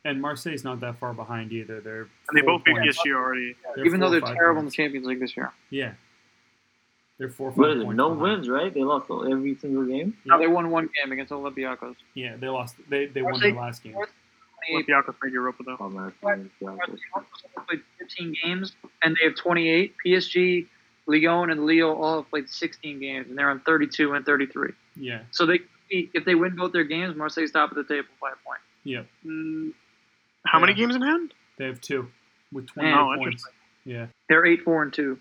and 0.05 0.21
Marseille's 0.23 0.65
not 0.65 0.81
that 0.81 0.99
far 0.99 1.13
behind 1.13 1.53
either. 1.53 1.81
They're 1.81 2.03
And 2.03 2.35
they 2.35 2.41
both 2.43 2.65
beat 2.65 2.77
PSG 2.77 3.13
already. 3.15 3.57
they're 3.75 3.85
Even 3.87 4.01
though 4.01 4.11
they're 4.11 4.21
five 4.21 4.35
terrible 4.35 4.61
in 4.61 4.65
the. 4.67 4.71
Champions 4.71 5.07
League 5.07 5.21
this 5.21 5.37
year. 5.37 5.53
Yeah, 5.71 5.93
they're 7.19 7.29
four 7.31 7.49
or 7.51 7.53
five 7.53 7.77
is 7.79 7.83
it? 7.83 7.87
No 7.95 8.11
behind. 8.11 8.21
wins, 8.21 8.49
right? 8.49 8.73
They 8.73 8.85
lost 8.85 9.07
every 9.11 9.57
single 9.57 9.85
game. 9.85 10.17
Yeah. 10.25 10.35
No, 10.35 10.39
they 10.39 10.47
won 10.47 10.71
one 10.71 10.89
game 11.03 11.13
against 11.13 11.33
Olympiacos. 11.33 11.97
Yeah, 12.15 12.37
they 12.37 12.49
lost. 12.49 12.77
They 12.89 13.07
they 13.07 13.23
won 13.23 13.41
their 13.41 13.53
last 13.55 13.83
game. 13.83 13.95
Olympiacos 14.73 15.15
made 15.23 15.33
Europa 15.33 15.63
though. 15.65 15.77
Oh, 15.81 15.89
man. 15.89 16.13
Barcelona 16.21 16.79
played 17.69 17.81
15 17.99 18.35
games, 18.45 18.75
and 19.03 19.17
they 19.17 19.25
have 19.27 19.37
28. 19.37 19.95
PSG, 20.05 20.67
Lyon, 21.09 21.51
and 21.51 21.65
Lille 21.67 21.91
all 21.91 22.23
have 22.23 22.31
played 22.31 22.49
16 22.49 23.01
games, 23.01 23.27
and 23.29 23.37
they're 23.39 23.51
on 23.51 23.61
32 23.61 24.13
and 24.13 24.25
33. 24.25 24.71
Yeah, 24.97 25.21
So 25.31 25.47
they, 25.47 25.61
if 25.91 26.25
they 26.25 26.35
win 26.35 26.55
both 26.55 26.73
their 26.73 26.85
games, 26.85 27.17
Marseille's 27.17 27.51
top 27.51 27.71
of 27.71 27.77
the 27.77 27.85
table 27.85 28.09
by 28.21 28.29
a 28.31 28.37
point. 28.47 28.61
yeah. 28.85 29.03
Mm, 29.27 29.73
how 30.47 30.61
many 30.61 30.75
games 30.75 30.95
in 30.95 31.03
hand? 31.03 31.33
They 31.59 31.65
have 31.67 31.81
two 31.81 32.09
with 32.53 32.67
twenty 32.69 32.91
Oh, 32.93 33.15
points. 33.17 33.45
Yeah, 33.85 34.07
They're 34.29 34.47
eight 34.47 34.63
four 34.63 34.83
and 34.83 34.93
two. 34.93 35.19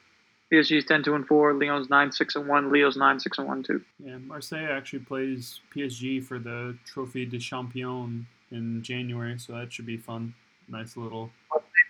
PSG's 0.53 0.85
10 0.85 1.03
2 1.03 1.13
and 1.15 1.27
four. 1.27 1.53
Lyon's 1.53 1.89
9 1.89 2.11
6 2.11 2.35
and 2.38 2.47
one. 2.47 2.71
Lille's 2.71 2.95
9 2.95 3.19
6 3.19 3.38
and 3.38 3.47
one 3.47 3.63
too. 3.63 3.81
yeah. 3.99 4.17
Marseille 4.17 4.71
actually 4.71 4.99
plays 4.99 5.59
PSG 5.75 6.23
for 6.23 6.39
the 6.39 6.77
Trophy 6.85 7.25
de 7.25 7.38
Champion 7.39 8.27
in 8.51 8.81
January, 8.81 9.38
so 9.39 9.53
that 9.53 9.73
should 9.73 9.85
be 9.85 9.97
fun. 9.97 10.33
Nice 10.69 10.95
little. 10.95 11.31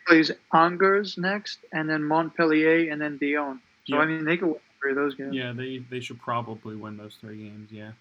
Plays 0.07 0.31
Angers 0.53 1.17
next, 1.17 1.59
and 1.71 1.87
then 1.89 2.03
Montpellier, 2.03 2.89
and 2.91 2.99
then 3.01 3.17
Dijon. 3.17 3.59
So 3.89 3.95
Yeah. 3.95 4.01
I 4.01 4.05
mean, 4.05 4.25
they 4.25 4.37
could 4.37 4.47
win 4.47 4.59
three 4.81 4.91
of 4.91 4.97
those 4.97 5.15
games. 5.15 5.33
Yeah, 5.35 5.53
they 5.53 5.79
they 5.89 5.99
should 5.99 6.19
probably 6.19 6.75
win 6.75 6.97
those 6.97 7.15
three 7.21 7.37
games. 7.43 7.71
Yeah, 7.71 7.91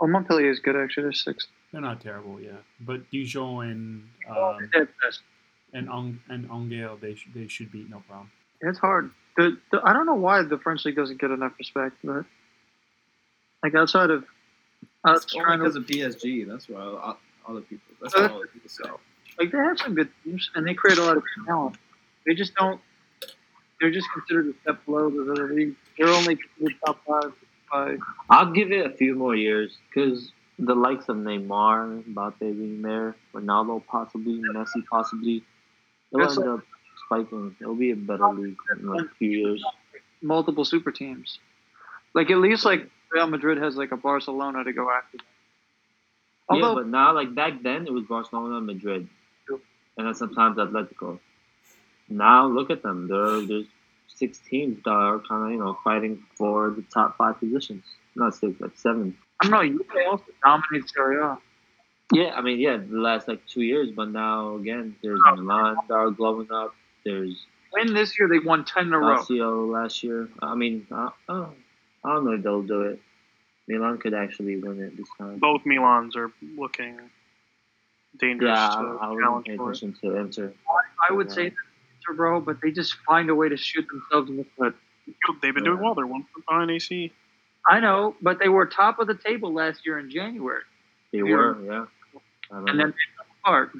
Oh, 0.00 0.06
Montpellier 0.06 0.50
is 0.50 0.58
good 0.60 0.76
actually. 0.76 1.04
They're 1.04 1.12
sixth. 1.12 1.48
they're 1.72 1.80
not 1.80 2.00
terrible. 2.00 2.40
Yeah, 2.40 2.56
but 2.80 3.08
Dijon 3.10 3.66
and 3.68 4.08
Oh, 4.28 4.54
um, 4.54 4.70
they're 4.72 4.88
best. 5.02 5.20
and 5.72 5.88
Ong 5.90 6.18
and 6.28 6.48
Angel 6.50 6.96
they 6.96 7.14
sh- 7.14 7.28
they 7.34 7.46
should 7.48 7.70
beat 7.70 7.88
no 7.90 8.02
problem. 8.08 8.30
It's 8.60 8.78
hard. 8.78 9.10
The, 9.36 9.58
the 9.72 9.80
I 9.84 9.92
don't 9.92 10.06
know 10.06 10.14
why 10.14 10.42
the 10.42 10.58
French 10.58 10.84
league 10.84 10.96
doesn't 10.96 11.20
get 11.20 11.30
enough 11.30 11.52
respect, 11.58 11.96
but 12.02 12.24
like 13.62 13.74
outside 13.74 14.10
of 14.10 14.24
us 15.04 15.24
It's 15.24 15.34
only 15.34 15.44
trying 15.44 15.58
to 15.58 15.64
because 15.64 15.76
of 15.76 15.86
PSG. 15.86 16.46
That's 16.48 16.68
why 16.68 16.80
o- 16.80 17.16
other 17.48 17.60
people. 17.60 17.94
That's 18.00 18.14
what 18.14 18.30
other 18.30 18.46
people 18.46 18.68
say. 18.70 18.84
like 19.38 19.50
they 19.52 19.58
have 19.58 19.78
some 19.78 19.94
good 19.94 20.08
teams 20.24 20.50
and 20.54 20.66
they 20.66 20.74
create 20.74 20.98
a 20.98 21.04
lot 21.04 21.16
of 21.16 21.24
talent. 21.46 21.76
They 22.26 22.34
just 22.34 22.54
don't. 22.54 22.80
They're 23.80 23.90
just 23.90 24.06
considered 24.14 24.54
a 24.54 24.60
step 24.62 24.84
below 24.86 25.10
the 25.10 25.32
other 25.32 25.52
leagues. 25.52 25.76
They're 25.98 26.08
only 26.08 26.36
considered 26.36 26.74
top 26.84 27.00
five 27.06 27.32
by 27.70 27.96
I'll 28.30 28.52
give 28.52 28.72
it 28.72 28.86
a 28.86 28.90
few 28.90 29.14
more 29.14 29.34
years 29.34 29.76
because 29.88 30.32
the 30.58 30.74
likes 30.74 31.08
of 31.08 31.16
Neymar, 31.16 32.04
Mbappe 32.04 32.38
being 32.38 32.82
there, 32.82 33.16
Ronaldo 33.34 33.84
possibly, 33.86 34.40
Messi 34.54 34.84
possibly, 34.90 35.42
it'll 36.12 36.26
That's 36.26 36.38
end 36.38 36.48
up 36.48 36.60
spiking. 37.06 37.56
It'll 37.60 37.74
be 37.74 37.90
a 37.90 37.96
better 37.96 38.28
league 38.28 38.56
in 38.78 38.86
like 38.86 39.06
a 39.06 39.14
few 39.18 39.30
years. 39.30 39.64
multiple 40.22 40.64
super 40.64 40.92
teams. 40.92 41.38
Like 42.14 42.30
at 42.30 42.38
least 42.38 42.64
like 42.64 42.88
Real 43.12 43.26
Madrid 43.26 43.58
has 43.58 43.76
like 43.76 43.92
a 43.92 43.96
Barcelona 43.96 44.64
to 44.64 44.72
go 44.72 44.88
after. 44.90 45.18
yeah, 45.18 45.22
Although 46.48 46.74
but 46.76 46.86
now 46.86 47.12
like 47.14 47.34
back 47.34 47.62
then 47.62 47.86
it 47.86 47.92
was 47.92 48.04
Barcelona, 48.04 48.58
and 48.58 48.66
Madrid, 48.66 49.08
and 49.96 50.06
then 50.06 50.14
sometimes 50.14 50.56
Atletico. 50.56 51.18
Now 52.08 52.46
look 52.46 52.70
at 52.70 52.82
them. 52.82 53.08
There, 53.08 53.40
there's 53.46 53.66
six 54.08 54.38
teams 54.48 54.82
that 54.84 54.90
are 54.90 55.18
kind 55.20 55.44
of 55.46 55.50
you 55.52 55.58
know 55.58 55.78
fighting 55.82 56.22
for 56.36 56.70
the 56.70 56.84
top 56.92 57.16
five 57.16 57.38
positions. 57.40 57.84
Not 58.14 58.34
six, 58.34 58.60
like 58.60 58.76
seven. 58.76 59.16
I 59.40 59.48
don't 59.48 59.52
know, 59.52 59.60
you 59.62 59.84
also 60.08 60.24
dominate 60.42 60.88
Serie 60.88 61.20
A. 61.20 61.38
Yeah, 62.12 62.34
I 62.36 62.42
mean, 62.42 62.60
yeah, 62.60 62.76
the 62.76 62.98
last 62.98 63.26
like 63.26 63.44
two 63.46 63.62
years, 63.62 63.90
but 63.90 64.10
now 64.10 64.56
again, 64.56 64.94
there's 65.02 65.18
Oh. 65.26 65.36
Milan 65.36 65.76
that 65.88 65.94
are 65.94 66.10
glowing 66.10 66.48
up. 66.52 66.74
There's 67.04 67.46
When 67.70 67.92
this 67.94 68.18
year 68.18 68.28
they 68.28 68.38
won 68.38 68.64
ten 68.64 68.86
in 68.88 68.92
a 68.92 68.98
row. 68.98 69.16
Lazio 69.18 69.70
last 69.72 70.02
year. 70.04 70.28
I 70.42 70.54
mean, 70.54 70.86
I, 70.92 71.08
I, 71.28 71.46
I 72.04 72.12
don't 72.14 72.24
know 72.26 72.32
if 72.32 72.42
they'll 72.42 72.62
do 72.62 72.82
it. 72.82 73.00
Milan 73.66 73.98
could 73.98 74.14
actually 74.14 74.58
win 74.58 74.80
it 74.80 74.96
this 74.96 75.08
time. 75.18 75.38
Both 75.38 75.62
Milans 75.64 76.14
are 76.16 76.30
looking 76.56 77.00
dangerous 78.18 78.50
Yeah, 78.56 78.68
I, 78.68 79.06
I 79.06 79.10
wouldn't 79.10 79.46
pay 79.46 79.52
it. 79.54 79.60
attention 79.60 79.96
to 80.02 80.16
Inter. 80.16 80.52
I 81.08 81.12
would 81.12 81.32
say 81.32 81.48
that 81.48 81.56
Inter, 82.08 82.16
bro, 82.16 82.40
but 82.40 82.60
they 82.62 82.70
just 82.70 82.94
find 83.06 83.30
a 83.30 83.34
way 83.34 83.48
to 83.48 83.56
shoot 83.56 83.86
themselves 83.88 84.30
in 84.30 84.36
the 84.36 84.46
foot. 84.56 84.74
They've 85.42 85.54
been 85.54 85.64
doing 85.64 85.80
well. 85.80 85.94
They're 85.94 86.06
one 86.06 86.24
point 86.34 86.46
behind 86.48 86.70
AC. 86.70 87.12
I 87.68 87.80
know, 87.80 88.14
but 88.20 88.38
they 88.38 88.48
were 88.48 88.66
top 88.66 88.98
of 88.98 89.06
the 89.06 89.14
table 89.14 89.52
last 89.52 89.86
year 89.86 89.98
in 89.98 90.10
January, 90.10 90.62
They 91.12 91.18
Yeah. 91.18 91.24
were, 91.24 91.56
yeah. 91.64 91.86
And 92.50 92.78
then 92.78 92.90
they 92.90 92.92
fell 93.16 93.26
apart. 93.42 93.72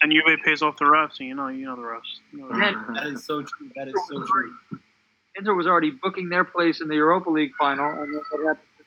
And 0.00 0.12
Juve 0.12 0.38
pays 0.44 0.62
off 0.62 0.76
the 0.76 0.84
refs, 0.84 1.18
and 1.20 1.28
you 1.28 1.34
know, 1.34 1.48
you 1.48 1.66
know 1.66 1.76
the 1.76 1.82
refs. 1.82 2.20
You 2.32 2.38
know 2.40 2.48
the 2.48 2.54
refs. 2.54 2.94
That 2.94 3.06
is 3.06 3.24
so 3.24 3.42
true. 3.42 3.70
That 3.76 3.88
is 3.88 3.94
so 4.08 4.24
true. 4.24 4.54
Inter 5.36 5.54
was 5.54 5.66
already 5.66 5.90
booking 5.90 6.28
their 6.28 6.44
place 6.44 6.80
in 6.80 6.88
the 6.88 6.94
Europa 6.96 7.30
League 7.30 7.52
final, 7.58 7.86
and 7.88 8.12
then 8.12 8.20
what 8.30 8.46
happened 8.46 8.68
to 8.78 8.84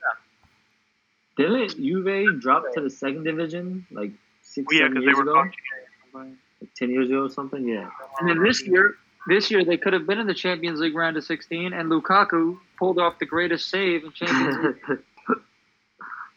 them? 1.47 1.61
Didn't 1.69 1.81
Juve 1.81 2.41
drop 2.41 2.73
to 2.73 2.81
the 2.81 2.89
second 2.89 3.23
division 3.23 3.85
like 3.91 4.11
six, 4.41 4.67
Well, 4.67 4.75
yeah, 4.75 4.79
seven 4.87 4.93
because 4.93 5.01
they 5.01 5.05
years 5.07 5.15
were 5.17 5.21
ago? 5.23 5.33
talking. 6.13 6.37
Like 6.61 6.73
ten 6.75 6.89
years 6.91 7.09
ago 7.09 7.25
or 7.25 7.29
something? 7.29 7.67
Yeah. 7.67 7.89
And 8.19 8.29
then 8.29 8.43
this 8.43 8.61
year, 8.65 8.95
this 9.27 9.49
year 9.51 9.65
they 9.65 9.77
could 9.77 9.93
have 9.93 10.05
been 10.07 10.19
in 10.19 10.27
the 10.27 10.33
Champions 10.33 10.79
League 10.79 10.95
round 10.95 11.17
of 11.17 11.23
16, 11.23 11.73
and 11.73 11.89
Lukaku 11.91 12.57
pulled 12.77 12.99
off 12.99 13.19
the 13.19 13.25
greatest 13.25 13.69
save 13.69 14.03
in 14.03 14.11
Champions 14.11 14.75
League. 14.87 14.99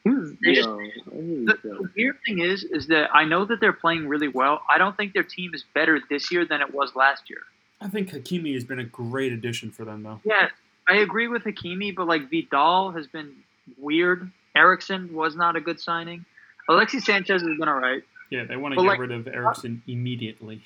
he 0.42 0.54
just- 0.54 0.66
the, 0.68 1.58
the 1.62 1.90
weird 1.96 2.16
thing 2.26 2.40
is, 2.40 2.64
is 2.64 2.86
that 2.88 3.10
I 3.14 3.24
know 3.24 3.44
that 3.44 3.60
they're 3.60 3.72
playing 3.72 4.06
really 4.08 4.28
well. 4.28 4.62
I 4.68 4.78
don't 4.78 4.96
think 4.96 5.14
their 5.14 5.22
team 5.22 5.52
is 5.54 5.64
better 5.74 6.00
this 6.10 6.30
year 6.30 6.44
than 6.44 6.60
it 6.60 6.74
was 6.74 6.94
last 6.94 7.30
year. 7.30 7.40
I 7.80 7.88
think 7.88 8.10
Hakimi 8.10 8.54
has 8.54 8.64
been 8.64 8.78
a 8.78 8.84
great 8.84 9.32
addition 9.32 9.70
for 9.70 9.84
them 9.84 10.02
though. 10.02 10.20
Yeah, 10.24 10.48
I 10.88 10.96
agree 10.96 11.28
with 11.28 11.44
Hakimi, 11.44 11.94
but 11.94 12.06
like 12.06 12.30
Vidal 12.30 12.92
has 12.92 13.06
been 13.06 13.34
weird. 13.78 14.30
Eriksen 14.54 15.12
was 15.14 15.36
not 15.36 15.56
a 15.56 15.60
good 15.60 15.80
signing. 15.80 16.24
Alexis 16.68 17.04
Sanchez 17.04 17.42
has 17.42 17.58
been 17.58 17.68
all 17.68 17.78
right. 17.78 18.02
Yeah, 18.34 18.44
they 18.44 18.56
want 18.56 18.72
to 18.72 18.76
But, 18.76 18.82
get 18.82 18.88
like- 18.88 18.98
rid 19.00 19.10
of 19.12 19.26
Eriksen 19.28 19.82
immediately. 19.86 20.62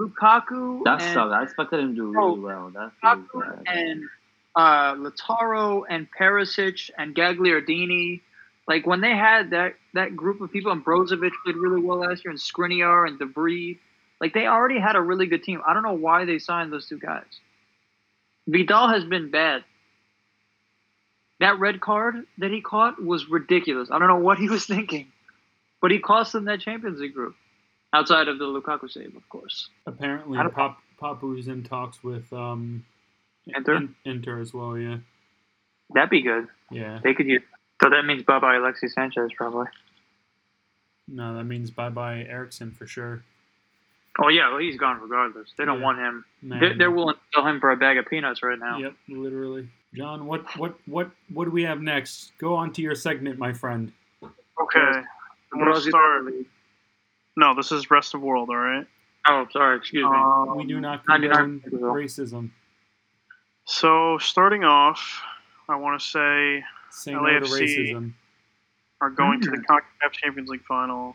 Lukaku 0.00 0.82
That's 0.84 1.04
and, 1.04 1.14
sucked. 1.14 1.32
I 1.32 1.42
expected 1.42 1.80
him 1.80 1.88
to 1.90 1.94
do 1.94 2.12
really 2.12 2.38
well. 2.40 2.70
That's 2.74 2.92
really 3.02 3.22
Lukaku 3.22 3.64
bad. 3.64 3.76
and 3.76 4.04
uh, 4.54 4.94
Lautaro 4.94 5.82
and 5.88 6.06
Perisic 6.18 6.90
and 6.96 7.14
Gagliardini. 7.14 8.20
Like 8.68 8.86
when 8.86 9.00
they 9.00 9.16
had 9.16 9.50
that 9.50 9.74
that 9.94 10.14
group 10.14 10.40
of 10.40 10.52
people, 10.52 10.70
and 10.72 10.84
Brozovic 10.84 11.32
did 11.46 11.56
really 11.56 11.80
well 11.80 11.98
last 11.98 12.24
year, 12.24 12.30
and 12.30 12.38
Skriniar 12.38 13.08
and 13.08 13.18
de 13.18 13.26
Vrij. 13.26 13.78
Like 14.20 14.34
they 14.34 14.46
already 14.46 14.78
had 14.80 14.94
a 14.96 15.00
really 15.00 15.26
good 15.26 15.42
team. 15.44 15.62
I 15.66 15.74
don't 15.74 15.82
know 15.84 15.94
why 15.94 16.24
they 16.24 16.38
signed 16.38 16.72
those 16.72 16.86
two 16.88 16.98
guys. 16.98 17.24
Vidal 18.48 18.88
has 18.88 19.04
been 19.04 19.30
bad. 19.30 19.64
That 21.40 21.58
red 21.58 21.80
card 21.80 22.26
that 22.38 22.50
he 22.50 22.60
caught 22.60 23.02
was 23.02 23.28
ridiculous. 23.28 23.90
I 23.92 23.98
don't 23.98 24.08
know 24.08 24.16
what 24.16 24.38
he 24.38 24.48
was 24.48 24.64
thinking, 24.74 25.06
but 25.80 25.90
he 25.90 25.98
cost 25.98 26.32
them 26.32 26.44
that 26.46 26.60
Champions 26.60 27.00
League 27.00 27.14
group. 27.14 27.34
Outside 27.92 28.28
of 28.28 28.38
the 28.38 28.44
Lukaku 28.44 28.90
save, 28.90 29.16
of 29.16 29.26
course. 29.30 29.70
Apparently, 29.86 30.38
Pop 30.54 30.78
Papu's 31.00 31.48
in 31.48 31.62
talks 31.62 32.04
with 32.04 32.30
um, 32.34 32.84
Inter? 33.46 33.76
In- 33.76 33.94
Inter 34.04 34.40
as 34.40 34.52
well. 34.52 34.76
Yeah, 34.76 34.98
That'd 35.94 36.10
be 36.10 36.20
good. 36.22 36.48
yeah. 36.70 36.98
They 37.02 37.14
could 37.14 37.26
use. 37.26 37.42
So 37.82 37.88
that 37.90 38.04
means 38.04 38.24
bye 38.24 38.40
bye 38.40 38.56
Alexis 38.56 38.92
Sanchez 38.92 39.30
probably. 39.36 39.66
No, 41.06 41.34
that 41.36 41.44
means 41.44 41.70
bye 41.70 41.88
bye 41.88 42.26
Eriksen 42.28 42.72
for 42.72 42.86
sure. 42.86 43.22
Oh 44.20 44.28
yeah, 44.28 44.50
well 44.50 44.58
he's 44.58 44.76
gone 44.76 45.00
regardless. 45.00 45.48
They 45.56 45.64
don't 45.64 45.78
Yeah. 45.78 45.84
want 45.84 45.98
him. 45.98 46.24
They're, 46.42 46.76
they're 46.76 46.90
willing 46.90 47.14
to 47.14 47.20
sell 47.32 47.46
him 47.46 47.60
for 47.60 47.70
a 47.70 47.76
bag 47.76 47.96
of 47.98 48.06
peanuts 48.06 48.42
right 48.42 48.58
now. 48.58 48.78
Yep, 48.78 48.94
literally. 49.08 49.68
John, 49.94 50.26
what 50.26 50.44
what 50.58 50.74
what 50.86 51.10
what 51.32 51.44
do 51.46 51.50
we 51.52 51.62
have 51.62 51.80
next? 51.80 52.32
Go 52.38 52.54
on 52.54 52.72
to 52.74 52.82
your 52.82 52.94
segment, 52.94 53.38
my 53.38 53.52
friend. 53.54 53.92
Okay. 54.22 55.02
I 55.52 55.56
want 55.58 55.74
to 55.76 55.80
start. 55.88 56.24
No, 57.36 57.54
this 57.54 57.72
is 57.72 57.90
rest 57.90 58.14
of 58.14 58.20
world. 58.20 58.48
All 58.50 58.56
right. 58.56 58.86
Oh, 59.28 59.46
sorry. 59.52 59.76
Excuse 59.76 60.04
me. 60.04 60.10
Um, 60.16 60.56
we 60.56 60.64
do 60.66 60.80
not 60.80 61.04
condone 61.06 61.60
racism. 61.70 62.50
So 63.64 64.18
starting 64.18 64.64
off, 64.64 65.22
I 65.68 65.76
want 65.76 66.00
to 66.00 66.06
say 66.06 66.64
Say 66.90 67.12
no 67.12 67.20
LAFC. 67.22 67.92
racism. 67.92 68.12
are 69.00 69.10
going 69.10 69.40
to 69.42 69.50
the 69.50 69.58
Mm. 69.58 69.64
CONCACAF 69.66 70.12
Champions 70.12 70.48
League 70.48 70.64
final, 70.64 71.14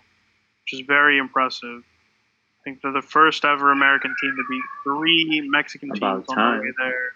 which 0.63 0.79
is 0.79 0.85
very 0.87 1.17
impressive. 1.17 1.81
I 1.81 2.63
think 2.63 2.81
they're 2.81 2.93
the 2.93 3.01
first 3.01 3.43
ever 3.43 3.71
American 3.71 4.15
team 4.21 4.35
to 4.37 4.43
beat 4.49 4.63
three 4.83 5.41
Mexican 5.49 5.91
About 5.91 6.17
teams 6.19 6.29
on 6.29 6.35
time. 6.37 6.57
the 6.59 6.63
way 6.63 6.73
there. 6.77 7.11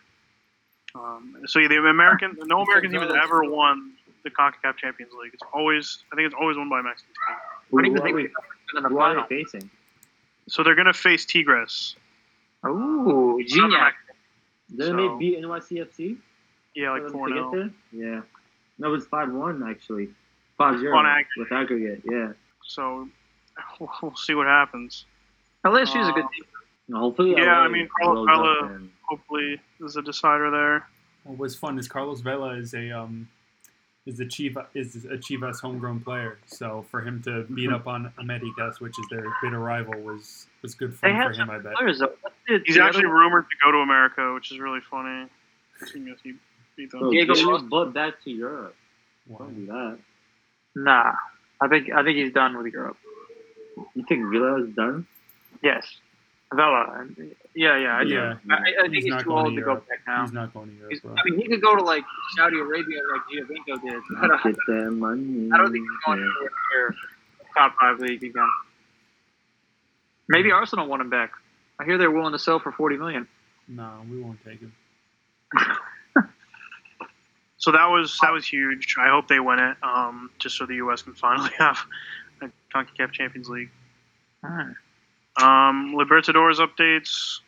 Um, 0.95 1.35
so 1.45 1.59
yeah, 1.59 1.67
the 1.69 1.77
American, 1.77 2.35
no 2.45 2.61
American 2.63 2.91
team 2.91 3.01
has 3.01 3.13
ever 3.23 3.43
won 3.43 3.93
the 4.29 4.35
CONCACAF 4.35 4.77
Champions 4.77 5.11
League. 5.21 5.31
It's 5.33 5.43
always, 5.53 6.03
I 6.11 6.15
think 6.15 6.25
it's 6.25 6.35
always 6.39 6.57
won 6.57 6.69
by 6.69 6.79
a 6.79 6.83
Mexican 6.83 7.13
team. 7.13 7.35
What 7.69 7.83
do 7.83 7.89
Who 7.89 7.95
you 7.95 8.01
are 8.01 8.03
think 8.03 8.15
we- 8.15 8.89
who 8.89 8.99
are 8.99 9.15
they 9.27 9.43
facing? 9.43 9.69
So 10.49 10.63
they're 10.63 10.75
gonna 10.75 10.93
face 10.93 11.25
Tigres. 11.25 11.95
Ooh, 12.65 13.39
Gignac. 13.47 13.93
Didn't 14.69 14.97
So- 14.97 15.13
they 15.13 15.17
beat 15.19 15.39
NYCFC? 15.43 16.17
Yeah, 16.75 16.91
like 16.91 17.03
for 17.03 17.09
four 17.09 17.27
to 17.29 17.33
0? 17.35 17.71
Yeah. 17.91 18.21
No, 18.77 18.87
it 18.89 18.91
was 18.91 19.07
5 19.07 19.31
1, 19.31 19.63
actually. 19.67 20.13
5 20.57 20.79
0 20.79 20.97
aggregate. 20.99 21.27
with 21.37 21.51
aggregate, 21.51 22.01
yeah. 22.05 22.33
So 22.63 23.07
we'll 24.01 24.15
see 24.15 24.35
what 24.35 24.47
happens. 24.47 25.05
LSU 25.65 25.99
is 26.01 26.07
a 26.07 26.11
good 26.11 26.25
Uh, 26.25 26.29
team. 26.29 26.43
Hopefully, 26.93 27.31
Yeah, 27.31 27.57
LA 27.59 27.63
I 27.65 27.67
mean, 27.67 27.89
Carlos 27.99 28.25
Vela- 28.25 28.81
Hopefully, 29.03 29.59
there's 29.79 29.95
a 29.97 30.01
decider 30.01 30.49
there. 30.51 30.87
What 31.23 31.37
was 31.37 31.55
fun 31.55 31.77
is 31.79 31.87
Carlos 31.87 32.21
Vela 32.21 32.51
is 32.55 32.73
a 32.73 32.91
um 32.91 33.27
is 34.07 34.19
a 34.21 34.25
Chiva 34.25 34.65
is 34.73 34.95
a 35.05 35.17
Chivas 35.17 35.59
homegrown 35.59 35.99
player. 35.99 36.39
So 36.47 36.85
for 36.89 37.01
him 37.01 37.21
to 37.23 37.43
beat 37.53 37.71
up 37.71 37.85
on 37.87 38.11
Americas, 38.17 38.79
which 38.79 38.97
is 38.97 39.05
their 39.11 39.25
bitter 39.43 39.59
rival, 39.59 39.99
was 40.01 40.47
was 40.63 40.73
good 40.73 40.95
fun 40.95 41.11
for 41.21 41.33
him. 41.33 41.49
I 41.49 41.59
bet. 41.59 41.75
players 41.75 41.99
though. 41.99 42.13
What's 42.21 42.35
the- 42.47 42.63
He's 42.65 42.75
the 42.75 42.83
actually 42.83 43.05
rumored 43.05 43.45
to 43.49 43.55
go 43.63 43.71
to 43.73 43.79
America, 43.79 44.33
which 44.33 44.51
is 44.51 44.59
really 44.59 44.79
funny. 44.89 45.27
Seeing 45.85 46.07
as 46.09 46.17
he 46.23 46.33
beat 46.75 46.89
them. 46.91 47.01
Bro, 47.01 47.11
Diego 47.11 47.33
get 47.35 47.43
your 47.43 47.59
butt 47.61 47.93
back 47.93 48.23
to 48.23 48.31
Europe. 48.31 48.75
Wow. 49.27 49.39
Don't 49.39 49.55
do 49.55 49.65
that. 49.67 49.99
Nah, 50.75 51.13
I 51.61 51.67
think 51.67 51.91
I 51.91 52.03
think 52.03 52.17
he's 52.17 52.31
done 52.33 52.57
with 52.57 52.71
Europe. 52.73 52.97
You 53.93 54.03
think 54.07 54.31
Villa 54.31 54.63
is 54.63 54.73
done? 54.73 55.05
Yes, 55.61 55.85
Vela. 56.53 57.05
And- 57.57 57.61
Yeah, 57.61 57.77
yeah, 57.77 57.97
I 57.97 58.03
do. 58.03 58.09
Yeah. 58.09 58.35
I, 58.49 58.55
I 58.55 58.81
think 58.83 58.93
He's 58.95 59.03
he's, 59.05 59.13
not 59.13 59.19
too 59.21 59.29
going 59.29 59.45
old 59.45 59.53
to 59.55 59.59
to 59.59 59.65
go 59.65 59.71
Europe. 59.71 59.87
back 59.89 59.99
now. 60.07 60.21
He's 60.21 60.31
not 60.33 60.53
going 60.53 60.67
to 60.69 60.75
Europe, 60.75 61.01
bro. 61.01 61.15
I 61.17 61.29
mean, 61.29 61.39
he 61.41 61.47
could 61.47 61.61
go 61.61 61.75
to 61.75 61.83
like 61.83 62.03
Saudi 62.35 62.59
Arabia 62.59 63.01
like 63.11 63.21
Giovinco 63.31 63.81
did. 63.81 64.01
I 64.21 64.27
don't, 64.27 64.43
Get 64.43 64.55
that 64.67 64.91
money. 64.91 65.49
I 65.53 65.57
don't 65.57 65.71
think 65.71 65.83
he's 65.89 65.99
going 66.05 66.19
Yeah. 66.19 66.25
to 66.25 66.49
their 66.75 66.95
top 67.55 67.75
five 67.79 67.99
league 67.99 68.23
again. 68.23 68.49
Maybe 70.29 70.51
Arsenal 70.51 70.87
want 70.87 71.01
him 71.01 71.09
back. 71.09 71.31
I 71.79 71.85
hear 71.85 71.97
they're 71.97 72.11
willing 72.11 72.33
to 72.33 72.39
sell 72.39 72.59
for 72.59 72.71
forty 72.71 72.97
million. 72.97 73.27
No, 73.67 74.01
we 74.09 74.19
won't 74.21 74.43
take 74.45 74.59
him. 74.59 74.73
So 77.59 77.71
that 77.71 77.85
was 77.87 78.17
that 78.21 78.31
was 78.31 78.45
huge. 78.47 78.95
I 78.99 79.09
hope 79.09 79.27
they 79.27 79.39
win 79.39 79.57
it, 79.59 79.75
um, 79.81 80.29
just 80.37 80.57
so 80.57 80.65
the 80.67 80.75
U.S. 80.75 81.01
can 81.01 81.13
finally 81.15 81.49
have 81.57 81.77
a 82.39 82.49
CONCACAF 82.73 83.11
Champions 83.11 83.49
League. 83.49 83.71
Hmm. 84.45 84.71
Um, 85.43 85.95
Libertadores 85.97 86.59
updates 86.59 87.39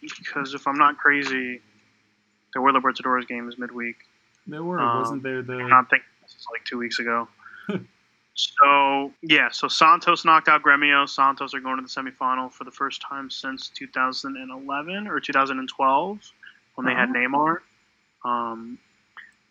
because 0.00 0.54
if 0.54 0.66
I'm 0.66 0.78
not 0.78 0.98
crazy, 0.98 1.60
there 2.52 2.62
were 2.62 2.72
Libertadores 2.72 3.26
games 3.28 3.58
midweek. 3.58 3.96
There 4.46 4.62
were, 4.64 4.80
Um, 4.80 4.98
wasn't 5.00 5.22
there? 5.22 5.42
The 5.42 5.54
I'm 5.54 5.86
thinking 5.86 6.06
this 6.22 6.32
is 6.32 6.46
like 6.52 6.64
two 6.64 6.78
weeks 6.78 6.98
ago. 6.98 7.28
so 8.34 9.12
yeah, 9.22 9.50
so 9.50 9.68
Santos 9.68 10.24
knocked 10.24 10.48
out 10.48 10.62
Gremio. 10.62 11.08
Santos 11.08 11.54
are 11.54 11.60
going 11.60 11.76
to 11.76 11.82
the 11.82 11.88
semifinal 11.88 12.50
for 12.52 12.64
the 12.64 12.70
first 12.70 13.02
time 13.02 13.30
since 13.30 13.68
2011 13.70 15.06
or 15.06 15.20
2012 15.20 16.32
when 16.74 16.86
they 16.86 16.94
had 16.94 17.10
Oh. 17.10 17.12
Neymar. 17.12 17.56
Um, 18.24 18.78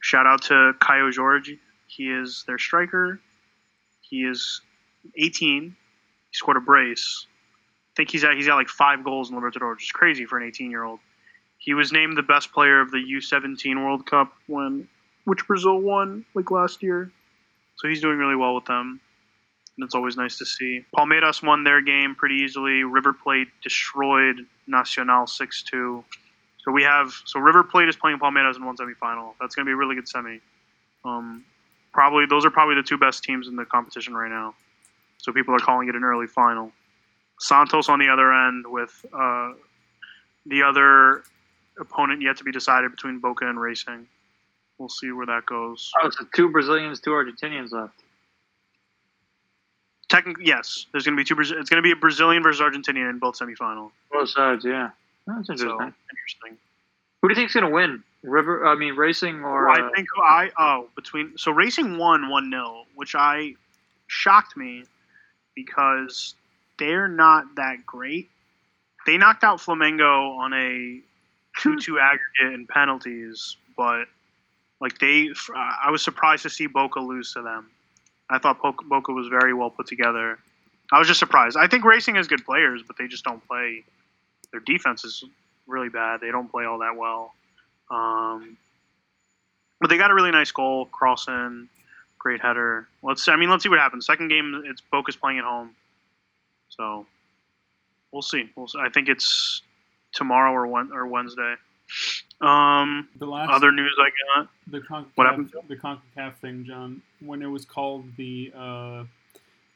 shout 0.02 0.26
out 0.26 0.42
to 0.44 0.74
Caio 0.80 1.12
Jorge. 1.12 1.58
He 1.88 2.12
is 2.12 2.44
their 2.48 2.58
striker. 2.58 3.20
He 4.02 4.24
is 4.26 4.62
18. 5.16 5.64
He 5.64 5.76
scored 6.34 6.58
a 6.58 6.62
brace. 6.62 7.26
Think 8.00 8.12
he's 8.12 8.24
at, 8.24 8.38
he's 8.38 8.48
got 8.48 8.56
like 8.56 8.70
five 8.70 9.04
goals 9.04 9.30
in 9.30 9.36
Libertadores, 9.36 9.76
which 9.76 9.84
is 9.84 9.92
crazy 9.92 10.24
for 10.24 10.38
an 10.38 10.48
18 10.48 10.72
year 10.72 10.86
old. 10.86 11.02
He 11.58 11.74
was 11.74 11.92
named 11.92 12.18
the 12.18 12.24
best 12.24 12.54
player 12.54 12.80
of 12.80 12.92
the 12.92 12.98
U17 12.98 13.76
World 13.76 14.06
Cup 14.06 14.32
when 14.48 14.88
which 15.26 15.46
Brazil 15.46 15.82
won 15.82 16.24
like 16.34 16.50
last 16.50 16.82
year. 16.82 17.12
So 17.76 17.90
he's 17.90 18.00
doing 18.00 18.18
really 18.18 18.38
well 18.38 18.56
with 18.56 18.64
them. 18.64 19.02
And 19.76 19.84
it's 19.84 19.96
always 19.96 20.16
nice 20.16 20.38
to 20.38 20.46
see. 20.46 20.86
Palmeiras 20.98 21.46
won 21.46 21.66
their 21.66 21.82
game 21.82 22.16
pretty 22.16 22.36
easily. 22.36 22.86
River 22.86 23.12
Plate 23.12 23.50
destroyed 23.62 24.46
Nacional 24.66 25.28
6 25.28 25.64
2. 25.64 26.02
So 26.64 26.72
we 26.72 26.84
have 26.84 27.12
so 27.26 27.42
River 27.42 27.66
Plate 27.66 27.90
is 27.90 27.98
playing 27.98 28.20
Palmeiras 28.20 28.56
in 28.56 28.66
one 28.66 28.78
semifinal. 28.78 29.34
That's 29.42 29.56
going 29.56 29.66
to 29.66 29.70
be 29.70 29.74
a 29.74 29.76
really 29.76 29.96
good 29.96 30.08
semi. 30.08 30.40
Um, 31.04 31.44
probably 31.92 32.28
those 32.28 32.46
are 32.46 32.50
probably 32.50 32.76
the 32.76 32.84
two 32.84 32.98
best 32.98 33.26
teams 33.26 33.50
in 33.50 33.58
the 33.58 33.66
competition 33.66 34.14
right 34.14 34.32
now. 34.32 34.56
So 35.18 35.34
people 35.34 35.54
are 35.54 35.60
calling 35.60 35.90
it 35.90 35.96
an 35.96 36.06
early 36.06 36.28
final. 36.28 36.72
Santos 37.40 37.90
on 37.90 38.00
the 38.00 38.10
other 38.10 38.32
end 38.34 38.66
with 38.68 39.06
uh, 39.14 39.54
the 40.46 40.64
other 40.64 41.24
opponent 41.80 42.22
yet 42.22 42.38
to 42.38 42.44
be 42.44 42.52
decided 42.52 42.92
between 42.92 43.20
Boca 43.20 43.48
and 43.48 43.60
Racing. 43.60 44.08
We'll 44.78 44.90
see 44.90 45.12
where 45.12 45.26
that 45.26 45.46
goes. 45.46 45.92
Oh, 46.02 46.10
so 46.10 46.26
two 46.36 46.50
Brazilians, 46.50 47.00
two 47.00 47.12
Argentinians 47.12 47.72
left. 47.72 47.94
Technically, 50.08 50.46
yes. 50.48 50.86
There's 50.92 51.06
going 51.06 51.16
to 51.16 51.22
be 51.22 51.26
two. 51.26 51.36
Brazil- 51.36 51.60
It's 51.60 51.70
going 51.70 51.78
to 51.82 51.84
be 51.86 51.92
a 51.92 51.96
Brazilian 51.96 52.42
versus 52.44 52.62
Argentinian 52.62 53.10
in 53.10 53.20
both 53.20 53.38
semifinal. 53.38 53.92
Both 54.12 54.30
sides, 54.30 54.66
yeah. 54.66 54.90
That's 55.28 55.48
So 55.48 55.54
interesting. 55.54 55.94
interesting. 56.12 56.58
Who 57.22 57.28
do 57.28 57.34
you 57.34 57.36
think's 57.36 57.54
gonna 57.54 57.70
win? 57.70 58.02
River, 58.24 58.66
I 58.66 58.76
mean 58.76 58.96
Racing 58.96 59.44
or 59.44 59.70
I 59.70 59.82
uh, 59.82 59.90
think 59.94 60.08
I 60.18 60.52
oh 60.58 60.88
between 60.96 61.38
so 61.38 61.52
Racing 61.52 61.98
won 61.98 62.30
one 62.30 62.50
0 62.50 62.86
which 62.96 63.14
I 63.14 63.56
shocked 64.08 64.56
me 64.58 64.86
because 65.54 66.36
they're 66.80 67.08
not 67.08 67.56
that 67.56 67.86
great. 67.86 68.30
They 69.06 69.18
knocked 69.18 69.44
out 69.44 69.60
Flamengo 69.60 70.38
on 70.38 70.54
a 70.54 71.00
two-two 71.60 72.00
aggregate 72.00 72.54
in 72.54 72.68
penalties, 72.68 73.58
but 73.78 74.06
like 74.82 74.98
they, 75.00 75.30
I 75.56 75.92
was 75.92 76.02
surprised 76.02 76.44
to 76.44 76.50
see 76.50 76.68
Boca 76.68 77.00
lose 77.00 77.34
to 77.34 77.42
them. 77.42 77.70
I 78.30 78.38
thought 78.38 78.62
Boca, 78.62 78.86
Boca 78.86 79.12
was 79.12 79.28
very 79.28 79.54
well 79.54 79.70
put 79.70 79.88
together. 79.88 80.38
I 80.92 81.00
was 81.00 81.08
just 81.08 81.20
surprised. 81.20 81.58
I 81.58 81.68
think 81.68 81.84
Racing 81.84 82.16
has 82.16 82.28
good 82.28 82.46
players, 82.46 82.82
but 82.86 82.98
they 82.98 83.08
just 83.08 83.24
don't 83.24 83.46
play. 83.48 83.84
Their 84.52 84.62
defense 84.62 85.04
is 85.04 85.24
really 85.68 85.90
bad. 85.90 86.22
They 86.22 86.32
don't 86.32 86.50
play 86.50 86.66
all 86.66 86.80
that 86.80 86.96
well. 86.96 87.34
Um, 87.92 88.58
but 89.80 89.90
they 89.90 89.98
got 89.98 90.12
a 90.12 90.14
really 90.14 90.32
nice 90.32 90.52
goal, 90.52 90.86
crossing, 90.86 91.70
great 92.18 92.42
header. 92.42 92.88
Let's. 93.04 93.28
I 93.28 93.36
mean, 93.36 93.50
let's 93.50 93.64
see 93.64 93.70
what 93.70 93.80
happens. 93.80 94.06
Second 94.06 94.30
game, 94.30 94.64
it's 94.66 94.82
Boca's 94.82 95.16
playing 95.16 95.40
at 95.40 95.46
home, 95.46 95.72
so 96.80 97.06
we'll 98.14 98.22
see. 98.22 98.50
We'll 98.56 98.70
see. 98.70 98.80
I 98.80 98.88
think 98.90 99.10
it's 99.10 99.62
tomorrow 100.14 100.54
or 100.54 100.66
one 100.66 100.92
or 100.94 101.06
Wednesday. 101.08 101.56
Um, 102.40 103.10
the 103.18 103.26
last 103.26 103.50
other 103.52 103.70
news 103.72 103.94
I 104.00 104.10
got. 104.40 104.48
the 104.68 104.80
CONCACAF, 104.80 105.06
What 105.16 105.28
happened? 105.28 105.52
the 105.68 105.76
CONCACAF 105.76 106.36
thing, 106.36 106.64
John, 106.64 107.02
when 107.20 107.42
it 107.42 107.48
was 107.48 107.66
called 107.66 108.06
the 108.16 108.54
uh, 108.56 109.04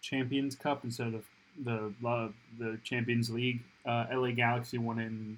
Champions 0.02 0.56
Cup 0.56 0.86
instead 0.86 1.14
of 1.14 1.26
the 1.66 1.92
uh, 2.08 2.30
the 2.58 2.80
Champions 2.86 3.30
League, 3.30 3.62
uh, 3.86 4.06
LA 4.14 4.32
Galaxy 4.32 4.78
won 4.78 5.00
in 5.00 5.38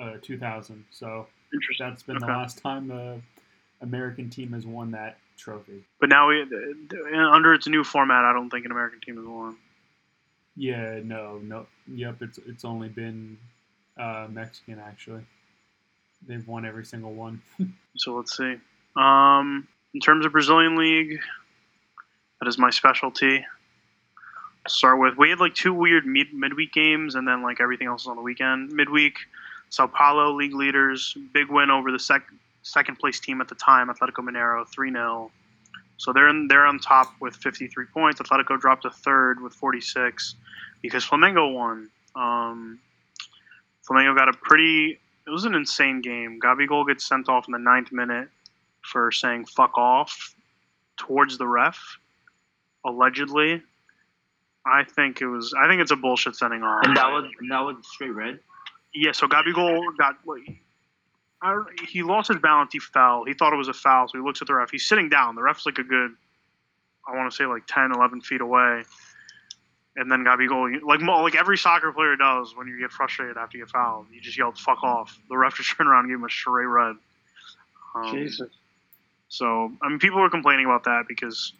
uh, 0.00 0.16
2000. 0.22 0.82
So 0.90 1.26
that's 1.78 2.02
been 2.02 2.16
Okay. 2.16 2.24
the 2.26 2.32
last 2.32 2.58
time 2.62 2.88
the 2.88 3.20
American 3.82 4.30
team 4.30 4.52
has 4.52 4.64
won 4.64 4.90
that 4.92 5.18
trophy. 5.36 5.84
But 6.00 6.08
now 6.08 6.28
we, 6.28 6.46
under 7.14 7.52
its 7.52 7.68
new 7.68 7.84
format, 7.84 8.24
I 8.24 8.32
don't 8.32 8.48
think 8.48 8.64
an 8.64 8.70
American 8.70 9.00
team 9.00 9.16
has 9.16 9.26
won. 9.26 9.56
Yeah, 10.56 11.00
no, 11.02 11.38
no, 11.42 11.66
yep, 11.86 12.20
it's 12.20 12.38
it's 12.46 12.64
only 12.64 12.88
been 12.88 13.38
uh, 13.98 14.26
Mexican 14.30 14.78
actually. 14.78 15.22
They've 16.26 16.46
won 16.46 16.64
every 16.64 16.84
single 16.84 17.12
one. 17.14 17.42
So 17.94 18.16
let's 18.16 18.34
see. 18.34 18.56
Um, 18.96 19.68
in 19.92 20.00
terms 20.00 20.24
of 20.24 20.32
Brazilian 20.32 20.76
league, 20.76 21.20
that 22.40 22.48
is 22.48 22.56
my 22.56 22.70
specialty. 22.70 23.44
Start 24.66 24.98
with 24.98 25.18
we 25.18 25.28
had 25.28 25.40
like 25.40 25.54
two 25.54 25.74
weird 25.74 26.06
mid 26.06 26.32
midweek 26.32 26.72
games, 26.72 27.16
and 27.16 27.28
then 27.28 27.42
like 27.42 27.60
everything 27.60 27.88
else 27.88 28.02
is 28.02 28.06
on 28.06 28.16
the 28.16 28.22
weekend. 28.22 28.72
Midweek, 28.72 29.18
Sao 29.68 29.86
Paulo 29.88 30.32
league 30.32 30.54
leaders, 30.54 31.14
big 31.34 31.50
win 31.50 31.70
over 31.70 31.92
the 31.92 31.98
sec- 31.98 32.32
second 32.62 32.98
place 32.98 33.20
team 33.20 33.42
at 33.42 33.48
the 33.48 33.54
time, 33.56 33.88
Atletico 33.88 34.26
Mineiro, 34.26 34.66
three 34.66 34.90
0 34.90 35.30
So 36.02 36.12
they're 36.12 36.28
in, 36.28 36.48
they're 36.48 36.66
on 36.66 36.80
top 36.80 37.14
with 37.20 37.36
53 37.36 37.86
points. 37.94 38.20
Atletico 38.20 38.58
dropped 38.58 38.82
to 38.82 38.90
third 38.90 39.40
with 39.40 39.54
46 39.54 40.34
because 40.82 41.06
Flamengo 41.06 41.54
won. 41.54 41.90
Um, 42.16 42.80
Flamengo 43.88 44.16
got 44.16 44.28
a 44.28 44.32
pretty 44.32 44.98
it 45.24 45.30
was 45.30 45.44
an 45.44 45.54
insane 45.54 46.00
game. 46.00 46.40
Gabigol 46.42 46.88
gets 46.88 47.06
sent 47.06 47.28
off 47.28 47.46
in 47.46 47.52
the 47.52 47.60
ninth 47.60 47.92
minute 47.92 48.28
for 48.80 49.12
saying 49.12 49.44
"fuck 49.44 49.78
off" 49.78 50.34
towards 50.96 51.38
the 51.38 51.46
ref, 51.46 51.78
allegedly. 52.84 53.62
I 54.66 54.82
think 54.82 55.20
it 55.20 55.28
was. 55.28 55.54
I 55.56 55.68
think 55.68 55.82
it's 55.82 55.92
a 55.92 55.96
bullshit 55.96 56.34
sending 56.34 56.64
off. 56.64 56.84
And 56.84 56.96
that 56.96 57.12
was 57.12 57.30
and 57.38 57.48
that 57.52 57.60
was 57.60 57.76
straight 57.82 58.10
red. 58.10 58.40
Yeah, 58.92 59.12
so 59.12 59.28
Gabigol 59.28 59.80
got 59.96 60.16
I 61.42 61.60
he 61.88 62.02
lost 62.02 62.28
his 62.28 62.38
balance. 62.38 62.72
He 62.72 62.78
fell. 62.78 63.24
He 63.24 63.34
thought 63.34 63.52
it 63.52 63.56
was 63.56 63.68
a 63.68 63.74
foul, 63.74 64.08
so 64.08 64.16
he 64.16 64.24
looks 64.24 64.40
at 64.40 64.46
the 64.46 64.54
ref. 64.54 64.70
He's 64.70 64.86
sitting 64.86 65.08
down. 65.08 65.34
The 65.34 65.42
ref's 65.42 65.66
like 65.66 65.78
a 65.78 65.82
good, 65.82 66.12
I 67.06 67.16
want 67.16 67.30
to 67.30 67.36
say 67.36 67.46
like 67.46 67.66
10, 67.66 67.92
11 67.92 68.20
feet 68.20 68.40
away. 68.40 68.84
And 69.96 70.10
then 70.10 70.24
Gabigol, 70.24 70.80
like 70.84 71.00
mo- 71.00 71.20
like 71.22 71.34
every 71.34 71.58
soccer 71.58 71.92
player 71.92 72.16
does 72.16 72.56
when 72.56 72.66
you 72.68 72.78
get 72.78 72.92
frustrated 72.92 73.36
after 73.36 73.58
you 73.58 73.64
get 73.64 73.70
fouled, 73.70 74.06
you 74.10 74.20
just 74.22 74.38
yelled 74.38 74.56
"fuck 74.56 74.82
off." 74.82 75.18
The 75.28 75.36
ref 75.36 75.56
just 75.56 75.68
turned 75.76 75.90
around 75.90 76.04
and 76.04 76.10
gave 76.10 76.18
him 76.18 76.24
a 76.24 76.30
straight 76.30 76.64
red. 76.64 76.96
Um, 77.94 78.10
Jesus. 78.10 78.48
so 79.28 79.70
I 79.82 79.88
mean, 79.88 79.98
people 79.98 80.20
were 80.20 80.30
complaining 80.30 80.64
about 80.64 80.84
that 80.84 81.04
because, 81.08 81.52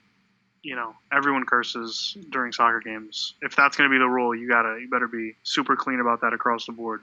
you 0.62 0.76
know, 0.76 0.94
everyone 1.12 1.44
curses 1.44 2.16
during 2.30 2.52
soccer 2.52 2.80
games. 2.80 3.34
If 3.42 3.54
that's 3.54 3.76
going 3.76 3.90
to 3.90 3.92
be 3.92 3.98
the 3.98 4.08
rule, 4.08 4.34
you 4.34 4.48
gotta 4.48 4.78
you 4.80 4.88
better 4.88 5.08
be 5.08 5.34
super 5.42 5.76
clean 5.76 6.00
about 6.00 6.22
that 6.22 6.32
across 6.32 6.64
the 6.64 6.72
board. 6.72 7.02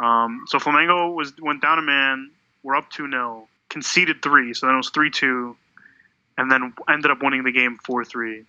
Um, 0.00 0.44
so 0.46 0.58
Flamengo 0.58 1.14
was 1.14 1.32
went 1.40 1.62
down 1.62 1.78
a 1.78 1.82
man. 1.82 2.30
We're 2.62 2.76
up 2.76 2.90
two 2.90 3.10
0 3.10 3.48
conceded 3.68 4.22
three, 4.22 4.54
so 4.54 4.66
then 4.66 4.74
it 4.74 4.78
was 4.78 4.90
three 4.90 5.10
two, 5.10 5.56
and 6.36 6.50
then 6.50 6.72
ended 6.88 7.10
up 7.10 7.22
winning 7.22 7.44
the 7.44 7.52
game 7.52 7.78
four 7.84 8.04
three. 8.04 8.38
It 8.38 8.46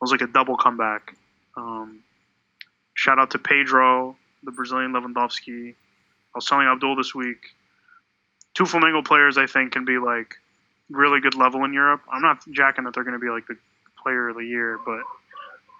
was 0.00 0.12
like 0.12 0.22
a 0.22 0.26
double 0.26 0.56
comeback. 0.56 1.14
Um, 1.56 2.00
shout 2.94 3.18
out 3.18 3.30
to 3.32 3.38
Pedro, 3.38 4.16
the 4.42 4.52
Brazilian 4.52 4.92
Lewandowski. 4.92 5.70
I 5.70 5.74
was 6.34 6.46
telling 6.46 6.66
Abdul 6.66 6.96
this 6.96 7.14
week 7.14 7.54
two 8.54 8.64
Flamengo 8.64 9.04
players 9.04 9.38
I 9.38 9.46
think 9.46 9.72
can 9.72 9.84
be 9.84 9.98
like 9.98 10.36
really 10.90 11.20
good 11.20 11.34
level 11.34 11.64
in 11.64 11.72
Europe. 11.72 12.02
I'm 12.10 12.22
not 12.22 12.42
jacking 12.50 12.84
that 12.84 12.94
they're 12.94 13.04
going 13.04 13.18
to 13.18 13.24
be 13.24 13.30
like 13.30 13.46
the 13.46 13.56
player 14.02 14.28
of 14.28 14.36
the 14.36 14.44
year, 14.44 14.78
but 14.84 15.00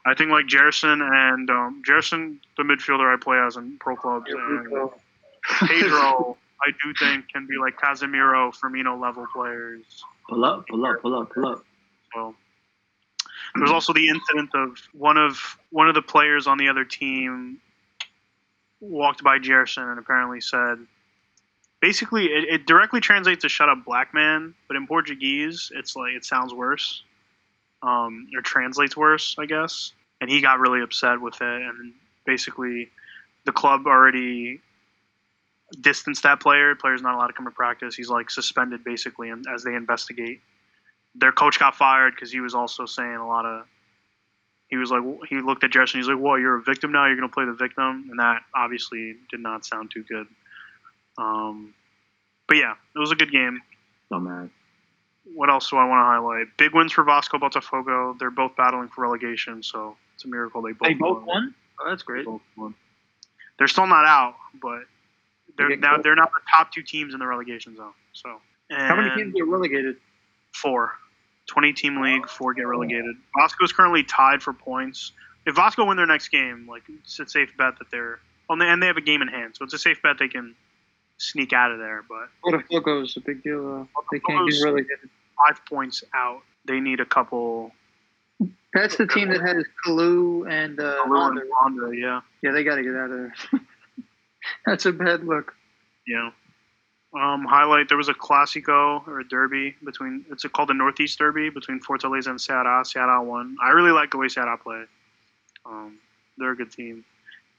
I 0.07 0.15
think 0.15 0.31
like 0.31 0.47
Gerson 0.47 1.03
and 1.03 1.51
um, 1.51 1.83
Gerson, 1.85 2.41
the 2.57 2.63
midfielder 2.63 3.13
I 3.13 3.21
play 3.21 3.39
as 3.39 3.57
in 3.57 3.77
pro 3.79 3.97
clubs, 3.97 4.31
and 4.31 4.91
Pedro, 5.67 6.37
I 6.63 6.71
do 6.83 6.93
think 6.99 7.29
can 7.29 7.47
be 7.47 7.57
like 7.59 7.79
Casemiro, 7.79 8.55
Firmino 8.55 9.01
level 9.01 9.27
players. 9.33 10.05
Pull 10.29 10.45
up, 10.45 10.67
pull 10.69 10.85
up, 10.85 11.01
pull 11.01 11.15
up, 11.15 11.33
pull 11.33 11.47
up. 11.47 11.65
So 12.15 12.35
there's 13.55 13.71
also 13.71 13.93
the 13.93 14.09
incident 14.09 14.51
of 14.55 14.79
one 14.93 15.17
of 15.17 15.59
one 15.71 15.89
of 15.89 15.95
the 15.95 16.03
players 16.03 16.47
on 16.47 16.59
the 16.59 16.69
other 16.69 16.85
team 16.85 17.59
walked 18.81 19.23
by 19.23 19.39
Gerson 19.39 19.89
and 19.89 19.99
apparently 19.99 20.41
said, 20.41 20.79
basically, 21.81 22.27
it, 22.27 22.45
it 22.49 22.67
directly 22.67 23.01
translates 23.01 23.43
to 23.43 23.49
"shut 23.49 23.69
up, 23.69 23.85
black 23.85 24.15
man," 24.15 24.55
but 24.69 24.77
in 24.77 24.87
Portuguese, 24.87 25.73
it's 25.75 25.97
like 25.97 26.13
it 26.15 26.25
sounds 26.25 26.53
worse, 26.53 27.03
um, 27.83 28.29
or 28.35 28.43
translates 28.43 28.97
worse, 28.97 29.37
I 29.39 29.47
guess. 29.47 29.93
And 30.21 30.31
he 30.31 30.43
got 30.43 30.61
really 30.61 30.83
upset 30.83 31.21
with 31.21 31.41
it, 31.41 31.63
and 31.63 31.95
basically, 32.27 32.91
the 33.47 33.53
club 33.53 33.87
already 33.87 34.61
distanced 35.81 36.23
that 36.25 36.41
player. 36.41 36.75
Player's 36.75 37.03
not 37.03 37.15
allowed 37.15 37.29
to 37.29 37.33
come 37.33 37.45
to 37.47 37.51
practice. 37.51 37.95
He's 37.95 38.09
like 38.09 38.31
suspended 38.31 38.83
basically, 38.85 39.31
and 39.31 39.45
as 39.53 39.63
they 39.65 39.75
investigate 39.75 40.41
their 41.17 41.33
coach 41.33 41.59
got 41.59 41.75
fired 41.75 42.15
because 42.15 42.31
he 42.31 42.41
was 42.41 42.55
also 42.55 42.87
saying 42.87 43.17
a 43.17 43.27
lot 43.27 43.45
of 43.45 43.67
he 44.69 44.77
was 44.77 44.93
like, 44.93 45.03
he 45.29 45.41
looked 45.41 45.65
at 45.65 45.73
Jefferson. 45.73 45.99
He's 45.99 46.07
like, 46.09 46.21
"Well, 46.21 46.39
you're 46.39 46.57
a 46.57 46.63
victim 46.63 46.93
now. 46.93 47.07
You're 47.07 47.17
going 47.17 47.29
to 47.29 47.35
play 47.35 47.45
the 47.45 47.53
victim," 47.53 48.07
and 48.09 48.19
that 48.21 48.43
obviously 48.55 49.17
did 49.29 49.41
not 49.41 49.65
sound 49.67 49.91
too 49.93 50.05
good. 50.05 50.29
Um, 51.19 51.75
but 52.47 52.57
yeah, 52.57 52.75
it 52.95 52.99
was 52.99 53.11
a 53.11 53.17
good 53.17 53.33
game. 53.33 53.61
Dumbass. 54.13 54.49
What 55.35 55.51
else 55.51 55.71
do 55.71 55.77
I 55.77 55.85
want 55.85 56.01
to 56.01 56.05
highlight? 56.05 56.57
Big 56.57 56.73
wins 56.75 56.93
for 56.93 57.03
Vasco 57.05 57.39
Botafogo. 57.39 58.17
They're 58.19 58.31
both 58.31 58.57
battling 58.57 58.89
for 58.89 59.03
relegation, 59.03 59.63
so 59.63 59.97
it's 60.15 60.25
a 60.25 60.29
miracle 60.29 60.63
they 60.63 60.73
both 60.73 60.89
They 60.89 60.95
both 60.95 61.25
won. 61.25 61.55
Oh, 61.81 61.89
that's 61.91 62.03
They 62.03 62.07
great. 62.07 62.27
both 62.27 62.41
won. 62.57 62.75
They're 63.59 63.69
still 63.69 63.87
not 63.87 64.07
out, 64.07 64.35
but 64.63 64.85
they're 65.57 65.77
now 65.77 65.99
they're 65.99 66.17
not 66.17 66.31
the 66.33 66.41
top 66.51 66.73
two 66.73 66.83
teams 66.83 67.15
in 67.15 67.21
the 67.21 67.27
relegation 67.27 67.77
zone. 67.77 67.93
So 68.13 68.41
How 68.71 68.97
many 68.97 69.11
teams 69.15 69.35
get 69.35 69.47
relegated? 69.47 69.97
Four. 70.53 70.93
20 71.47 71.73
team 71.73 72.01
league, 72.01 72.29
four 72.29 72.55
get 72.55 72.67
relegated. 72.67 73.17
Vasco 73.37 73.65
is 73.65 73.73
currently 73.73 74.05
tied 74.05 74.41
for 74.41 74.53
points. 74.53 75.13
If 75.47 75.57
Vasco 75.57 75.85
win 75.85 75.97
their 75.97 76.07
next 76.07 76.29
game, 76.29 76.67
like 76.71 76.83
it's 76.89 77.19
a 77.19 77.27
safe 77.27 77.57
bet 77.59 77.79
that 77.79 77.91
they're 77.91 78.21
well, 78.49 78.61
and 78.61 78.83
they 78.83 78.87
have 78.87 78.97
a 78.97 79.01
game 79.01 79.23
in 79.23 79.29
hand, 79.29 79.55
so 79.57 79.65
it's 79.65 79.75
a 79.75 79.79
safe 79.79 80.01
bet 80.03 80.17
they 80.19 80.29
can 80.29 80.55
sneak 81.19 81.53
out 81.53 81.71
of 81.73 81.79
there. 81.79 82.05
But 82.09 82.29
Botafogo 82.45 83.05
is 83.05 83.17
a 83.17 83.21
big 83.21 83.43
deal. 83.43 83.63
Though. 83.63 83.89
They 84.13 84.21
can't 84.21 84.51
get 84.51 84.63
relegated. 84.63 85.11
five 85.47 85.61
points 85.67 86.05
out, 86.15 86.43
they 86.67 86.81
need 86.81 87.01
a 87.01 87.07
couple. 87.07 87.73
That's 88.75 88.97
the 88.97 89.07
team 89.07 89.29
that 89.29 89.41
has 89.41 89.65
Kalou 89.85 90.49
and 90.49 90.79
uh. 90.79 90.97
Honda, 91.07 91.97
yeah, 91.97 92.21
Yeah, 92.43 92.53
they 92.53 92.65
got 92.65 92.77
to 92.77 92.83
get 92.83 92.95
out 92.95 93.11
of 93.11 93.19
there. 93.19 93.35
That's 94.67 94.87
a 94.87 94.93
bad 94.93 95.25
look. 95.25 95.55
yeah. 96.07 96.31
Um, 97.13 97.45
highlight: 97.45 97.89
there 97.89 97.99
was 97.99 98.09
a 98.09 98.15
Classico 98.15 99.07
or 99.09 99.19
a 99.21 99.25
derby 99.27 99.75
between. 99.85 100.25
It's 100.31 100.45
called 100.45 100.69
the 100.69 100.75
Northeast 100.75 101.19
Derby 101.19 101.51
between 101.51 101.81
Fortaleza 101.81 102.29
and 102.29 102.39
Ceará. 102.39 102.83
Ceará 102.83 103.25
won. 103.25 103.57
I 103.63 103.71
really 103.71 103.91
like 103.91 104.13
the 104.13 104.17
way 104.19 104.27
Ceará 104.27 104.61
play. 104.61 104.85
Um, 105.67 105.99
they're 106.39 106.53
a 106.53 106.57
good 106.57 106.71
team. 106.71 107.05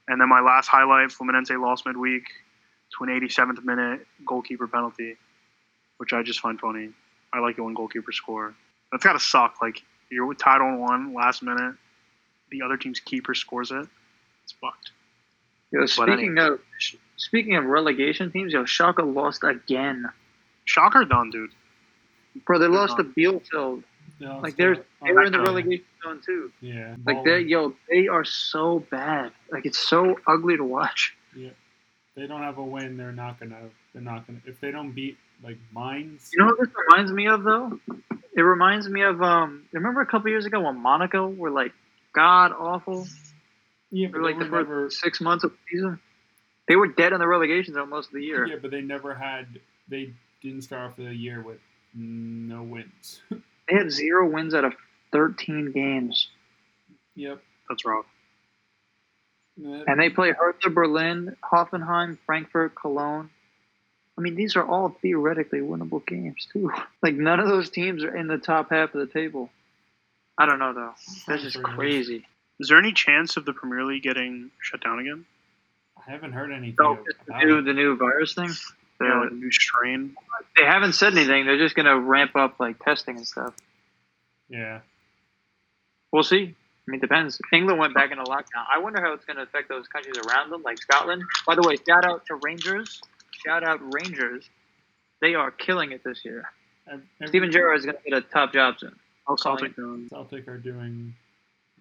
And 0.08 0.20
then 0.20 0.28
my 0.28 0.40
last 0.40 0.68
highlight: 0.68 1.10
Fluminense 1.10 1.50
lost 1.60 1.84
midweek 1.84 2.24
to 2.96 3.04
an 3.04 3.10
87th 3.10 3.62
minute 3.62 4.06
goalkeeper 4.26 4.66
penalty, 4.66 5.16
which 5.98 6.14
I 6.14 6.22
just 6.22 6.40
find 6.40 6.58
funny. 6.58 6.90
I 7.32 7.40
like 7.40 7.58
it 7.58 7.62
when 7.62 7.74
goalkeepers 7.74 8.14
score. 8.14 8.54
That's 8.90 9.04
gotta 9.04 9.20
suck. 9.20 9.56
Like 9.60 9.82
you're 10.10 10.32
tied 10.34 10.62
on 10.62 10.80
one 10.80 11.12
last 11.12 11.42
minute, 11.42 11.74
the 12.50 12.62
other 12.62 12.78
team's 12.78 13.00
keeper 13.00 13.34
scores 13.34 13.70
it. 13.70 13.86
It's 14.44 14.52
fucked. 14.52 14.92
Yo, 15.72 15.86
speaking 15.86 16.38
of 16.38 16.60
speaking 17.16 17.56
of 17.56 17.64
relegation 17.64 18.30
teams, 18.30 18.52
yo, 18.52 18.64
Schalke 18.64 19.14
lost 19.14 19.42
again. 19.42 20.06
Shocker 20.64 21.04
done, 21.04 21.30
dude. 21.30 21.50
Bro, 22.46 22.58
they 22.58 22.64
They're 22.64 22.70
lost 22.70 22.96
to 22.98 23.02
done. 23.04 23.14
Bielefeld. 23.16 23.84
No, 24.20 24.38
Like 24.38 24.56
they're 24.56 24.76
they 25.04 25.12
were 25.12 25.24
in 25.24 25.32
the 25.32 25.40
relegation 25.40 25.84
zone 26.02 26.20
too. 26.24 26.52
Yeah. 26.60 26.94
Like 27.04 27.24
they 27.24 27.40
yo, 27.40 27.74
they 27.90 28.08
are 28.08 28.24
so 28.24 28.80
bad. 28.90 29.32
Like 29.50 29.66
it's 29.66 29.78
so 29.78 30.16
ugly 30.26 30.56
to 30.56 30.64
watch. 30.64 31.14
Yeah. 31.34 31.50
they 32.14 32.26
don't 32.26 32.42
have 32.42 32.58
a 32.58 32.62
win, 32.62 32.96
they're 32.96 33.12
not 33.12 33.40
gonna. 33.40 33.70
They're 33.92 34.02
not 34.02 34.26
gonna. 34.26 34.40
If 34.44 34.60
they 34.60 34.70
don't 34.70 34.92
beat 34.92 35.16
like 35.42 35.58
Mainz. 35.74 36.30
You 36.32 36.40
know 36.40 36.46
what 36.46 36.58
this 36.60 36.68
reminds 36.90 37.12
me 37.12 37.26
of 37.26 37.42
though? 37.42 37.80
It 38.36 38.42
reminds 38.42 38.88
me 38.88 39.02
of 39.02 39.22
um. 39.22 39.64
Remember 39.72 40.00
a 40.02 40.06
couple 40.06 40.30
years 40.30 40.46
ago 40.46 40.60
when 40.60 40.78
Monaco 40.78 41.28
were 41.28 41.50
like 41.50 41.72
god 42.14 42.52
awful 42.52 43.06
yeah, 43.92 44.08
but 44.10 44.22
like 44.22 44.38
the 44.38 44.46
first 44.46 44.68
never. 44.68 44.90
six 44.90 45.20
months 45.20 45.44
of 45.44 45.52
the 45.52 45.56
season. 45.70 46.00
They 46.66 46.76
were 46.76 46.88
dead 46.88 47.12
in 47.12 47.18
the 47.18 47.26
relegation 47.26 47.74
zone 47.74 47.90
most 47.90 48.06
of 48.06 48.14
the 48.14 48.22
year. 48.22 48.46
Yeah, 48.46 48.56
but 48.60 48.70
they 48.70 48.80
never 48.80 49.14
had. 49.14 49.46
They 49.88 50.14
didn't 50.40 50.62
start 50.62 50.90
off 50.90 50.96
the 50.96 51.14
year 51.14 51.42
with 51.42 51.58
no 51.94 52.62
wins. 52.62 53.20
They 53.68 53.78
had 53.78 53.92
zero 53.92 54.28
wins 54.28 54.54
out 54.54 54.64
of 54.64 54.74
thirteen 55.12 55.70
games, 55.70 56.28
yep. 57.14 57.40
That's 57.68 57.84
rough. 57.84 58.04
and 59.56 60.00
they 60.00 60.10
play 60.10 60.32
Hertha 60.32 60.68
Berlin, 60.68 61.36
Hoffenheim, 61.42 62.18
Frankfurt, 62.26 62.74
Cologne. 62.74 63.30
I 64.18 64.20
mean, 64.20 64.34
these 64.34 64.56
are 64.56 64.66
all 64.66 64.96
theoretically 65.00 65.60
winnable 65.60 66.04
games 66.04 66.48
too. 66.52 66.72
Like 67.02 67.14
none 67.14 67.38
of 67.38 67.48
those 67.48 67.70
teams 67.70 68.02
are 68.02 68.14
in 68.14 68.26
the 68.26 68.36
top 68.36 68.70
half 68.70 68.94
of 68.94 69.00
the 69.00 69.12
table. 69.12 69.48
I 70.36 70.44
don't 70.46 70.58
know 70.58 70.74
though. 70.74 70.94
That's 71.28 71.44
just 71.44 71.62
crazy. 71.62 72.26
Is 72.62 72.68
there 72.68 72.78
any 72.78 72.92
chance 72.92 73.36
of 73.36 73.44
the 73.44 73.52
Premier 73.52 73.84
League 73.84 74.04
getting 74.04 74.52
shut 74.60 74.80
down 74.84 75.00
again? 75.00 75.24
I 75.98 76.12
haven't 76.12 76.32
heard 76.32 76.52
anything. 76.52 76.76
So 76.78 76.98
it's 77.06 77.18
the 77.26 77.44
new 77.44 77.58
it. 77.58 77.62
the 77.64 77.72
new 77.72 77.96
virus 77.96 78.34
thing. 78.34 78.46
Yeah, 78.48 78.54
They're- 79.00 79.20
like 79.24 79.32
new 79.32 79.50
strain. 79.50 80.14
They 80.56 80.64
haven't 80.64 80.92
said 80.92 81.12
anything. 81.16 81.44
They're 81.44 81.58
just 81.58 81.74
gonna 81.74 81.98
ramp 81.98 82.36
up 82.36 82.60
like 82.60 82.78
testing 82.84 83.16
and 83.16 83.26
stuff. 83.26 83.54
Yeah. 84.48 84.80
We'll 86.12 86.22
see. 86.22 86.54
I 86.86 86.90
mean, 86.90 86.98
it 86.98 87.00
depends. 87.00 87.40
England 87.52 87.80
went 87.80 87.94
back 87.94 88.12
into 88.12 88.22
lockdown. 88.24 88.64
I 88.72 88.78
wonder 88.78 89.00
how 89.00 89.12
it's 89.12 89.24
going 89.24 89.36
to 89.36 89.44
affect 89.44 89.68
those 89.68 89.86
countries 89.86 90.16
around 90.18 90.50
them, 90.50 90.62
like 90.62 90.78
Scotland. 90.78 91.22
By 91.46 91.54
the 91.54 91.62
way, 91.62 91.76
shout 91.76 92.04
out 92.04 92.26
to 92.26 92.34
Rangers. 92.42 93.00
Shout 93.46 93.62
out 93.62 93.80
Rangers. 93.94 94.50
They 95.20 95.34
are 95.36 95.50
killing 95.52 95.92
it 95.92 96.02
this 96.04 96.24
year. 96.24 96.50
Every- 96.90 97.06
Steven 97.28 97.52
Gerrard 97.52 97.78
is 97.78 97.86
going 97.86 97.96
to 97.96 98.10
get 98.10 98.18
a 98.18 98.20
top 98.20 98.52
job 98.52 98.74
soon. 98.78 98.94
How 99.26 99.36
Celtic? 99.36 99.78
Um, 99.78 100.08
Celtic 100.10 100.48
are 100.48 100.58
doing. 100.58 101.14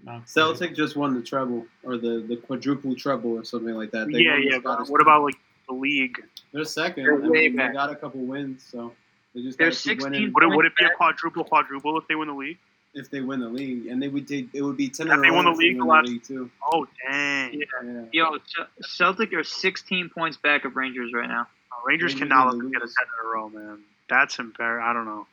Not 0.04 0.18
great. 0.20 0.30
Celtic 0.30 0.76
just 0.76 0.96
won 0.96 1.14
the 1.14 1.22
treble 1.22 1.66
or 1.84 1.98
the, 1.98 2.24
the 2.28 2.38
quadruple 2.38 2.96
treble 2.96 3.32
or 3.38 3.44
something 3.44 3.74
like 3.76 3.92
that. 3.92 4.08
They 4.12 4.20
Yeah, 4.22 4.38
yeah. 4.38 4.58
But 4.64 4.80
what 4.90 5.00
Cup. 5.00 5.02
about 5.02 5.24
like 5.24 5.36
the 5.68 5.76
league? 5.76 6.18
They're 6.52 6.66
second. 6.66 7.04
They're 7.04 7.16
I 7.24 7.28
mean, 7.28 7.56
back. 7.56 7.72
they 7.72 7.76
got 7.78 7.92
a 7.92 7.96
couple 7.96 8.22
wins, 8.22 8.64
so 8.70 8.94
they 9.36 9.42
just 9.42 9.58
They're 9.58 9.70
got 9.70 9.78
to 9.78 9.90
keep 9.90 10.02
16 10.02 10.34
Would 10.34 10.44
it, 10.44 10.48
would 10.56 10.66
it 10.66 10.76
be 10.76 10.86
a 10.86 10.90
quadruple 10.96 11.44
quadruple 11.44 11.98
if 11.98 12.08
they 12.08 12.16
win 12.16 12.28
the 12.28 12.34
league? 12.34 12.58
if 12.94 13.10
they 13.10 13.22
win 13.22 13.40
the 13.40 13.48
league, 13.48 13.86
and 13.88 14.02
they 14.04 14.10
would 14.10 14.28
take 14.28 14.50
it 14.54 14.62
would 14.62 14.76
be 14.76 14.90
ten. 14.90 15.08
Have 15.08 15.20
in 15.20 15.26
a 15.26 15.28
they 15.30 15.32
won 15.34 15.46
the 15.46 15.52
league 15.52 15.78
win 15.78 15.88
the 15.88 15.94
last- 15.94 16.08
league 16.10 16.24
too. 16.24 16.52
Oh 16.62 16.86
dang! 17.10 17.54
Yeah. 17.54 17.66
Yeah. 18.12 18.32
Yo, 18.34 18.38
Celtic 18.82 19.32
are 19.32 19.46
16 19.46 20.10
points 20.10 20.36
back 20.36 20.66
of 20.66 20.76
Rangers 20.76 21.14
right 21.14 21.30
now. 21.30 21.48
Oh, 21.72 21.78
Rangers 21.88 22.12
Rangers 22.16 22.20
cannot 22.28 22.48
let 22.48 22.52
gonna 22.52 22.64
them 22.64 22.72
get 22.74 22.82
a 22.82 22.88
ten 22.88 23.06
in 23.08 23.26
a 23.30 23.34
row, 23.34 23.48
man. 23.50 23.80
That's 24.10 24.38
embarrassing. 24.40 24.86
I 24.90 24.92
don't 24.92 25.06
know. 25.06 25.26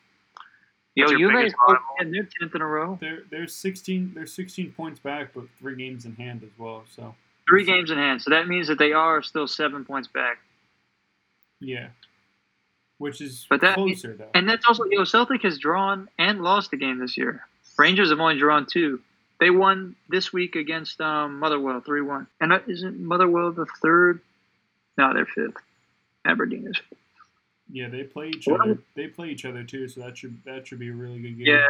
Yo, 0.99 1.11
you 1.11 1.29
guys 1.29 1.37
biggest 1.37 1.57
both 1.67 1.75
rival. 1.77 1.87
and 2.01 2.15
they're 2.15 2.29
10th 2.43 2.55
in 2.55 2.61
a 2.63 2.67
row. 2.67 2.99
They're 3.01 3.23
they're 3.31 3.47
sixteen. 3.47 4.13
They're 4.15 4.27
sixteen 4.27 4.73
points 4.73 4.99
back, 5.01 5.33
but 5.35 5.45
three 5.59 5.77
games 5.77 6.05
in 6.05 6.15
hand 6.17 6.43
as 6.43 6.51
well. 6.59 6.85
So 6.95 7.15
Three 7.49 7.65
games 7.65 7.91
in 7.91 7.97
hand. 7.99 8.21
So 8.23 8.31
that 8.31 8.47
means 8.49 8.69
that 8.69 8.79
they 8.79 8.93
are 8.93 9.23
still 9.23 9.47
seven 9.49 9.85
points 9.85 10.09
back. 10.09 10.39
yeah, 11.61 11.89
which 12.99 13.21
is 13.21 13.47
But 13.49 13.61
that- 13.63 13.75
closer 13.75 14.15
though. 14.15 14.31
And 14.35 14.49
that's 14.49 14.67
also, 14.67 14.85
yo, 14.85 15.05
Celtic 15.05 15.43
has 15.43 15.59
drawn 15.59 16.09
and 16.19 16.43
lost 16.43 16.73
a 16.73 16.77
game 16.77 16.99
this 16.99 17.17
year. 17.17 17.47
Rangers 17.79 18.11
have 18.11 18.21
only 18.21 18.39
drawn 18.39 18.67
two. 18.67 19.01
They 19.41 19.51
won 19.51 19.95
this 20.09 20.33
week 20.33 20.57
against 20.57 21.01
um, 21.01 21.39
Motherwell 21.39 21.81
3 21.81 22.01
1. 22.03 22.27
And 22.41 22.61
isn't 22.67 22.99
Motherwell 23.01 23.53
the 23.53 23.67
third? 23.81 24.21
No, 24.99 25.15
they're 25.15 25.27
fifth. 25.27 25.57
Aberdeen 26.25 26.67
is 26.67 26.77
fifth. 26.77 26.99
Yeah, 27.71 27.89
they 27.89 28.03
play 28.05 28.29
each 28.31 28.47
What- 28.47 28.61
other. 28.61 28.79
They 28.95 29.09
play 29.09 29.31
each 29.31 29.45
other 29.45 29.63
too, 29.65 29.89
so 29.89 30.01
that 30.03 30.17
should 30.19 30.37
that 30.45 30.67
should 30.67 30.79
be 30.79 30.89
a 30.89 30.93
really 30.93 31.21
good 31.21 31.37
game. 31.39 31.47
Yeah, 31.47 31.67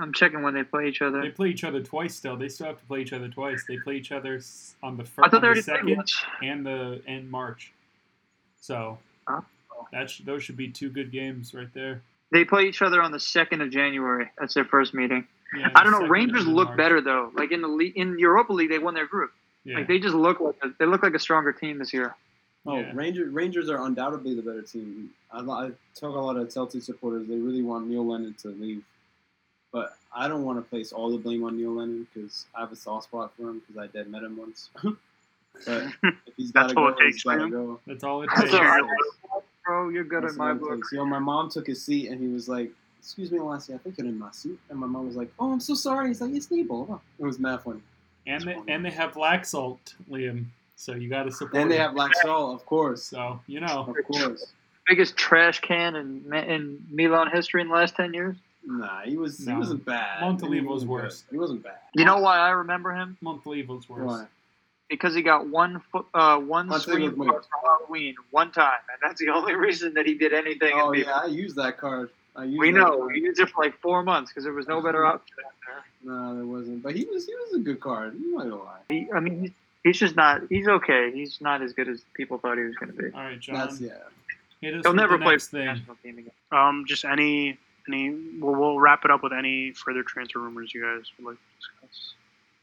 I'm 0.00 0.12
checking 0.12 0.42
when 0.42 0.54
they 0.54 0.64
play 0.64 0.88
each 0.88 1.02
other. 1.02 1.20
They 1.22 1.30
play 1.30 1.48
each 1.48 1.64
other 1.64 1.80
twice 1.82 2.14
still. 2.14 2.36
They 2.36 2.48
still 2.48 2.66
have 2.68 2.78
to 2.80 2.84
play 2.86 3.00
each 3.02 3.12
other 3.12 3.28
twice. 3.28 3.64
They 3.68 3.76
play 3.78 3.96
each 3.96 4.12
other 4.12 4.40
on 4.82 4.96
the 4.96 5.04
first, 5.04 5.32
on 5.34 5.40
the 5.42 5.62
second, 5.62 6.04
and 6.42 6.66
the 6.66 7.02
and 7.06 7.30
March. 7.30 7.72
So 8.60 8.98
Oh. 9.28 9.44
that 9.92 10.10
sh- 10.10 10.20
those 10.24 10.42
should 10.42 10.56
be 10.56 10.68
two 10.68 10.88
good 10.90 11.10
games 11.12 11.54
right 11.54 11.72
there. 11.72 12.02
They 12.32 12.44
play 12.44 12.64
each 12.66 12.82
other 12.82 13.00
on 13.00 13.12
the 13.12 13.18
2nd 13.20 13.62
of 13.62 13.70
January. 13.70 14.30
That's 14.38 14.54
their 14.54 14.64
first 14.64 14.94
meeting. 14.94 15.28
Yeah, 15.56 15.68
I 15.76 15.84
don't 15.84 15.92
know. 15.92 16.08
Rangers 16.08 16.46
look 16.46 16.68
March. 16.68 16.76
better, 16.76 17.00
though. 17.00 17.30
Like 17.34 17.52
in 17.52 17.62
the 17.62 17.68
le- 17.68 17.84
in 17.94 18.18
Europa 18.18 18.52
League, 18.52 18.68
they 18.70 18.80
won 18.80 18.94
their 18.94 19.06
group. 19.06 19.32
Yeah. 19.64 19.76
Like 19.78 19.86
they 19.86 20.00
just 20.00 20.14
look 20.14 20.40
like 20.40 20.56
a, 20.62 20.68
they 20.78 20.86
look 20.86 21.02
like 21.04 21.14
a 21.14 21.18
stronger 21.20 21.52
team 21.52 21.78
this 21.78 21.92
year. 21.92 22.14
Oh, 22.66 22.78
Yeah. 22.78 22.92
Rangers 22.94 23.32
Rangers 23.32 23.68
are 23.70 23.84
undoubtedly 23.86 24.34
the 24.34 24.42
better 24.42 24.62
team. 24.62 25.10
I, 25.32 25.40
I 25.40 25.70
talk 25.94 26.14
a 26.14 26.18
lot 26.18 26.36
of 26.36 26.50
Celtic 26.50 26.82
supporters. 26.82 27.26
They 27.28 27.36
really 27.36 27.62
want 27.62 27.86
Neil 27.88 28.06
Lennon 28.06 28.34
to 28.42 28.48
leave, 28.48 28.82
but 29.72 29.96
I 30.14 30.28
don't 30.28 30.44
want 30.44 30.58
to 30.58 30.68
place 30.68 30.92
all 30.92 31.10
the 31.10 31.18
blame 31.18 31.44
on 31.44 31.56
Neil 31.56 31.72
Lennon 31.74 32.06
because 32.12 32.46
I 32.54 32.60
have 32.60 32.72
a 32.72 32.76
soft 32.76 33.04
spot 33.04 33.32
for 33.36 33.48
him 33.50 33.60
because 33.60 33.76
I 33.82 33.86
dead 33.92 34.08
met 34.10 34.22
him 34.22 34.36
once. 34.36 34.70
but 35.66 35.84
if 36.02 36.14
he's 36.36 36.50
got 36.52 36.62
That's 36.62 36.72
to 36.72 36.74
go, 36.74 36.82
all 36.84 36.88
it 36.90 36.96
he's 37.04 37.14
takes 37.14 37.22
for 37.22 37.36
got 37.36 37.44
to 37.44 37.50
go. 37.50 37.80
That's 37.86 38.04
all 38.04 38.22
it 38.22 38.30
That's 38.34 38.42
takes. 38.42 38.54
all 38.54 38.64
right. 38.64 38.82
Bro, 39.64 39.88
you're 39.90 40.04
good 40.04 40.22
That's 40.22 40.34
in 40.34 40.38
my 40.38 40.52
what 40.52 40.60
book. 40.60 40.74
takes. 40.76 40.92
Yo, 40.92 41.04
my 41.04 41.18
mom 41.18 41.50
took 41.50 41.66
his 41.66 41.84
seat 41.84 42.08
and 42.08 42.20
he 42.20 42.28
was 42.28 42.48
like, 42.48 42.70
"Excuse 43.00 43.30
me, 43.32 43.38
last 43.40 43.68
Lassie, 43.68 43.74
I 43.74 43.78
think 43.78 43.98
you're 43.98 44.06
in 44.06 44.18
my 44.18 44.30
seat." 44.30 44.58
And 44.70 44.78
my 44.78 44.86
mom 44.86 45.06
was 45.06 45.16
like, 45.16 45.30
"Oh, 45.40 45.52
I'm 45.52 45.60
so 45.60 45.74
sorry." 45.74 46.08
He's 46.08 46.20
like, 46.20 46.32
"It's 46.32 46.50
Nebo." 46.50 47.00
It 47.18 47.24
was 47.24 47.38
mad 47.38 47.62
funny. 47.62 47.80
And 48.28 48.42
they 48.44 48.56
and 48.68 48.84
they 48.84 48.90
have 48.90 49.12
Laxalt, 49.14 49.94
Liam. 50.10 50.46
So 50.76 50.94
you 50.94 51.08
got 51.08 51.24
to 51.24 51.32
support. 51.32 51.54
And 51.60 51.70
they 51.70 51.78
them. 51.78 51.96
have 51.96 52.10
Laxalt, 52.10 52.54
of 52.54 52.64
course, 52.66 53.02
So 53.02 53.40
you 53.46 53.60
know. 53.60 53.86
of 53.88 53.96
course. 54.06 54.46
Biggest 54.86 55.16
trash 55.16 55.60
can 55.60 55.96
in 55.96 56.32
in 56.32 56.86
Milan 56.90 57.28
history 57.32 57.60
in 57.62 57.68
the 57.68 57.74
last 57.74 57.96
10 57.96 58.14
years. 58.14 58.36
Nah, 58.64 59.00
he 59.02 59.16
was. 59.16 59.38
He 59.38 59.52
wasn't 59.52 59.84
bad. 59.84 60.22
Montolivo 60.22 60.44
I 60.46 60.50
mean, 60.50 60.62
he 60.62 60.68
was 60.68 60.84
worse. 60.84 61.22
good. 61.22 61.34
He 61.34 61.38
wasn't 61.38 61.62
bad. 61.64 61.78
You 61.94 62.04
know 62.04 62.18
why 62.18 62.38
I 62.38 62.50
remember 62.50 62.92
him? 62.92 63.16
Montolivo's 63.22 63.88
worse. 63.88 64.02
Why? 64.06 64.26
Because 64.88 65.14
he 65.16 65.22
got 65.22 65.48
one 65.48 65.80
foot, 65.90 66.06
uh, 66.14 66.38
one 66.38 66.70
I'll 66.72 66.78
tell 66.78 66.96
you 66.98 67.10
screen 67.10 67.28
card 67.28 67.42
for 67.44 67.68
Halloween 67.68 68.14
one 68.30 68.52
time, 68.52 68.78
and 68.92 68.98
that's 69.02 69.18
the 69.20 69.30
only 69.30 69.54
reason 69.66 69.94
that 69.94 70.06
he 70.06 70.14
did 70.14 70.32
anything. 70.32 70.72
Oh 70.74 70.92
in 70.92 71.00
yeah, 71.00 71.12
I 71.22 71.26
used 71.26 71.56
that 71.56 71.78
card. 71.78 72.10
I 72.36 72.44
used 72.44 72.58
We 72.60 72.70
that 72.70 72.78
know. 72.78 72.98
card. 72.98 73.12
We 73.12 73.20
used 73.22 73.40
it 73.40 73.48
for 73.50 73.64
like 73.64 73.76
four 73.80 74.02
months 74.04 74.30
because 74.30 74.44
there 74.44 74.52
was 74.52 74.68
no 74.68 74.80
better 74.80 75.04
option. 75.04 75.34
No, 76.04 76.36
there 76.36 76.44
wasn't. 76.46 76.82
But 76.84 76.94
he 76.94 77.04
was 77.06 77.26
he 77.26 77.34
was 77.34 77.54
a 77.54 77.58
good 77.60 77.80
card. 77.80 78.14
I'm 78.14 78.32
not 78.34 78.42
gonna 78.44 78.56
lie. 78.62 78.78
He, 78.88 79.08
I 79.12 79.18
mean, 79.18 79.52
he's, 79.86 79.92
he's 79.94 80.00
just 80.00 80.16
not. 80.16 80.42
He's 80.48 80.66
okay. 80.68 81.10
He's 81.12 81.40
not 81.40 81.62
as 81.62 81.72
good 81.72 81.88
as 81.88 82.02
people 82.14 82.38
thought 82.38 82.58
he 82.58 82.64
was 82.64 82.74
going 82.76 82.92
to 82.92 83.02
be. 83.02 83.10
All 83.14 83.22
right, 83.22 83.38
John. 83.40 83.54
That's 83.54 83.80
yeah. 83.80 83.92
He'll 84.60 84.94
never 84.94 85.18
the 85.18 85.24
play 85.24 85.38
for 85.38 85.56
the 85.56 85.64
national 85.64 85.96
team 86.02 86.18
again. 86.18 86.32
Um, 86.52 86.84
just 86.86 87.04
any 87.04 87.58
any. 87.88 88.10
We'll, 88.40 88.54
we'll 88.54 88.80
wrap 88.80 89.04
it 89.04 89.10
up 89.10 89.22
with 89.22 89.32
any 89.32 89.72
further 89.72 90.02
transfer 90.02 90.40
rumors 90.40 90.74
you 90.74 90.82
guys 90.82 91.04
would 91.18 91.26
like 91.32 91.36
to 91.36 91.56
discuss. 91.58 92.14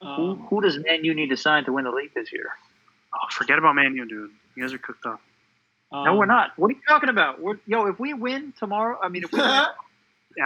Who, 0.01 0.07
Um, 0.31 0.47
who 0.49 0.61
does 0.61 0.77
Man 0.79 1.05
U 1.05 1.13
need 1.13 1.29
to 1.29 1.37
sign 1.37 1.63
to 1.65 1.71
win 1.71 1.85
the 1.85 1.91
league 1.91 2.13
this 2.13 2.33
year? 2.33 2.49
Oh, 3.13 3.17
forget 3.31 3.57
about 3.57 3.75
Man 3.75 3.95
U, 3.95 4.05
dude. 4.05 4.31
You 4.55 4.63
guys 4.63 4.73
are 4.73 4.77
cooked 4.79 5.05
up. 5.05 5.21
no, 5.91 5.99
um, 6.11 6.17
we're 6.17 6.25
not. 6.25 6.51
What 6.57 6.71
are 6.71 6.73
you 6.73 6.81
talking 6.87 7.09
about? 7.09 7.39
We're, 7.41 7.59
yo, 7.67 7.85
if 7.85 7.99
we 7.99 8.13
win 8.13 8.53
tomorrow, 8.57 8.97
I 9.01 9.07
mean, 9.09 9.23
if 9.23 9.31
we 9.31 9.39
win, 9.39 9.47
Alan 9.47 9.75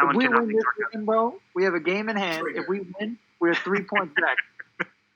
if 0.09 0.15
we 0.15 0.23
cannot 0.25 0.39
win 0.41 0.47
be 0.49 0.55
this 0.55 0.63
talking 0.63 0.85
weekend, 0.91 1.05
bro, 1.05 1.35
we 1.55 1.63
have 1.63 1.73
a 1.73 1.79
game 1.79 2.09
in 2.09 2.17
hand. 2.17 2.45
If 2.55 2.67
we 2.67 2.81
win, 2.99 3.17
we're 3.39 3.55
three 3.55 3.83
points 3.83 4.13
back. 4.19 4.37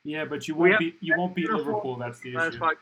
Yeah, 0.04 0.26
but 0.26 0.48
you 0.48 0.56
won't 0.56 0.72
have- 0.74 0.80
beat 0.80 0.98
you 1.00 1.16
won't 1.18 1.36
beat 1.36 1.50
Liverpool. 1.50 1.96
That's 1.98 2.20
the 2.20 2.36
issue. 2.36 2.58
five. 2.58 2.78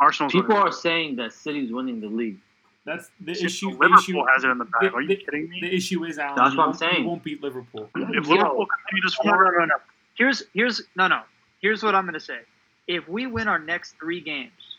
Arsenal's 0.00 0.32
People 0.32 0.48
winning. 0.54 0.62
are 0.68 0.72
saying 0.72 1.16
that 1.16 1.32
City's 1.32 1.72
winning 1.72 2.00
the 2.00 2.08
league. 2.08 2.38
That's 2.84 3.10
the 3.20 3.32
It's 3.32 3.40
just 3.40 3.56
issue. 3.56 3.70
The 3.72 3.78
Liverpool 3.78 3.98
issue. 3.98 4.24
has 4.34 4.44
it 4.44 4.48
in 4.48 4.58
the 4.58 4.64
bag. 4.66 4.82
the- 4.82 4.92
Are 4.94 5.00
you 5.00 5.08
the- 5.08 5.16
kidding 5.16 5.48
me? 5.48 5.60
The 5.60 5.74
issue 5.74 6.04
is 6.04 6.18
Alan. 6.18 6.36
That's 6.36 6.54
what 6.56 6.68
I'm 6.68 6.74
saying. 6.74 7.02
You 7.02 7.08
won't 7.08 7.24
beat 7.24 7.42
Liverpool. 7.42 7.88
if 7.94 8.26
Liverpool 8.28 8.66
continues 8.66 9.16
No, 9.24 9.32
no, 9.32 9.50
no, 9.50 9.64
no. 9.64 9.74
Here's 10.14 10.42
here's 10.54 10.82
no, 10.96 11.08
no. 11.08 11.22
Here's 11.60 11.82
what 11.82 11.94
I'm 11.94 12.04
going 12.04 12.14
to 12.14 12.20
say. 12.20 12.40
If 12.86 13.08
we 13.08 13.26
win 13.26 13.48
our 13.48 13.58
next 13.58 13.96
three 13.98 14.20
games, 14.20 14.76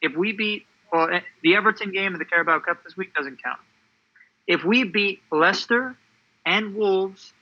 if 0.00 0.14
we 0.16 0.32
beat 0.32 0.66
well, 0.92 1.08
eh, 1.10 1.20
the 1.42 1.56
Everton 1.56 1.90
game 1.90 2.12
and 2.12 2.20
the 2.20 2.24
Carabao 2.24 2.60
Cup 2.60 2.84
this 2.84 2.96
week 2.96 3.14
doesn't 3.14 3.42
count. 3.42 3.58
If 4.46 4.64
we 4.64 4.84
beat 4.84 5.22
Leicester 5.30 5.96
and 6.46 6.74
Wolves 6.74 7.32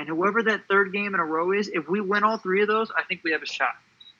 and 0.00 0.08
whoever 0.08 0.42
that 0.44 0.62
third 0.66 0.92
game 0.94 1.12
in 1.14 1.20
a 1.20 1.24
row 1.24 1.52
is, 1.52 1.68
if 1.68 1.86
we 1.86 2.00
win 2.00 2.24
all 2.24 2.38
three 2.38 2.62
of 2.62 2.68
those, 2.68 2.90
I 2.96 3.02
think 3.04 3.20
we 3.22 3.32
have 3.32 3.42
a 3.42 3.46
shot. 3.46 3.74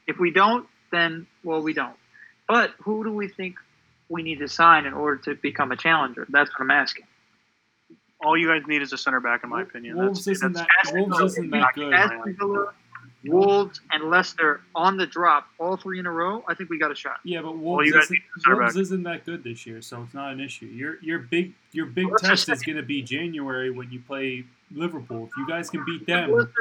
If 0.06 0.18
we 0.18 0.30
don't, 0.30 0.66
then 0.92 1.26
well, 1.42 1.62
we 1.62 1.72
don't. 1.72 1.96
But 2.46 2.74
who 2.82 3.02
do 3.02 3.12
we 3.12 3.28
think 3.28 3.56
we 4.10 4.22
need 4.22 4.40
to 4.40 4.48
sign 4.48 4.84
in 4.84 4.92
order 4.92 5.16
to 5.22 5.34
become 5.36 5.72
a 5.72 5.76
challenger? 5.76 6.26
That's 6.28 6.50
what 6.50 6.60
I'm 6.60 6.70
asking. 6.70 7.06
all 8.24 8.36
you 8.36 8.48
guys 8.48 8.62
need 8.66 8.82
is 8.82 8.92
a 8.92 8.98
center 8.98 9.20
back, 9.20 9.44
in 9.44 9.50
my 9.50 9.62
opinion. 9.62 9.96
Wolves 9.96 10.24
That's, 10.24 10.38
isn't 10.38 10.52
that's, 10.52 10.92
that 10.92 10.94
Wolves 10.94 11.32
isn't 11.32 11.50
that 11.50 11.74
good. 11.74 11.92
Aston 11.94 12.36
Villa, 12.38 12.72
Wolves, 13.24 13.80
and 13.90 14.10
Leicester 14.10 14.60
on 14.74 14.96
the 14.96 15.06
drop, 15.06 15.46
all 15.58 15.76
three 15.76 15.98
in 15.98 16.06
a 16.06 16.10
row. 16.10 16.44
I 16.48 16.54
think 16.54 16.70
we 16.70 16.78
got 16.78 16.90
a 16.90 16.94
shot. 16.94 17.18
Yeah, 17.24 17.42
but 17.42 17.56
Wolves, 17.58 17.86
you 17.86 17.98
isn't, 17.98 18.10
need 18.10 18.22
a 18.36 18.40
center 18.40 18.60
Wolves 18.60 18.76
isn't 18.76 19.02
that 19.04 19.24
good 19.24 19.44
this 19.44 19.66
year, 19.66 19.82
so 19.82 20.02
it's 20.02 20.14
not 20.14 20.32
an 20.32 20.40
issue. 20.40 20.66
Your 20.66 20.98
your 21.02 21.18
big 21.18 21.54
your 21.72 21.86
big 21.86 22.06
Well, 22.06 22.18
test 22.18 22.48
is 22.48 22.62
going 22.62 22.76
to 22.76 22.82
be 22.82 23.02
January 23.02 23.70
when 23.70 23.90
you 23.90 24.00
play 24.00 24.44
Liverpool. 24.74 25.24
If 25.30 25.36
you 25.36 25.46
guys 25.48 25.70
can 25.70 25.84
beat 25.84 26.06
them, 26.06 26.52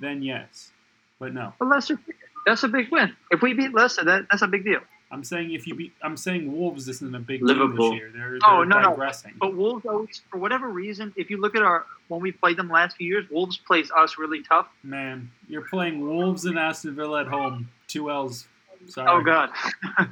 then 0.00 0.22
yes. 0.22 0.70
But 1.18 1.34
no, 1.34 1.52
but 1.58 1.68
Leicester. 1.68 1.98
That's 2.46 2.62
a 2.62 2.68
big 2.68 2.90
win. 2.90 3.14
If 3.30 3.42
we 3.42 3.52
beat 3.52 3.74
Leicester, 3.74 4.04
that, 4.04 4.26
that's 4.30 4.42
a 4.42 4.46
big 4.46 4.64
deal. 4.64 4.80
I'm 5.10 5.24
saying 5.24 5.52
if 5.52 5.66
you 5.66 5.74
beat, 5.74 5.92
I'm 6.02 6.16
saying 6.16 6.50
Wolves 6.52 6.88
isn't 6.88 7.14
a 7.14 7.18
big 7.18 7.42
Liverpool. 7.42 7.90
team 7.90 7.92
this 7.92 7.98
year. 7.98 8.10
They're, 8.14 8.38
oh, 8.44 8.64
they're 8.64 8.78
Oh, 8.78 8.80
no, 8.80 8.94
no. 8.96 9.12
But 9.40 9.54
Wolves 9.54 9.86
always, 9.86 10.22
for 10.30 10.38
whatever 10.38 10.68
reason, 10.68 11.12
if 11.16 11.30
you 11.30 11.40
look 11.40 11.54
at 11.56 11.62
our 11.62 11.86
when 12.08 12.20
we 12.20 12.32
played 12.32 12.56
them 12.56 12.68
last 12.68 12.96
few 12.96 13.06
years, 13.06 13.26
Wolves 13.30 13.56
plays 13.58 13.90
us 13.90 14.18
really 14.18 14.42
tough. 14.42 14.68
Man, 14.82 15.30
you're 15.48 15.66
playing 15.66 16.00
Wolves 16.00 16.44
and 16.44 16.58
Aston 16.58 16.94
Villa 16.94 17.22
at 17.22 17.26
home. 17.26 17.68
Two 17.86 18.10
L's. 18.10 18.46
Sorry. 18.86 19.08
Oh 19.10 19.22
God, 19.22 19.50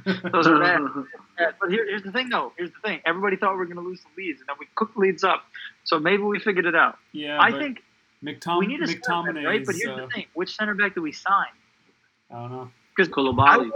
those 0.31 0.47
are 0.47 0.59
bad. 0.59 0.81
Yeah, 1.39 1.51
But 1.61 1.69
here, 1.69 1.85
here's 1.87 2.01
the 2.01 2.11
thing, 2.11 2.29
though. 2.29 2.51
Here's 2.57 2.71
the 2.71 2.79
thing. 2.83 2.99
Everybody 3.05 3.35
thought 3.35 3.51
we 3.51 3.57
were 3.57 3.65
going 3.65 3.77
to 3.77 3.83
lose 3.83 4.01
the 4.01 4.23
leads, 4.23 4.39
and 4.39 4.49
then 4.49 4.55
we 4.59 4.65
cooked 4.73 4.97
leads 4.97 5.23
up. 5.23 5.43
So 5.83 5.99
maybe 5.99 6.23
we 6.23 6.39
figured 6.39 6.65
it 6.65 6.73
out. 6.73 6.97
Yeah, 7.11 7.37
I 7.39 7.51
think 7.51 7.83
McTom- 8.23 8.57
we 8.59 8.65
need 8.65 8.81
a 8.81 8.87
center 8.87 8.99
back, 8.99 9.07
McTominay 9.07 9.45
right? 9.45 9.63
But 9.63 9.75
here's 9.75 9.99
uh, 9.99 10.05
the 10.05 10.07
thing: 10.07 10.25
which 10.33 10.55
center 10.55 10.73
back 10.73 10.95
do 10.95 11.03
we 11.03 11.11
sign? 11.11 11.45
I 12.31 12.35
don't 12.35 12.51
know. 12.51 12.71
Because 12.95 13.11
I 13.11 13.15
Koulibaly. 13.15 13.35
want, 13.69 13.73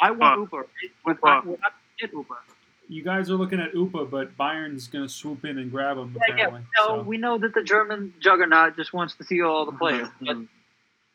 I 0.00 0.10
want 0.12 0.40
Uber. 0.40 0.66
We're 1.04 1.12
Upa. 1.12 1.42
we're 1.44 1.56
get 2.00 2.12
Uber. 2.12 2.36
You 2.88 3.02
guys 3.02 3.30
are 3.30 3.34
looking 3.34 3.60
at 3.60 3.74
Upa, 3.74 4.06
but 4.06 4.36
Bayern's 4.36 4.86
going 4.86 5.06
to 5.06 5.12
swoop 5.12 5.44
in 5.44 5.58
and 5.58 5.70
grab 5.70 5.98
him. 5.98 6.16
Yeah, 6.16 6.22
yeah. 6.28 6.32
apparently. 6.34 6.60
No, 6.78 6.86
so. 6.86 7.02
we 7.02 7.18
know 7.18 7.36
that 7.36 7.52
the 7.52 7.62
German 7.62 8.14
juggernaut 8.20 8.76
just 8.76 8.92
wants 8.92 9.14
to 9.16 9.24
see 9.24 9.42
all 9.42 9.66
the 9.66 9.72
players. 9.72 10.08
But 10.20 10.36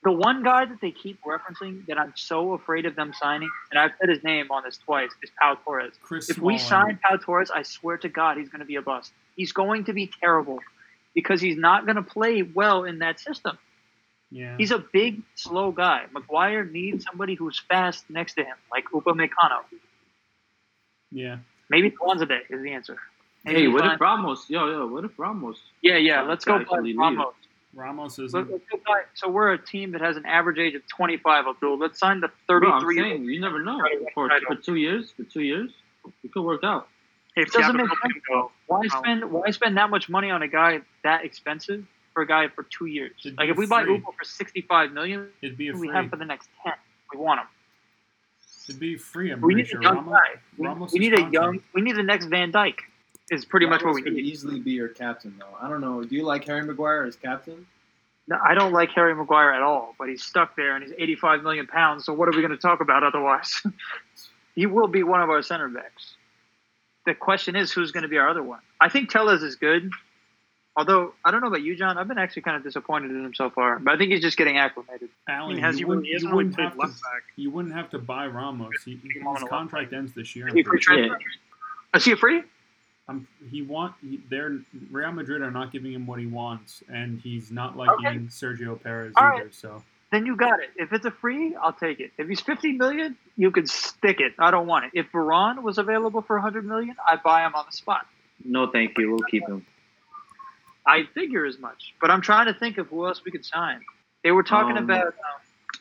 the 0.04 0.12
one 0.12 0.44
guy 0.44 0.66
that 0.66 0.82
they 0.82 0.92
keep 0.92 1.20
referencing 1.24 1.86
that 1.86 2.00
I'm 2.00 2.14
so 2.16 2.54
afraid 2.54 2.86
of 2.86 2.96
them 2.96 3.14
signing, 3.20 3.50
and 3.70 3.80
I've 3.80 3.92
said 4.00 4.10
his 4.10 4.24
name 4.24 4.48
on 4.52 4.64
this 4.64 4.78
twice, 4.78 5.12
is 5.22 5.30
Pau 5.40 5.56
Torres. 5.64 5.94
Chris 6.02 6.30
If 6.30 6.40
we 6.40 6.58
Smalling. 6.58 6.98
sign 6.98 7.00
Pau 7.04 7.18
Torres, 7.18 7.52
I 7.52 7.62
swear 7.64 7.98
to 8.00 8.10
God, 8.10 8.38
he's 8.38 8.50
going 8.50 8.62
to 8.62 8.66
be 8.66 8.78
a 8.78 8.82
bust. 8.82 9.12
He's 9.36 9.52
going 9.52 9.86
to 9.86 9.94
be 9.94 10.12
terrible 10.20 10.60
because 11.14 11.40
he's 11.40 11.58
not 11.58 11.86
going 11.86 11.98
to 11.98 12.02
play 12.04 12.42
well 12.42 12.84
in 12.84 13.00
that 13.00 13.20
system. 13.20 13.58
yeah, 14.32 14.56
He's 14.58 14.72
a 14.72 14.80
big, 14.80 15.22
slow 15.36 15.72
guy. 15.72 16.06
Maguire 16.12 16.66
needs 16.66 17.06
somebody 17.06 17.36
who's 17.36 17.60
fast 17.60 18.06
next 18.10 18.34
to 18.36 18.44
him, 18.44 18.56
like 18.72 18.86
Upamecano. 18.94 19.62
yeah. 21.12 21.38
Maybe 21.70 21.90
Day 21.90 22.42
is 22.50 22.62
the 22.62 22.72
answer. 22.74 22.98
Maybe 23.46 23.62
Hey, 23.62 23.68
what 23.70 23.86
if 23.86 24.02
Ramos? 24.02 24.50
Yo, 24.50 24.68
yo, 24.68 24.88
what 24.88 25.06
if 25.06 25.18
Ramos? 25.18 25.58
Yeah, 25.82 25.96
yeah. 25.98 26.24
Let's 26.24 26.44
go 26.44 26.56
Actually 26.56 26.76
buy 26.78 26.82
leave. 26.82 26.98
Ramos. 26.98 27.34
Ramos 27.74 28.20
is. 28.20 28.34
Let- 28.34 28.50
let's 28.52 28.64
go 28.70 28.80
buy- 28.86 29.04
So 29.14 29.30
we're 29.30 29.52
a 29.54 29.58
team 29.58 29.92
that 29.92 30.02
has 30.02 30.18
an 30.18 30.26
average 30.26 30.60
age 30.60 30.76
of 30.76 30.86
25. 30.88 31.48
Abdul, 31.48 31.78
let's 31.78 32.00
sign 32.00 32.20
the 32.20 32.30
Bro, 32.48 32.70
I'm 32.72 32.82
33. 32.82 32.98
saying 32.98 33.26
you 33.26 33.40
never 33.40 33.60
know. 33.64 33.82
For, 34.14 34.30
for 34.48 34.56
two 34.56 34.76
years, 34.76 35.12
for 35.12 35.24
two 35.24 35.42
years, 35.42 35.72
it 36.24 36.32
could 36.34 36.44
work 36.44 36.64
out. 36.64 36.90
Hey, 37.36 37.44
It 37.44 37.52
doesn't 37.52 37.78
make 37.78 37.88
sense. 37.88 38.50
Why 38.68 38.80
Um, 38.82 38.90
spend 38.90 39.32
Why 39.32 39.50
spend 39.52 39.78
that 39.78 39.90
much 39.90 40.10
money 40.10 40.30
on 40.32 40.42
a 40.42 40.48
guy 40.50 40.82
that 41.04 41.24
expensive 41.24 41.86
for 42.14 42.24
a 42.24 42.28
guy 42.28 42.50
for 42.50 42.64
two 42.64 42.88
years? 42.88 43.14
It'd 43.24 43.38
Like 43.38 43.50
if 43.50 43.56
we 43.58 43.68
buy 43.68 43.84
free. 43.86 43.94
Uber 43.96 44.12
for 44.18 44.24
65 44.26 44.92
million, 44.92 45.30
It'd 45.42 45.58
be 45.58 45.70
a 45.70 45.74
we 45.74 45.88
have 45.90 46.10
for 46.10 46.18
the 46.18 46.26
next 46.26 46.50
10. 46.64 46.74
We 47.14 47.20
want 47.20 47.40
him. 47.40 47.48
It'd 48.68 48.80
be 48.82 48.98
free. 48.98 49.32
I'm 49.32 49.40
We 49.42 49.56
need 49.56 49.68
sure. 49.68 49.80
a 49.80 49.84
young 49.84 49.96
Ramos, 49.98 50.14
guy. 50.14 50.40
We, 50.58 50.68
Ramos 50.68 50.94
we 50.94 51.00
need 51.00 51.14
a 51.18 51.30
young. 51.30 51.62
We 51.74 51.82
need 51.82 51.96
the 51.96 52.04
next 52.04 52.26
Van 52.26 52.52
Dijk. 52.52 52.76
Is 53.32 53.46
pretty 53.46 53.66
much 53.66 53.82
what 53.84 53.96
we 53.96 54.02
could 54.02 54.14
need. 54.14 54.26
easily 54.26 54.60
be 54.60 54.72
your 54.72 54.90
captain, 54.90 55.34
though. 55.40 55.56
I 55.60 55.70
don't 55.70 55.80
know. 55.82 56.04
Do 56.04 56.14
you 56.16 56.24
like 56.24 56.44
Harry 56.46 56.64
Maguire 56.64 57.04
as 57.04 57.16
captain? 57.16 57.66
No, 58.28 58.38
I 58.46 58.54
don't 58.54 58.74
like 58.74 58.90
Harry 58.92 59.16
Maguire 59.16 59.52
at 59.54 59.62
all, 59.64 59.96
but 59.98 60.10
he's 60.10 60.22
stuck 60.22 60.56
there 60.58 60.76
and 60.76 60.84
he's 60.84 60.94
85 60.98 61.42
million 61.42 61.66
pounds. 61.66 62.06
So 62.06 62.14
what 62.14 62.28
are 62.28 62.32
we 62.32 62.40
going 62.42 62.52
to 62.52 62.58
talk 62.58 62.82
about 62.82 63.04
otherwise? 63.04 63.62
he 64.56 64.66
will 64.66 64.88
be 64.88 65.04
one 65.04 65.22
of 65.22 65.30
our 65.30 65.42
center 65.42 65.70
backs. 65.70 66.14
The 67.06 67.16
question 67.16 67.56
is, 67.56 67.72
who's 67.72 67.92
going 67.92 68.04
to 68.04 68.10
be 68.10 68.18
our 68.18 68.30
other 68.30 68.44
one? 68.44 68.60
I 68.80 68.90
think 68.90 69.10
Telles 69.10 69.42
is 69.44 69.56
good. 69.56 69.90
Although 70.78 71.14
I 71.26 71.32
don't 71.32 71.42
know 71.42 71.48
about 71.48 71.64
you, 71.64 71.76
John. 71.76 71.98
I've 71.98 72.08
been 72.08 72.18
actually 72.18 72.44
kind 72.44 72.58
of 72.58 72.64
disappointed 72.64 73.12
in 73.12 73.26
him 73.26 73.34
so 73.34 73.50
far, 73.50 73.80
but 73.80 73.94
I 73.94 73.98
think 73.98 74.12
he's 74.12 74.22
just 74.22 74.38
getting 74.38 74.58
acclimated. 74.58 75.10
I 75.28 75.34
Alan, 75.34 75.56
mean, 75.56 75.64
has 75.64 75.74
you 75.80 75.80
he, 75.80 75.86
wouldn't, 75.86 76.06
he 76.08 76.14
hasn't 76.14 76.30
you 76.32 76.36
wouldn't 76.36 76.56
played 76.56 76.70
have 76.70 76.78
left 76.78 76.98
to. 76.98 77.04
back. 77.04 77.24
You 77.36 77.50
wouldn't 77.52 77.74
have 77.76 77.90
to 77.92 78.00
buy 78.00 78.28
Ramos. 78.28 78.72
He, 78.86 78.96
Keep 78.96 79.18
him 79.18 79.28
on 79.28 79.42
his 79.42 79.50
contract 79.50 79.92
ends 79.94 80.14
this 80.14 80.34
year. 80.36 80.48
Is 80.48 80.52
I'm 80.52 80.58
he 80.58 80.64
free 80.64 80.70
pretty 80.80 80.84
sure. 80.84 81.08
transfer? 81.08 81.30
Is 81.96 82.06
he 82.06 82.12
a 82.12 82.18
free? 82.18 82.44
Um, 83.12 83.28
he 83.50 83.62
want 83.62 83.94
he, 84.02 84.20
they're 84.30 84.58
Real 84.90 85.12
Madrid 85.12 85.42
are 85.42 85.52
not 85.52 85.72
giving 85.72 85.94
him 85.94 86.06
what 86.08 86.20
he 86.20 86.26
wants, 86.26 86.84
and 86.92 87.20
he's 87.22 87.52
not 87.52 87.78
liking 87.78 88.06
Okay. 88.08 88.18
Sergio 88.28 88.82
Perez 88.82 89.14
All 89.16 89.24
either. 89.26 89.44
right. 89.46 89.54
So 89.56 89.84
Then 90.12 90.26
you 90.26 90.36
got 90.36 90.60
it. 90.60 90.72
If 90.76 90.92
it's 90.94 91.06
a 91.06 91.12
free, 91.12 91.56
I'll 91.56 91.74
take 91.74 92.00
it. 92.00 92.12
If 92.18 92.28
he's 92.28 92.42
50 92.42 92.74
million, 92.74 93.16
you 93.38 93.52
can 93.52 93.66
stick 93.68 94.20
it. 94.20 94.34
I 94.40 94.52
don't 94.52 94.68
want 94.68 94.86
it. 94.86 94.92
If 94.94 95.12
Varane 95.12 95.62
was 95.64 95.78
available 95.78 96.22
for 96.22 96.36
100 96.36 96.66
million, 96.66 96.96
I'd 97.10 97.24
buy 97.24 97.46
him 97.46 97.56
on 97.56 97.66
the 97.70 97.76
spot. 97.76 98.06
No, 98.44 98.68
thank 98.68 98.98
you. 98.98 99.10
We'll 99.12 99.20
keep 99.30 99.48
him. 99.48 99.66
I 100.86 101.04
figure 101.14 101.46
as 101.46 101.60
much, 101.60 101.94
but 102.02 102.10
I'm 102.10 102.22
trying 102.22 102.48
to 102.48 102.54
think 102.54 102.78
of 102.80 102.88
who 102.88 103.06
else 103.06 103.24
we 103.24 103.32
could 103.32 103.46
sign. 103.46 103.82
They 104.24 104.32
were 104.32 104.44
talking 104.44 104.78
Um, 104.78 104.84
about. 104.86 105.14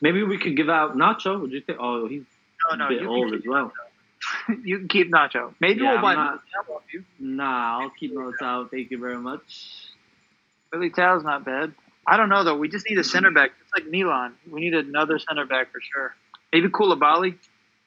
Maybe 0.03 0.23
we 0.23 0.39
could 0.39 0.57
give 0.57 0.69
out 0.69 0.97
Nacho. 0.97 1.41
Would 1.41 1.53
you 1.53 1.61
think? 1.61 1.79
Oh, 1.81 2.07
he's 2.07 2.23
No, 2.71 2.77
no, 2.77 2.87
a 2.87 2.89
bit 2.89 3.07
old 3.07 3.35
as 3.35 3.43
well. 3.47 3.69
keep, 3.69 3.90
you 4.65 4.79
can 4.79 4.89
keep 4.89 5.11
Nacho. 5.11 5.55
Maybe 5.61 5.81
Yeah, 5.83 5.93
we'll 5.93 6.03
buy 6.03 6.13
I'm 6.15 6.17
not- 6.17 6.43
Militao. 6.69 7.05
Nah, 7.19 7.81
I'll 7.81 7.91
keep 7.91 8.13
notes 8.15 8.43
out. 8.43 8.71
Thank 8.71 8.91
you 8.91 8.99
very 8.99 9.19
much. 9.19 9.87
Militao's 10.75 11.25
not 11.25 11.45
bad. 11.45 11.73
I 12.07 12.17
don't 12.17 12.29
know 12.29 12.45
though. 12.45 12.57
We 12.57 12.69
just 12.69 12.89
need 12.89 12.99
a 12.99 13.05
center 13.05 13.31
back. 13.31 13.53
It's 13.61 13.73
like 13.75 13.91
Milan. 13.91 14.35
We 14.51 14.61
need 14.61 14.75
another 14.75 15.19
center 15.19 15.45
back 15.47 15.73
for 15.73 15.81
sure. 15.81 16.15
Maybe 16.53 16.69
Koulibaly, 16.69 17.37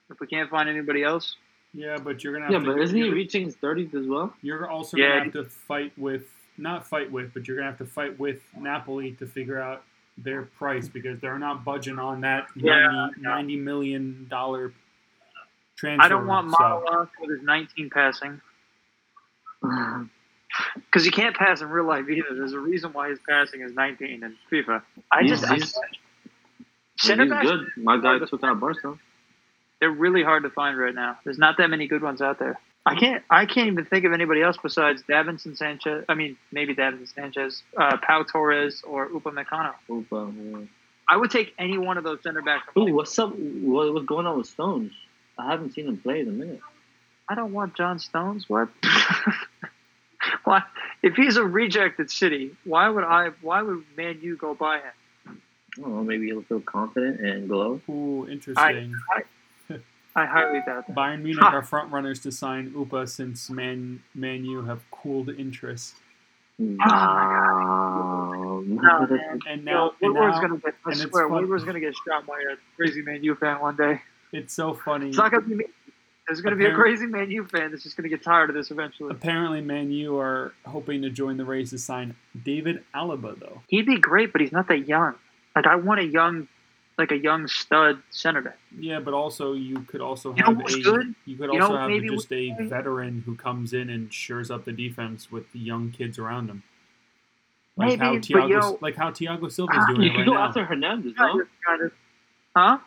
if 0.10 0.20
we 0.20 0.28
can't 0.28 0.50
find 0.50 0.70
anybody 0.70 1.04
else. 1.04 1.36
yeah, 1.74 1.98
but 1.98 2.24
you're 2.24 2.34
gonna 2.34 2.46
have 2.46 2.54
Yeah, 2.54 2.60
to. 2.60 2.66
but 2.66 2.82
isn't 2.82 2.96
he 2.96 3.06
you're, 3.06 3.16
reaching 3.16 3.46
his 3.46 3.56
thirties 3.56 3.94
as 3.96 4.06
well? 4.08 4.34
you're 4.42 4.70
also 4.70 4.96
Yeah. 4.98 5.10
gonna 5.20 5.24
have 5.26 5.34
to 5.34 5.44
fight 5.46 5.92
with 5.98 6.30
not 6.58 6.86
fight 6.88 7.12
with, 7.12 7.34
but 7.34 7.48
you're 7.48 7.58
gonna 7.58 7.70
have 7.70 7.80
to 7.80 7.86
fight 7.86 8.20
with 8.20 8.42
Napoli 8.56 9.14
to 9.14 9.26
figure 9.26 9.60
out 9.60 9.84
their 10.20 10.44
price 10.44 10.88
because 10.88 11.20
they're 11.20 11.40
not 11.40 11.66
budging 11.66 11.98
on 11.98 12.22
that 12.22 12.48
Yeah, 12.56 12.86
90, 13.16 13.22
no. 13.22 13.30
90 13.32 13.56
million 13.58 14.28
dollar 14.30 14.72
transfer. 15.84 16.06
I 16.06 16.10
don't 16.10 16.28
want 16.28 16.52
so- 16.52 16.58
Manolas 16.58 17.10
with 17.20 17.30
his 17.32 17.42
19 17.44 17.90
passing 17.90 18.42
because 20.76 21.06
you 21.06 21.12
can't 21.12 21.36
pass 21.36 21.62
in 21.62 21.70
real 21.70 21.86
life 21.86 22.06
either. 22.10 22.36
There's 22.36 22.54
a 22.54 22.60
reason 22.60 22.94
why 22.94 23.10
his 23.10 23.20
passing 23.28 23.62
is 23.62 23.74
19 23.74 24.24
in 24.24 24.36
FIFA. 24.52 24.82
I 25.12 25.24
He's- 25.24 25.40
just 25.40 25.52
I, 25.52 25.56
he's- 25.56 25.78
center 27.00 27.24
he's 27.26 27.50
good. 27.50 27.68
My 27.78 28.00
guy 28.00 28.20
took 28.20 28.44
out 28.44 28.60
Barca. 28.60 28.98
they're 29.80 29.90
really 29.92 30.24
hard 30.24 30.44
to 30.44 30.50
find 30.50 30.78
right 30.78 30.94
now. 30.96 31.18
There's 31.24 31.38
not 31.40 31.58
that 31.58 31.70
many 31.70 31.88
good 31.88 32.02
ones 32.02 32.22
out 32.22 32.40
there. 32.40 32.60
I 32.86 32.96
can't. 32.96 33.24
I 33.30 33.46
can't 33.46 33.68
even 33.68 33.86
think 33.86 34.04
of 34.04 34.12
anybody 34.12 34.42
else 34.42 34.58
besides 34.62 35.04
Davinson 35.04 35.56
Sanchez. 35.56 36.04
I 36.10 36.16
mean, 36.16 36.36
maybe 36.52 36.76
Davinson 36.76 37.14
Sanchez, 37.14 37.64
uh, 37.78 37.96
Pau 38.06 38.24
Torres, 38.24 38.84
or 38.86 39.08
Upamecano. 39.08 39.74
Upa, 39.90 40.32
yeah. 40.38 40.58
I 41.10 41.16
would 41.16 41.32
take 41.32 41.54
any 41.58 41.78
one 41.78 41.98
of 41.98 42.04
those 42.04 42.22
center 42.24 42.42
backs. 42.42 42.68
Ooh, 42.78 42.94
what's 42.94 43.18
up? 43.18 43.34
What, 43.38 43.94
what's 43.94 44.06
going 44.06 44.28
on 44.28 44.38
with 44.38 44.48
Stones? 44.48 44.92
I 45.38 45.52
haven't 45.52 45.74
seen 45.74 45.88
him 45.88 45.98
play 45.98 46.22
in 46.22 46.28
a 46.28 46.32
minute. 46.32 46.62
I 47.28 47.36
don't 47.36 47.54
want 47.54 47.76
John 47.76 48.00
Stones. 48.00 48.50
What? 48.50 48.70
why? 50.44 50.64
If 51.02 51.16
he's 51.16 51.38
a 51.38 51.44
rejected 51.44 52.12
city, 52.12 52.56
why 52.64 52.90
would 52.90 53.04
I? 53.04 53.30
Why 53.42 53.62
would 53.62 53.84
Man 53.98 54.20
U 54.22 54.36
go 54.38 54.54
buy 54.54 54.78
him? 54.78 55.42
I. 55.84 55.88
Maybe 55.88 56.28
he'll 56.28 56.44
feel 56.44 56.60
confident 56.62 57.20
and 57.22 57.48
glow. 57.50 57.82
Ooh, 57.90 58.28
interesting. 58.30 58.94
I 60.16 60.26
highly 60.28 60.60
doubt 60.66 60.86
that. 60.88 60.96
Bayern 60.96 61.24
Munich 61.24 61.44
are 61.44 61.64
front 61.64 61.92
runners 61.92 62.20
to 62.20 62.32
sign 62.32 62.72
Upa 62.76 63.08
since 63.08 63.50
Man 63.50 64.04
Man 64.14 64.46
U 64.46 64.62
have 64.64 64.82
cooled 64.92 65.30
interest. 65.30 65.96
Um, 66.60 66.78
No, 68.76 69.08
man. 69.10 69.40
And 69.50 69.64
Yo, 69.64 69.72
now, 69.74 69.92
and 70.02 70.14
Woodward's 70.14 70.36
now 70.36 70.42
gonna 70.42 70.58
get. 70.60 70.76
I 70.86 70.92
and 70.92 71.00
swear, 71.00 71.28
fun- 71.28 71.42
Woodward's 71.42 71.64
gonna 71.64 71.80
get 71.80 71.96
shot 72.08 72.28
by 72.28 72.40
a 72.40 72.56
crazy 72.76 73.02
Man 73.02 73.24
U 73.24 73.34
fan 73.36 73.60
one 73.60 73.76
day. 73.76 74.02
It's 74.34 74.54
so 74.54 74.74
funny. 74.74 75.08
It's 75.10 75.18
not 75.18 75.32
gonna 75.32 75.44
be 75.48 75.56
me. 75.56 75.66
There's 76.28 76.42
gonna 76.42 76.56
be 76.56 76.66
a 76.66 76.74
crazy 76.74 77.06
Man 77.06 77.30
U 77.32 77.46
fan 77.46 77.72
that's 77.72 77.84
just 77.84 77.96
gonna 77.98 78.10
get 78.10 78.24
tired 78.24 78.50
of 78.50 78.56
this 78.56 78.72
eventually. 78.72 79.12
Apparently, 79.12 79.62
Man 79.62 79.92
U 79.92 80.18
are 80.18 80.54
hoping 80.66 81.02
to 81.04 81.10
join 81.10 81.38
the 81.38 81.46
race 81.46 81.70
to 81.72 81.78
sign 81.78 82.16
David 82.44 82.84
Alaba, 82.96 83.38
though. 83.40 83.62
He'd 83.68 83.86
be 83.86 83.98
great, 83.98 84.32
but 84.32 84.42
he's 84.42 84.52
not 84.52 84.68
that 84.70 84.88
young. 84.88 85.16
Like 85.56 85.68
I 85.68 85.76
want 85.76 86.00
a 86.00 86.06
young, 86.06 86.48
like 86.98 87.12
a 87.12 87.18
young 87.18 87.48
stud 87.48 88.02
center 88.10 88.42
back. 88.42 88.58
Yeah, 88.80 89.00
but 89.02 89.14
also 89.14 89.52
you 89.54 89.82
could 89.82 90.00
also 90.02 90.34
You 90.34 90.44
have 90.46 90.60
a 90.60 90.64
good? 90.64 91.14
you 91.26 91.36
could 91.36 91.52
You 91.52 91.60
know 91.60 91.66
also 91.66 91.78
have 91.78 92.02
just 92.04 92.32
a 92.32 92.52
what- 92.52 92.70
veteran 92.70 93.24
who 93.26 93.36
comes 93.36 93.74
in 93.74 93.90
and 93.90 94.12
shores 94.14 94.50
up 94.50 94.64
the 94.66 94.72
defense 94.72 95.30
with 95.32 95.52
the 95.52 95.60
young 95.60 95.92
kids 95.92 96.18
around 96.18 96.50
him. 96.50 96.64
Like 97.76 97.90
Maybe, 97.90 98.00
how 98.06 98.14
but, 98.14 98.22
Thiago, 98.22 98.48
you 98.50 98.60
know- 98.60 98.78
like 98.82 98.96
how 98.96 99.12
Thiago 99.12 99.52
Silva's 99.52 99.76
Ah, 99.78 99.86
doing 99.88 100.02
you 100.04 100.08
it 100.08 100.12
could 100.12 100.18
right 100.20 100.26
go 100.26 100.34
now. 100.36 100.48
after 100.48 100.64
Hernandez, 100.64 101.14
Kind 101.16 101.36
no? 101.36 101.42
of, 101.42 101.48
kind. 101.68 101.92
Huh? 102.56 102.78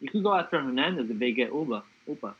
You 0.00 0.08
could 0.10 0.22
go 0.22 0.34
after 0.34 0.60
Hernandez 0.60 1.10
if 1.10 1.18
they 1.18 1.32
get 1.32 1.52
Uba. 1.52 1.82
Uba. 2.08 2.34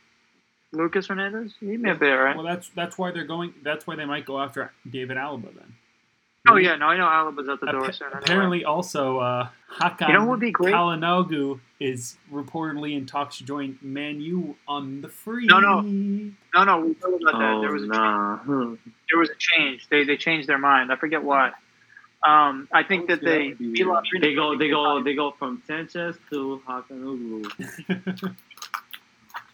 Lucas 0.73 1.07
Hernandez? 1.07 1.53
He 1.59 1.77
may 1.77 1.93
be 1.93 2.07
alright. 2.07 2.35
Well, 2.35 2.45
that's 2.45 2.69
that's 2.69 2.97
why 2.97 3.11
they're 3.11 3.25
going. 3.25 3.53
That's 3.63 3.85
why 3.85 3.95
they 3.95 4.05
might 4.05 4.25
go 4.25 4.39
after 4.39 4.71
David 4.89 5.17
Alaba 5.17 5.53
then. 5.53 5.75
Oh 6.47 6.55
yeah, 6.55 6.75
no, 6.75 6.87
I 6.87 6.97
know 6.97 7.05
Alaba's 7.07 7.47
at 7.49 7.59
the 7.59 7.67
door 7.67 7.83
Appa- 7.83 7.93
soon. 7.93 8.07
Anyway. 8.07 8.21
Apparently, 8.23 8.65
also 8.65 9.19
uh, 9.19 9.49
Hakan 9.79 10.07
You 10.07 10.13
know 10.13 10.19
what 10.21 10.29
would 10.31 10.39
be 10.39 10.51
great? 10.51 10.73
Calhanoglu 10.73 11.59
is 11.79 12.17
reportedly 12.33 12.97
in 12.97 13.05
talks 13.05 13.37
to 13.37 13.43
join 13.43 13.77
Man 13.81 14.19
U 14.21 14.55
on 14.67 15.01
the 15.01 15.09
free. 15.09 15.45
No, 15.45 15.59
no. 15.59 15.81
no, 15.81 16.63
no, 16.63 16.79
we 16.79 16.95
know 17.03 17.15
about 17.17 17.39
that. 17.39 17.53
Oh, 17.53 17.61
There 17.61 17.71
was 17.73 17.83
a 17.83 17.87
nah. 17.87 18.39
there 18.47 19.19
was 19.19 19.29
a 19.29 19.35
change. 19.37 19.87
They 19.89 20.03
they 20.03 20.17
changed 20.17 20.47
their 20.49 20.57
mind. 20.57 20.91
I 20.91 20.95
forget 20.95 21.21
why. 21.23 21.51
Um, 22.27 22.67
I 22.71 22.83
think 22.83 23.07
that 23.07 23.21
they 23.21 23.49
That 23.51 23.59
would 23.59 23.73
be 23.73 23.83
Milan 23.83 24.03
weird. 24.13 24.23
They 24.23 24.35
go, 24.35 24.57
they 24.57 24.69
go, 24.69 25.01
they 25.03 25.15
go 25.15 25.31
from 25.31 25.61
Sanchez 25.65 26.17
to 26.29 26.61
Hakanoglu. 26.67 28.35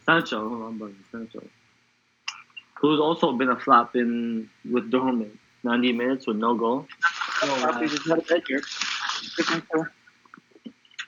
Sancho, 0.06 0.50
hold 0.50 0.62
on, 0.64 0.78
buddy, 0.78 0.96
Sancho. 1.12 1.44
Who's 2.82 3.00
also 3.00 3.32
been 3.34 3.50
a 3.50 3.60
flop 3.60 3.96
in 3.96 4.50
with 4.70 4.92
Dortmund. 4.92 5.32
90 5.64 5.92
minutes 5.94 6.28
with 6.28 6.38
no 6.38 6.54
goal. 6.56 6.88
Probably 7.42 7.88
just 7.88 8.08
had 8.08 8.20
a 8.20 8.22
bad 8.22 8.44
year. 8.48 8.62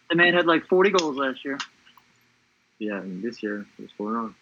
The 0.10 0.16
man 0.16 0.34
had 0.34 0.48
like 0.48 0.66
40 0.68 0.90
goals 0.92 1.18
last 1.18 1.46
year. 1.46 1.58
Yeah, 2.80 2.98
and 3.00 3.22
this 3.24 3.44
year, 3.44 3.66
what's 3.78 3.94
going 3.98 4.16
on? 4.16 4.36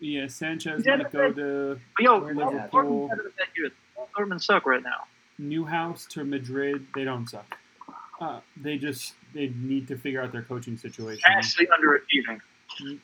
yeah, 0.00 0.26
Sanchez 0.26 0.78
He's 0.78 0.86
had 0.86 0.98
might 0.98 1.08
a 1.08 1.10
go 1.12 1.32
to 1.32 1.80
yo, 2.00 2.18
Where 2.20 2.34
Dortmund 2.34 2.52
Liverpool- 2.52 3.08
had 3.08 3.18
a 3.18 3.22
bad 3.22 3.48
year. 3.56 3.70
Dortmund 4.18 4.42
suck 4.42 4.66
right 4.66 4.82
now. 4.82 5.04
Neuhaus 5.40 6.08
to 6.10 6.24
Madrid. 6.24 6.86
They 6.94 7.04
don't 7.04 7.28
suck. 7.28 7.58
Uh, 8.20 8.40
they 8.56 8.76
just 8.78 9.14
they 9.34 9.48
need 9.56 9.88
to 9.88 9.96
figure 9.96 10.22
out 10.22 10.32
their 10.32 10.42
coaching 10.42 10.76
situation. 10.76 11.22
Actually 11.26 11.66
underachieving. 11.66 12.40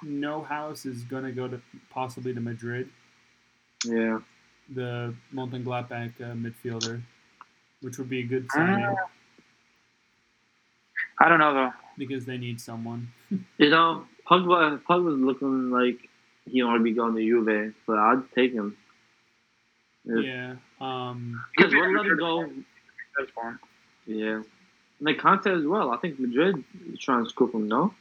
Neuhaus 0.04 0.86
is 0.86 1.02
gonna 1.04 1.32
go 1.32 1.48
to 1.48 1.60
possibly 1.90 2.32
to 2.34 2.40
Madrid. 2.40 2.88
Yeah. 3.84 4.18
the 4.74 5.14
Mönchengladbach 5.34 6.20
uh, 6.20 6.34
midfielder, 6.34 7.00
which 7.80 7.96
would 7.98 8.08
be 8.10 8.20
a 8.20 8.24
good 8.24 8.46
signing 8.52 8.84
Uh, 8.84 8.94
I 11.20 11.28
don't 11.28 11.38
know 11.38 11.54
though. 11.54 11.72
because 11.96 12.24
they 12.26 12.38
need 12.38 12.60
someone. 12.60 13.08
You 13.58 13.70
know, 13.70 14.04
Pogba, 14.28 14.80
Pogba's 14.82 15.20
looking 15.20 15.70
like 15.70 15.98
he 16.50 16.62
want 16.62 16.78
to 16.80 16.84
be 16.84 16.92
going 16.92 17.14
to 17.14 17.20
Juve, 17.22 17.74
but 17.86 17.98
I'd 17.98 18.22
take 18.34 18.52
him. 18.52 18.76
Yeah. 20.04 20.20
Yeah. 20.20 20.54
Um, 20.80 21.42
Because 21.56 21.72
we'll 21.74 21.92
let 21.96 22.06
him 22.06 22.16
go. 22.18 22.50
That's 23.18 23.30
fine. 23.32 23.58
Yeah. 24.06 24.36
And 24.36 24.44
like 25.00 25.18
Kanté 25.18 25.56
as 25.58 25.64
well. 25.66 25.90
I 25.90 25.96
think 25.96 26.18
Madrid 26.18 26.62
is 26.92 26.98
trying 26.98 27.24
to 27.24 27.30
scoop 27.30 27.54
him, 27.54 27.68
no? 27.68 27.94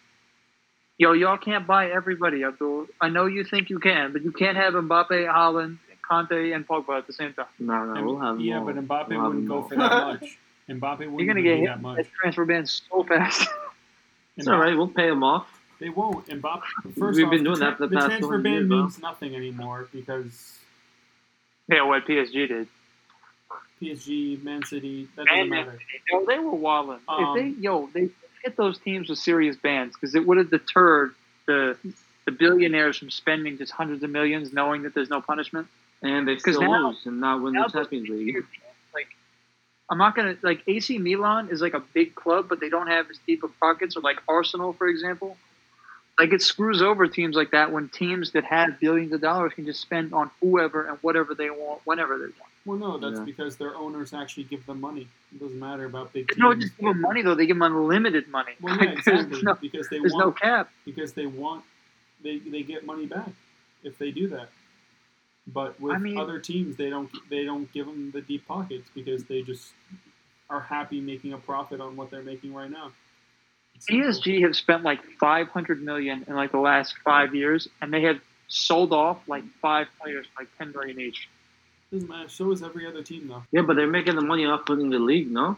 Yo, 0.99 1.13
y'all 1.13 1.37
can't 1.37 1.67
buy 1.67 1.89
everybody, 1.91 2.43
Abdul. 2.43 2.87
I 2.99 3.09
know 3.09 3.25
you 3.27 3.43
think 3.43 3.69
you 3.69 3.79
can, 3.79 4.13
but 4.13 4.23
you 4.23 4.31
can't 4.31 4.57
have 4.57 4.73
Mbappe, 4.73 5.09
Haaland, 5.09 5.77
Kanté, 6.09 6.55
and 6.55 6.67
Pogba 6.67 6.97
at 6.97 7.05
the 7.07 7.13
same 7.13 7.33
time. 7.33 7.45
No, 7.59 7.85
no, 7.85 7.93
and- 7.93 8.05
we'll 8.05 8.19
have 8.19 8.39
yeah, 8.39 8.59
more. 8.59 8.73
but 8.73 8.87
Mbappe 8.87 9.09
We'll 9.09 9.21
wouldn't 9.27 9.47
go 9.47 9.59
more. 9.59 9.69
for 9.69 9.75
that 9.75 9.91
much. 10.21 10.37
Mbappe 10.69 10.97
wouldn't 10.99 11.19
You're 11.19 11.27
gonna 11.27 11.41
get 11.43 11.57
you 11.59 11.61
hit 11.61 11.67
that 11.67 11.81
much. 11.81 11.97
that 11.97 12.07
transfer 12.13 12.45
ban 12.45 12.65
so 12.65 13.03
fast. 13.03 13.47
It's 14.37 14.47
all 14.47 14.59
right. 14.59 14.77
We'll 14.77 14.87
pay 14.87 15.07
him 15.07 15.23
off. 15.23 15.47
They 15.79 15.89
won't. 15.89 16.27
Mbappe. 16.27 16.61
First 16.99 17.17
We've 17.17 17.25
off, 17.25 17.31
been 17.31 17.43
the 17.43 17.49
doing 17.49 17.59
that 17.59 17.77
for 17.77 17.87
the 17.87 17.95
past 17.95 18.05
transfer 18.07 18.27
20 18.39 18.43
ban 18.43 18.53
years, 18.53 18.67
bro. 18.67 18.77
means 18.81 18.99
nothing 19.01 19.35
anymore 19.35 19.87
because 19.91 20.59
yeah, 21.69 21.83
what 21.83 22.05
PSG 22.05 22.47
did. 22.47 22.67
PSG, 23.81 24.43
Man 24.43 24.63
City, 24.65 25.07
that 25.15 25.25
doesn't 25.27 25.49
Man 25.49 25.65
matter. 25.67 25.79
Yo, 26.11 26.25
they 26.25 26.39
were 26.39 26.51
wilding. 26.51 26.99
Um, 27.07 27.37
if 27.37 27.55
they, 27.55 27.61
yo, 27.61 27.89
they 27.93 28.09
hit 28.43 28.57
those 28.57 28.77
teams 28.79 29.09
with 29.09 29.19
serious 29.19 29.55
bans 29.55 29.93
because 29.93 30.15
it 30.15 30.25
would 30.25 30.37
have 30.37 30.49
deterred 30.49 31.13
the 31.45 31.77
the 32.25 32.31
billionaires 32.31 32.97
from 32.97 33.09
spending 33.09 33.57
just 33.57 33.71
hundreds 33.71 34.03
of 34.03 34.09
millions, 34.09 34.51
knowing 34.51 34.83
that 34.83 34.93
there's 34.93 35.09
no 35.09 35.21
punishment. 35.21 35.67
And 36.01 36.27
they 36.27 36.35
'Cause 36.35 36.55
still 36.55 36.69
now- 36.69 36.89
lose 36.89 37.05
and 37.05 37.19
not 37.21 37.41
win 37.41 37.53
the 37.53 37.67
Champions 37.71 38.09
League. 38.09 38.45
Like, 38.93 39.07
I'm 39.89 39.97
not 39.97 40.15
gonna 40.15 40.37
like 40.41 40.61
AC 40.67 40.97
Milan 40.97 41.49
is 41.49 41.61
like 41.61 41.73
a 41.73 41.79
big 41.79 42.15
club, 42.15 42.47
but 42.49 42.59
they 42.59 42.69
don't 42.69 42.87
have 42.87 43.09
as 43.09 43.17
deep 43.25 43.43
of 43.43 43.57
pockets, 43.59 43.95
or 43.95 44.01
like 44.01 44.21
Arsenal, 44.27 44.73
for 44.73 44.87
example. 44.87 45.37
Like 46.19 46.33
it 46.33 46.41
screws 46.41 46.81
over 46.81 47.07
teams 47.07 47.35
like 47.35 47.51
that 47.51 47.71
when 47.71 47.89
teams 47.89 48.31
that 48.31 48.43
have 48.45 48.79
billions 48.79 49.13
of 49.13 49.21
dollars 49.21 49.53
can 49.53 49.65
just 49.65 49.79
spend 49.81 50.13
on 50.13 50.31
whoever 50.41 50.85
and 50.87 50.97
whatever 51.03 51.35
they 51.35 51.49
want, 51.51 51.81
whenever 51.85 52.17
they 52.17 52.23
want. 52.25 52.33
Well, 52.65 52.77
no, 52.77 52.97
that's 52.97 53.19
Yeah. 53.19 53.25
because 53.25 53.55
their 53.57 53.75
owners 53.75 54.13
actually 54.13 54.45
give 54.45 54.65
them 54.65 54.81
money. 54.81 55.07
It 55.31 55.39
doesn't 55.39 55.59
matter 55.59 55.85
about 55.85 56.11
big 56.13 56.27
teams. 56.27 56.39
No, 56.39 56.53
just 56.55 56.75
give 56.77 56.87
them 56.87 57.01
money 57.01 57.21
though. 57.21 57.35
They 57.35 57.45
give 57.45 57.55
them 57.55 57.61
unlimited 57.71 58.27
money. 58.29 58.53
Well, 58.59 58.75
yeah, 58.77 58.89
Like, 58.95 59.03
there's 59.05 59.19
exactly. 59.25 59.41
no, 59.43 59.53
because 59.55 59.89
they 59.89 59.99
there's 59.99 60.13
no 60.13 60.25
want 60.25 60.39
cap. 60.41 60.69
because 60.85 61.13
they 61.13 61.27
want 61.27 61.63
they 62.23 62.39
they 62.39 62.63
get 62.63 62.83
money 62.85 63.05
back 63.05 63.29
if 63.83 63.97
they 63.99 64.09
do 64.09 64.27
that. 64.29 64.49
But 65.53 65.79
with 65.79 65.95
I 65.95 65.99
mean- 65.99 66.17
other 66.17 66.39
teams, 66.39 66.75
they 66.77 66.89
don't 66.89 67.09
they 67.29 67.45
don't 67.45 67.71
give 67.71 67.85
them 67.85 68.09
the 68.11 68.21
deep 68.21 68.47
pockets 68.47 68.89
because 68.95 69.23
they 69.25 69.43
just 69.43 69.71
are 70.49 70.61
happy 70.61 70.99
making 70.99 71.33
a 71.33 71.37
profit 71.37 71.79
on 71.79 71.95
what 71.95 72.09
they're 72.09 72.23
making 72.23 72.53
right 72.55 72.71
now. 72.71 72.91
It's 73.77 73.85
simple. 73.87 74.07
PSG 74.11 74.41
have 74.43 74.55
spent 74.55 74.83
like 74.83 75.03
500 75.19 75.81
million 75.83 76.25
in 76.27 76.35
like 76.35 76.51
the 76.51 76.59
last 76.59 76.95
five 77.03 77.33
years, 77.35 77.67
and 77.81 77.93
they 77.93 78.01
have 78.03 78.19
sold 78.47 78.91
off 78.93 79.17
like 79.27 79.43
five 79.61 79.87
players 80.01 80.25
for 80.35 80.43
like 80.43 80.49
10 80.57 80.71
million 80.73 80.99
each. 80.99 81.27
doesn't 81.91 82.09
matter. 82.09 82.29
So 82.29 82.51
is 82.51 82.63
every 82.63 82.87
other 82.87 83.03
team 83.03 83.27
though. 83.27 83.43
Yeah, 83.51 83.61
but 83.61 83.75
they're 83.75 83.87
making 83.87 84.15
the 84.15 84.21
money 84.21 84.45
off 84.45 84.67
winning 84.67 84.89
the 84.89 84.99
league, 84.99 85.31
no? 85.31 85.57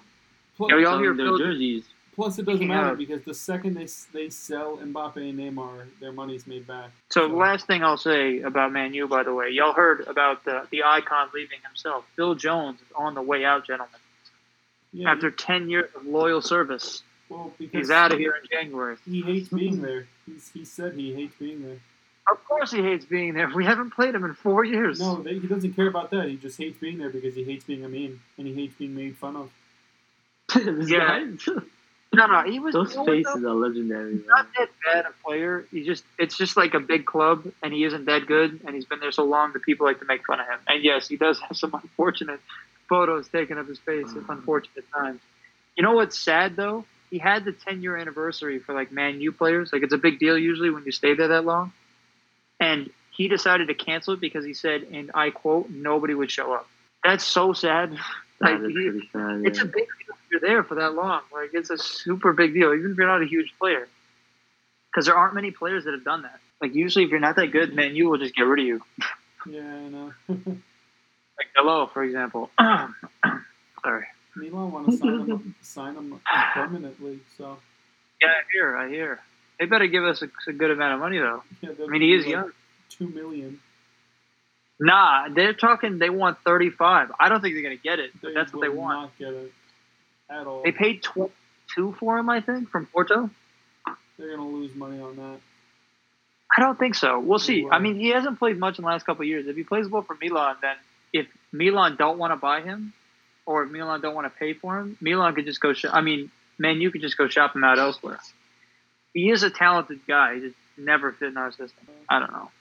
Plus, 0.58 0.70
Yo, 0.72 0.78
y'all 0.78 1.00
hear 1.00 1.14
their 1.16 1.28
Phil- 1.28 1.38
jerseys. 1.38 1.86
plus 2.16 2.38
it 2.38 2.46
doesn't 2.46 2.68
Yeah. 2.68 2.82
matter 2.82 2.96
because 2.96 3.24
the 3.24 3.34
second 3.34 3.76
they 3.76 3.88
they 4.12 4.30
sell 4.30 4.78
Mbappe 4.78 5.16
and 5.18 5.40
Neymar, 5.40 5.86
their 6.02 6.12
money's 6.12 6.46
made 6.46 6.68
back. 6.68 6.90
So 7.10 7.28
the 7.30 7.36
last 7.36 7.66
thing 7.68 7.82
I'll 7.84 7.96
say 7.98 8.42
about 8.42 8.74
Man 8.74 8.94
U, 8.94 9.08
by 9.08 9.24
the 9.24 9.34
way, 9.34 9.50
y'all 9.52 9.74
heard 9.74 10.02
about 10.08 10.44
the 10.44 10.68
the 10.72 10.84
icon 10.84 11.30
leaving 11.34 11.60
himself. 11.66 12.06
Phil 12.16 12.36
Jones 12.36 12.82
is 12.82 12.88
on 12.96 13.14
the 13.16 13.22
way 13.22 13.46
out, 13.46 13.66
gentlemen. 13.66 14.00
Yeah, 14.92 15.12
After 15.12 15.30
10 15.32 15.70
years 15.70 15.90
of 15.96 16.06
loyal 16.06 16.42
service, 16.42 17.04
well, 17.30 17.54
because 17.58 17.88
he's 17.88 17.92
out 17.92 18.12
of 18.12 18.20
here 18.20 18.36
in 18.42 18.48
January. 18.52 18.98
He 19.06 19.22
hates 19.22 19.50
being 19.50 19.82
there. 19.82 20.08
He's, 20.26 20.50
he 20.52 20.66
said 20.66 20.94
he 20.94 21.14
hates 21.14 21.36
being 21.40 21.64
there. 21.64 21.78
Of 22.30 22.44
course, 22.46 22.72
he 22.72 22.82
hates 22.82 23.06
being 23.06 23.34
there. 23.34 23.50
We 23.54 23.66
haven't 23.66 23.92
played 23.92 24.14
him 24.14 24.24
in 24.24 24.34
four 24.34 24.64
years. 24.64 25.00
No, 25.00 25.22
they, 25.22 25.40
he 25.40 25.48
doesn't 25.48 25.74
care 25.74 25.88
about 25.88 26.12
that. 26.12 26.28
He 26.28 26.38
just 26.38 26.58
hates 26.58 26.78
being 26.80 26.98
there 26.98 27.10
because 27.10 27.36
he 27.36 27.44
hates 27.44 27.64
being 27.64 27.84
a 27.86 27.90
meme 27.90 28.20
and 28.38 28.48
he 28.48 28.54
hates 28.54 28.76
being 28.76 28.96
made 28.96 29.18
fun 29.18 29.36
of. 29.36 29.50
Yeah. 30.88 31.26
no, 32.14 32.26
no. 32.26 32.44
He 32.44 32.60
was 32.60 32.74
those 32.74 32.92
you 32.92 32.98
know 32.98 33.04
what, 33.04 33.12
faces 33.12 33.42
though? 33.42 33.52
are 33.52 33.68
legendary. 33.68 34.18
He's 34.18 34.26
not 34.26 34.48
that 34.58 34.70
bad 34.84 35.06
a 35.06 35.14
player. 35.24 35.66
He 35.72 35.84
just 35.84 36.04
it's 36.18 36.36
just 36.36 36.58
like 36.58 36.74
a 36.74 36.80
big 36.80 37.06
club, 37.06 37.52
and 37.62 37.72
he 37.72 37.84
isn't 37.84 38.06
that 38.06 38.26
good. 38.26 38.60
And 38.66 38.74
he's 38.74 38.86
been 38.86 39.00
there 39.00 39.12
so 39.12 39.24
long 39.24 39.54
that 39.54 39.62
people 39.62 39.86
like 39.86 40.00
to 40.00 40.06
make 40.06 40.26
fun 40.26 40.40
of 40.40 40.48
him. 40.48 40.60
And 40.68 40.84
yes, 40.84 41.08
he 41.08 41.18
does 41.18 41.40
have 41.40 41.56
some 41.56 41.74
unfortunate 41.84 42.40
photos 42.88 43.28
taken 43.28 43.60
of 43.60 43.68
his 43.68 43.78
face 43.78 44.10
at 44.12 44.30
uh. 44.30 44.34
unfortunate 44.34 44.86
times. 44.92 45.22
You 45.76 45.84
know 45.84 45.94
what's 45.94 46.18
sad 46.18 46.56
though? 46.56 46.86
He 47.10 47.18
had 47.18 47.44
the 47.46 47.52
10 47.52 47.82
year 47.82 47.98
anniversary 47.98 48.60
for 48.60 48.74
like 48.76 48.92
Man 48.92 49.20
U 49.22 49.32
players. 49.32 49.72
Like 49.74 49.84
it's 49.84 49.94
a 49.94 49.98
big 49.98 50.20
deal 50.20 50.38
usually 50.38 50.70
when 50.70 50.84
you 50.86 50.92
stay 50.92 51.14
there 51.16 51.30
that 51.30 51.46
long. 51.46 51.72
And 52.60 52.90
he 53.12 53.28
decided 53.28 53.68
to 53.70 53.74
cancel 53.74 54.14
it 54.14 54.20
because 54.20 54.46
he 54.46 54.54
said, 54.54 54.84
and 54.92 55.12
I 55.14 55.30
quote, 55.32 55.70
nobody 55.70 56.14
would 56.14 56.30
show 56.32 56.54
up. 56.54 56.68
That's 57.04 57.24
so 57.26 57.54
sad. 57.54 57.92
Like, 58.42 58.60
That 58.60 58.66
is 58.66 58.68
he- 58.70 58.90
pretty 58.90 59.10
sad. 59.12 59.42
it's 59.46 59.60
a 59.60 59.66
big 59.66 59.74
deal 59.74 60.16
if 60.16 60.32
you're 60.32 60.40
there 60.42 60.64
for 60.64 60.76
that 60.76 60.94
long. 60.94 61.22
Like 61.34 61.50
it's 61.54 61.70
a 61.70 61.78
super 61.78 62.34
big 62.34 62.54
deal, 62.54 62.74
even 62.74 62.92
if 62.92 62.98
you're 62.98 63.08
not 63.08 63.22
a 63.22 63.26
huge 63.26 63.54
player. 63.60 63.88
Because 64.92 65.06
there 65.06 65.16
aren't 65.16 65.36
many 65.36 65.52
players 65.52 65.86
that 65.86 65.94
have 65.94 66.04
done 66.04 66.22
that. 66.24 66.40
Like 66.62 66.74
usually, 66.76 67.06
if 67.06 67.12
you're 67.12 67.20
not 67.20 67.36
that 67.38 67.48
good, 67.48 67.74
man, 67.76 67.96
you 67.96 68.10
will 68.10 68.18
just 68.18 68.36
get 68.36 68.44
rid 68.44 68.60
of 68.60 68.66
you. 68.66 68.82
Yeah, 69.50 69.62
I 69.62 69.88
know. 69.88 70.14
Like 71.38 71.48
Hello, 71.56 71.88
for 71.88 72.04
example. 72.04 72.50
Sorry. 72.60 74.06
Milan 74.40 74.72
want 74.72 74.86
to 74.90 74.98
sign 74.98 75.20
him, 75.28 75.56
sign 75.62 75.96
him 75.96 76.22
permanently, 76.54 77.20
so 77.38 77.58
Yeah, 78.22 78.28
I 78.30 78.32
hear. 78.54 78.78
I 78.78 78.90
hear. 78.90 79.20
They 79.60 79.66
better 79.66 79.88
give 79.88 80.04
us 80.06 80.22
a, 80.22 80.30
a 80.48 80.54
good 80.54 80.72
amount 80.72 80.94
of 80.94 81.00
money 81.00 81.18
though. 81.20 81.44
yeah. 81.62 81.72
I 81.84 81.88
mean, 81.88 82.02
he 82.02 82.14
is 82.14 82.26
young. 82.26 82.52
Two 82.90 83.10
million. 83.10 83.60
Nah, 84.80 85.28
they're 85.34 85.54
talking. 85.54 86.00
They 86.00 86.10
want 86.10 86.38
thirty-five. 86.46 87.12
I 87.20 87.28
don't 87.30 87.42
think 87.42 87.56
they're 87.56 87.64
gonna 87.64 87.76
get 87.76 88.00
it, 88.00 88.12
but 88.22 88.34
that's 88.34 88.54
what 88.54 88.62
they 88.62 88.70
will 88.70 88.78
want. 88.78 89.02
Not 89.02 89.18
get 89.18 89.34
it 89.34 89.52
at 90.30 90.48
all. 90.48 90.64
They 90.64 90.72
paid 90.72 91.04
two 91.76 91.96
for 92.00 92.18
him, 92.18 92.30
I 92.30 92.40
think, 92.42 92.70
from 92.70 92.86
Porto. 92.86 93.30
They're 94.18 94.36
gonna 94.38 94.48
lose 94.50 94.74
money 94.76 95.02
on 95.02 95.16
that. 95.18 95.40
I 96.58 96.62
don't 96.62 96.80
think 96.80 96.96
so. 96.96 97.20
We'll 97.20 97.40
see. 97.40 97.64
Wow. 97.66 97.72
I 97.74 97.80
mean, 97.80 98.00
he 98.00 98.10
hasn't 98.10 98.40
played 98.40 98.58
much 98.58 98.80
in 98.80 98.84
the 98.84 98.90
last 98.90 99.06
couple 99.06 99.22
of 99.24 99.28
years. 99.28 99.48
If 99.48 99.56
he 99.56 99.64
plays 99.64 99.88
well 99.88 100.02
for 100.02 100.18
Milan, 100.22 100.56
then 100.62 100.76
if 101.14 101.28
Milan 101.52 101.96
don't 101.98 102.18
want 102.18 102.32
to 102.32 102.38
buy 102.38 102.62
him, 102.62 102.94
or 103.50 103.64
if 103.64 103.72
Milan 103.72 104.00
don't 104.00 104.14
want 104.14 104.32
to 104.32 104.40
pay 104.40 104.54
for 104.54 104.78
him, 104.80 104.96
Milan 105.02 105.34
could 105.34 105.46
just 105.46 105.60
go. 105.60 105.74
Sh- 105.74 105.86
I 105.92 106.02
mean, 106.02 106.30
man, 106.60 106.80
you 106.82 106.92
could 106.92 107.02
just 107.02 107.18
go 107.18 107.28
shop 107.28 107.56
him 107.56 107.64
out 107.64 107.80
elsewhere. 107.80 108.20
He 109.12 109.32
is 109.32 109.42
a 109.42 109.50
talented 109.50 110.02
guy. 110.08 110.36
He 110.36 110.42
just 110.42 110.56
never 110.78 111.12
fit 111.12 111.30
in 111.30 111.38
our 111.38 111.50
system. 111.52 111.88
I 112.08 112.20
don't 112.20 112.32
know. 112.32 112.52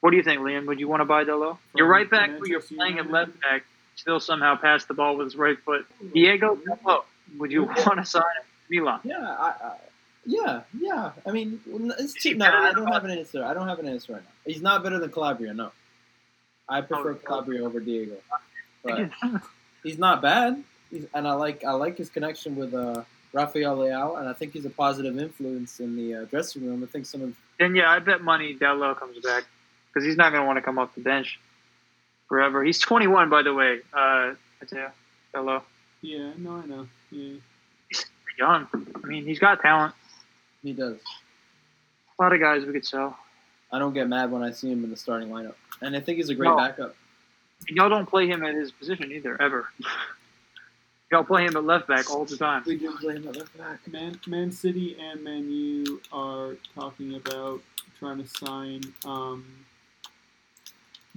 What 0.00 0.10
do 0.12 0.16
you 0.16 0.22
think, 0.22 0.40
Liam? 0.40 0.66
Would 0.68 0.78
you 0.78 0.86
want 0.86 1.00
to 1.00 1.04
buy 1.04 1.24
Dalot? 1.24 1.58
You're 1.74 1.88
right 1.88 2.08
back 2.08 2.30
where 2.38 2.46
you're 2.48 2.60
playing 2.60 2.98
at 3.00 3.10
left 3.10 3.32
back, 3.40 3.64
still 3.96 4.20
somehow 4.20 4.54
pass 4.54 4.84
the 4.84 4.94
ball 4.94 5.16
with 5.16 5.26
his 5.26 5.36
right 5.36 5.58
foot. 5.58 5.84
Diogo 6.14 6.54
Dalot, 6.56 7.02
would 7.38 7.50
you 7.50 7.64
want 7.64 7.96
to 7.98 8.04
sign 8.04 8.22
him? 8.22 8.44
Milan. 8.70 9.00
Yeah, 9.02 9.18
I, 9.18 9.48
I, 9.48 9.76
yeah, 10.26 10.60
yeah. 10.78 11.10
I 11.26 11.32
mean, 11.32 11.60
it's 11.98 12.14
too, 12.14 12.34
no. 12.36 12.46
I 12.46 12.72
don't 12.72 12.86
have 12.92 13.04
an 13.04 13.10
answer. 13.10 13.42
I 13.44 13.52
don't 13.52 13.66
have 13.66 13.78
an 13.80 13.88
answer 13.88 14.12
right 14.12 14.22
now. 14.22 14.30
He's 14.46 14.62
not 14.62 14.82
better 14.84 14.98
than 15.00 15.10
Calabria. 15.10 15.52
No, 15.54 15.72
I 16.68 16.82
prefer 16.82 17.10
Oh, 17.10 17.14
Calabria 17.14 17.64
over 17.64 17.80
Diego, 17.80 18.16
but 18.84 19.10
he's 19.84 19.98
not 19.98 20.20
bad. 20.20 20.64
He's, 20.90 21.06
and 21.14 21.28
I 21.28 21.34
like 21.34 21.62
I 21.64 21.72
like 21.72 21.96
his 21.96 22.08
connection 22.10 22.56
with 22.56 22.74
uh, 22.74 23.04
Rafael 23.32 23.76
Leao, 23.78 24.18
and 24.18 24.28
I 24.28 24.32
think 24.32 24.52
he's 24.52 24.64
a 24.64 24.70
positive 24.70 25.16
influence 25.18 25.78
in 25.80 25.94
the 25.96 26.14
uh, 26.14 26.24
dressing 26.24 26.66
room. 26.66 26.82
I 26.82 26.86
think 26.86 27.06
some 27.06 27.22
of 27.22 27.34
Then 27.60 27.74
yeah, 27.76 27.90
I 27.90 27.98
bet 28.00 28.22
money 28.22 28.56
Dalot 28.56 28.98
comes 28.98 29.18
back 29.20 29.44
because 29.92 30.04
he's 30.06 30.16
not 30.16 30.30
going 30.30 30.42
to 30.42 30.46
want 30.46 30.56
to 30.56 30.62
come 30.62 30.78
off 30.78 30.94
the 30.96 31.00
bench 31.00 31.38
forever. 32.28 32.64
He's 32.64 32.80
21, 32.80 33.30
by 33.30 33.42
the 33.42 33.54
way. 33.54 33.78
Uh, 33.92 34.34
Isaiah 34.62 34.92
Dalot, 35.34 35.62
Yeah, 36.02 36.30
no, 36.38 36.56
I 36.56 36.66
know. 36.66 36.88
Yeah. 37.10 37.34
he's 37.88 38.04
young. 38.38 38.66
I 39.02 39.06
mean, 39.06 39.24
he's 39.24 39.38
got 39.38 39.60
talent. 39.60 39.94
he 40.62 40.72
does. 40.72 40.96
A 42.18 42.22
lot 42.22 42.32
of 42.32 42.40
guys 42.40 42.64
we 42.64 42.72
could 42.72 42.86
sell. 42.86 43.18
I 43.72 43.78
don't 43.80 43.92
get 43.92 44.08
mad 44.08 44.30
when 44.30 44.42
I 44.42 44.52
see 44.52 44.70
him 44.70 44.84
in 44.84 44.90
the 44.90 44.96
starting 44.96 45.28
lineup, 45.30 45.54
and 45.80 45.96
I 45.96 46.00
think 46.00 46.16
he's 46.18 46.28
a 46.30 46.34
great 46.36 46.48
No. 46.48 46.56
backup. 46.56 46.94
And 47.68 47.76
y'all 47.76 47.88
don't 47.88 48.06
play 48.08 48.26
him 48.26 48.44
at 48.44 48.54
his 48.54 48.70
position 48.72 49.10
either, 49.12 49.40
ever. 49.40 49.68
y'all 51.10 51.24
play 51.24 51.44
him 51.44 51.56
at 51.56 51.64
left 51.64 51.88
back 51.88 52.10
all 52.10 52.24
the 52.24 52.36
time. 52.36 52.62
We 52.66 52.76
do 52.78 52.96
play 52.98 53.14
him 53.14 53.28
at 53.28 53.36
left 53.36 53.56
back. 53.56 53.86
Man, 53.88 54.18
Man 54.26 54.52
City 54.52 54.96
and 55.00 55.22
Man 55.22 55.50
U 55.50 56.00
are 56.12 56.56
talking 56.74 57.14
about 57.14 57.60
trying 57.98 58.22
to 58.22 58.28
sign 58.28 58.82
um, 59.06 59.44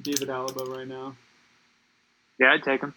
David 0.01 0.29
Alaba 0.29 0.67
right 0.77 0.87
now. 0.87 1.15
Yeah, 2.39 2.53
I'd 2.53 2.63
take 2.63 2.81
him. 2.81 2.93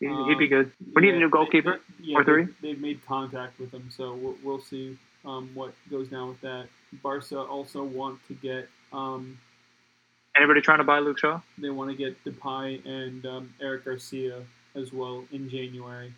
He'd, 0.00 0.08
he'd 0.08 0.38
be 0.38 0.44
Um, 0.44 0.48
good. 0.62 0.72
We 0.94 1.02
need 1.02 1.14
a 1.14 1.18
new 1.18 1.28
goalkeeper, 1.28 1.72
they- 1.98 2.04
they- 2.04 2.10
yeah, 2.12 2.18
or 2.18 2.24
three. 2.24 2.44
They, 2.44 2.52
they've 2.72 2.80
made 2.80 3.04
contact 3.06 3.58
with 3.60 3.72
him, 3.72 3.90
so 3.94 4.14
we'll, 4.14 4.36
we'll 4.42 4.60
see 4.60 4.96
um, 5.24 5.50
what 5.54 5.74
goes 5.90 6.08
down 6.08 6.28
with 6.28 6.40
that. 6.40 6.66
Barca 7.02 7.38
also 7.40 7.84
want 7.84 8.18
to 8.28 8.34
get 8.34 8.68
um, 8.92 9.38
Anybody 10.38 10.60
trying 10.60 10.78
to 10.78 10.84
buy 10.84 11.00
Luke 11.00 11.18
Shaw? 11.18 11.40
they 11.58 11.70
want 11.70 11.90
to 11.90 11.96
get 11.96 12.22
Depay 12.24 12.84
and 12.86 13.26
um, 13.26 13.52
Eric 13.60 13.84
Garcia 13.84 14.42
as 14.76 14.92
well 14.92 15.24
in 15.32 15.50
January. 15.50 16.12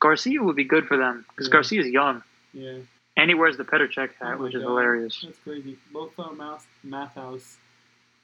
Garcia 0.00 0.42
would 0.42 0.56
be 0.56 0.64
good 0.64 0.86
for 0.86 0.96
them 0.96 1.24
because 1.28 1.46
Yeah. 1.48 1.52
Garcia's 1.52 1.86
young. 1.88 2.22
Yeah, 2.54 2.78
And 3.16 3.28
he 3.30 3.34
wears 3.34 3.56
the 3.56 3.64
Petr 3.64 3.92
Cech 3.92 4.10
Oh 4.20 4.26
hat, 4.26 4.38
my 4.38 4.44
which 4.44 4.54
is 4.54 4.62
hilarious. 4.62 5.20
that's 5.24 5.38
crazy. 5.38 5.76
Lothar 5.92 6.32
Math- 6.34 6.66
Matthaus 6.86 7.56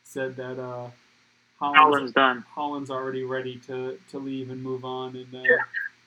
said 0.05 0.37
that 0.37 0.59
uh, 0.59 0.89
Haaland's 1.61 1.79
Haaland's, 1.81 2.13
done. 2.13 2.45
Haaland's 2.57 2.91
already 2.91 3.25
ready 3.25 3.57
to, 3.67 3.99
to 4.11 4.19
leave 4.19 4.51
and 4.51 4.63
move 4.63 4.85
on 4.85 5.15
and 5.17 5.35
uh, 5.35 5.39
Yeah. 5.43 5.57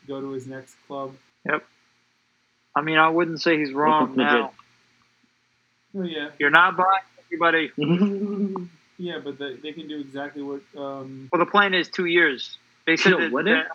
go 0.08 0.20
to 0.22 0.32
his 0.32 0.48
next 0.48 0.76
club. 0.88 1.14
Yep. 1.46 1.64
I 2.76 2.82
mean, 2.82 2.98
I 2.98 3.10
wouldn't 3.10 3.42
say 3.42 3.58
he's 3.58 3.74
wrong 3.74 4.16
now. 4.16 4.54
Oh 5.96 6.04
yeah, 6.04 6.30
You're 6.40 6.50
not 6.52 6.78
buying 6.78 7.04
everybody. 7.26 7.72
yeah, 9.02 9.20
but 9.24 9.40
they, 9.40 9.56
they 9.56 9.72
can 9.74 9.88
do 9.88 10.00
exactly 10.00 10.44
what 10.44 10.62
um, 10.78 11.28
Well, 11.32 11.40
the 11.40 11.50
plan 11.50 11.74
is 11.74 11.90
two 11.90 12.06
years. 12.06 12.58
They 12.86 12.98
said 12.98 13.12
Yo, 13.12 13.18
that, 13.20 13.32
what 13.32 13.46
that 13.46 13.68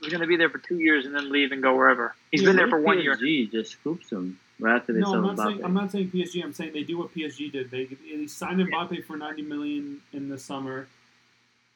he's 0.00 0.10
going 0.10 0.20
to 0.20 0.26
be 0.26 0.36
there 0.36 0.50
for 0.50 0.58
two 0.58 0.78
years 0.78 1.06
and 1.06 1.14
then 1.14 1.30
leave 1.30 1.52
and 1.52 1.62
go 1.62 1.74
wherever. 1.76 2.14
He's 2.32 2.42
Yeah, 2.42 2.48
been 2.48 2.56
there 2.56 2.66
for 2.66 2.78
if 2.78 2.84
one 2.84 2.98
year. 3.00 3.16
PSG 3.16 3.50
just 3.52 3.72
scoops 3.72 4.10
him 4.10 4.40
right 4.58 4.76
after 4.76 4.92
they 4.92 5.00
No, 5.00 5.06
sell 5.06 5.14
I'm 5.16 5.36
not 5.36 5.38
saying 5.38 5.64
I'm 5.64 5.74
not 5.74 5.92
saying 5.92 6.10
PSG. 6.10 6.42
I'm 6.42 6.52
saying 6.52 6.72
they 6.72 6.82
do 6.82 6.98
what 6.98 7.14
PSG 7.14 7.52
did. 7.52 7.70
They, 7.70 7.84
they 7.84 8.26
signed 8.26 8.60
Mbappe 8.60 9.04
for 9.04 9.16
90 9.16 9.42
million 9.42 10.00
in 10.12 10.28
the 10.28 10.38
summer. 10.38 10.88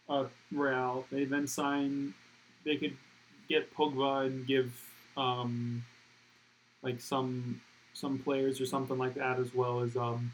Uh, 0.09 0.25
Real. 0.53 1.07
They 1.12 1.25
then 1.25 1.47
sign. 1.47 2.15
They 2.65 2.77
could 2.77 2.97
get 3.49 3.73
Pogba 3.75 4.27
and 4.27 4.47
give 4.47 4.73
um, 5.17 5.85
like 6.83 7.01
some 7.01 7.61
some 7.95 8.19
players 8.19 8.61
or 8.61 8.67
something 8.67 8.99
like 8.99 9.15
that 9.15 9.39
as 9.39 9.55
well 9.55 9.81
as 9.81 9.97
um, 9.97 10.33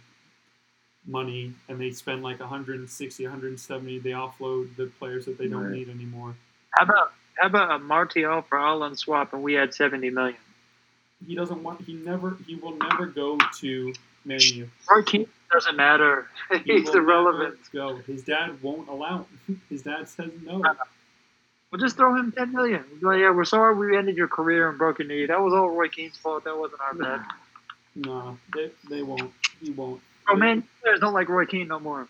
money, 1.07 1.53
and 1.69 1.81
they 1.81 1.91
spend 1.93 2.23
like 2.23 2.41
160, 2.41 3.25
170. 3.25 3.99
They 4.01 4.11
offload 4.11 4.75
the 4.77 4.87
players 4.99 5.25
that 5.27 5.39
they 5.39 5.49
don't 5.49 5.65
Right. 5.65 5.73
need 5.73 5.89
anymore. 5.89 6.35
How 6.71 6.85
about 6.85 7.13
how 7.39 7.47
about 7.49 7.71
a 7.73 7.79
Martial 7.79 8.43
for 8.43 8.59
Haaland 8.59 8.97
swap 8.99 9.33
and 9.35 9.43
we 9.43 9.55
had 9.55 9.75
seventy 9.75 10.11
million? 10.11 10.37
He 11.27 11.35
doesn't 11.35 11.63
want. 11.63 11.81
He 11.83 11.95
never. 11.95 12.37
He 12.47 12.57
will 12.57 12.77
never 12.77 13.07
go 13.07 13.39
to 13.61 13.95
Man 14.25 14.41
U. 14.41 14.69
Roy 14.91 15.03
Keane 15.03 15.27
doesn't 15.53 15.77
matter. 15.77 16.29
He 16.65 16.73
He's 16.79 16.85
will 16.87 16.97
irrelevant. 16.97 17.59
Go. 17.73 17.97
His 18.07 18.23
dad 18.23 18.63
won't 18.63 18.89
allow. 18.89 19.27
Him. 19.47 19.61
His 19.71 19.83
dad 19.83 20.09
says 20.09 20.31
no. 20.45 20.63
We'll 21.71 21.81
just 21.81 21.97
throw 21.97 22.15
him 22.15 22.33
ten 22.33 22.53
million. 22.53 22.85
We'll 23.03 23.13
like, 23.13 23.21
yeah, 23.21 23.31
we're 23.33 23.45
sorry 23.45 23.75
we 23.75 23.97
ended 23.97 24.17
your 24.17 24.29
career 24.29 24.69
and 24.69 24.79
broke 24.79 24.99
your 24.99 25.09
knee. 25.09 25.27
That 25.27 25.41
was 25.41 25.53
all 25.55 25.69
Roy 25.71 25.89
Keane's 25.89 26.17
fault. 26.17 26.45
That 26.45 26.57
wasn't 26.57 26.81
our 26.81 26.95
bad. 26.95 27.25
No, 27.99 28.37
they, 28.55 28.71
they 28.91 29.03
won't. 29.03 29.33
He 29.59 29.71
won't. 29.71 30.03
Oh 30.29 30.37
man, 30.37 30.65
players 30.83 31.01
don't 31.01 31.15
like 31.15 31.29
Roy 31.29 31.47
Keane 31.47 31.69
no 31.69 31.79
more. 31.79 32.09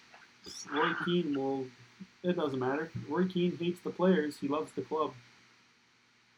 Roy 0.72 0.92
Keane 1.04 1.34
will. 1.38 1.66
It 2.22 2.36
doesn't 2.36 2.58
matter. 2.58 2.90
Roy 3.08 3.26
Keane 3.26 3.56
hates 3.58 3.80
the 3.82 3.90
players. 3.90 4.36
He 4.38 4.48
loves 4.48 4.72
the 4.72 4.82
club. 4.82 5.12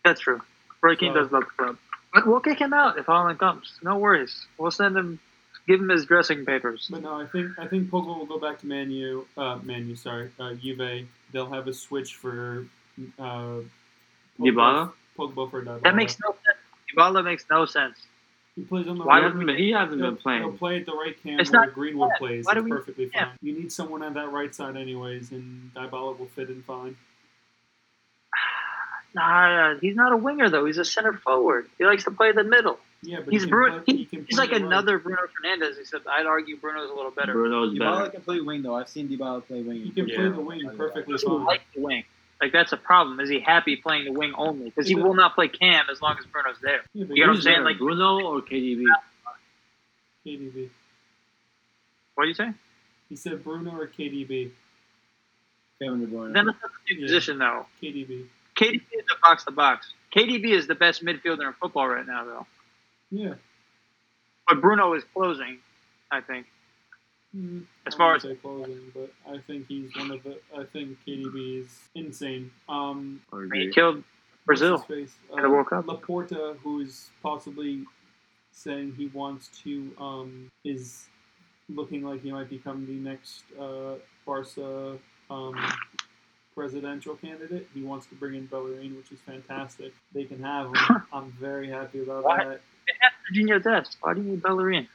That's 0.04 0.20
true. 0.20 0.40
Roy 0.82 0.96
Keane 0.96 1.12
So- 1.14 1.20
does 1.22 1.32
love 1.32 1.44
the 1.44 1.64
club. 1.64 1.78
But 2.14 2.26
we'll 2.26 2.40
kick 2.40 2.58
him 2.58 2.72
out 2.72 2.98
if 2.98 3.06
Haaland 3.06 3.38
comes. 3.38 3.78
No 3.82 3.98
worries. 3.98 4.46
We'll 4.56 4.70
send 4.70 4.96
him, 4.96 5.18
give 5.66 5.78
him 5.80 5.90
his 5.90 6.06
dressing 6.06 6.46
papers. 6.46 6.88
But 6.90 7.02
no, 7.02 7.20
I 7.20 7.26
think 7.26 7.58
I 7.58 7.66
think 7.66 7.90
Pogba 7.90 8.18
will 8.18 8.24
go 8.26 8.38
back 8.38 8.58
to 8.60 8.66
Man 8.66 8.90
U. 8.90 9.26
Uh, 9.36 9.56
Man 9.62 9.86
U, 9.88 9.94
sorry, 9.94 10.30
uh, 10.40 10.54
Juve. 10.54 11.06
They'll 11.32 11.50
have 11.50 11.68
a 11.68 11.74
switch 11.74 12.14
for 12.16 12.64
uh, 13.18 13.58
Dybala? 14.40 14.92
Pogba 15.18 15.50
for 15.50 15.62
Dybala. 15.62 15.82
That 15.82 15.94
makes 15.96 16.16
no 16.24 16.30
sense. 16.30 16.58
Dybala 16.96 17.22
makes 17.22 17.44
no 17.50 17.66
sense. 17.66 17.98
He 18.58 18.64
plays 18.64 18.88
on 18.88 18.98
the 18.98 19.04
Why 19.04 19.18
he 19.18 19.22
right. 19.22 19.30
hasn't 19.30 19.46
been, 19.46 19.56
he 19.56 19.70
hasn't 19.70 20.00
He'll, 20.00 20.10
been 20.10 20.16
playing. 20.16 20.42
he'll 20.42 20.52
play 20.52 20.80
at 20.80 20.86
the 20.86 20.92
right 20.92 21.22
cam 21.22 21.38
It's 21.38 21.52
where 21.52 21.66
not- 21.66 21.74
Greenwood 21.74 22.08
yeah, 22.14 22.18
plays. 22.18 22.44
why 22.44 22.54
do 22.54 22.58
It's 22.60 22.64
we- 22.64 22.70
perfectly 22.72 23.10
yeah. 23.14 23.26
fine. 23.26 23.34
You 23.40 23.52
need 23.56 23.70
someone 23.70 24.02
on 24.02 24.14
that 24.14 24.32
right 24.32 24.52
side 24.52 24.76
anyways, 24.76 25.30
and 25.30 25.70
Dybala 25.76 26.18
will 26.18 26.26
fit 26.26 26.48
in 26.50 26.62
fine. 26.64 26.96
Nah, 29.14 29.74
he's 29.80 29.96
not 29.96 30.12
a 30.12 30.16
winger 30.16 30.50
though. 30.50 30.66
He's 30.66 30.76
a 30.78 30.84
center 30.84 31.14
forward. 31.14 31.66
He 31.78 31.84
likes 31.86 32.04
to 32.04 32.10
play 32.10 32.32
the 32.32 32.44
middle. 32.44 32.78
Yeah, 33.02 33.20
but 33.24 33.32
He's 33.32 33.44
he 33.44 33.48
Bruno. 33.50 33.80
play- 33.80 33.96
he 33.96 34.04
can 34.04 34.26
he's 34.26 34.36
play 34.36 34.44
like 34.46 34.52
right. 34.52 34.60
another 34.62 34.98
Bruno 34.98 35.22
Fernandes, 35.22 35.78
except 35.78 36.06
I'd 36.06 36.26
argue 36.26 36.56
Bruno's 36.58 36.90
a 36.90 36.94
little 36.94 37.10
better. 37.10 37.32
Bruno's 37.32 37.72
Dybala 37.72 37.98
better. 38.00 38.10
can 38.10 38.20
play 38.22 38.40
wing 38.40 38.62
though. 38.62 38.74
I've 38.76 38.88
seen 38.88 39.08
Dybala 39.08 39.46
play 39.46 39.62
wing. 39.62 39.82
He 39.82 39.90
can 39.90 40.08
Yeah. 40.08 40.16
play 40.16 40.28
the 40.28 40.40
wing 40.40 40.70
perfectly 40.76 41.04
He 41.06 41.12
doesn't 41.12 41.44
like 41.44 41.62
the 41.74 41.80
wing. 41.80 42.04
Like 42.40 42.52
that's 42.52 42.72
a 42.72 42.76
problem. 42.76 43.18
Is 43.20 43.28
he 43.28 43.40
happy 43.40 43.76
playing 43.76 44.04
the 44.04 44.12
wing 44.12 44.32
only? 44.36 44.66
Because 44.66 44.86
he 44.86 44.94
will 44.94 45.14
not 45.14 45.34
play 45.34 45.48
Cam 45.48 45.86
as 45.90 46.00
long 46.00 46.16
as 46.18 46.26
Bruno's 46.26 46.58
there. 46.62 46.82
Yeah, 46.94 47.06
You 47.10 47.22
know 47.24 47.30
what 47.32 47.36
I'm 47.36 47.42
saying? 47.42 47.54
better, 47.56 47.64
Like- 47.64 47.78
Bruno 47.78 48.20
or 48.24 48.40
KDB? 48.42 48.84
KDB. 50.24 50.68
What 52.14 52.24
do 52.24 52.28
you 52.28 52.34
say? 52.34 52.52
He 53.08 53.16
said 53.16 53.42
Bruno 53.42 53.76
or 53.78 53.86
KDB. 53.86 54.50
Kevin 55.80 56.00
De 56.00 56.06
Bruyne. 56.06 56.32
Then 56.32 56.48
it's 56.48 56.58
not 56.62 56.70
the 56.72 56.78
same 56.88 56.98
Yeah. 57.00 57.06
position 57.06 57.38
though. 57.38 57.66
KDB. 57.82 58.26
KDB 58.56 58.82
is 58.92 59.04
the 59.08 59.16
box 59.22 59.44
to 59.44 59.50
box. 59.52 59.92
KDB 60.14 60.50
is 60.52 60.66
the 60.66 60.74
best 60.74 61.04
midfielder 61.04 61.46
in 61.46 61.52
football 61.54 61.88
right 61.88 62.06
now 62.06 62.24
though. 62.24 62.46
Yeah. 63.10 63.34
But 64.48 64.60
Bruno 64.60 64.94
is 64.94 65.04
closing, 65.14 65.58
I 66.10 66.20
think. 66.20 66.46
Mm, 67.36 67.64
As 67.86 67.94
far 67.94 68.14
wouldn't 68.14 68.22
say 68.36 68.40
closing, 68.40 68.90
but 68.94 69.12
I 69.30 69.38
think 69.46 69.66
he's 69.68 69.94
one 69.96 70.10
of 70.10 70.22
the. 70.22 70.38
I 70.56 70.64
think 70.64 70.96
KDB 71.06 71.60
is 71.62 71.78
insane. 71.94 72.50
Um, 72.68 73.20
He 73.52 73.70
killed 73.70 74.02
Brazil. 74.46 74.76
what's 74.78 74.88
his 74.88 75.08
face? 75.10 75.14
in 75.36 75.42
the 75.42 75.50
World 75.50 75.66
Cup. 75.68 75.84
Laporta, 75.84 76.56
who's 76.64 77.10
possibly 77.22 77.84
saying 78.50 78.94
he 78.96 79.06
wants 79.08 79.48
to, 79.62 79.90
um, 80.00 80.50
is 80.64 81.06
looking 81.68 82.02
like 82.02 82.22
he 82.22 82.32
might 82.32 82.48
become 82.48 82.86
the 82.86 82.92
next 82.94 83.42
uh, 83.60 83.96
Barca 84.24 84.96
um, 85.30 85.54
presidential 86.54 87.14
candidate. 87.14 87.68
He 87.74 87.82
wants 87.82 88.06
to 88.06 88.14
bring 88.14 88.34
in 88.36 88.46
Bellerin, 88.46 88.96
which 88.96 89.12
is 89.12 89.18
fantastic. 89.26 89.92
They 90.14 90.24
can 90.24 90.42
have 90.42 90.68
him. 90.68 91.02
I'm 91.12 91.30
very 91.38 91.68
happy 91.68 92.02
about 92.02 92.24
Why? 92.24 92.38
that 92.38 92.60
They 92.86 92.94
have 93.00 93.12
Sergiño 93.30 93.62
Dest. 93.62 93.98
Why 94.00 94.14
do 94.14 94.22
you 94.22 94.30
need 94.30 94.42
Bellerin? 94.42 94.88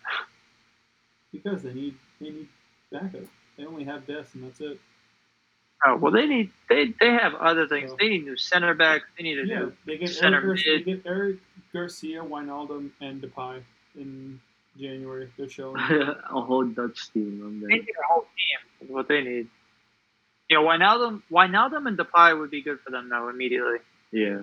because 1.32 1.64
they 1.64 1.74
need 1.74 1.96
they 2.24 2.30
need 2.32 2.48
backup. 2.92 3.22
They 3.58 3.66
only 3.66 3.84
have 3.84 4.06
Dest, 4.08 4.36
and 4.36 4.44
that's 4.46 4.60
it. 4.62 4.80
Oh 5.86 5.98
well, 5.98 6.12
they 6.12 6.26
need 6.26 6.50
they 6.70 6.94
they 7.00 7.12
have 7.12 7.36
other 7.36 7.68
things. 7.68 7.92
So- 7.92 7.98
They 8.00 8.10
need 8.10 8.26
new 8.26 8.38
center 8.38 8.74
back. 8.74 9.02
They 9.18 9.24
need 9.24 9.40
a 9.40 9.46
Yeah, 9.46 9.60
new 9.60 9.74
they 9.86 9.98
get 9.98 10.10
center 10.10 10.38
Eric, 10.42 10.64
Gar- 10.66 10.78
they 10.78 10.84
get 10.84 11.02
Eric 11.06 11.38
Garcia, 11.74 12.24
Wijnaldum, 12.24 12.92
and 13.02 13.22
Depay 13.22 13.62
in 13.96 14.40
January. 14.80 15.30
They're 15.38 15.50
showing. 15.50 15.78
a 15.82 16.42
whole 16.42 16.64
Dutch 16.66 17.12
team. 17.14 17.42
I'm 17.46 17.60
They 17.62 17.68
need 17.68 17.82
a 17.90 18.08
whole 18.14 18.22
team. 18.24 18.88
Is 18.88 18.90
what 18.94 19.08
they 19.08 19.22
need. 19.22 19.48
You 20.50 20.58
know, 20.62 20.64
Wijnaldum, 20.68 21.22
Wijnaldum 21.32 21.88
and 21.88 21.98
Depay 21.98 22.40
would 22.40 22.50
be 22.52 22.62
good 22.62 22.80
for 22.80 22.92
them 22.92 23.10
though 23.10 23.28
immediately. 23.30 23.78
Yeah. 24.12 24.42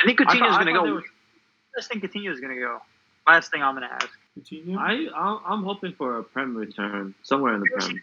I 0.00 0.04
think 0.06 0.20
I 0.20 0.24
thought- 0.24 0.34
Coutinho's 0.36 0.56
I 0.58 0.64
going 0.64 0.66
to 0.66 0.72
thought 0.72 0.80
go. 0.80 0.84
they 0.86 0.92
were- 0.92 1.02
I 1.02 1.78
just 1.80 1.88
think 1.90 2.04
Coutinho's 2.04 2.40
going 2.40 2.54
to 2.54 2.60
go. 2.60 2.80
Last 3.26 3.50
thing 3.50 3.62
I'm 3.62 3.74
going 3.74 3.88
to 3.88 3.94
ask. 3.94 4.08
Coutinho. 4.36 4.76
I 4.78 5.06
I'm- 5.06 5.40
I'm 5.46 5.62
hoping 5.64 5.92
for 5.92 6.18
a 6.18 6.24
prem 6.24 6.56
return 6.56 7.14
somewhere 7.22 7.54
in 7.54 7.60
the 7.60 7.68
prem. 7.70 8.02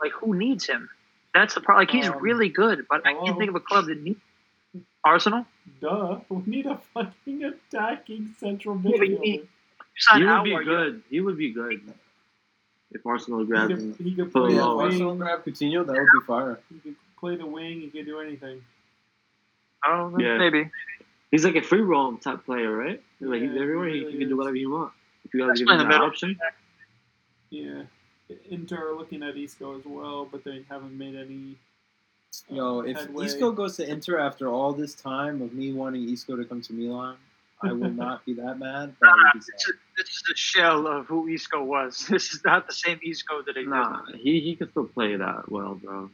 Like, 0.00 0.12
who 0.12 0.34
needs 0.34 0.66
him? 0.66 0.88
That's 1.34 1.54
the 1.54 1.60
problem. 1.60 1.82
Like, 1.82 1.90
he's 1.90 2.08
Um, 2.08 2.18
really 2.20 2.48
good, 2.48 2.86
but 2.88 3.06
I 3.06 3.14
can't 3.14 3.36
think 3.38 3.50
of 3.50 3.54
a 3.54 3.60
club 3.60 3.86
that 3.86 4.00
needs 4.02 4.20
Arsenal. 5.04 5.46
Duh. 5.80 6.20
We 6.28 6.42
need 6.46 6.66
a 6.66 6.76
fucking 6.94 7.44
attacking 7.44 8.34
central 8.38 8.76
Yeah, 8.82 8.96
but 8.98 9.08
you 9.08 9.16
midfielder. 9.16 9.20
need- 9.20 9.48
Sign 9.96 10.20
He 10.22 10.26
would 10.26 10.44
be 10.44 10.50
Aouar, 10.50 10.58
you- 10.60 10.64
good. 10.64 11.02
He 11.10 11.20
would 11.20 11.36
be 11.36 11.50
good 11.52 11.82
if 12.92 13.04
Arsenal 13.06 13.44
grabbed 13.44 13.72
him. 13.72 13.94
could, 13.94 14.06
he 14.06 14.14
could 14.14 14.32
Put 14.32 14.46
play 14.48 14.54
Yeah, 14.54 14.62
the 14.62 14.70
if. 14.74 14.80
Arsenal 14.80 15.08
wing. 15.10 15.18
grab 15.18 15.44
Coutinho, 15.44 15.86
that 15.86 15.92
would 15.92 16.08
be 16.20 16.26
fire. 16.26 16.58
He 16.70 16.78
could 16.80 16.96
play 17.18 17.36
the 17.36 17.46
wing. 17.46 17.80
He 17.82 17.90
could 17.90 18.06
do 18.06 18.18
anything. 18.20 18.64
Oh, 19.84 20.16
Yeah. 20.18 20.38
maybe. 20.38 20.70
He's 21.30 21.44
like 21.44 21.56
a 21.56 21.62
free 21.62 21.82
roam 21.82 22.18
type 22.18 22.44
player, 22.44 22.74
right? 22.74 23.02
Like 23.20 23.42
he's 23.42 23.50
everywhere. 23.56 23.88
he 23.88 23.94
He, 23.94 24.00
really 24.00 24.12
he 24.12 24.18
can 24.18 24.28
do 24.30 24.36
whatever 24.36 24.56
you 24.56 24.70
want. 24.70 24.92
If 25.32 25.34
you 25.34 25.46
guys 25.48 25.58
give 25.58 25.66
play 25.66 25.74
him 25.76 25.80
in 25.82 25.88
that 25.88 25.92
the 25.92 25.98
middle. 25.98 26.06
option. 26.08 26.38
Yeah. 27.50 27.82
Inter 28.50 28.90
are 28.90 28.94
looking 28.96 29.22
at 29.22 29.36
Isco 29.36 29.78
as 29.78 29.84
well, 29.84 30.24
but 30.30 30.44
they 30.44 30.64
haven't 30.68 30.96
made 30.96 31.14
any. 31.16 31.56
uh, 32.50 32.54
Yo, 32.54 32.80
if 32.80 32.96
headway. 32.96 33.26
Isco 33.26 33.50
goes 33.52 33.76
to 33.76 33.88
Inter 33.90 34.18
after 34.18 34.48
all 34.48 34.72
this 34.72 34.94
time 34.94 35.42
of 35.42 35.52
me 35.52 35.72
wanting 35.72 36.08
Isco 36.08 36.36
to 36.36 36.44
come 36.44 36.60
to 36.62 36.72
Milan, 36.72 37.16
I 37.62 37.72
will 37.72 37.90
not 38.04 38.24
be 38.24 38.34
that 38.34 38.58
mad. 38.58 38.94
But 39.00 39.08
I 39.08 39.12
would 39.14 39.32
be 39.34 39.38
This 39.40 39.46
sad. 39.46 39.70
is, 39.70 39.74
this 39.98 40.08
is 40.08 40.22
a 40.32 40.36
shell 40.36 40.86
of 40.86 41.06
who 41.06 41.26
Isco 41.28 41.62
was. 41.64 42.06
This 42.10 42.32
is 42.32 42.44
not 42.44 42.66
the 42.68 42.72
same 42.72 43.00
Isco 43.04 43.42
that 43.42 43.56
existed. 43.56 43.68
Nah, 43.70 44.02
he 44.16 44.40
he 44.40 44.54
can 44.54 44.70
still 44.70 44.84
play 44.86 45.16
that 45.16 45.50
well, 45.50 45.74
bro. 45.74 46.08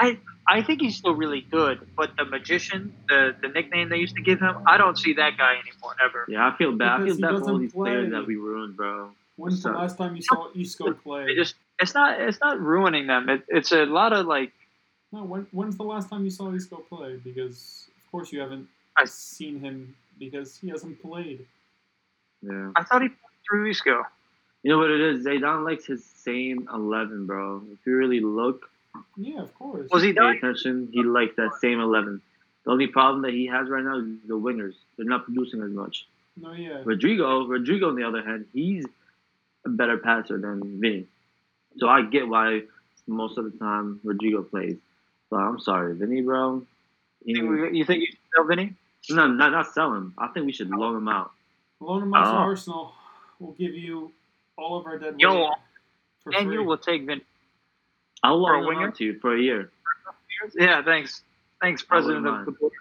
I 0.00 0.18
I 0.48 0.62
think 0.62 0.80
he's 0.82 0.96
still 0.96 1.14
really 1.14 1.40
good, 1.40 1.86
but 1.96 2.16
the 2.16 2.24
magician, 2.24 2.94
the 3.08 3.34
the 3.40 3.48
nickname 3.48 3.88
they 3.88 3.96
used 3.98 4.16
to 4.16 4.22
give 4.22 4.40
him, 4.40 4.56
I 4.66 4.76
don't 4.76 4.98
see 4.98 5.12
that 5.14 5.36
guy 5.38 5.52
anymore 5.54 5.94
ever. 6.04 6.24
Yeah, 6.28 6.46
I 6.48 6.56
feel 6.56 6.72
bad. 6.72 6.88
I 6.88 6.98
Because 7.04 7.18
feel 7.18 7.28
he 7.30 7.34
bad 7.34 7.42
for 7.44 7.50
all 7.50 7.58
doesn't 7.58 7.72
players 7.72 8.08
play. 8.10 8.18
that 8.18 8.26
we 8.26 8.36
ruined, 8.36 8.76
bro. 8.76 9.10
When's 9.36 9.62
the 9.62 9.72
last 9.72 9.96
time 9.98 10.14
you 10.16 10.22
saw 10.22 10.48
Isco 10.54 10.92
play? 10.92 11.26
They 11.26 11.34
just 11.34 11.54
it's 11.80 11.94
not 11.94 12.20
it's 12.20 12.40
not 12.40 12.60
ruining 12.60 13.06
them. 13.06 13.28
It, 13.28 13.42
it's 13.48 13.72
a 13.72 13.84
lot 13.86 14.12
of 14.12 14.26
like 14.26 14.52
No, 15.12 15.24
when, 15.24 15.46
when's 15.52 15.76
the 15.76 15.84
last 15.84 16.08
time 16.10 16.24
you 16.24 16.30
saw 16.30 16.52
Isco 16.52 16.76
play? 16.88 17.16
Because 17.22 17.88
of 17.96 18.10
course 18.12 18.32
you 18.32 18.40
haven't 18.40 18.68
I- 18.96 19.06
seen 19.06 19.58
him 19.60 19.94
because 20.18 20.56
he 20.58 20.68
hasn't 20.68 21.00
played. 21.02 21.44
Yeah. 22.42 22.70
I 22.76 22.84
thought 22.84 23.02
he 23.02 23.08
threw 23.48 23.68
Isco. 23.70 24.04
You 24.62 24.70
know 24.70 24.78
what 24.78 24.90
it 24.90 25.00
is? 25.00 25.24
Zidane 25.26 25.64
likes 25.64 25.84
his 25.86 26.04
same 26.04 26.68
eleven, 26.72 27.26
bro. 27.26 27.62
If 27.72 27.84
you 27.86 27.96
really 27.96 28.20
look, 28.20 28.70
Yeah, 29.16 29.42
of 29.42 29.54
course. 29.54 29.88
Was 29.90 30.02
he 30.02 30.10
pay 30.10 30.14
done? 30.14 30.36
attention, 30.36 30.88
he 30.92 31.02
likes 31.02 31.36
that 31.36 31.52
same 31.60 31.80
eleven. 31.80 32.20
The 32.64 32.70
only 32.72 32.86
problem 32.86 33.22
that 33.22 33.32
he 33.32 33.46
has 33.46 33.68
right 33.68 33.84
now 33.84 33.98
is 33.98 34.06
the 34.26 34.34
wingers. 34.34 34.74
They're 34.96 35.06
not 35.06 35.24
producing 35.24 35.62
as 35.62 35.70
much. 35.70 36.06
No, 36.36 36.52
yeah. 36.52 36.82
Rodrygo, 36.84 37.46
Rodrygo, 37.46 37.88
on 37.88 37.94
the 37.96 38.04
other 38.04 38.22
hand, 38.22 38.46
he's 38.52 38.84
a 39.64 39.68
better 39.68 39.98
passer 39.98 40.38
than 40.38 40.80
Vinny. 40.80 41.06
So 41.78 41.88
I 41.88 42.02
get 42.02 42.26
why 42.28 42.62
most 43.06 43.36
of 43.38 43.44
the 43.50 43.56
time 43.58 44.00
Rodrygo 44.04 44.48
plays. 44.48 44.76
But 45.30 45.36
I'm 45.38 45.60
sorry, 45.60 45.94
Vinny, 45.94 46.22
bro. 46.22 46.62
He, 47.24 47.32
You 47.32 47.84
think, 47.84 48.00
you 48.00 48.06
should 48.06 48.18
sell 48.34 48.44
Vinny? 48.44 48.74
no, 49.10 49.26
not, 49.28 49.52
not 49.52 49.72
sell 49.72 49.92
him. 49.94 50.14
I 50.18 50.28
think 50.28 50.46
we 50.46 50.52
should 50.52 50.70
loan 50.70 50.96
him 50.96 51.08
out. 51.08 51.30
Loan 51.80 52.02
him 52.02 52.14
out 52.14 52.24
to 52.24 52.30
Oh. 52.30 52.34
Arsenal. 52.34 52.92
We'll 53.38 53.52
give 53.52 53.74
you 53.74 54.12
all 54.56 54.78
of 54.78 54.86
our 54.86 54.98
dead 54.98 55.16
Yo, 55.18 55.50
And 56.26 56.46
free. 56.46 56.54
you 56.54 56.62
will 56.64 56.78
take 56.78 57.04
Vinny. 57.06 57.22
I'll 58.24 58.44
For 58.44 58.54
a 58.54 58.58
loan 58.60 58.62
him 58.62 58.68
winger? 58.68 58.88
out 58.88 58.94
to 58.96 59.04
you 59.04 59.18
for 59.20 59.36
a 59.36 59.40
year. 59.40 59.70
Yeah, 60.56 60.82
thanks. 60.82 61.22
Thanks, 61.60 61.82
President 61.82 62.26
of 62.26 62.44
the 62.46 62.52
board. 62.52 62.72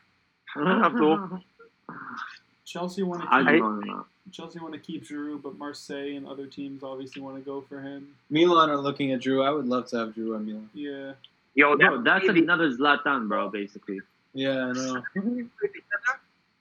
Abdul. 0.58 1.40
Chelsea 2.66 3.04
want 3.04 3.22
to 3.22 3.28
keep 3.28 3.62
loan 3.62 3.84
him 3.84 3.90
out. 3.92 4.08
Chelsea 4.32 4.60
want 4.60 4.74
to 4.74 4.80
keep 4.80 5.06
Giroud, 5.06 5.42
but 5.44 5.58
Marseille 5.58 6.16
and 6.16 6.26
other 6.26 6.48
teams 6.48 6.82
obviously 6.82 7.22
want 7.22 7.36
to 7.38 7.42
go 7.44 7.62
for 7.62 7.82
him. 7.82 8.08
Milan 8.30 8.70
are 8.70 8.78
looking 8.78 9.12
at 9.12 9.20
Giroud. 9.20 9.46
I 9.46 9.52
would 9.52 9.68
love 9.68 9.88
to 9.90 9.98
have 9.98 10.10
Giroud 10.16 10.36
on 10.38 10.46
Milan. 10.46 10.70
Yeah, 10.74 11.12
Yo, 11.56 11.74
No, 11.76 12.02
that's 12.02 12.26
baby- 12.26 12.42
another 12.42 12.72
Zlatan, 12.72 13.28
bro, 13.28 13.50
basically. 13.50 14.00
Yeah, 14.34 14.68
I 14.68 14.72
know. 14.72 15.04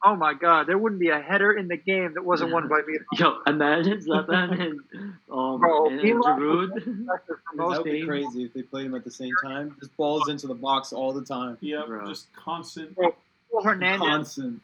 Oh 0.05 0.17
my 0.17 0.35
God, 0.35 0.67
there 0.67 0.77
wouldn't 0.79 1.01
be 1.01 1.11
a 1.11 1.21
header 1.21 1.53
in 1.53 1.69
the 1.69 1.77
game 1.77 2.15
that 2.15 2.25
wasn't 2.25 2.51
won 2.53 2.67
by 2.69 2.81
me. 2.87 2.99
Yo, 3.19 3.39
imagine 3.47 3.99
Zlatan 3.99 4.61
and, 4.61 4.81
um, 5.31 5.61
Bro, 5.61 5.87
and 5.91 5.97
Milan- 6.03 6.41
Giroud. 6.41 6.83
For 6.85 6.91
That 7.53 7.57
most 7.57 7.77
would 7.79 7.85
be 7.85 7.93
teams. 7.93 8.07
crazy 8.09 8.45
if 8.45 8.53
they 8.53 8.63
played 8.63 8.87
him 8.87 8.95
at 8.97 9.05
the 9.05 9.11
same 9.11 9.33
time. 9.45 9.77
Just 9.79 9.97
balls 9.97 10.29
into 10.29 10.47
the 10.49 10.55
box 10.55 10.93
all 10.93 11.13
the 11.13 11.25
time. 11.25 11.57
yeah, 11.61 11.83
Bro. 11.87 12.07
just 12.09 12.27
constant. 12.35 12.97
Well, 12.97 13.15
Hernandez, 13.63 14.01
Constant. 14.09 14.63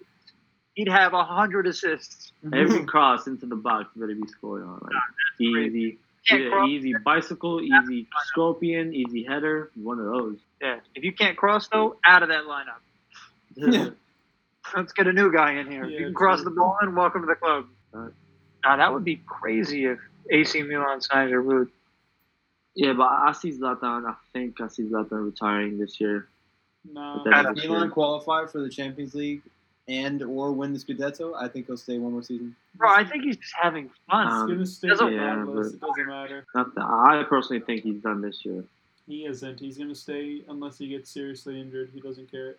he'd 0.74 0.88
have 0.88 1.12
a 1.14 1.22
hundred 1.22 1.66
assists. 1.68 2.32
Every 2.52 2.84
cross 2.84 3.26
into 3.28 3.46
the 3.46 3.54
box 3.56 3.90
better 3.94 4.14
be 4.14 4.26
scored 4.26 4.62
on. 4.64 4.80
Like, 4.82 4.92
easy. 5.38 5.98
Can't 6.26 6.42
Yeah, 6.42 6.66
easy 6.66 6.94
bicycle, 7.04 7.60
easy 7.62 8.06
scorpion, 8.26 8.92
easy 8.92 9.22
header. 9.22 9.70
One 9.76 9.98
of 10.00 10.06
those. 10.06 10.38
Yeah, 10.60 10.80
if 10.96 11.04
you 11.04 11.12
can't 11.12 11.36
cross 11.36 11.68
though, 11.68 11.96
out 12.04 12.22
of 12.24 12.28
that 12.30 12.44
lineup. 12.44 13.94
Yeah. 14.74 14.80
Let's 14.80 14.92
get 14.92 15.06
a 15.06 15.12
new 15.12 15.32
guy 15.32 15.52
in 15.54 15.70
here. 15.70 15.84
Yeah, 15.86 15.98
you 15.98 16.04
can 16.06 16.14
cross 16.14 16.40
true. 16.40 16.50
the 16.50 16.56
ball 16.56 16.76
and 16.80 16.94
welcome 16.96 17.22
to 17.22 17.26
the 17.26 17.34
club. 17.34 17.66
Right. 17.92 18.12
Now 18.64 18.76
that 18.76 18.92
would 18.92 19.04
be 19.04 19.16
crazy 19.26 19.86
if 19.86 19.98
AC 20.30 20.62
Milan 20.62 21.00
signs 21.00 21.30
Giroud. 21.32 21.68
Yeah, 22.74 22.92
but 22.92 23.04
I 23.08 23.32
see 23.32 23.50
Zlatan. 23.52 24.06
I 24.08 24.14
think 24.32 24.60
I 24.60 24.68
see 24.68 24.84
Zlatan 24.84 25.24
retiring 25.24 25.78
this 25.78 26.00
year. 26.00 26.28
No, 26.92 27.22
If 27.24 27.32
that's 27.32 27.64
Milan 27.64 27.82
true. 27.86 27.90
qualify 27.90 28.46
for 28.46 28.60
the 28.60 28.68
Champions 28.68 29.14
League 29.14 29.42
and 29.88 30.22
or 30.22 30.52
win 30.52 30.72
the 30.72 30.78
Scudetto, 30.78 31.34
I 31.40 31.48
think 31.48 31.66
he'll 31.66 31.76
stay 31.76 31.98
one 31.98 32.12
more 32.12 32.22
season. 32.22 32.54
Bro, 32.76 32.90
I 32.90 33.04
think 33.04 33.24
he's 33.24 33.36
just 33.36 33.54
having 33.60 33.90
fun. 34.10 34.26
he's 34.26 34.34
Um, 34.36 34.48
gonna 34.48 34.66
stay 34.66 34.88
doesn't- 34.88 35.06
regardless. 35.06 35.70
yeah, 35.72 35.76
it 35.76 35.80
doesn't 35.80 36.06
matter. 36.06 36.46
Not 36.54 36.74
that, 36.74 36.84
I 36.84 37.24
personally 37.28 37.60
think 37.62 37.82
he's 37.82 38.00
done 38.00 38.20
this 38.20 38.44
year. 38.44 38.64
He 39.06 39.24
isn't. 39.24 39.58
He's 39.58 39.78
gonna 39.78 39.94
stay 39.94 40.44
unless 40.48 40.78
he 40.78 40.88
gets 40.88 41.10
seriously 41.10 41.58
injured. 41.60 41.90
He 41.94 42.00
doesn't 42.00 42.30
care. 42.30 42.56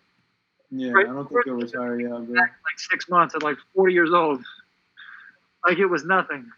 Yeah, 0.70 0.92
Right. 0.92 1.06
I 1.06 1.12
don't 1.12 1.28
think 1.28 1.44
he'll 1.44 1.54
retire 1.54 2.00
yet, 2.00 2.10
bro. 2.10 2.34
like 2.34 2.50
six 2.78 3.08
months 3.08 3.34
at 3.34 3.42
like 3.42 3.56
40 3.74 3.92
years 3.92 4.12
old. 4.12 4.42
Like 5.66 5.78
it 5.78 5.86
was 5.86 6.04
nothing. 6.04 6.50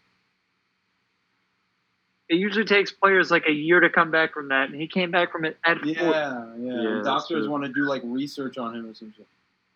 It 2.28 2.36
usually 2.36 2.64
takes 2.64 2.92
players 2.92 3.30
like 3.30 3.44
a 3.46 3.52
year 3.52 3.80
to 3.80 3.90
come 3.90 4.10
back 4.10 4.32
from 4.32 4.48
that, 4.48 4.70
and 4.70 4.80
he 4.80 4.86
came 4.86 5.10
back 5.10 5.32
from 5.32 5.44
it 5.44 5.58
at 5.64 5.78
40. 5.78 5.92
Yeah, 5.92 6.54
yeah. 6.58 6.82
Yeah, 6.82 7.00
Doctors 7.04 7.46
want 7.48 7.64
to 7.64 7.72
do 7.72 7.82
like 7.84 8.02
research 8.04 8.56
on 8.58 8.74
him 8.74 8.86
or 8.88 8.94
something. 8.94 9.24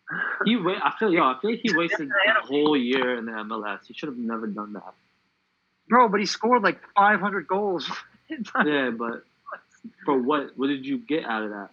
He 0.45 0.55
wait. 0.55 0.77
I 0.81 0.93
feel 0.97 1.11
yo. 1.11 1.23
I 1.23 1.35
feel 1.41 1.51
like 1.51 1.59
he 1.61 1.75
wasted 1.75 2.09
a 2.09 2.45
whole 2.45 2.77
year 2.77 3.17
in 3.17 3.25
the 3.25 3.33
MLS. 3.33 3.79
He 3.87 3.93
should 3.93 4.07
have 4.07 4.17
never 4.17 4.47
done 4.47 4.71
that. 4.73 4.93
Bro, 5.89 6.07
but 6.09 6.21
he 6.21 6.25
scored 6.25 6.63
like 6.63 6.79
500 6.95 7.47
goals. 7.47 7.89
Yeah, 8.65 8.89
but 8.91 9.23
for 10.05 10.17
what? 10.21 10.51
What 10.57 10.67
did 10.67 10.85
you 10.85 10.97
get 10.97 11.23
out 11.25 11.43
of 11.43 11.49
that? 11.51 11.69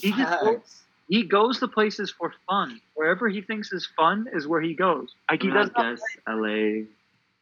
He 0.00 0.10
just- 0.12 0.18
Facts. 0.44 0.82
He 1.12 1.22
goes 1.24 1.58
to 1.60 1.68
places 1.68 2.10
for 2.10 2.32
fun. 2.48 2.80
Wherever 2.94 3.28
he 3.28 3.42
thinks 3.42 3.70
is 3.72 3.84
fun 3.86 4.28
is 4.32 4.46
where 4.46 4.62
he 4.62 4.72
goes. 4.72 5.08
Like 5.30 5.42
he 5.42 5.50
I 5.50 5.54
does 5.54 5.70
not. 5.76 5.82
guess 5.96 6.00
L.A. 6.26 6.86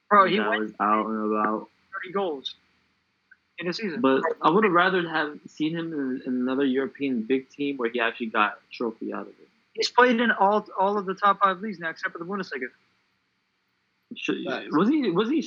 Bro, 0.09 0.27
he 0.27 0.39
that 0.39 0.51
was 0.59 0.73
out 0.81 1.07
and 1.07 1.33
about. 1.33 1.69
30 2.03 2.13
goals 2.13 2.55
in 3.61 3.69
a 3.69 3.73
season. 3.73 4.01
But 4.01 4.23
I 4.43 4.51
would 4.51 4.65
have 4.65 4.73
rather 4.73 5.09
have 5.09 5.39
seen 5.47 5.77
him 5.77 5.93
in, 5.93 6.23
in 6.27 6.33
another 6.41 6.65
European 6.65 7.23
big 7.23 7.49
team 7.51 7.77
where 7.77 7.89
he 7.91 8.01
actually 8.01 8.27
got 8.27 8.55
a 8.55 8.75
trophy 8.77 9.13
out 9.13 9.23
of 9.23 9.29
it. 9.29 9.49
He's 9.75 9.91
played 9.91 10.21
in 10.21 10.33
all 10.33 10.67
all 10.79 10.99
of 10.99 11.07
the 11.07 11.15
top 11.15 11.39
five 11.41 11.61
leagues 11.61 11.79
now, 11.79 11.91
except 11.91 12.13
for 12.13 12.19
the 12.19 12.25
Bundesliga. 12.25 12.67
Should, 14.17 14.45
Facts. 14.45 14.67
was 14.73 14.89
he? 14.89 15.11
Was 15.13 15.31
he? 15.31 15.47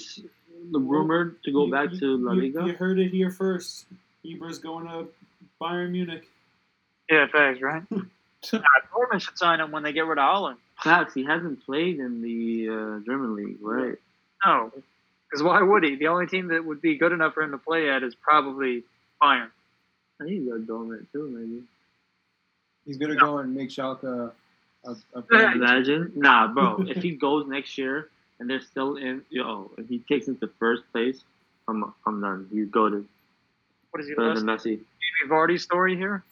the 0.71 0.79
rumored 0.79 1.43
to 1.43 1.51
go 1.51 1.65
You- 1.65 1.71
back 1.71 1.91
you- 1.91 1.99
to 1.99 2.17
La 2.17 2.31
you- 2.31 2.41
Liga? 2.43 2.65
You 2.67 2.73
heard 2.73 2.97
it 2.99 3.09
here 3.11 3.29
first. 3.31 3.85
Ibra's 4.25 4.59
going 4.59 4.87
to 4.87 5.07
Bayern 5.59 5.91
Munich. 5.91 6.29
Yeah, 7.09 7.27
thanks, 7.31 7.61
right? 7.61 7.83
nah, 7.91 8.01
Dortmund 8.95 9.21
should 9.21 9.37
sign 9.37 9.59
him 9.59 9.71
when 9.71 9.83
they 9.83 9.93
get 9.93 10.05
rid 10.05 10.17
of 10.17 10.23
Haaland. 10.23 10.57
Facts. 10.81 11.13
He 11.13 11.23
hasn't 11.23 11.65
played 11.65 11.99
in 11.99 12.21
the 12.21 12.69
uh, 12.69 12.99
German 13.05 13.35
league, 13.35 13.57
right? 13.61 13.95
No, 14.45 14.71
because 15.29 15.43
why 15.43 15.61
would 15.61 15.83
he? 15.83 15.95
The 15.95 16.07
only 16.07 16.27
team 16.27 16.47
that 16.49 16.63
would 16.63 16.81
be 16.81 16.97
good 16.97 17.11
enough 17.11 17.33
for 17.33 17.43
him 17.43 17.51
to 17.51 17.57
play 17.57 17.89
at 17.89 18.03
is 18.03 18.15
probably 18.15 18.83
Bayern. 19.21 19.49
I 20.19 20.23
think 20.25 20.29
he's 20.31 20.49
got 20.49 20.59
Dortmund 20.61 21.05
too, 21.11 21.27
maybe. 21.29 21.63
He's 22.85 22.97
gonna 22.97 23.15
go 23.15 23.37
and 23.37 23.55
make 23.55 23.69
Schalke 23.69 24.03
a, 24.03 24.33
a, 24.85 24.91
a 25.15 25.23
Yeah. 25.31 25.53
Imagine, 25.53 26.11
nah, 26.15 26.47
bro. 26.47 26.83
if 26.87 27.01
he 27.01 27.11
goes 27.11 27.47
next 27.47 27.77
year 27.77 28.09
and 28.39 28.49
they're 28.49 28.59
still 28.61 28.97
in, 28.97 29.23
yo, 29.29 29.71
if 29.77 29.87
he 29.87 29.99
takes 29.99 30.27
into 30.27 30.49
first 30.59 30.83
place, 30.91 31.23
I'm 31.67 31.93
I'm 32.05 32.19
done. 32.21 32.47
He's 32.51 32.67
go 32.67 32.89
to 32.89 33.05
What 33.91 34.01
is 34.01 34.07
he? 34.09 34.15
better 34.15 34.29
Last 34.29 34.39
than 34.39 34.47
Messi. 34.47 34.63
Jamie 34.63 35.29
Vardy 35.29 35.59
story 35.59 35.95
here? 35.95 36.23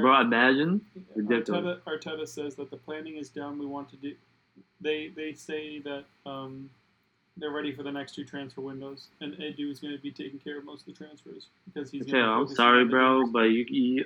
Bro, 0.00 0.20
imagine. 0.22 0.80
Ridiculous. 1.14 1.78
Arteta, 1.86 2.16
Arteta 2.16 2.28
says 2.28 2.54
that 2.54 2.70
the 2.70 2.76
planning 2.76 3.16
is 3.16 3.28
done. 3.28 3.58
We 3.58 3.66
want 3.66 3.90
to 3.90 3.96
do. 3.96 4.14
They 4.80 5.12
they 5.14 5.34
say 5.34 5.80
that 5.80 6.04
um, 6.24 6.70
they're 7.36 7.50
ready 7.50 7.74
for 7.74 7.82
the 7.82 7.92
next 7.92 8.14
two 8.14 8.24
transfer 8.24 8.62
windows, 8.62 9.08
and 9.20 9.34
Edu 9.34 9.70
is 9.70 9.80
going 9.80 9.94
to 9.94 10.02
be 10.02 10.10
taking 10.10 10.38
care 10.38 10.58
of 10.58 10.64
most 10.64 10.86
of 10.88 10.94
the 10.94 11.04
transfers 11.04 11.48
because 11.66 11.90
he's. 11.90 12.02
Okay, 12.02 12.18
I'm 12.18 12.48
sorry, 12.48 12.84
bro, 12.84 13.26
but 13.26 13.44
you, 13.44 13.66
you, 13.68 14.04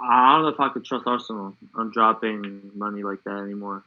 I 0.00 0.34
don't 0.36 0.42
know 0.42 0.48
if 0.48 0.60
I 0.60 0.68
could 0.68 0.84
trust 0.84 1.06
Arsenal 1.06 1.56
on 1.74 1.90
dropping 1.90 2.70
money 2.74 3.02
like 3.02 3.22
that 3.24 3.38
anymore. 3.38 3.82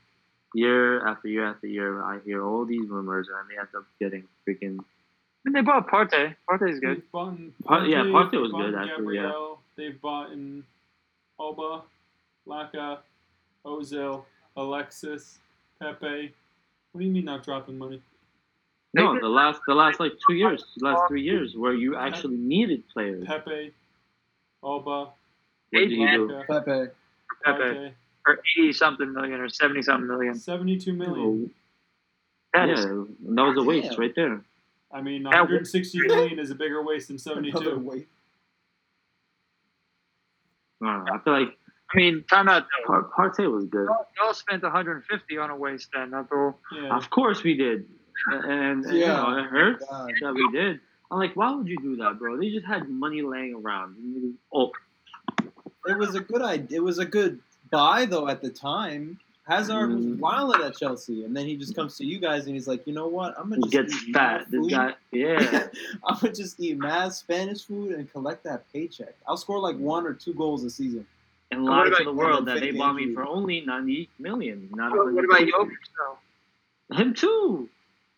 Year 0.53 1.06
after 1.07 1.30
year 1.30 1.48
after 1.48 1.68
year, 1.68 2.03
I 2.03 2.19
hear 2.26 2.44
all 2.44 2.65
these 2.65 2.88
rumors, 2.90 3.28
and 3.30 3.49
they 3.49 3.57
end 3.57 3.69
up 3.76 3.86
getting 3.99 4.23
freaking. 4.48 4.80
Mean, 5.44 5.53
they 5.53 5.61
bought 5.61 5.88
Partey. 5.90 6.36
Partey's 6.49 6.80
good. 6.80 6.98
They've 6.98 7.11
bought 7.11 7.38
Par- 7.64 7.86
yeah, 7.86 7.99
Partey, 7.99 8.11
Partey 8.11 8.41
was 8.41 8.52
good, 8.52 8.76
actually, 8.76 9.15
yeah. 9.15 9.23
Gabriel, 9.23 9.61
They've 9.82 9.99
bought 9.99 10.32
in 10.32 10.64
Auba, 11.40 11.82
Laca, 12.48 12.99
Ozil, 13.66 14.24
Alexis, 14.56 15.40
Pepe. 15.80 16.36
What 16.91 16.99
do 16.99 17.08
you 17.08 17.12
mean 17.12 17.26
not 17.26 17.44
dropping 17.44 17.80
money? 17.80 17.99
No, 18.94 19.20
the 19.20 19.28
last 19.28 19.60
the 19.66 19.74
last 19.74 19.99
like 19.99 20.12
two 20.28 20.36
years, 20.36 20.64
the 20.78 20.86
last 20.86 21.08
three 21.08 21.24
years, 21.24 21.56
where 21.58 21.74
you 21.74 21.95
actually 21.95 22.38
needed 22.38 22.84
players. 22.94 23.26
Pepe, 23.26 23.74
Auba, 24.64 24.86
What 24.86 25.14
did 25.72 25.90
you 25.90 26.08
do? 26.12 26.44
Pepe. 26.48 26.91
Pepe 27.44 27.64
Partey. 27.64 27.91
for 28.24 28.40
eighty 28.60 28.74
something 28.74 29.12
million 29.12 29.41
or 29.41 29.49
seventy 29.49 29.82
something 29.82 30.08
million. 30.08 30.36
Seventy-two 30.36 30.94
million. 30.94 31.18
Oh, 31.20 31.49
that 32.53 32.68
yeah, 32.68 32.76
is 32.76 32.86
that 32.86 33.44
was 33.44 33.58
a 33.58 33.64
waste 33.64 33.90
Damn. 33.90 33.99
right 33.99 34.14
there. 34.16 34.41
I 34.94 35.02
mean, 35.02 35.24
160 35.24 36.02
million 36.02 36.38
is 36.38 36.52
a 36.52 36.56
bigger 36.56 36.84
waste 36.84 37.08
than 37.08 37.16
Another 37.16 37.72
72. 37.72 38.06
Weight. 40.82 40.90
I, 40.90 40.94
don't 40.98 41.06
know, 41.06 41.14
I 41.14 41.20
feel 41.24 41.34
like 41.45 41.58
I 41.94 41.98
mean, 41.98 42.24
time 42.30 42.48
out 42.48 42.66
though. 42.88 43.03
Partey 43.18 43.52
was 43.52 43.66
good. 43.66 43.86
Y'all, 43.86 44.08
y'all 44.18 44.34
spent 44.34 44.64
150 44.64 45.38
on 45.38 45.49
a 45.49 45.56
waste 45.56 45.90
then, 45.94 46.12
that's 46.12 46.32
all. 46.32 46.60
Yeah. 46.74 46.95
Of 46.95 47.10
course 47.10 47.44
we 47.44 47.56
did, 47.56 47.86
and, 48.28 48.84
and 48.86 48.86
Yeah. 48.86 48.91
you 48.94 49.06
know 49.34 49.38
it 49.40 49.45
hurts 49.49 49.86
oh 49.91 50.08
God. 50.08 50.14
that 50.22 50.34
we 50.34 50.49
did. 50.52 50.80
I'm 51.12 51.20
like, 51.20 51.36
why 51.36 51.53
would 51.53 51.68
you 51.68 51.78
do 51.82 51.98
that, 51.98 52.18
bro? 52.20 52.38
They 52.38 52.49
just 52.52 52.66
had 52.66 52.88
money 52.90 53.22
laying 53.22 53.53
around. 53.56 53.98
Oh, 54.53 54.72
It 55.86 55.98
was 55.98 56.16
a 56.16 56.22
good 56.22 56.41
idea. 56.41 56.78
It 56.78 56.84
was 56.84 56.99
a 56.99 57.06
good 57.06 57.40
buy 57.70 58.06
though 58.06 58.30
at 58.30 58.41
the 58.41 58.49
time. 58.49 59.20
Hazard 59.48 59.94
was 59.96 60.06
Mm. 60.06 60.20
wilding 60.20 60.62
at 60.62 60.78
Chelsea, 60.78 61.24
and 61.26 61.36
then 61.36 61.46
he 61.48 61.58
just 61.58 61.76
comes 61.76 61.98
to 61.98 62.06
you 62.06 62.20
guys 62.20 62.46
and 62.46 62.54
he's 62.56 62.68
like, 62.68 62.86
you 62.86 62.94
know 62.94 63.08
what? 63.08 63.34
I'm 63.38 63.50
gonna 63.50 63.66
he 63.66 63.70
just 63.72 63.92
gets 63.92 64.08
eat 64.08 64.14
fat. 64.14 64.52
mad 64.52 64.52
This 64.52 64.68
guy, 64.68 64.94
yeah. 65.12 65.68
I'm 66.08 66.18
gonna 66.20 66.34
just 66.34 66.60
eat 66.60 66.78
mad 66.78 67.12
Spanish 67.14 67.66
food 67.66 67.94
and 67.96 68.10
collect 68.12 68.44
that 68.44 68.72
paycheck. 68.72 69.16
I'll 69.28 69.38
score 69.38 69.60
like 69.60 69.78
one 69.78 70.06
or 70.06 70.14
two 70.14 70.34
goals 70.34 70.64
a 70.64 70.70
season. 70.70 71.06
and 71.50 71.64
What 71.64 71.72
lie 71.72 71.88
about- 71.88 71.98
to 71.98 72.04
the 72.06 72.14
world 72.14 72.46
that 72.46 72.60
they 72.62 72.72
bought 72.72 72.96
me 72.96 73.14
for 73.14 73.24
only 73.26 73.62
90 73.62 74.10
million. 74.20 74.70
Not 74.74 74.92
What, 74.92 75.14
what 75.14 75.26
about 75.26 75.42
150. 75.42 75.52
Jovic 75.52 75.78
though? 76.90 76.96
Him 76.96 77.14
too, 77.14 77.70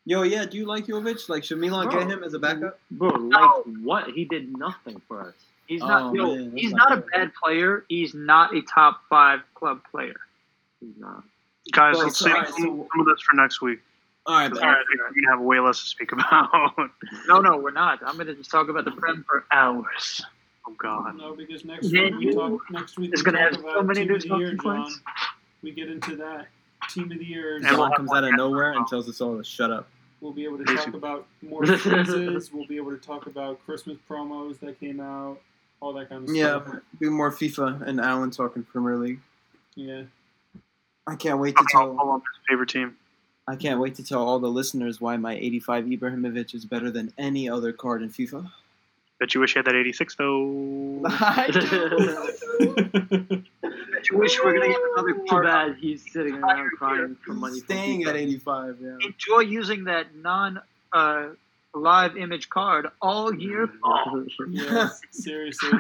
Yo, 0.06 0.24
yeah, 0.24 0.46
do 0.46 0.58
you 0.58 0.66
like 0.66 0.86
Jovic? 0.88 1.30
Like, 1.30 1.46
should 1.46 1.58
Milan 1.60 1.88
Bro. 1.90 2.00
get 2.02 2.10
him 2.12 2.24
as 2.26 2.34
a 2.34 2.40
backup? 2.40 2.78
bro. 2.92 3.08
Like 3.10 3.42
No. 3.42 3.64
what? 3.84 4.10
He 4.10 4.26
did 4.26 4.56
nothing 4.58 5.02
for 5.08 5.22
us. 5.22 5.34
He's 5.66 5.82
Oh, 5.82 5.88
not. 5.88 6.14
yo, 6.14 6.36
man, 6.36 6.50
that's 6.52 6.62
he's 6.62 6.74
not 6.74 6.90
not 6.90 6.98
a 6.98 7.02
bad 7.04 7.32
player. 7.42 7.86
He's 7.88 8.14
not 8.14 8.54
a 8.54 8.62
top 8.64 9.02
five 9.10 9.40
club 9.56 9.82
player. 9.90 10.18
He's. 10.84 11.72
Guys, 11.72 11.96
Well, 11.96 12.06
let's 12.06 12.18
so- 12.20 12.26
save 12.26 12.34
alright, 12.36 12.50
some, 12.54 12.64
so- 12.64 12.88
some 12.92 13.00
of 13.02 13.06
this 13.08 13.22
for 13.22 13.36
next 13.36 13.62
week. 13.62 13.80
All 14.26 14.36
right, 14.36 14.44
I 14.46 14.48
man. 14.48 14.76
think 14.88 15.02
we're 15.02 15.22
gonna 15.22 15.36
have 15.38 15.42
way 15.42 15.60
less 15.60 15.80
to 15.82 15.86
speak 15.86 16.12
about. 16.14 16.50
No, 17.28 17.42
no, 17.42 17.58
we're 17.58 17.72
not. 17.72 18.00
I'm 18.06 18.18
gonna 18.18 18.34
just 18.34 18.50
talk 18.52 18.70
about 18.70 18.86
the 18.86 18.92
Prem 18.92 19.26
for 19.28 19.44
hours. 19.52 20.22
oh 20.68 20.74
God. 20.78 21.18
No, 21.18 21.36
because 21.36 21.66
next 21.66 21.92
Then 21.92 22.18
week 22.18 22.30
we 22.30 22.34
talk. 22.34 22.62
Next 22.72 22.98
week 22.98 23.12
it's 23.12 23.22
we 23.22 23.32
gonna 23.32 23.50
talk 23.50 23.62
have 23.64 23.74
so 23.74 23.84
many 23.84 24.06
team 24.06 24.16
of 24.16 24.24
new 24.24 24.30
the 24.30 24.38
year, 24.38 24.56
talking 24.56 24.64
John. 24.64 24.84
points. 24.84 25.00
We 25.62 25.72
get 25.72 25.90
into 25.90 26.16
that 26.18 26.48
team 26.90 27.12
of 27.12 27.18
the 27.20 27.26
year. 27.26 27.58
And 27.58 27.66
so 27.66 27.78
we'll 27.78 27.92
comes 27.92 28.12
out 28.14 28.24
of 28.24 28.34
nowhere 28.36 28.72
and 28.74 28.88
tells 28.88 29.10
us 29.10 29.20
all 29.20 29.38
to 29.38 29.44
shut 29.44 29.72
up. 29.72 29.88
we'll 30.22 30.32
be 30.32 30.46
able 30.46 30.58
to 30.60 30.64
talk 30.76 30.94
about 30.94 31.28
more 31.42 31.62
quizzes. 31.66 32.54
we'll 32.54 32.68
be 32.68 32.78
able 32.78 32.92
to 32.92 32.98
talk 32.98 33.26
about 33.28 33.60
Christmas 33.66 33.98
promos 34.10 34.58
that 34.62 34.80
came 34.80 35.02
out, 35.02 35.38
all 35.82 35.92
that 35.94 36.08
kind 36.10 36.30
of 36.30 36.34
Yeah, 36.36 36.62
stuff. 36.62 36.64
Yeah, 36.74 36.80
be 37.00 37.10
more 37.10 37.30
FIFA 37.32 37.86
and 37.88 38.00
Alan 38.00 38.32
talking 38.32 38.64
Premier 38.64 38.96
League. 38.96 39.20
Yeah. 39.76 40.04
I 41.08 41.16
can't 41.16 41.40
wait 41.40 41.56
to 41.56 41.62
I'll 41.62 41.86
tell. 41.88 41.96
follow 41.98 42.14
his 42.16 42.24
favorite 42.50 42.70
team. 42.70 42.96
I 43.48 43.56
can't 43.58 43.80
wait 43.80 43.96
to 43.96 44.04
tell 44.04 44.26
all 44.26 44.40
the 44.40 44.48
listeners 44.50 45.02
why 45.02 45.18
my 45.18 45.36
85 45.36 45.86
Ibrahimovic 45.86 46.54
is 46.56 46.64
better 46.66 46.90
than 46.90 47.12
any 47.18 47.50
other 47.50 47.74
card 47.74 48.02
in 48.02 48.10
FIFA. 48.10 48.50
Bet 49.20 49.34
you 49.36 49.42
wish 49.42 49.54
you 49.56 49.60
had 49.60 49.66
that 49.68 49.76
86 49.76 50.16
though. 50.16 51.02
I 51.06 51.50
do. 53.30 53.44
You 54.12 54.18
wish 54.18 54.38
we 54.44 54.50
are 54.50 54.54
gonna 54.54 54.68
get 54.68 54.78
another 54.94 55.14
card. 55.14 55.16
Too 55.16 55.26
card. 55.30 55.46
bad 55.46 55.76
he's 55.80 56.12
sitting 56.12 56.36
around 56.36 56.70
crying 56.78 57.16
for 57.26 57.34
money. 57.34 57.56
He's 57.56 57.64
staying 57.64 58.04
FIFA. 58.04 58.10
at 58.10 58.16
85. 58.18 58.78
Yeah. 58.82 58.98
Enjoy 59.06 59.40
using 59.40 59.84
that 59.86 60.16
non 60.16 60.60
uh, 60.92 61.28
live 61.74 62.18
image 62.18 62.50
card 62.50 62.88
all 63.02 63.34
year 63.34 63.70
long. 63.84 64.28
yes, 64.50 65.00
seriously. 65.12 65.72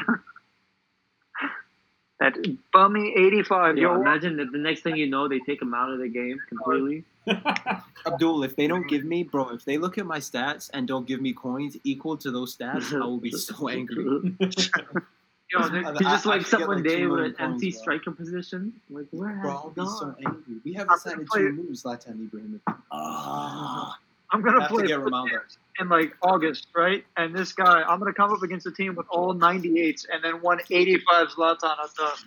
That 2.23 2.37
bummy 2.71 3.13
85. 3.17 3.77
Yo, 3.77 3.93
Yo, 3.95 4.01
imagine 4.01 4.37
that 4.37 4.51
the 4.53 4.57
next 4.57 4.81
thing 4.81 4.95
you 4.95 5.07
know, 5.09 5.27
they 5.27 5.39
take 5.39 5.61
him 5.61 5.73
out 5.73 5.89
of 5.91 5.99
the 5.99 6.07
game 6.07 6.39
completely. 6.47 7.03
Abdul, 8.07 8.43
if 8.43 8.55
they 8.55 8.65
don't 8.67 8.87
give 8.87 9.03
me, 9.03 9.23
bro, 9.23 9.49
if 9.49 9.65
they 9.65 9.77
look 9.77 9.97
at 9.97 10.05
my 10.05 10.19
stats 10.19 10.69
and 10.73 10.87
don't 10.87 11.05
give 11.05 11.19
me 11.21 11.33
coins 11.33 11.75
equal 11.83 12.15
to 12.17 12.31
those 12.31 12.55
stats, 12.55 12.93
I 12.93 13.05
will 13.05 13.17
be 13.17 13.31
so 13.49 13.67
angry. 13.67 14.05
yo, 14.05 14.39
they- 14.39 15.79
I- 15.85 15.91
He's 15.91 15.99
just 15.99 16.25
I 16.25 16.29
like 16.29 16.41
should 16.45 16.51
get, 16.51 16.59
someone 16.61 16.77
like, 16.77 16.83
day 16.85 17.05
with 17.05 17.19
an 17.25 17.35
empty 17.39 17.71
points, 17.71 17.77
bro. 17.77 17.81
striker 17.81 18.11
position. 18.11 18.73
Like, 18.89 19.05
where 19.11 19.35
Bro, 19.41 19.51
has 19.51 19.59
I'll 19.59 19.69
be 19.71 19.85
so 19.85 20.15
angry. 20.25 20.55
We 20.63 20.73
have 20.75 20.87
I'm 20.89 20.95
decided 20.95 21.27
gonna 21.29 21.49
to 21.51 21.61
lose 21.61 21.83
Zlatan 21.83 22.29
Ibrahimovic. 22.29 22.77
Ah. 22.91 23.97
I'm 24.31 24.41
gonna 24.41 24.61
Have 24.61 24.69
to 24.69 24.75
play 24.75 24.87
get 24.87 24.99
Ronaldo. 24.99 25.39
Football 25.77 25.97
in 25.97 26.01
like 26.01 26.15
August, 26.21 26.67
right? 26.75 27.03
And 27.17 27.35
this 27.35 27.53
guy, 27.53 27.83
I'm 27.83 27.99
gonna 27.99 28.13
come 28.13 28.31
up 28.31 28.41
against 28.43 28.65
a 28.65 28.71
team 28.71 28.95
with 28.95 29.07
all 29.09 29.33
98s 29.33 30.05
and 30.11 30.23
then 30.23 30.41
one 30.41 30.59
85 30.69 31.27
Zlatan 31.29 31.63
on 31.63 31.89
top. 31.97 32.17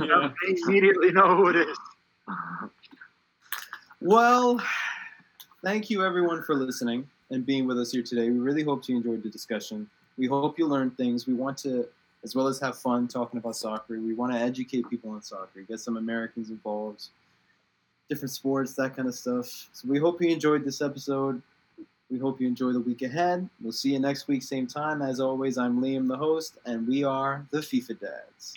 yeah. 0.00 0.30
They 0.46 0.56
immediately 0.62 1.12
know 1.12 1.36
who 1.36 1.48
it 1.48 1.56
is. 1.56 1.78
Well, 4.00 4.60
thank 5.62 5.90
you 5.90 6.04
everyone 6.04 6.42
for 6.42 6.54
listening 6.54 7.08
and 7.30 7.46
being 7.46 7.66
with 7.66 7.78
us 7.78 7.92
here 7.92 8.02
today. 8.02 8.30
We 8.30 8.38
really 8.38 8.64
hope 8.64 8.88
you 8.88 8.96
enjoyed 8.96 9.22
the 9.22 9.30
discussion. 9.30 9.88
We 10.18 10.26
hope 10.26 10.58
you 10.58 10.66
learned 10.66 10.96
things. 10.96 11.26
We 11.26 11.34
want 11.34 11.56
to, 11.58 11.86
as 12.24 12.34
well 12.34 12.48
as 12.48 12.58
have 12.60 12.78
fun 12.78 13.08
talking 13.08 13.38
about 13.38 13.56
soccer, 13.56 13.98
we 13.98 14.14
want 14.14 14.32
to 14.32 14.38
educate 14.38 14.90
people 14.90 15.10
on 15.10 15.22
soccer, 15.22 15.62
get 15.62 15.80
some 15.80 15.96
Americans 15.96 16.50
involved, 16.50 17.08
different 18.08 18.32
sports, 18.32 18.74
that 18.74 18.94
kind 18.96 19.08
of 19.08 19.14
stuff. 19.14 19.68
So 19.72 19.88
we 19.88 19.98
hope 19.98 20.20
you 20.20 20.30
enjoyed 20.30 20.64
this 20.64 20.82
episode. 20.82 21.40
We 22.12 22.18
hope 22.18 22.42
you 22.42 22.46
enjoy 22.46 22.72
the 22.72 22.80
week 22.80 23.00
ahead. 23.00 23.48
We'll 23.62 23.72
see 23.72 23.94
you 23.94 23.98
next 23.98 24.28
week, 24.28 24.42
same 24.42 24.66
time. 24.66 25.00
As 25.00 25.18
always, 25.18 25.56
I'm 25.56 25.80
Liam, 25.80 26.06
the 26.06 26.16
host, 26.18 26.58
and 26.66 26.86
we 26.86 27.04
are 27.04 27.46
the 27.50 27.60
FIFA 27.60 28.00
Dads. 28.00 28.52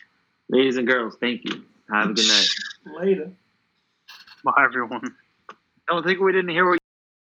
Ladies 0.50 0.76
and 0.76 0.86
girls, 0.86 1.16
thank 1.22 1.46
you. 1.46 1.64
Have 1.90 2.10
a 2.10 2.14
good 2.14 2.28
night. 2.28 2.48
Later. 3.00 3.32
Bye, 4.44 4.52
everyone. 4.62 5.16
I 5.50 5.54
Don't 5.88 6.04
think 6.04 6.20
we 6.20 6.34
didn't 6.34 6.50
hear 6.50 6.70
what 6.70 6.80